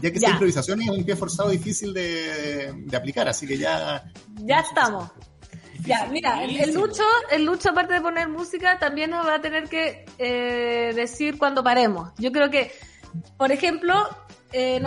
Ya 0.00 0.10
que 0.10 0.18
esa 0.18 0.30
improvisación 0.30 0.80
es 0.82 0.88
un 0.88 1.04
pie 1.04 1.14
forzado 1.16 1.50
difícil 1.50 1.92
de, 1.92 2.72
de 2.86 2.96
aplicar, 2.96 3.28
así 3.28 3.46
que 3.46 3.58
ya... 3.58 4.02
Ya 4.36 4.60
estamos. 4.60 5.10
Ya, 5.84 6.06
mira, 6.06 6.44
el, 6.44 6.74
Lucho, 6.74 7.02
el 7.30 7.44
Lucho 7.44 7.70
aparte 7.70 7.94
de 7.94 8.00
poner 8.00 8.28
música, 8.28 8.78
también 8.78 9.10
nos 9.10 9.26
va 9.26 9.36
a 9.36 9.40
tener 9.40 9.68
que 9.68 10.04
eh, 10.18 10.92
decir 10.94 11.38
cuando 11.38 11.64
paremos. 11.64 12.10
Yo 12.18 12.30
creo 12.30 12.50
que, 12.50 12.72
por 13.36 13.50
ejemplo, 13.50 13.94
eh, 14.52 14.80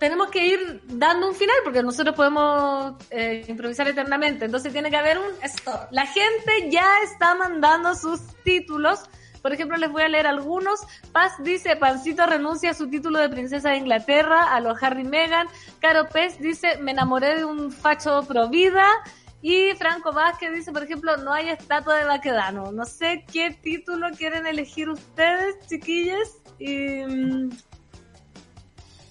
tenemos 0.00 0.30
que 0.30 0.46
ir 0.46 0.82
dando 0.86 1.28
un 1.28 1.34
final 1.34 1.56
porque 1.62 1.82
nosotros 1.82 2.14
podemos 2.14 2.94
eh, 3.10 3.44
improvisar 3.48 3.86
eternamente. 3.88 4.46
Entonces 4.46 4.72
tiene 4.72 4.90
que 4.90 4.96
haber 4.96 5.18
un 5.18 5.30
stop. 5.42 5.88
La 5.90 6.06
gente 6.06 6.70
ya 6.70 6.86
está 7.04 7.34
mandando 7.34 7.94
sus 7.94 8.20
títulos. 8.42 9.00
Por 9.42 9.52
ejemplo, 9.52 9.76
les 9.76 9.90
voy 9.90 10.02
a 10.02 10.08
leer 10.08 10.26
algunos. 10.26 10.80
Paz 11.12 11.32
dice, 11.40 11.76
Pancito 11.76 12.24
renuncia 12.26 12.70
a 12.70 12.74
su 12.74 12.88
título 12.88 13.18
de 13.18 13.28
princesa 13.28 13.70
de 13.70 13.76
Inglaterra, 13.76 14.54
a 14.54 14.60
los 14.60 14.82
Harry 14.82 15.04
Meghan. 15.04 15.48
Caro 15.80 16.08
Pez 16.08 16.38
dice, 16.38 16.78
me 16.78 16.92
enamoré 16.92 17.36
de 17.36 17.44
un 17.44 17.70
facho 17.70 18.22
pro 18.26 18.48
vida. 18.48 18.86
Y 19.42 19.72
Franco 19.78 20.12
Vázquez 20.12 20.52
dice, 20.54 20.70
por 20.72 20.82
ejemplo, 20.82 21.16
no 21.16 21.32
hay 21.32 21.48
estatua 21.48 21.96
de 21.96 22.04
Baquedano. 22.04 22.72
No 22.72 22.84
sé 22.84 23.24
qué 23.32 23.50
título 23.62 24.08
quieren 24.16 24.46
elegir 24.46 24.88
ustedes, 24.90 25.56
chiquillas. 25.66 26.28
Y, 26.58 26.76
mm, 27.04 27.50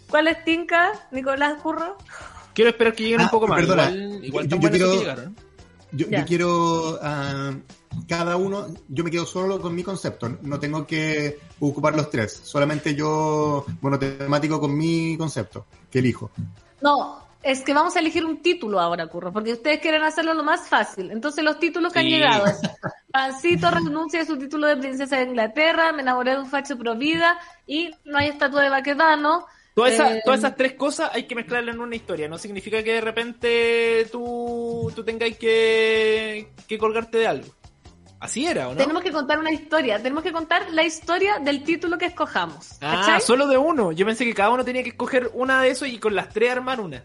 ¿Cuál 0.09 0.27
es 0.27 0.43
Tinka, 0.43 0.91
Nicolás 1.11 1.61
Curro? 1.61 1.95
Quiero 2.53 2.71
esperar 2.71 2.93
que 2.93 3.03
lleguen 3.03 3.21
un 3.21 3.27
Ah, 3.27 3.31
poco 3.31 3.47
más. 3.47 3.59
perdona. 3.59 3.91
Igual, 3.91 4.23
igual 4.25 4.47
Yo- 4.47 4.57
yo 4.57 4.69
quiero- 4.69 4.91
que 4.91 4.97
llegaron. 4.97 5.35
Yo, 5.91 6.07
yo 6.07 6.25
quiero 6.25 6.99
ah, 7.01 7.51
cada 8.07 8.37
uno, 8.37 8.67
yo 8.87 9.03
me 9.03 9.09
quedo 9.09 9.25
solo 9.25 9.59
con 9.59 9.73
mi 9.73 9.81
concepto, 9.83 10.29
no 10.43 10.59
tengo 10.59 10.85
que 10.85 11.39
ocupar 11.59 11.95
los 11.95 12.11
tres, 12.11 12.31
solamente 12.43 12.93
yo 12.93 13.65
monotemático 13.81 14.59
con 14.59 14.77
mi 14.77 15.17
concepto, 15.17 15.65
que 15.89 15.97
elijo. 15.97 16.29
No, 16.81 17.23
es 17.41 17.61
que 17.61 17.73
vamos 17.73 17.95
a 17.95 17.99
elegir 17.99 18.25
un 18.25 18.41
título 18.41 18.79
ahora, 18.79 19.07
Curro, 19.07 19.31
porque 19.31 19.53
ustedes 19.53 19.79
quieren 19.79 20.03
hacerlo 20.03 20.33
lo 20.33 20.43
más 20.43 20.67
fácil. 20.67 21.11
Entonces 21.11 21.43
los 21.43 21.57
títulos 21.59 21.93
que 21.93 21.99
han 21.99 22.07
llegado 22.09 22.45
es 22.47 22.59
Pancito 23.11 23.71
renuncia 23.71 24.21
a 24.21 24.25
su 24.25 24.37
título 24.37 24.67
de 24.67 24.77
princesa 24.77 25.17
de 25.17 25.23
Inglaterra, 25.23 25.91
me 25.93 26.01
enamoré 26.01 26.31
de 26.31 26.39
un 26.39 26.47
facho 26.49 26.77
pro 26.77 26.95
vida 26.95 27.39
y 27.65 27.91
no 28.05 28.17
hay 28.17 28.27
estatua 28.29 28.61
de 28.63 28.69
Baquedano. 28.69 29.45
Todas 29.73 29.93
esas, 29.93 30.11
Eh, 30.11 30.21
todas 30.25 30.39
esas 30.39 30.55
tres 30.57 30.73
cosas 30.73 31.09
hay 31.13 31.23
que 31.23 31.35
mezclarlas 31.35 31.75
en 31.75 31.81
una 31.81 31.95
historia. 31.95 32.27
No 32.27 32.37
significa 32.37 32.83
que 32.83 32.93
de 32.93 33.01
repente 33.01 34.07
tú, 34.11 34.91
tú 34.93 35.03
tengáis 35.05 35.37
que, 35.37 36.51
que 36.67 36.77
colgarte 36.77 37.19
de 37.19 37.27
algo. 37.27 37.47
Así 38.19 38.45
era, 38.45 38.67
¿o 38.67 38.71
no? 38.71 38.77
Tenemos 38.77 39.01
que 39.01 39.13
contar 39.13 39.39
una 39.39 39.51
historia. 39.51 39.97
Tenemos 39.97 40.23
que 40.23 40.33
contar 40.33 40.69
la 40.71 40.83
historia 40.83 41.39
del 41.39 41.63
título 41.63 41.97
que 41.97 42.07
escojamos. 42.07 42.73
ah, 42.81 42.97
¿Cachai? 42.99 43.21
solo 43.21 43.47
de 43.47 43.57
uno. 43.57 43.93
Yo 43.93 44.05
pensé 44.05 44.25
que 44.25 44.33
cada 44.33 44.49
uno 44.49 44.65
tenía 44.65 44.83
que 44.83 44.89
escoger 44.89 45.31
una 45.33 45.61
de 45.61 45.69
esos 45.69 45.87
y 45.87 45.97
con 45.99 46.13
las 46.13 46.27
tres 46.27 46.51
armar 46.51 46.81
una. 46.81 47.01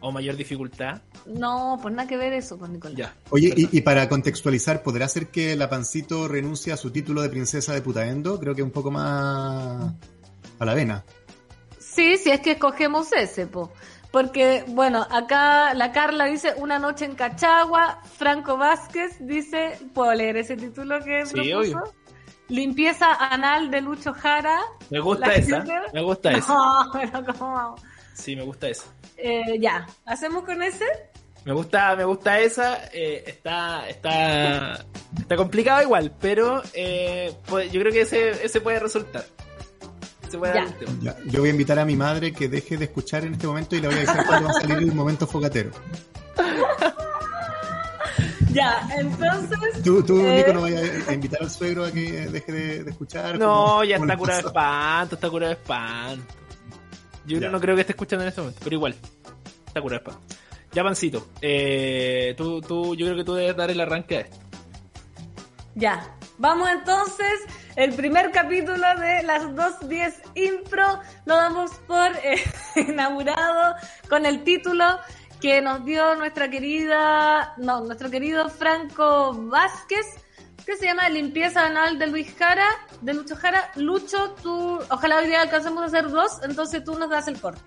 O 0.00 0.12
mayor 0.12 0.36
dificultad. 0.36 1.02
No, 1.26 1.78
pues 1.82 1.92
nada 1.94 2.08
que 2.08 2.16
ver 2.16 2.32
eso, 2.32 2.56
pues 2.56 2.70
Nicolás. 2.70 2.96
Ya. 2.96 3.14
Oye, 3.30 3.52
y, 3.56 3.76
y 3.76 3.80
para 3.80 4.08
contextualizar, 4.08 4.82
¿podrá 4.82 5.08
ser 5.08 5.28
que 5.28 5.56
la 5.56 5.68
Pancito 5.68 6.28
renuncie 6.28 6.72
a 6.72 6.76
su 6.76 6.90
título 6.92 7.20
de 7.22 7.28
princesa 7.28 7.72
de 7.74 7.82
Putaendo? 7.82 8.38
Creo 8.38 8.54
que 8.54 8.62
un 8.62 8.70
poco 8.70 8.90
más 8.92 9.92
a 10.60 10.64
la 10.64 10.74
vena. 10.74 11.04
Sí, 11.78 12.16
si 12.16 12.30
es 12.30 12.40
que 12.40 12.52
escogemos 12.52 13.12
ese, 13.12 13.46
po. 13.48 13.72
Porque, 14.12 14.64
bueno, 14.68 15.06
acá 15.10 15.74
la 15.74 15.92
Carla 15.92 16.24
dice 16.26 16.54
Una 16.56 16.78
noche 16.78 17.04
en 17.04 17.14
Cachagua, 17.14 18.00
Franco 18.16 18.56
Vázquez 18.56 19.16
dice, 19.20 19.78
¿puedo 19.92 20.14
leer 20.14 20.36
ese 20.38 20.56
título 20.56 21.02
que 21.04 21.26
Sí, 21.26 21.32
propuso? 21.34 21.58
obvio. 21.58 21.82
Limpieza 22.48 23.12
anal 23.14 23.70
de 23.70 23.82
Lucho 23.82 24.14
Jara. 24.14 24.58
Me 24.90 25.00
gusta 25.00 25.34
esa. 25.34 25.56
gente- 25.56 25.74
Me 25.92 26.02
gusta 26.02 26.30
esa. 26.38 26.54
No, 26.54 26.90
pero 26.94 27.24
¿cómo? 27.38 27.74
Sí, 28.18 28.34
me 28.36 28.42
gusta 28.42 28.68
esa. 28.68 28.84
Eh, 29.16 29.58
ya, 29.60 29.86
¿hacemos 30.04 30.44
con 30.44 30.62
ese? 30.62 30.84
Me 31.44 31.52
gusta, 31.52 31.94
me 31.96 32.04
gusta 32.04 32.40
esa. 32.40 32.78
eh, 32.92 33.22
está, 33.26 33.88
está, 33.88 34.84
está 35.18 35.36
complicado 35.36 35.82
igual, 35.82 36.12
pero 36.20 36.62
eh, 36.74 37.32
pues, 37.46 37.70
yo 37.72 37.80
creo 37.80 37.92
que 37.92 38.02
ese, 38.02 38.30
ese 38.44 38.60
puede 38.60 38.80
resultar. 38.80 39.24
Se 40.28 40.36
puede 40.36 40.52
Ya. 40.54 40.64
dar 40.64 40.68
el 40.72 40.78
tema. 40.78 40.92
Ya, 41.00 41.16
yo 41.26 41.40
voy 41.40 41.48
a 41.48 41.52
invitar 41.52 41.78
a 41.78 41.84
mi 41.86 41.96
madre 41.96 42.32
que 42.32 42.48
deje 42.48 42.76
de 42.76 42.84
escuchar 42.86 43.24
en 43.24 43.34
este 43.34 43.46
momento 43.46 43.76
y 43.76 43.80
le 43.80 43.88
voy 43.88 43.96
a 43.96 44.00
decir 44.00 44.20
cuándo 44.26 44.48
va 44.48 44.54
a 44.58 44.60
salir 44.60 44.78
el 44.78 44.92
momento 44.94 45.26
fogatero. 45.26 45.70
Ya, 48.50 48.88
entonces. 48.96 49.82
Tú, 49.84 50.02
tú 50.02 50.18
eh, 50.20 50.38
Nico, 50.38 50.52
no 50.54 50.62
vayas 50.62 51.06
a 51.06 51.12
invitar 51.12 51.42
al 51.42 51.50
suegro 51.50 51.84
a 51.84 51.92
que 51.92 52.26
deje 52.28 52.50
de, 52.50 52.84
de 52.84 52.90
escuchar. 52.90 53.38
No, 53.38 53.66
como- 53.66 53.84
ya 53.84 53.98
como 53.98 54.06
está 54.06 54.18
curado 54.18 54.40
de 54.42 54.46
espanto, 54.48 55.14
está 55.16 55.30
curado 55.30 55.54
de 55.54 55.60
espanto. 55.60 56.34
Yo 57.28 57.38
Ya. 57.38 57.48
no 57.50 57.60
creo 57.60 57.74
que 57.74 57.82
esté 57.82 57.92
escuchando 57.92 58.24
en 58.24 58.28
este 58.30 58.40
momento, 58.40 58.60
pero 58.64 58.74
igual. 58.74 58.94
Está 59.66 59.80
curado 59.80 60.02
de 60.02 60.10
espanto. 60.10 60.34
Ya, 60.72 60.82
Pancito, 60.82 61.28
eh, 61.40 62.34
tú, 62.36 62.60
tú, 62.60 62.94
yo 62.94 63.06
creo 63.06 63.16
que 63.16 63.24
tú 63.24 63.34
debes 63.34 63.56
dar 63.56 63.70
el 63.70 63.80
arranque 63.80 64.16
a 64.16 64.20
esto. 64.20 64.36
Ya. 65.74 66.14
Vamos 66.40 66.68
entonces, 66.70 67.32
el 67.74 67.94
primer 67.94 68.30
capítulo 68.30 68.76
de 69.00 69.24
las 69.24 69.42
2.10 69.44 70.14
Impro 70.36 71.00
lo 71.26 71.34
damos 71.34 71.72
por 71.88 72.12
eh, 72.22 72.40
inaugurado 72.76 73.74
con 74.08 74.24
el 74.24 74.44
título 74.44 74.84
que 75.40 75.60
nos 75.60 75.84
dio 75.84 76.14
nuestra 76.14 76.48
querida, 76.48 77.54
no, 77.56 77.80
nuestro 77.80 78.08
querido 78.10 78.48
Franco 78.50 79.32
Vázquez, 79.34 80.06
que 80.68 80.76
se 80.76 80.84
llama 80.84 81.08
Limpieza 81.08 81.64
Anal 81.64 81.98
de 81.98 82.08
Luis 82.08 82.34
Jara, 82.38 82.68
de 83.00 83.14
Lucho 83.14 83.34
Jara. 83.36 83.72
Lucho, 83.76 84.34
tú, 84.42 84.78
ojalá 84.90 85.16
hoy 85.16 85.26
día 85.26 85.40
alcancemos 85.40 85.82
a 85.82 85.86
hacer 85.86 86.10
dos, 86.10 86.40
entonces 86.42 86.84
tú 86.84 86.98
nos 86.98 87.08
das 87.08 87.26
el 87.26 87.40
corte. 87.40 87.62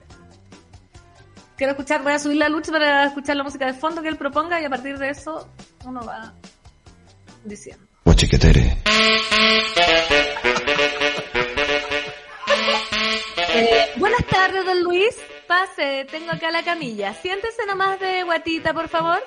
Quiero 1.58 1.72
escuchar, 1.72 2.04
voy 2.04 2.14
a 2.14 2.20
subirle 2.20 2.46
a 2.46 2.50
Lucho 2.50 2.72
para 2.72 3.06
escuchar 3.06 3.38
la 3.38 3.44
música 3.44 3.66
de 3.66 3.74
fondo 3.74 4.04
que 4.04 4.08
él 4.08 4.18
proponga 4.18 4.62
y 4.62 4.66
a 4.66 4.70
partir 4.70 5.00
de 5.00 5.10
eso 5.10 5.50
uno 5.84 6.06
va 6.06 6.32
diciendo. 7.44 7.84
Eh, 13.56 13.94
buenas 13.96 14.26
tardes, 14.28 14.64
don 14.64 14.84
Luis. 14.84 15.18
Pase, 15.48 16.06
tengo 16.12 16.32
acá 16.32 16.52
la 16.52 16.62
camilla. 16.62 17.16
Siéntese 17.16 17.66
nomás 17.66 18.00
de 18.00 18.22
guatita, 18.22 18.76
por 18.76 18.88
favor. 18.90 19.24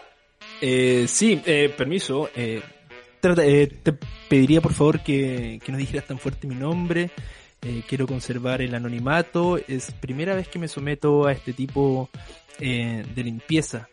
Eh, 0.61 1.07
sí, 1.09 1.43
eh, 1.45 1.75
permiso. 1.77 2.31
Eh, 3.25 3.67
te 3.83 3.93
pediría 4.29 4.61
por 4.61 4.73
favor 4.73 5.01
que, 5.01 5.61
que 5.65 5.73
no 5.73 5.79
dijeras 5.79 6.07
tan 6.07 6.19
fuerte 6.19 6.47
mi 6.47 6.55
nombre. 6.55 7.11
Eh, 7.63 7.83
quiero 7.89 8.07
conservar 8.07 8.61
el 8.61 8.75
anonimato. 8.75 9.57
Es 9.57 9.91
primera 9.93 10.35
vez 10.35 10.49
que 10.49 10.59
me 10.59 10.69
someto 10.69 11.27
a 11.27 11.33
este 11.33 11.53
tipo 11.55 12.11
eh, 12.61 13.05
de 13.15 13.25
limpieza. 13.25 13.89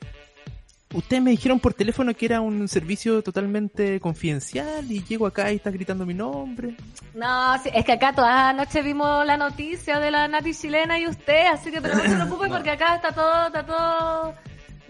Ustedes 0.94 1.24
me 1.24 1.32
dijeron 1.32 1.62
por 1.62 1.74
teléfono 1.74 2.14
que 2.14 2.26
era 2.26 2.42
un 2.42 2.68
servicio 2.68 3.22
totalmente 3.22 4.02
confidencial 4.02 4.92
y 4.92 5.02
llego 5.06 5.26
acá 5.26 5.50
y 5.50 5.56
está 5.56 5.72
gritando 5.72 6.06
mi 6.06 6.14
nombre. 6.14 6.76
No, 7.14 7.56
es 7.56 7.86
que 7.86 7.94
acá 7.94 8.14
toda 8.14 8.52
la 8.52 8.54
noche 8.54 8.82
vimos 8.82 9.26
la 9.26 9.38
noticia 9.38 10.00
de 10.00 10.12
la 10.12 10.28
Nati 10.28 10.54
chilena 10.54 11.00
y 11.00 11.08
usted, 11.08 11.46
así 11.46 11.72
que 11.72 11.82
pero 11.82 11.96
no 11.96 12.04
se 12.04 12.10
preocupe 12.16 12.50
porque 12.50 12.72
acá 12.72 12.96
está 12.96 13.14
todo, 13.14 13.48
está 13.48 13.66
todo, 13.66 14.34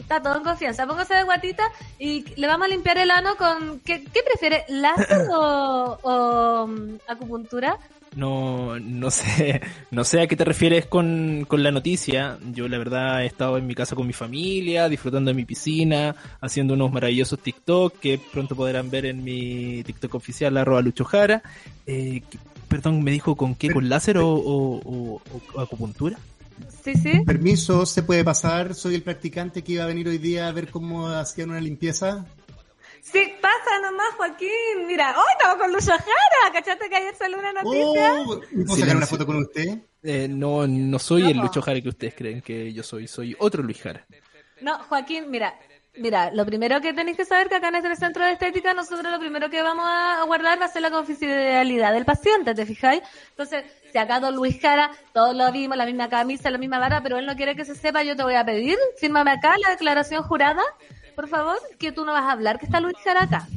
está 0.01 0.21
todo 0.21 0.37
en 0.37 0.43
confianza. 0.43 0.85
Póngase 0.85 1.13
de 1.15 1.23
guatita 1.23 1.63
y 1.99 2.25
le 2.35 2.47
vamos 2.47 2.65
a 2.65 2.69
limpiar 2.69 2.97
el 2.97 3.11
ano 3.11 3.35
con, 3.37 3.79
¿qué, 3.85 4.03
qué 4.03 4.21
prefiere? 4.25 4.65
¿Láser 4.69 5.27
o, 5.33 5.97
o, 6.03 6.67
mm, 6.67 6.95
acupuntura? 7.07 7.77
No, 8.13 8.77
no 8.77 9.09
sé, 9.09 9.61
no 9.89 10.03
sé 10.03 10.19
a 10.19 10.27
qué 10.27 10.35
te 10.35 10.43
refieres 10.43 10.85
con, 10.85 11.45
con 11.47 11.63
la 11.63 11.71
noticia. 11.71 12.37
Yo 12.53 12.67
la 12.67 12.77
verdad 12.77 13.23
he 13.23 13.25
estado 13.25 13.57
en 13.57 13.65
mi 13.65 13.73
casa 13.73 13.95
con 13.95 14.05
mi 14.05 14.11
familia, 14.11 14.89
disfrutando 14.89 15.29
de 15.31 15.35
mi 15.35 15.45
piscina, 15.45 16.13
haciendo 16.41 16.73
unos 16.73 16.91
maravillosos 16.91 17.39
TikTok 17.39 17.99
que 17.99 18.19
pronto 18.33 18.53
podrán 18.53 18.89
ver 18.91 19.05
en 19.05 19.23
mi 19.23 19.81
TikTok 19.83 20.13
oficial, 20.15 20.57
arroba 20.57 20.81
luchojara. 20.81 21.41
Eh, 21.87 22.21
perdón, 22.67 23.01
me 23.01 23.11
dijo 23.11 23.37
con 23.37 23.55
qué, 23.55 23.69
con 23.71 23.87
láser 23.87 24.17
o, 24.17 24.27
o- 24.27 24.81
o- 24.83 25.21
o 25.53 25.61
acupuntura. 25.61 26.17
Sí, 26.83 26.93
sí. 26.95 27.21
Permiso, 27.25 27.85
¿se 27.85 28.03
puede 28.03 28.23
pasar? 28.23 28.73
Soy 28.73 28.95
el 28.95 29.03
practicante 29.03 29.63
que 29.63 29.73
iba 29.73 29.83
a 29.83 29.87
venir 29.87 30.07
hoy 30.07 30.17
día 30.17 30.47
a 30.47 30.51
ver 30.51 30.69
cómo 30.69 31.07
hacían 31.07 31.49
una 31.51 31.61
limpieza. 31.61 32.25
Sí, 33.01 33.33
pasa 33.41 33.79
nomás, 33.81 34.13
Joaquín. 34.15 34.87
Mira, 34.87 35.15
hoy 35.17 35.25
estamos 35.37 35.57
con 35.57 35.71
Lucho 35.71 35.91
Jara. 35.91 36.53
¿Cachaste 36.53 36.89
que 36.89 36.95
ayer 36.95 37.15
salió 37.15 37.37
una 37.39 37.53
noticia? 37.53 38.13
Oh, 38.25 38.39
¿Puedo 38.65 38.75
sacar 38.75 38.95
una 38.95 39.07
foto 39.07 39.25
con 39.25 39.37
usted? 39.37 39.79
Eh, 40.03 40.27
no, 40.27 40.67
no 40.67 40.99
soy 40.99 41.31
el. 41.31 41.37
Lucho 41.37 41.61
Jara 41.61 41.81
que 41.81 41.89
ustedes 41.89 42.13
creen 42.15 42.41
que 42.41 42.71
yo 42.71 42.83
soy, 42.83 43.07
soy 43.07 43.35
otro 43.39 43.63
Luis 43.63 43.81
Jara. 43.81 44.05
No, 44.61 44.77
Joaquín, 44.83 45.29
mira, 45.29 45.55
mira, 46.01 46.31
lo 46.31 46.45
primero 46.45 46.81
que 46.81 46.93
tenéis 46.93 47.17
que 47.17 47.25
saber 47.25 47.47
que 47.47 47.55
acá 47.55 47.69
en 47.69 47.75
este 47.75 47.95
centro 47.95 48.25
de 48.25 48.33
estética 48.33 48.73
nosotros 48.73 49.11
lo 49.11 49.19
primero 49.19 49.49
que 49.49 49.61
vamos 49.61 49.85
a 49.87 50.23
guardar 50.25 50.59
va 50.59 50.65
a 50.65 50.69
ser 50.69 50.81
la 50.81 50.91
confidencialidad 50.91 51.93
del 51.93 52.05
paciente, 52.05 52.53
¿te 52.53 52.65
fijáis? 52.65 53.01
Entonces, 53.29 53.63
si 53.91 53.97
acá 53.97 54.19
don 54.19 54.35
Luis 54.35 54.59
Jara, 54.61 54.91
todos 55.13 55.35
lo 55.35 55.51
vimos, 55.51 55.77
la 55.77 55.85
misma 55.85 56.09
camisa, 56.09 56.49
la 56.49 56.57
misma 56.57 56.79
vara, 56.79 57.01
pero 57.01 57.17
él 57.17 57.25
no 57.25 57.35
quiere 57.35 57.55
que 57.55 57.65
se 57.65 57.75
sepa, 57.75 58.03
yo 58.03 58.15
te 58.15 58.23
voy 58.23 58.35
a 58.35 58.45
pedir, 58.45 58.77
fírmame 58.97 59.31
acá 59.31 59.55
la 59.57 59.69
declaración 59.69 60.23
jurada, 60.23 60.61
por 61.15 61.27
favor, 61.27 61.57
que 61.77 61.91
tú 61.91 62.05
no 62.05 62.13
vas 62.13 62.23
a 62.23 62.31
hablar, 62.31 62.59
que 62.59 62.65
está 62.65 62.79
Luis 62.79 62.97
Jara 63.03 63.23
acá. 63.23 63.47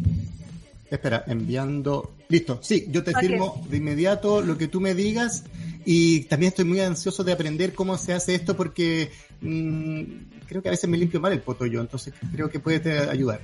Espera, 0.91 1.25
enviando. 1.27 2.15
Listo, 2.29 2.61
sí, 2.63 2.87
yo 2.89 3.03
te 3.03 3.13
firmo 3.15 3.65
de 3.69 3.79
inmediato 3.79 4.43
lo 4.43 4.57
que 4.57 4.69
tú 4.69 4.81
me 4.81 4.95
digas. 4.95 5.45
Y 5.85 6.21
también 6.25 6.49
estoy 6.49 6.65
muy 6.65 6.81
ansioso 6.81 7.25
de 7.25 7.33
aprender 7.33 7.75
cómo 7.75 7.99
se 7.99 8.15
hace 8.15 8.35
esto 8.35 8.57
porque 8.57 9.11
mm, 9.41 10.34
creo 10.49 10.63
que 10.63 10.69
a 10.69 10.73
veces 10.73 10.89
me 10.89 10.97
limpio 10.97 11.21
mal 11.21 11.33
el 11.33 11.41
poto 11.41 11.67
yo, 11.67 11.81
entonces 11.81 12.15
creo 12.33 12.49
que 12.51 12.61
puede 12.61 12.81
te 12.81 12.99
ayudar. 13.11 13.41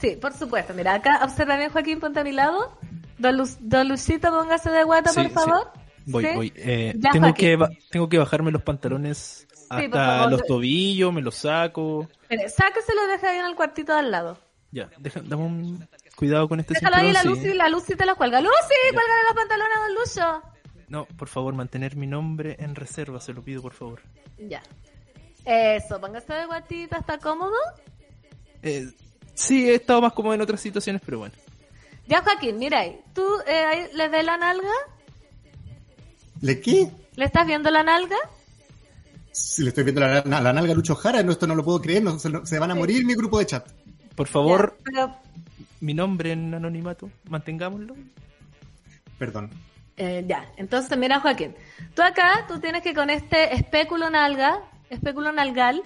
Sí, 0.00 0.16
por 0.20 0.32
supuesto, 0.32 0.72
mira, 0.74 0.94
acá 0.94 1.20
observa 1.24 1.56
bien 1.56 1.70
Joaquín, 1.70 1.98
ponte 2.00 2.20
a 2.20 2.24
mi 2.24 2.32
lado. 2.32 2.78
Don, 3.18 3.36
Lu- 3.36 3.56
don 3.60 3.88
Lucito, 3.88 4.30
póngase 4.30 4.70
de 4.70 4.84
guata, 4.84 5.10
Sí, 5.10 5.16
por 5.16 5.26
sí. 5.28 5.32
favor. 5.34 5.70
Voy, 6.06 6.24
¿Sí? 6.24 6.30
voy. 6.34 6.52
Eh, 6.56 6.94
Ya, 6.96 7.10
tengo, 7.10 7.26
Joaquín. 7.26 7.58
que, 7.58 7.68
tengo 7.90 8.08
que 8.08 8.18
bajarme 8.18 8.50
los 8.50 8.62
pantalones 8.62 9.46
hasta 9.68 10.26
los 10.28 10.44
tobillos, 10.46 11.12
me 11.12 11.20
los 11.22 11.34
saco. 11.34 12.08
Mire, 12.30 12.48
sáqueselo 12.48 13.04
y 13.06 13.10
deja 13.10 13.30
ahí 13.30 13.38
en 13.38 13.46
el 13.46 13.54
cuartito 13.56 13.92
de 13.92 13.98
al 13.98 14.10
lado. 14.10 14.38
Ya, 14.72 14.88
deja, 14.98 15.20
dame 15.24 15.42
un 15.44 15.88
cuidado 16.16 16.48
con 16.48 16.60
este 16.60 16.74
Déjalo 16.74 16.96
ahí, 16.96 17.12
la 17.12 17.22
Lucy, 17.24 17.42
sí. 17.50 17.54
la 17.54 17.68
Lucy 17.68 17.96
te 17.96 18.06
la 18.06 18.14
cuelga. 18.14 18.40
¡Lucy! 18.40 18.54
¡Cuélgale 18.92 19.22
los 19.28 19.34
pantalones 19.36 19.76
a 19.76 19.80
Don 19.80 19.94
Lucho! 19.94 20.42
No, 20.88 21.04
por 21.16 21.28
favor, 21.28 21.54
mantener 21.54 21.96
mi 21.96 22.06
nombre 22.06 22.56
en 22.60 22.74
reserva, 22.76 23.20
se 23.20 23.32
lo 23.32 23.42
pido, 23.42 23.60
por 23.62 23.72
favor. 23.74 24.00
Ya. 24.38 24.62
Eso, 25.44 26.00
póngase 26.00 26.32
de 26.32 26.46
guatita, 26.46 26.98
¿está 26.98 27.18
cómodo? 27.18 27.56
Eh, 28.62 28.88
sí, 29.34 29.68
he 29.70 29.74
estado 29.76 30.02
más 30.02 30.12
cómodo 30.12 30.34
en 30.34 30.40
otras 30.42 30.60
situaciones, 30.60 31.00
pero 31.04 31.18
bueno. 31.20 31.34
Ya, 32.06 32.22
Joaquín, 32.22 32.58
mira 32.58 32.80
ahí. 32.80 33.00
¿Tú 33.14 33.22
eh, 33.46 33.64
ahí 33.64 33.86
le 33.94 34.08
ves 34.08 34.24
la 34.24 34.36
nalga? 34.36 34.68
¿Le 36.40 36.60
qué? 36.60 36.90
¿Le 37.16 37.24
estás 37.24 37.46
viendo 37.46 37.70
la 37.70 37.82
nalga? 37.82 38.16
Si 39.32 39.62
le 39.62 39.68
estoy 39.68 39.84
viendo 39.84 40.00
la, 40.00 40.22
la- 40.24 40.40
la 40.40 40.52
nalga 40.52 40.72
a 40.72 40.74
Lucho 40.74 40.94
Jara, 40.94 41.22
no, 41.22 41.32
esto 41.32 41.46
no 41.46 41.54
lo 41.54 41.64
puedo 41.64 41.80
creer, 41.80 42.02
no, 42.02 42.18
se, 42.18 42.30
se 42.44 42.58
van 42.58 42.70
a 42.70 42.74
morir 42.74 43.04
mi 43.04 43.14
grupo 43.14 43.38
de 43.38 43.46
chat. 43.46 43.66
Por 44.14 44.26
favor, 44.26 44.76
Ya, 44.78 44.84
pero, 44.84 45.16
mi 45.80 45.94
nombre 45.94 46.32
en 46.32 46.52
anonimato, 46.54 47.10
mantengámoslo. 47.28 47.94
Perdón. 49.18 49.50
eh, 49.96 50.24
ya, 50.26 50.50
entonces 50.56 50.96
mira, 50.98 51.20
Joaquín. 51.20 51.54
Tú 51.94 52.02
acá, 52.02 52.44
tú 52.48 52.58
tienes 52.58 52.82
que 52.82 52.94
con 52.94 53.08
este 53.10 53.54
espéculo 53.54 54.10
nalga, 54.10 54.60
espéculo 54.90 55.32
nalgal, 55.32 55.82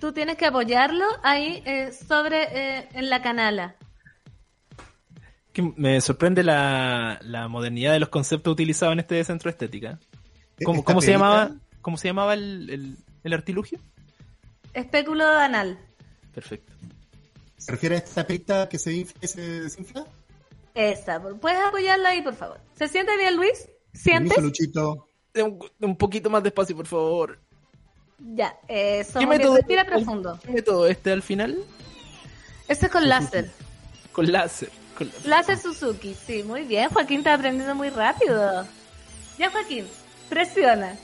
tú 0.00 0.12
tienes 0.12 0.36
que 0.36 0.46
apoyarlo 0.46 1.04
ahí 1.22 1.62
eh, 1.66 1.90
sobre, 1.92 2.44
eh, 2.78 2.88
en 2.92 3.10
la 3.10 3.22
canala. 3.22 3.76
Que 5.52 5.62
me 5.76 6.00
sorprende 6.00 6.42
la, 6.44 7.18
la 7.22 7.48
modernidad 7.48 7.92
de 7.92 8.00
los 8.00 8.10
conceptos 8.10 8.52
utilizados 8.52 8.92
en 8.92 9.00
este 9.00 9.24
centro 9.24 9.48
de 9.50 9.52
estética. 9.52 9.98
¿Cómo, 10.64 10.80
esta 10.80 10.86
cómo 10.92 11.00
se 11.00 11.10
llamaba, 11.12 11.50
cómo 11.80 11.96
se 11.96 12.08
llamaba 12.08 12.34
el, 12.34 12.68
el- 12.70 12.96
el 13.24 13.32
artilugio? 13.32 13.80
Espéculo 14.74 15.26
anal. 15.26 15.78
Perfecto. 16.34 16.72
¿Se 17.56 17.72
refiere 17.72 17.96
a 17.96 17.98
esta 17.98 18.26
perita 18.26 18.68
que 18.68 18.78
se 18.78 18.92
infla 18.92 19.18
y 19.22 19.26
se 19.26 19.40
desinfla? 19.62 20.06
Esa. 20.74 21.20
¿Puedes 21.20 21.58
apoyarla 21.58 22.10
ahí, 22.10 22.20
por 22.22 22.34
favor? 22.34 22.60
¿Se 22.74 22.86
siente 22.86 23.16
bien, 23.16 23.34
Luis? 23.36 23.68
¿Sientes? 23.94 24.34
Permiso, 24.34 24.40
Luchito. 24.42 25.08
Un, 25.36 25.58
un 25.80 25.96
poquito 25.96 26.28
más 26.28 26.42
despacio, 26.42 26.76
por 26.76 26.86
favor. 26.86 27.40
Ya, 28.18 28.56
eso. 28.68 29.18
¿Qué 29.18 29.26
método, 29.26 29.56
Respira 29.56 29.84
profundo. 29.84 30.38
¿Qué 30.42 30.50
método 30.50 30.86
este 30.86 31.12
al 31.12 31.22
final? 31.22 31.58
Este 32.68 32.86
es 32.86 32.92
con 32.92 33.08
láser. 33.08 33.50
Con 34.12 34.32
láser. 34.32 34.70
Con 34.96 35.08
láser. 35.08 35.26
Láser 35.26 35.58
Suzuki, 35.58 36.14
sí, 36.14 36.42
muy 36.42 36.62
bien. 36.62 36.88
Joaquín 36.88 37.18
está 37.18 37.34
aprendiendo 37.34 37.74
muy 37.74 37.90
rápido. 37.90 38.66
Ya, 39.38 39.50
Joaquín, 39.50 39.86
presiona. 40.28 40.96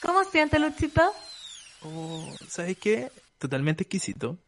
¿Cómo 0.00 0.24
siente, 0.24 0.58
Luchito? 0.58 1.12
Oh, 1.82 2.24
¿Sabes 2.48 2.78
qué? 2.78 3.10
Totalmente 3.38 3.82
exquisito. 3.82 4.38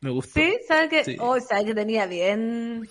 Me 0.00 0.10
gustó. 0.10 0.40
¿Sí? 0.40 0.56
¿Sabe 0.68 0.88
que? 0.88 1.04
Sí. 1.04 1.16
Oh, 1.18 1.38
¿sabe 1.40 1.66
que 1.66 1.74
tenía 1.74 2.06
bien? 2.06 2.88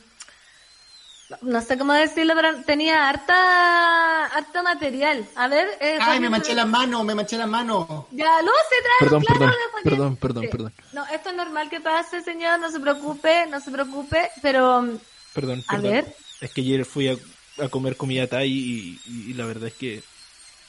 No 1.41 1.61
sé 1.61 1.77
cómo 1.77 1.93
decirlo, 1.93 2.33
pero 2.35 2.61
tenía 2.63 3.09
harta, 3.09 4.25
harta 4.25 4.61
material. 4.61 5.25
A 5.35 5.47
ver. 5.47 5.67
eh, 5.79 5.97
Ay, 5.99 6.19
me 6.19 6.29
manché 6.29 6.53
la 6.53 6.65
mano, 6.65 7.03
me 7.03 7.15
manché 7.15 7.37
la 7.37 7.47
mano. 7.47 8.07
Ya, 8.11 8.39
Lucy, 8.41 8.53
trae 8.83 8.99
Perdón, 8.99 9.23
perdón, 9.23 9.49
de 9.49 9.89
perdón, 9.89 10.15
perdón, 10.17 10.43
Sí. 10.43 10.49
perdón. 10.49 10.73
No, 10.91 11.05
esto 11.07 11.29
es 11.29 11.35
normal 11.35 11.69
que 11.69 11.79
pase, 11.79 12.21
señor, 12.21 12.59
no 12.59 12.69
se 12.69 12.79
preocupe, 12.79 13.47
no 13.47 13.59
se 13.59 13.71
preocupe, 13.71 14.29
pero 14.41 14.85
Perdón, 15.33 15.63
A 15.67 15.71
perdón. 15.73 15.91
ver. 15.91 16.15
Es 16.41 16.51
que 16.53 16.61
ayer 16.61 16.85
fui 16.85 17.07
a, 17.09 17.15
a 17.63 17.69
comer 17.69 17.97
comida 17.97 18.27
Thai 18.27 18.47
y, 18.51 19.01
y- 19.07 19.31
y 19.31 19.33
la 19.33 19.45
verdad 19.45 19.69
es 19.69 19.73
que... 19.73 20.03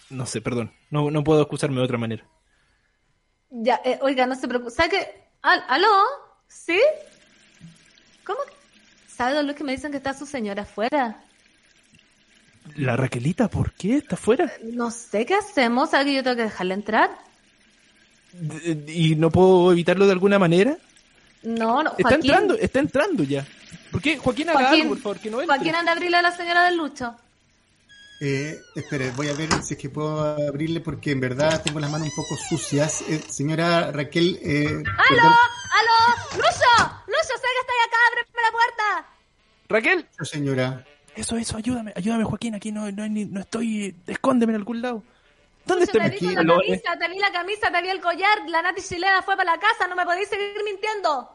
No 0.09 0.24
sé, 0.24 0.40
perdón. 0.40 0.72
No, 0.90 1.10
no 1.10 1.24
puedo 1.24 1.43
excusarme 1.43 1.76
de 1.78 1.82
otra 1.85 1.98
manera. 1.98 2.24
Ya, 3.51 3.81
eh, 3.85 3.98
oiga, 4.02 4.24
no 4.26 4.35
se 4.36 4.48
preocupe. 4.48 4.70
¿Sabe 4.70 4.89
qué? 4.90 5.24
Al- 5.43 5.64
¿Aló? 5.68 5.89
¿Sí? 6.48 6.81
¿Cómo 8.24 8.39
que? 8.47 8.53
¿Sabe, 9.16 9.35
don 9.35 9.47
Luis, 9.47 9.57
que 9.57 9.65
me 9.65 9.73
dicen 9.73 9.91
que 9.91 9.99
está 9.99 10.12
su 10.15 10.27
señora 10.27 10.62
afuera? 10.62 11.20
La 12.77 12.97
Raquelita, 12.97 13.49
¿por 13.49 13.73
qué? 13.73 13.99
¿Está 13.99 14.15
afuera? 14.16 14.51
No 14.73 14.91
sé 14.91 15.27
qué 15.27 15.35
hacemos. 15.35 15.91
¿Sabe 15.91 16.07
que 16.07 16.15
yo 16.15 16.23
tengo 16.23 16.36
que 16.36 16.43
dejarla 16.45 16.74
entrar? 16.74 17.11
D- 18.32 18.93
¿Y 18.93 19.15
no 19.16 19.31
puedo 19.31 19.70
evitarlo 19.73 20.07
de 20.07 20.12
alguna 20.12 20.39
manera? 20.39 20.77
No, 21.43 21.82
no. 21.82 21.93
Está 21.99 22.15
entrando, 22.15 22.55
está 22.55 22.78
entrando 22.81 23.23
ya. 23.23 23.47
¿Por 23.93 24.01
qué? 24.01 24.16
Joaquín, 24.19 24.49
haga 24.49 24.61
Joaquín, 24.61 24.81
algo, 24.82 24.95
por 24.95 25.03
favor, 25.03 25.19
que 25.20 25.31
no 25.31 25.41
entre. 25.41 25.57
Joaquín, 25.57 25.74
anda 25.77 25.93
a 25.93 25.95
abrirle 25.95 26.16
a 26.16 26.23
la 26.23 26.36
señora 26.36 26.65
del 26.65 26.77
Lucho. 26.78 27.15
Eh, 28.20 28.59
espere, 28.74 29.11
voy 29.11 29.28
a 29.28 29.35
ver 29.35 29.51
si 29.62 29.74
es 29.74 29.81
que 29.81 29.91
puedo 29.91 30.20
abrirle 30.49 30.81
porque 30.81 31.11
en 31.11 31.20
verdad 31.20 31.61
tengo 31.62 31.78
las 31.81 31.91
manos 31.91 32.09
un 32.09 32.15
poco 32.16 32.36
sucias. 32.49 33.03
Eh, 33.09 33.20
señora 33.28 33.93
Raquel, 33.93 34.39
eh, 34.43 34.66
¡Aló! 34.69 34.85
perdón, 35.09 35.32
¡Aló! 35.32 36.36
¡Lucho! 36.36 37.03
¡Lucho, 37.24 37.34
sé 37.40 37.48
que 37.55 37.60
estáis 37.60 37.80
acá! 37.86 37.96
¡Ábreme 38.10 38.42
la 38.42 38.52
puerta! 38.52 39.09
Raquel, 39.68 40.09
señora. 40.24 40.84
eso, 41.16 41.36
eso, 41.36 41.56
ayúdame, 41.56 41.92
ayúdame, 41.96 42.24
Joaquín, 42.24 42.55
aquí 42.55 42.70
no, 42.70 42.90
no, 42.92 43.02
hay 43.02 43.10
ni- 43.10 43.24
no 43.24 43.40
estoy, 43.40 43.94
escóndeme 44.06 44.52
en 44.52 44.56
algún 44.59 44.82
lado. 44.82 45.02
¿Dónde 45.66 45.84
está 45.84 45.98
te 45.98 46.10
vi 46.10 46.26
la 46.34 46.42
camisa, 46.44 46.98
te 46.98 47.09
vi 47.09 47.18
la 47.18 47.32
camisa, 47.32 47.72
te 47.72 47.82
vi 47.82 47.88
el 47.88 48.01
collar. 48.01 48.38
La 48.48 48.60
Nati 48.60 48.82
chilena 48.82 49.22
fue 49.22 49.34
para 49.36 49.52
la 49.52 49.59
casa, 49.59 49.86
no 49.88 49.96
me 49.96 50.05
podéis 50.05 50.28
seguir 50.28 50.55
mintiendo. 50.64 51.30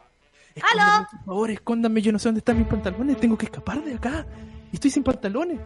Escóndame, 0.53 0.91
¡Aló! 0.91 1.07
Por 1.11 1.26
favor, 1.26 1.52
escóndame, 1.52 2.02
yo 2.03 2.11
no 2.11 2.20
sé 2.20 2.28
dónde 2.28 2.40
están 2.40 2.60
mis 2.60 2.68
pantalones, 2.68 3.18
tengo 3.20 3.36
que 3.38 3.45
escapar 3.45 3.82
de 3.84 3.95
acá. 3.95 4.26
Y 4.72 4.76
estoy 4.76 4.91
sin 4.91 5.03
pantalones. 5.03 5.60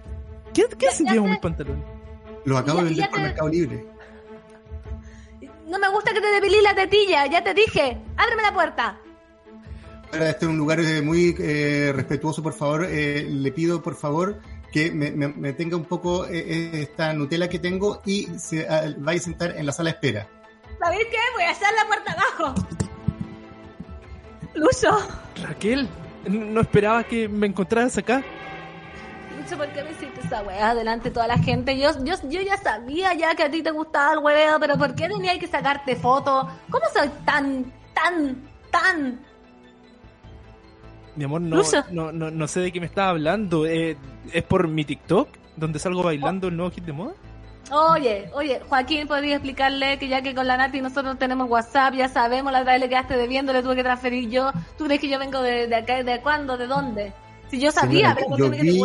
¿Qué, 0.54 0.64
qué 0.80 0.88
hacen 0.88 1.08
sé. 1.08 1.20
mis 1.20 1.40
pantalones? 1.40 1.84
Los 2.46 2.58
acabo 2.58 2.78
Ya- 2.80 2.84
de 2.86 2.90
vender 2.92 3.10
por 3.10 3.20
te- 3.20 3.24
Mercado 3.26 3.50
Libre. 3.50 3.86
No 5.68 5.80
me 5.80 5.90
gusta 5.90 6.14
que 6.14 6.22
te 6.22 6.28
depilís 6.28 6.62
la 6.64 6.76
tetilla, 6.76 7.26
ya 7.26 7.44
te 7.44 7.54
dije. 7.54 7.98
Ábreme 8.16 8.42
la 8.44 8.54
puerta. 8.54 8.98
Ahora, 10.14 10.30
este 10.30 10.46
es 10.46 10.50
un 10.52 10.58
lugar 10.58 10.80
eh, 10.80 11.02
muy 11.02 11.36
eh, 11.40 11.92
respetuoso, 11.96 12.44
por 12.44 12.54
favor. 12.54 12.86
eh, 12.90 13.26
le 13.28 13.52
pido, 13.52 13.82
por 13.82 13.96
favor, 13.96 14.40
que 14.72 14.92
me, 14.92 15.10
me- 15.12 15.30
me 15.30 15.54
tenga 15.54 15.76
un 15.76 15.86
poco 15.86 16.28
eh, 16.28 16.70
esta 16.82 17.14
Nutella 17.14 17.50
que 17.50 17.58
tengo 17.60 18.02
y 18.06 18.28
se 18.38 18.68
ah, 18.70 18.84
vaya 18.98 19.20
a 19.20 19.24
sentar 19.24 19.58
en 19.58 19.66
la 19.66 19.72
sala 19.72 19.90
de 19.90 19.96
espera. 19.96 20.28
¿Sabéis 20.80 21.06
qué? 21.10 21.18
Voy 21.34 21.44
a 21.44 21.52
echar 21.52 21.74
la 21.74 21.88
puerta 21.88 22.12
abajo. 22.12 22.56
Lucho. 24.54 24.98
Raquel, 25.48 25.90
no 26.28 26.62
esperaba 26.62 27.04
que 27.04 27.28
me 27.28 27.48
encontraras 27.48 27.98
acá. 27.98 28.22
Lucho, 29.36 29.58
¿por 29.58 29.68
qué 29.70 29.84
me 29.84 29.92
hiciste 29.92 30.22
esa 30.24 30.44
weá 30.44 30.76
delante 30.76 31.10
de 31.10 31.14
toda 31.16 31.26
la 31.28 31.40
gente? 31.40 31.76
Yo, 31.78 31.90
yo, 32.06 32.14
yo 32.30 32.42
ya 32.42 32.58
sabía 32.58 33.16
ya 33.16 33.34
que 33.34 33.44
a 33.44 33.50
ti 33.50 33.64
te 33.64 33.72
gustaba 33.72 34.14
el 34.14 34.20
hueveo, 34.20 34.60
pero 34.60 34.78
¿por 34.78 34.94
qué 34.94 35.08
tenía 35.08 35.40
que 35.40 35.48
sacarte 35.48 35.96
fotos? 35.96 36.46
¿Cómo 36.70 36.86
soy 36.94 37.10
tan, 37.26 37.72
tan, 37.96 38.48
tan? 38.70 39.20
Mi 41.16 41.26
amor, 41.26 41.42
no, 41.42 41.62
no, 41.92 42.12
no, 42.12 42.32
no 42.32 42.48
sé 42.48 42.60
de 42.60 42.72
qué 42.72 42.80
me 42.80 42.88
estás 42.88 43.10
hablando. 43.10 43.66
Eh, 43.66 43.98
¿Es 44.32 44.44
por 44.44 44.68
mi 44.68 44.84
TikTok? 44.84 45.28
¿Donde 45.56 45.80
salgo 45.80 46.04
bailando 46.04 46.48
el 46.48 46.58
nuevo 46.58 46.72
hit 46.72 46.84
de 46.84 46.94
moda? 46.94 47.14
Oye, 47.72 48.30
oye, 48.34 48.62
Joaquín, 48.68 49.08
¿podría 49.08 49.36
explicarle 49.36 49.98
que 49.98 50.08
ya 50.08 50.22
que 50.22 50.36
con 50.36 50.48
la 50.48 50.58
Nati 50.58 50.82
nosotros 50.82 51.18
tenemos 51.18 51.50
WhatsApp, 51.50 51.94
ya 51.94 52.10
sabemos, 52.10 52.52
la 52.52 52.62
otra 52.62 52.74
vez 52.74 52.82
le 52.82 52.90
quedaste 52.90 53.16
debiendo, 53.16 53.54
le 53.54 53.64
tuve 53.64 53.76
que 53.76 53.84
transferir 53.84 54.30
yo. 54.30 54.52
¿Tú 54.78 54.86
crees 54.86 55.00
que 55.00 55.10
yo 55.10 55.18
vengo 55.18 55.42
de, 55.42 55.68
de 55.68 55.76
acá, 55.76 56.04
de 56.04 56.20
cuándo, 56.22 56.58
de 56.58 56.68
dónde? 56.68 57.14
Si 57.50 57.60
yo 57.60 57.72
sabía, 57.72 58.14
Señora, 58.14 58.16
pero 58.16 58.30
¿por 58.30 58.40
yo 58.40 58.50
me 58.50 58.60
vi-? 58.60 58.82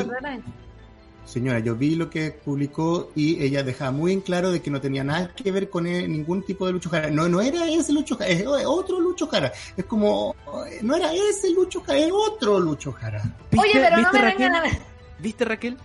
Señora, 1.29 1.59
yo 1.59 1.77
vi 1.77 1.95
lo 1.95 2.09
que 2.09 2.31
publicó 2.31 3.13
y 3.15 3.43
ella 3.43 3.63
dejaba 3.63 3.91
muy 3.91 4.13
en 4.13 4.23
claro 4.23 4.51
de 4.51 4.63
que 4.63 4.71
no 4.71 4.81
tenía 4.81 5.05
nada 5.05 5.31
que 5.35 5.53
ver 5.53 5.69
con 5.69 5.87
él, 5.87 6.11
ningún 6.11 6.43
tipo 6.43 6.67
de 6.67 6.73
Lucho 6.73 6.89
Jara. 6.89 7.11
No, 7.11 7.29
no 7.29 7.43
era 7.43 7.69
ese 7.69 7.93
Lucho 7.93 8.17
Jara, 8.17 8.31
es 8.31 8.45
otro 8.67 8.99
Lucho 8.99 9.27
Jara. 9.27 9.53
Es 9.77 9.85
como, 9.85 10.35
no 10.81 10.97
era 10.97 11.13
ese 11.13 11.51
Lucho 11.51 11.83
Jara, 11.83 11.99
es 11.99 12.11
otro 12.13 12.59
Lucho 12.59 12.93
Jara. 12.93 13.23
Oye, 13.59 13.73
pero 13.75 13.99
no 13.99 14.11
me 14.11 14.21
Raquel? 14.21 14.39
vengan 14.39 14.67
a... 14.67 14.79
¿Viste, 15.19 15.45
Raquel? 15.45 15.77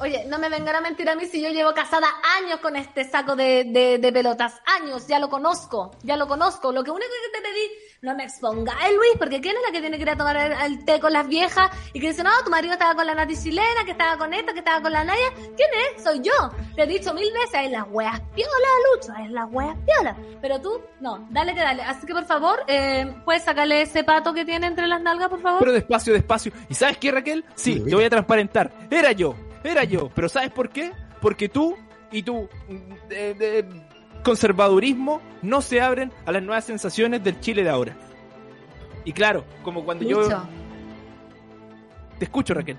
Oye, 0.00 0.24
no 0.26 0.38
me 0.40 0.48
vengan 0.48 0.74
a 0.74 0.80
mentir 0.80 1.08
a 1.08 1.14
mí 1.14 1.26
si 1.26 1.40
yo 1.40 1.48
llevo 1.50 1.72
casada 1.74 2.08
años 2.40 2.58
con 2.58 2.74
este 2.74 3.04
saco 3.04 3.36
de, 3.36 3.64
de, 3.64 3.98
de 3.98 4.12
pelotas. 4.12 4.60
Años, 4.80 5.06
ya 5.06 5.20
lo 5.20 5.28
conozco, 5.30 5.92
ya 6.02 6.16
lo 6.16 6.26
conozco. 6.26 6.72
Lo 6.72 6.82
que 6.82 6.90
único 6.90 7.08
que 7.32 7.38
te 7.38 7.48
pedí, 7.48 7.70
no 8.00 8.16
me 8.16 8.24
expongáis, 8.24 8.96
Luis, 8.96 9.12
porque 9.16 9.40
¿quién 9.40 9.54
es 9.56 9.62
la 9.64 9.70
que 9.70 9.80
tiene 9.80 9.96
que 9.98 10.02
ir 10.02 10.10
a 10.10 10.16
tomar 10.16 10.36
el, 10.36 10.52
el 10.52 10.84
té 10.84 10.98
con 10.98 11.12
las 11.12 11.28
viejas? 11.28 11.70
Y 11.92 12.00
que 12.00 12.08
dice, 12.08 12.24
no, 12.24 12.30
tu 12.44 12.50
marido 12.50 12.72
estaba 12.72 12.96
con 12.96 13.06
la 13.06 13.14
Nati 13.14 13.36
chilena, 13.36 13.84
que 13.84 13.92
estaba 13.92 14.16
con 14.18 14.34
esta, 14.34 14.52
que 14.52 14.58
estaba 14.58 14.82
con 14.82 14.90
la 14.90 15.04
Naya. 15.04 15.30
¿Quién 15.36 15.70
es? 15.96 16.02
Soy 16.02 16.20
yo. 16.20 16.32
Te 16.74 16.82
he 16.82 16.86
dicho 16.86 17.14
mil 17.14 17.32
veces, 17.32 17.60
es 17.66 17.70
las 17.70 17.84
weas 17.90 18.20
piolas, 18.34 18.52
Lucho, 18.96 19.12
es 19.24 19.30
las 19.30 19.46
weas 19.52 19.76
piolas. 19.86 20.16
Pero 20.40 20.60
tú, 20.60 20.80
no, 21.00 21.28
dale 21.30 21.54
que 21.54 21.60
dale. 21.60 21.82
Así 21.82 22.06
que 22.08 22.12
por 22.12 22.24
favor, 22.24 22.64
eh, 22.66 23.14
¿puedes 23.24 23.44
sacarle 23.44 23.82
ese 23.82 24.02
pato 24.02 24.34
que 24.34 24.44
tiene 24.44 24.66
entre 24.66 24.88
las 24.88 25.00
nalgas, 25.00 25.28
por 25.28 25.40
favor? 25.40 25.60
Pero 25.60 25.72
despacio, 25.72 26.12
despacio. 26.12 26.50
¿Y 26.68 26.74
sabes 26.74 26.98
qué, 26.98 27.12
Raquel? 27.12 27.44
Sí, 27.54 27.74
Sí, 27.74 27.84
te 27.88 27.94
voy 27.94 28.04
a 28.04 28.10
transparentar. 28.10 28.70
Era 28.90 29.12
yo, 29.12 29.34
era 29.64 29.84
yo. 29.84 30.10
Pero 30.14 30.28
¿sabes 30.28 30.50
por 30.50 30.68
qué? 30.70 30.92
Porque 31.20 31.48
tú 31.48 31.76
y 32.10 32.22
tu 32.22 32.42
mm, 32.42 32.74
eh, 33.10 33.36
eh, 33.40 33.64
conservadurismo 34.22 35.20
no 35.42 35.60
se 35.62 35.80
abren 35.80 36.12
a 36.26 36.32
las 36.32 36.42
nuevas 36.42 36.64
sensaciones 36.64 37.22
del 37.24 37.40
Chile 37.40 37.62
de 37.64 37.70
ahora. 37.70 37.96
Y 39.04 39.12
claro, 39.12 39.44
como 39.62 39.84
cuando 39.84 40.04
yo... 40.08 40.20
Te 42.18 42.24
escucho, 42.26 42.54
Raquel. 42.54 42.76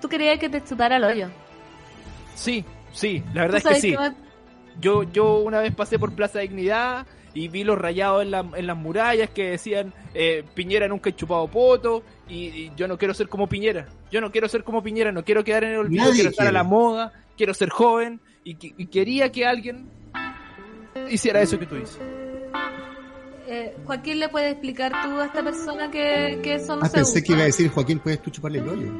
tú 0.00 0.08
querías 0.08 0.38
que 0.38 0.48
te 0.48 0.62
chupara 0.64 0.96
el 0.96 1.04
hoyo. 1.04 1.28
Sí, 2.34 2.64
sí, 2.92 3.22
la 3.34 3.42
verdad 3.42 3.58
es 3.58 3.62
¿Tú 3.64 3.68
que 3.70 3.74
sí. 3.80 3.96
me- 3.96 4.14
Yo, 4.80 5.02
yo 5.04 5.38
una 5.38 5.60
vez 5.60 5.74
pasé 5.74 5.98
por 5.98 6.12
Plaza 6.14 6.40
Dignidad 6.40 7.06
y 7.34 7.48
vi 7.48 7.62
los 7.64 7.78
rayados 7.78 8.22
en, 8.22 8.30
la- 8.30 8.44
en 8.56 8.66
las 8.66 8.76
murallas 8.76 9.30
que 9.30 9.50
decían 9.50 9.92
eh, 10.14 10.44
Piñera 10.54 10.88
nunca 10.88 11.10
ha 11.10 11.16
chupado 11.16 11.46
poto 11.48 12.02
y, 12.28 12.46
y 12.46 12.72
yo 12.76 12.86
no 12.88 12.98
quiero 12.98 13.14
ser 13.14 13.28
como 13.28 13.46
Piñera. 13.48 13.86
Yo 14.10 14.20
no 14.20 14.30
quiero 14.30 14.48
ser 14.48 14.64
como 14.64 14.82
Piñera, 14.82 15.12
no 15.12 15.24
quiero 15.24 15.42
quedar 15.44 15.64
en 15.64 15.70
el 15.72 15.78
olvido, 15.78 16.02
Nadie 16.04 16.14
quiero 16.14 16.30
estar 16.30 16.46
a 16.46 16.52
la 16.52 16.62
moda, 16.64 17.12
quiero 17.36 17.54
ser 17.54 17.68
joven 17.70 18.20
y, 18.44 18.54
que- 18.56 18.74
y 18.76 18.86
quería 18.86 19.30
que 19.32 19.46
alguien 19.46 19.86
hiciera 21.10 21.40
eso 21.40 21.58
que 21.58 21.66
tú 21.66 21.76
dices. 21.76 21.98
Eh, 23.50 23.74
Joaquín, 23.86 24.18
¿le 24.20 24.28
puedes 24.28 24.52
explicar 24.52 24.92
tú 25.04 25.18
a 25.20 25.24
esta 25.26 25.42
persona 25.42 25.90
que, 25.90 26.38
que 26.42 26.56
eso 26.56 26.76
no 26.76 26.82
Ah, 26.82 26.88
se 26.88 26.96
pensé 26.96 27.12
usa? 27.18 27.22
que 27.26 27.32
iba 27.32 27.42
a 27.42 27.46
decir, 27.46 27.70
Joaquín, 27.70 27.98
¿puedes 27.98 28.20
tú 28.20 28.30
chuparle 28.30 28.58
el 28.58 28.68
hoyo? 28.68 28.92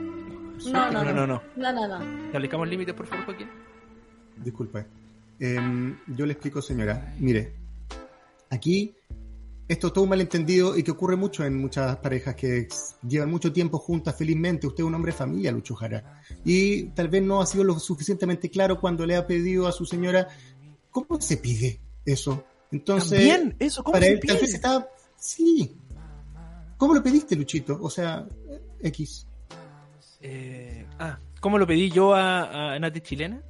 No, 0.72 0.90
no, 0.90 1.04
No, 1.04 1.12
no, 1.12 1.26
no. 1.26 1.42
No, 1.56 1.72
no, 1.72 1.86
no. 1.86 2.28
¿Aplicamos 2.36 2.66
límites, 2.68 2.94
por 2.94 3.06
favor, 3.06 3.26
Joaquín? 3.26 3.48
Disculpe. 4.38 4.86
Em, 5.38 5.96
yo 6.06 6.24
le 6.24 6.32
explico, 6.32 6.62
señora. 6.62 7.14
Mire, 7.18 7.52
aquí 8.50 8.94
esto 9.68 9.88
es 9.88 9.92
todo 9.92 10.04
un 10.04 10.10
malentendido 10.10 10.76
y 10.78 10.82
que 10.82 10.90
ocurre 10.90 11.14
mucho 11.14 11.44
en 11.44 11.60
muchas 11.60 11.98
parejas 11.98 12.34
que 12.34 12.68
llevan 13.06 13.30
mucho 13.30 13.52
tiempo 13.52 13.78
juntas 13.78 14.16
felizmente. 14.16 14.66
Usted 14.66 14.82
es 14.82 14.88
un 14.88 14.94
hombre 14.94 15.12
de 15.12 15.18
familia, 15.18 15.52
Lucho 15.52 15.74
Jara. 15.74 16.22
Y 16.42 16.84
tal 16.90 17.08
vez 17.08 17.22
no 17.22 17.42
ha 17.42 17.46
sido 17.46 17.64
lo 17.64 17.78
suficientemente 17.78 18.48
claro 18.48 18.80
cuando 18.80 19.04
le 19.04 19.14
ha 19.16 19.26
pedido 19.26 19.66
a 19.66 19.72
su 19.72 19.84
señora 19.84 20.26
cómo 20.90 21.20
se 21.20 21.36
pide 21.36 21.80
eso. 22.06 22.44
Entonces, 22.72 23.28
También, 23.28 23.56
eso, 23.58 23.84
¿cómo 23.84 23.92
para 23.92 24.06
se 24.06 24.12
él 24.12 24.20
tal 24.26 24.38
vez 24.38 24.54
estaba... 24.54 24.88
Sí. 25.16 25.76
¿Cómo 26.78 26.94
lo 26.94 27.02
pediste, 27.02 27.36
Luchito? 27.36 27.78
O 27.80 27.90
sea, 27.90 28.26
X. 28.80 29.26
Eh, 30.22 30.86
ah, 30.98 31.18
¿cómo 31.40 31.58
lo 31.58 31.66
pedí 31.66 31.90
yo 31.90 32.14
a, 32.14 32.74
a 32.74 32.78
Nati 32.78 33.02
Chilena? 33.02 33.42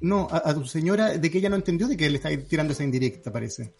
No, 0.00 0.28
a, 0.30 0.48
a 0.50 0.54
tu 0.54 0.64
señora, 0.64 1.18
de 1.18 1.30
que 1.30 1.38
ella 1.38 1.48
no 1.48 1.56
entendió 1.56 1.88
de 1.88 1.96
que 1.96 2.08
le 2.08 2.16
está 2.16 2.28
tirando 2.46 2.72
esa 2.72 2.84
indirecta, 2.84 3.32
parece. 3.32 3.74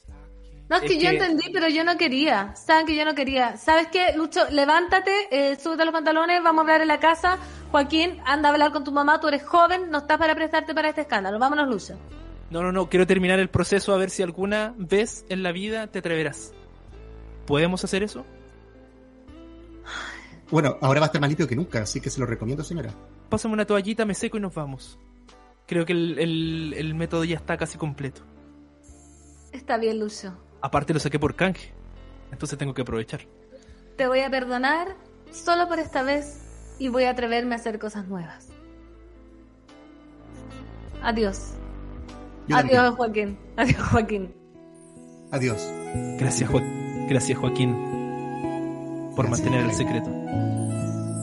No, 0.68 0.76
es 0.76 0.82
que 0.82 0.98
yo 0.98 1.10
entendí, 1.10 1.44
pero 1.52 1.68
yo 1.68 1.84
no 1.84 1.96
quería. 1.96 2.54
Saben 2.56 2.86
que 2.86 2.96
yo 2.96 3.04
no 3.04 3.14
quería. 3.14 3.56
¿Sabes 3.56 3.86
qué, 3.86 4.14
Lucho? 4.16 4.40
Levántate, 4.50 5.12
eh, 5.30 5.56
súbete 5.56 5.84
los 5.84 5.92
pantalones, 5.92 6.42
vamos 6.42 6.58
a 6.58 6.62
hablar 6.62 6.80
en 6.80 6.88
la 6.88 6.98
casa. 6.98 7.38
Joaquín, 7.70 8.18
anda 8.24 8.48
a 8.48 8.52
hablar 8.52 8.72
con 8.72 8.82
tu 8.82 8.90
mamá, 8.90 9.20
tú 9.20 9.28
eres 9.28 9.44
joven, 9.44 9.90
no 9.90 9.98
estás 9.98 10.18
para 10.18 10.34
prestarte 10.34 10.74
para 10.74 10.88
este 10.88 11.02
escándalo. 11.02 11.38
Vámonos, 11.38 11.68
Lucho. 11.68 11.98
No, 12.50 12.62
no, 12.62 12.72
no, 12.72 12.88
quiero 12.88 13.06
terminar 13.06 13.38
el 13.38 13.48
proceso 13.48 13.92
a 13.94 13.96
ver 13.96 14.10
si 14.10 14.22
alguna 14.22 14.74
vez 14.76 15.24
en 15.28 15.42
la 15.44 15.52
vida 15.52 15.86
te 15.86 16.00
atreverás. 16.00 16.52
¿Podemos 17.46 17.84
hacer 17.84 18.02
eso? 18.02 18.24
Bueno, 20.50 20.78
ahora 20.80 21.00
va 21.00 21.06
a 21.06 21.08
estar 21.08 21.20
más 21.20 21.28
limpio 21.30 21.48
que 21.48 21.56
nunca, 21.56 21.82
así 21.82 22.00
que 22.00 22.10
se 22.10 22.20
lo 22.20 22.26
recomiendo, 22.26 22.62
señora. 22.62 22.90
Pásame 23.28 23.54
una 23.54 23.64
toallita, 23.66 24.04
me 24.04 24.14
seco 24.14 24.36
y 24.36 24.40
nos 24.40 24.54
vamos. 24.54 24.98
Creo 25.66 25.84
que 25.84 25.92
el, 25.92 26.18
el- 26.18 26.74
el 26.76 26.94
método 26.94 27.24
ya 27.24 27.36
está 27.36 27.56
casi 27.56 27.78
completo. 27.78 28.22
Está 29.52 29.76
bien, 29.78 29.98
Lucho. 29.98 30.36
Aparte 30.66 30.92
lo 30.92 30.98
saqué 30.98 31.16
por 31.20 31.36
canje. 31.36 31.70
Entonces 32.32 32.58
tengo 32.58 32.74
que 32.74 32.82
aprovechar. 32.82 33.20
Te 33.96 34.08
voy 34.08 34.18
a 34.20 34.28
perdonar 34.30 34.96
solo 35.30 35.68
por 35.68 35.78
esta 35.78 36.02
vez 36.02 36.40
y 36.80 36.88
voy 36.88 37.04
a 37.04 37.10
atreverme 37.10 37.54
a 37.54 37.58
hacer 37.58 37.78
cosas 37.78 38.08
nuevas. 38.08 38.48
Adiós. 41.04 41.52
Yo 42.48 42.56
Adiós, 42.56 42.72
también. 42.96 42.96
Joaquín. 42.96 43.38
Adiós, 43.56 43.82
Joaquín. 43.90 44.34
Adiós. 45.30 45.72
Gracias, 46.18 46.50
Jo- 46.50 46.60
Gracias 47.08 47.38
Joaquín, 47.38 47.72
por 49.14 49.26
Gracias, 49.26 49.30
mantener 49.30 49.66
el 49.70 49.72
secreto. 49.72 50.10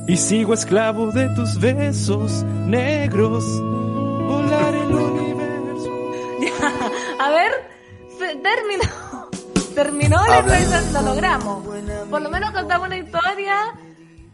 Y 0.07 0.15
sigo 0.15 0.53
esclavo 0.53 1.11
de 1.11 1.27
tus 1.35 1.59
besos 1.59 2.43
negros. 2.65 3.43
Volar 3.61 4.73
el 4.73 4.93
universo. 4.95 5.89
A 7.19 7.29
ver, 7.29 7.51
se- 8.17 8.35
terminó. 8.37 9.02
Terminó 9.75 10.17
la 10.27 10.39
improvisación, 10.39 10.93
lo 10.93 11.01
logramos. 11.13 11.63
Por 12.09 12.21
lo 12.21 12.29
menos 12.29 12.51
contamos 12.51 12.87
una 12.87 12.97
historia. 12.97 13.55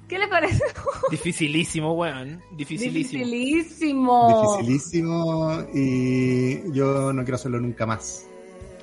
¿Qué 0.07 0.17
le 0.17 0.27
parece? 0.27 0.63
Dificilísimo, 1.11 1.93
weón. 1.93 2.41
Dificilísimo. 2.51 3.23
Dificilísimo. 3.23 4.57
Dificilísimo 4.57 5.67
y 5.73 6.71
yo 6.73 7.13
no 7.13 7.21
quiero 7.23 7.35
hacerlo 7.35 7.59
nunca 7.59 7.85
más. 7.85 8.25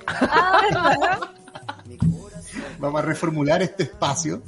Ah, 0.06 0.60
¿verdad? 0.62 1.20
Vamos 2.78 3.02
a 3.02 3.04
reformular 3.04 3.60
este 3.62 3.82
espacio. 3.84 4.40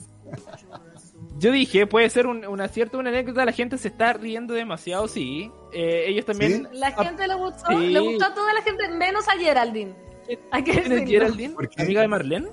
Yo 1.39 1.53
dije, 1.53 1.87
puede 1.87 2.11
ser 2.11 2.27
un, 2.27 2.45
un 2.47 2.61
acierto, 2.61 2.99
una 2.99 3.11
anécdota. 3.11 3.45
La 3.45 3.53
gente 3.53 3.79
se 3.79 3.89
está 3.89 4.13
riendo 4.13 4.55
demasiado, 4.55 5.07
sí. 5.09 5.51
Eh, 5.73 6.05
ellos 6.09 6.25
también. 6.27 6.69
La 6.73 6.93
gente 6.93 7.27
le 7.29 7.35
gustó, 7.35 7.67
Sí. 7.71 7.89
le 7.89 8.01
gustó 8.01 8.25
a 8.27 8.35
toda 8.35 8.53
la 8.53 8.63
gente, 8.63 8.89
menos 8.89 9.29
a 9.29 9.33
Geraldine. 9.39 9.95
¿Quién 10.65 10.93
es. 10.93 11.09
Geraldine? 11.09 11.55
¿Por 11.55 11.69
qué? 11.69 11.83
¿Amiga 11.83 12.03
de 12.03 12.09
Marlene? 12.09 12.49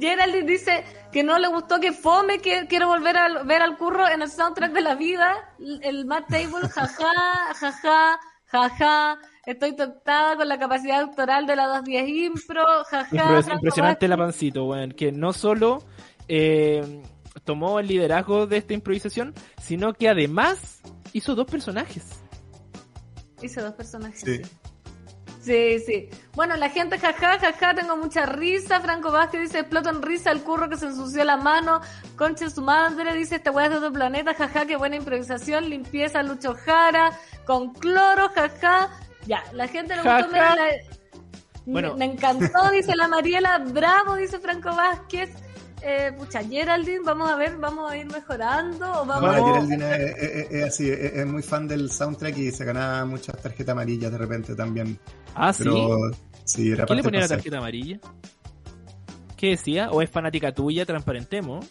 Geraldine 0.00 0.46
dice 0.46 0.84
que 1.12 1.22
no 1.22 1.38
le 1.38 1.48
gustó 1.48 1.78
que 1.80 1.92
fome, 1.92 2.38
que 2.38 2.66
quiere 2.66 2.84
volver 2.84 3.16
a 3.16 3.42
ver 3.44 3.62
al 3.62 3.76
curro 3.76 4.08
en 4.08 4.22
el 4.22 4.30
soundtrack 4.30 4.72
de 4.72 4.80
la 4.80 4.94
vida. 4.94 5.54
El 5.58 6.06
Matt 6.06 6.28
Table, 6.28 6.68
jaja, 6.68 7.12
jaja, 7.54 8.20
jaja. 8.46 9.18
Estoy 9.44 9.76
tocada 9.76 10.36
con 10.36 10.48
la 10.48 10.58
capacidad 10.58 11.00
doctoral 11.02 11.46
de 11.46 11.54
la 11.54 11.66
210 11.68 12.08
Impro, 12.08 12.64
jaja. 12.90 13.38
Es 13.38 13.48
impresionante 13.48 14.08
la 14.08 14.16
pancito, 14.16 14.64
weón. 14.64 14.90
Que 14.90 15.12
no 15.12 15.32
solo 15.32 15.84
eh, 16.26 17.02
tomó 17.44 17.78
el 17.78 17.86
liderazgo 17.86 18.48
de 18.48 18.56
esta 18.56 18.74
improvisación, 18.74 19.34
sino 19.62 19.94
que 19.94 20.08
además 20.08 20.80
hizo 21.12 21.36
dos 21.36 21.46
personajes. 21.46 22.04
Hice 23.40 23.60
dos 23.60 23.74
personajes. 23.74 24.20
Sí. 24.20 24.42
Sí, 24.42 24.42
sí. 25.46 26.08
Bueno, 26.34 26.56
la 26.56 26.68
gente, 26.70 26.98
jaja, 26.98 27.38
jaja, 27.38 27.74
tengo 27.74 27.96
mucha 27.96 28.26
risa. 28.26 28.80
Franco 28.80 29.12
Vázquez 29.12 29.40
dice, 29.42 29.60
exploto 29.60 29.90
en 29.90 30.02
risa 30.02 30.30
el 30.32 30.42
curro 30.42 30.68
que 30.68 30.76
se 30.76 30.86
ensució 30.86 31.24
la 31.24 31.36
mano. 31.36 31.80
Concha 32.16 32.50
su 32.50 32.62
madre 32.62 33.14
dice, 33.14 33.36
esta 33.36 33.50
weá 33.50 33.66
es 33.66 33.70
de 33.70 33.76
otro 33.78 33.92
planeta, 33.92 34.34
jaja, 34.34 34.66
qué 34.66 34.76
buena 34.76 34.96
improvisación. 34.96 35.68
Limpieza 35.70 36.22
Lucho 36.22 36.54
Jara, 36.54 37.12
con 37.46 37.72
cloro, 37.74 38.28
jaja. 38.34 38.90
Ya, 39.26 39.42
la 39.52 39.68
gente 39.68 39.94
le 39.96 40.02
gustó. 40.02 40.28
mira, 40.32 40.54
la- 40.56 40.64
Bueno. 41.64 41.92
Me, 41.94 42.06
me 42.06 42.12
encantó, 42.12 42.70
dice 42.72 42.94
la 42.96 43.08
Mariela. 43.08 43.58
Bravo, 43.58 44.14
dice 44.16 44.38
Franco 44.38 44.74
Vázquez. 44.74 45.30
Eh, 45.88 46.10
pucha, 46.18 46.42
Geraldine, 46.42 46.98
vamos 47.04 47.30
a 47.30 47.36
ver, 47.36 47.56
vamos 47.58 47.88
a 47.92 47.96
ir 47.96 48.06
mejorando 48.06 48.86
o 49.02 49.06
vamos 49.06 49.22
Vamos. 49.22 49.52
Geraldine 49.68 49.94
es, 49.94 50.16
es- 50.18 50.50
es 50.50 50.64
así, 50.64 50.90
es, 50.90 50.98
es 51.14 51.26
muy 51.26 51.42
fan 51.44 51.68
del 51.68 51.92
soundtrack 51.92 52.36
y 52.38 52.50
se 52.50 52.64
ganaba 52.64 53.04
muchas 53.04 53.40
tarjetas 53.40 53.72
amarillas 53.72 54.10
de 54.10 54.18
repente 54.18 54.56
también. 54.56 54.98
Ah, 55.36 55.52
sí. 55.52 55.62
Pero 55.62 55.96
sí, 56.44 56.72
era 56.72 56.86
¿Qué 56.86 56.94
le 56.96 57.02
ponía 57.04 57.20
la 57.20 57.28
tarjeta 57.28 57.58
amarilla? 57.58 58.00
¿Qué 59.36 59.50
decía? 59.50 59.90
¿O 59.92 60.02
es 60.02 60.10
fanática 60.10 60.52
tuya? 60.52 60.84
Transparentemos. 60.84 61.64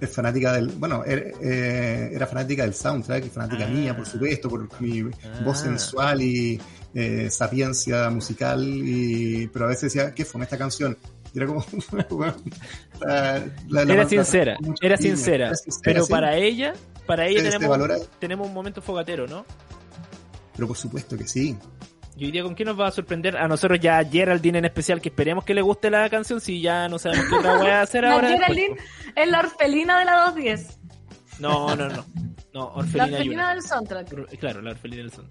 es 0.00 0.10
fanática 0.10 0.52
del, 0.52 0.66
bueno, 0.72 1.02
er- 1.06 1.32
eh, 1.40 2.10
era 2.12 2.26
fanática 2.26 2.64
del 2.64 2.74
soundtrack 2.74 3.24
y 3.24 3.28
fanática 3.30 3.64
Ah. 3.64 3.68
mía, 3.70 3.96
por 3.96 4.04
supuesto, 4.04 4.50
por 4.50 4.68
mi 4.82 5.00
Ah. 5.00 5.40
voz 5.44 5.60
sensual 5.60 6.20
y 6.20 6.60
eh, 6.96 7.28
sapiencia 7.30 8.10
musical, 8.10 8.62
y, 8.62 9.46
pero 9.48 9.64
a 9.64 9.68
veces 9.68 9.92
decía, 9.94 10.12
¿qué 10.14 10.24
fue 10.26 10.42
esta 10.42 10.58
canción? 10.58 10.98
Era 11.34 11.46
como, 11.46 11.64
la- 11.92 12.34
la- 13.00 13.44
la- 13.68 13.82
Era 13.82 14.02
la- 14.04 14.08
sincera, 14.08 14.56
era 14.80 14.96
sincera. 14.96 15.46
era 15.46 15.54
sincera, 15.56 15.80
Pero 15.82 16.06
para 16.06 16.36
ella, 16.36 16.74
para 17.06 17.26
ella 17.26 17.50
tenemos, 18.20 18.46
un 18.46 18.54
momento 18.54 18.80
fogatero, 18.80 19.26
¿no? 19.26 19.44
Pero 20.54 20.68
por 20.68 20.76
supuesto 20.76 21.16
que 21.18 21.26
sí. 21.26 21.56
Y 22.16 22.26
hoy 22.26 22.30
día, 22.30 22.44
¿con 22.44 22.54
qué 22.54 22.64
nos 22.64 22.78
va 22.78 22.86
a 22.86 22.90
sorprender? 22.92 23.36
A 23.36 23.48
nosotros 23.48 23.80
ya 23.80 23.98
a 23.98 24.04
Geraldine 24.04 24.58
en 24.58 24.64
especial, 24.66 25.00
que 25.00 25.08
esperemos 25.08 25.44
que 25.44 25.52
le 25.52 25.62
guste 25.62 25.90
la 25.90 26.08
canción, 26.08 26.40
si 26.40 26.60
ya 26.60 26.88
no 26.88 26.96
sabemos 27.00 27.26
qué 27.28 27.34
otra 27.34 27.56
voy 27.58 27.66
a 27.66 27.82
hacer 27.82 28.04
La 28.04 28.12
ahora. 28.12 28.28
Geraldine 28.28 28.76
es 29.16 29.28
la 29.28 29.40
orfelina 29.40 29.98
de 29.98 30.04
la 30.04 30.12
210. 30.26 30.78
No, 31.40 31.74
no, 31.74 31.88
no. 31.88 32.04
No, 32.54 32.60
La 32.60 32.64
Orfelina 32.76 33.04
orfelina 33.06 33.24
Yuna. 33.24 33.50
del 33.54 33.62
soundtrack. 33.62 34.38
Claro, 34.38 34.62
la 34.62 34.70
Orfelina 34.70 35.02
del 35.02 35.10
Son. 35.10 35.28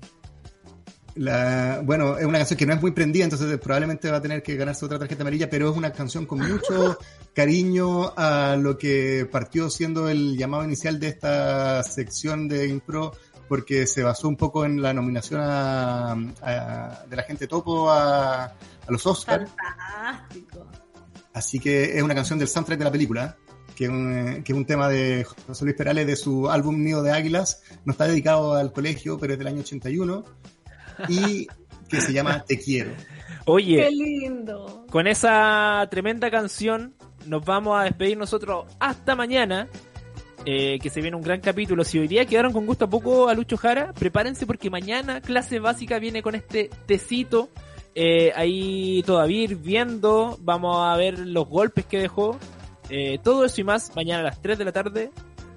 La, 1.15 1.81
bueno, 1.83 2.17
es 2.17 2.25
una 2.25 2.39
canción 2.39 2.57
que 2.57 2.65
no 2.65 2.73
es 2.73 2.81
muy 2.81 2.91
prendida, 2.91 3.23
entonces 3.23 3.59
probablemente 3.59 4.09
va 4.09 4.17
a 4.17 4.21
tener 4.21 4.41
que 4.41 4.55
ganarse 4.55 4.83
otra 4.85 4.97
tarjeta 4.97 5.21
amarilla, 5.21 5.47
pero 5.49 5.69
es 5.69 5.77
una 5.77 5.91
canción 5.91 6.25
con 6.25 6.39
mucho 6.39 6.97
cariño 7.35 8.11
a 8.17 8.55
lo 8.59 8.77
que 8.79 9.27
partió 9.31 9.69
siendo 9.69 10.09
el 10.09 10.35
llamado 10.37 10.63
inicial 10.63 10.99
de 10.99 11.09
esta 11.09 11.83
sección 11.83 12.47
de 12.47 12.67
impro, 12.67 13.13
porque 13.47 13.85
se 13.85 14.01
basó 14.01 14.27
un 14.27 14.37
poco 14.37 14.65
en 14.65 14.81
la 14.81 14.91
nominación 14.93 15.39
a, 15.43 16.13
a- 16.41 17.05
de 17.07 17.15
la 17.15 17.23
gente 17.23 17.45
topo 17.47 17.91
a, 17.91 18.45
a 18.45 18.55
los 18.87 19.05
Oscars. 19.05 19.51
Fantástico. 19.51 20.65
Así 21.33 21.59
que 21.59 21.95
es 21.97 22.01
una 22.03 22.15
canción 22.15 22.39
del 22.39 22.47
soundtrack 22.47 22.79
de 22.79 22.85
la 22.85 22.91
película, 22.91 23.37
que 23.75 23.85
es 23.85 23.89
un, 23.91 24.41
que 24.43 24.51
es 24.51 24.57
un 24.57 24.65
tema 24.65 24.87
de 24.89 25.25
José 25.47 25.65
Luis 25.65 25.75
Perales 25.77 26.07
de 26.07 26.15
su 26.15 26.49
álbum 26.49 26.81
Nido 26.83 27.03
de 27.03 27.11
Águilas. 27.11 27.61
No 27.85 27.91
está 27.91 28.07
dedicado 28.07 28.53
al 28.55 28.71
colegio, 28.71 29.19
pero 29.19 29.33
es 29.33 29.39
del 29.39 29.47
año 29.47 29.59
81. 29.61 30.23
Y 31.09 31.47
que 31.89 32.01
se 32.01 32.13
llama 32.13 32.43
Te 32.47 32.59
Quiero. 32.59 32.91
Oye, 33.45 33.77
Qué 33.77 33.91
lindo. 33.91 34.85
con 34.89 35.05
esa 35.07 35.85
tremenda 35.91 36.31
canción 36.31 36.95
nos 37.25 37.43
vamos 37.45 37.79
a 37.79 37.83
despedir 37.83 38.17
nosotros 38.17 38.65
hasta 38.79 39.15
mañana. 39.15 39.67
eh, 40.45 40.77
que 40.79 40.89
se 40.89 40.99
viene 41.01 41.15
un 41.15 41.23
gran 41.23 41.39
capítulo. 41.39 41.85
Si 41.85 41.97
hoy 41.99 42.07
día 42.09 42.25
quedaron 42.25 42.51
con 42.51 42.65
gusto 42.65 42.83
a 42.85 42.89
poco 42.89 43.29
a 43.29 43.33
Lucho 43.33 43.55
Jara, 43.55 43.93
prepárense 43.93 44.45
porque 44.45 44.69
mañana 44.69 45.21
clase 45.21 45.59
básica 45.59 45.99
viene 45.99 46.21
con 46.21 46.35
este 46.35 46.69
tecito. 46.85 47.49
eh, 47.95 48.31
ahí 48.35 49.03
todavía 49.05 49.43
ir 49.43 49.55
viendo, 49.55 50.37
vamos 50.41 50.75
a 50.85 50.97
ver 50.97 51.17
los 51.19 51.47
golpes 51.47 51.85
que 51.85 51.99
dejó. 51.99 52.37
eh, 52.89 53.19
todo 53.23 53.45
eso 53.45 53.61
y 53.61 53.63
más 53.63 53.95
mañana 53.95 54.19
a 54.19 54.23
las 54.23 54.41
3 54.41 54.57
de 54.57 54.65
la 54.65 54.71
tarde 54.73 55.11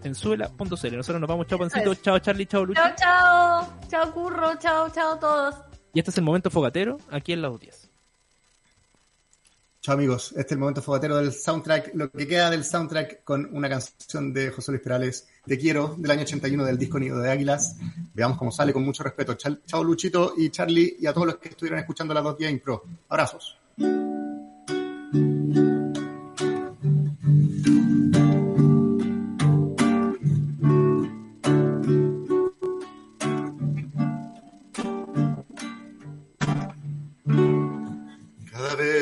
en 0.07 0.15
suela.cl. 0.15 0.97
Nosotros 0.97 1.21
nos 1.21 1.29
vamos, 1.29 1.47
chao 1.47 1.59
Pancito, 1.59 1.93
es. 1.93 2.03
chao 2.03 2.19
Charlie, 2.19 2.47
chao 2.47 2.65
Lucho. 2.65 2.81
Chao, 2.81 2.95
chao. 2.97 3.79
Chao, 3.89 4.13
curro. 4.13 4.55
Chao, 4.59 4.89
chao 4.91 5.19
todos. 5.19 5.55
Y 5.93 5.99
este 5.99 6.11
es 6.11 6.19
el 6.19 6.25
momento 6.25 6.51
fogatero 6.51 6.99
aquí 7.11 7.33
en 7.33 7.43
la 7.43 7.51
10. 7.51 7.91
Chao 9.81 9.95
amigos, 9.95 10.33
este 10.33 10.41
es 10.41 10.53
el 10.53 10.59
momento 10.59 10.83
fogatero 10.83 11.17
del 11.17 11.33
soundtrack, 11.33 11.93
lo 11.95 12.11
que 12.11 12.27
queda 12.27 12.51
del 12.51 12.65
soundtrack 12.65 13.23
con 13.23 13.49
una 13.55 13.69
canción 13.69 14.33
de 14.33 14.51
José 14.51 14.73
Luis 14.73 14.83
Perales, 14.83 15.29
Te 15.47 15.57
Quiero, 15.57 15.95
del 15.97 16.11
año 16.11 16.23
81 16.23 16.65
del 16.65 16.77
disco 16.77 16.99
Nido 16.99 17.21
de 17.21 17.31
Águilas. 17.31 17.77
Veamos 18.13 18.37
cómo 18.37 18.51
sale 18.51 18.73
con 18.73 18.85
mucho 18.85 19.05
respeto. 19.05 19.35
Chao, 19.35 19.57
chao 19.65 19.85
Luchito 19.85 20.35
y 20.37 20.51
Charlie 20.51 20.97
y 20.99 21.07
a 21.07 21.13
todos 21.13 21.29
los 21.29 21.37
que 21.37 21.51
estuvieron 21.51 21.79
escuchando 21.79 22.13
las 22.13 22.25
dos 22.25 22.37
días 22.37 22.51
Impro. 22.51 22.83
Abrazos. 23.09 23.57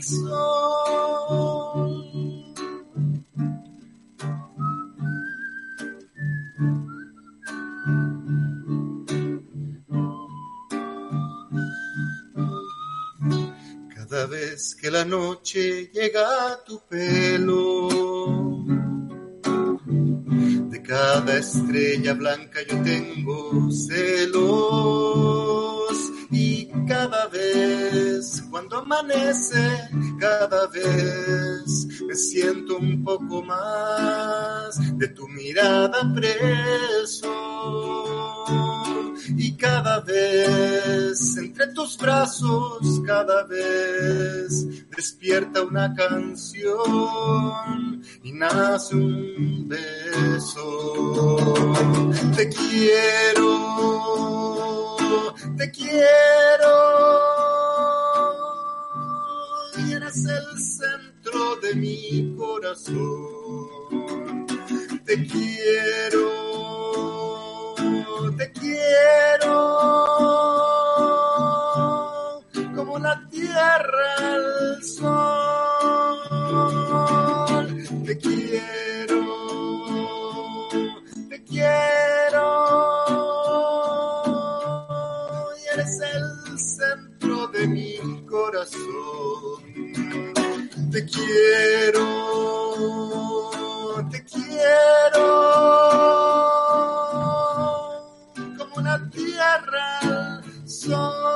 Sol. 0.00 0.44
Cada 13.94 14.26
vez 14.26 14.74
que 14.80 14.90
la 14.90 15.04
noche 15.04 15.90
llega 15.92 16.52
a 16.52 16.64
tu 16.64 16.80
pelo, 16.88 17.88
de 20.70 20.82
cada 20.82 21.38
estrella 21.38 22.14
blanca 22.14 22.60
yo 22.68 22.82
tengo 22.82 23.70
celos 23.70 25.63
cada 27.04 27.26
vez 27.26 28.42
cuando 28.50 28.78
amanece, 28.78 29.90
cada 30.18 30.66
vez 30.68 31.86
me 32.06 32.14
siento 32.14 32.78
un 32.78 33.04
poco 33.04 33.42
más 33.42 34.78
de 34.96 35.08
tu 35.08 35.28
mirada 35.28 36.00
preso 36.14 37.28
y 39.36 39.54
cada 39.56 40.00
vez 40.00 41.36
entre 41.36 41.66
tus 41.68 41.98
brazos, 41.98 43.02
cada 43.06 43.44
vez 43.44 44.88
despierta 44.88 45.62
una 45.62 45.94
canción 45.94 46.72
y 48.22 48.32
nace 48.32 48.96
un 48.96 49.68
beso. 49.68 51.34
Te 52.34 52.48
quiero, 52.48 53.74
te 55.56 55.70
quiero 55.70 56.74
eres 59.90 60.24
el 60.24 60.58
centro 60.58 61.56
de 61.56 61.74
mi 61.74 62.34
corazón. 62.36 63.66
Te 65.04 65.26
quiero 65.26 66.44
te 68.36 68.52
quiero 68.52 69.54
como 72.74 72.98
la 72.98 73.28
tierra 73.30 74.16
al 74.18 74.82
sol. 74.82 75.14
Te 78.04 78.18
quiero, 78.18 79.20
te 81.28 81.44
quiero 81.44 82.13
mi 87.66 87.98
corazón. 88.26 89.62
Te 90.90 91.04
quiero, 91.06 92.04
te 94.10 94.24
quiero 94.24 95.24
como 98.58 98.76
una 98.76 99.10
tierra 99.10 99.98
al 100.00 100.68
sol. 100.68 101.34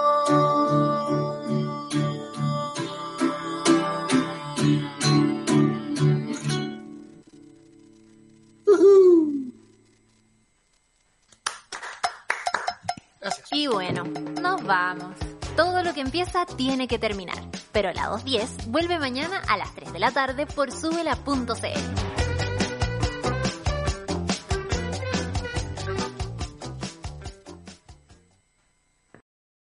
Y 13.51 13.67
bueno, 13.67 14.05
nos 14.41 14.63
vamos. 14.65 15.17
Todo 15.59 15.83
lo 15.83 15.93
que 15.93 16.03
empieza 16.03 16.47
tiene 16.47 16.87
que 16.87 17.01
terminar. 17.01 17.37
Pero 17.73 17.93
la 17.93 18.07
210 18.07 18.71
vuelve 18.71 19.01
mañana 19.01 19.43
a 19.49 19.57
las 19.57 19.75
3 19.75 19.93
de 19.93 19.99
la 19.99 20.13
tarde 20.13 20.47
por 20.47 20.71
subela.cl. 20.71 22.48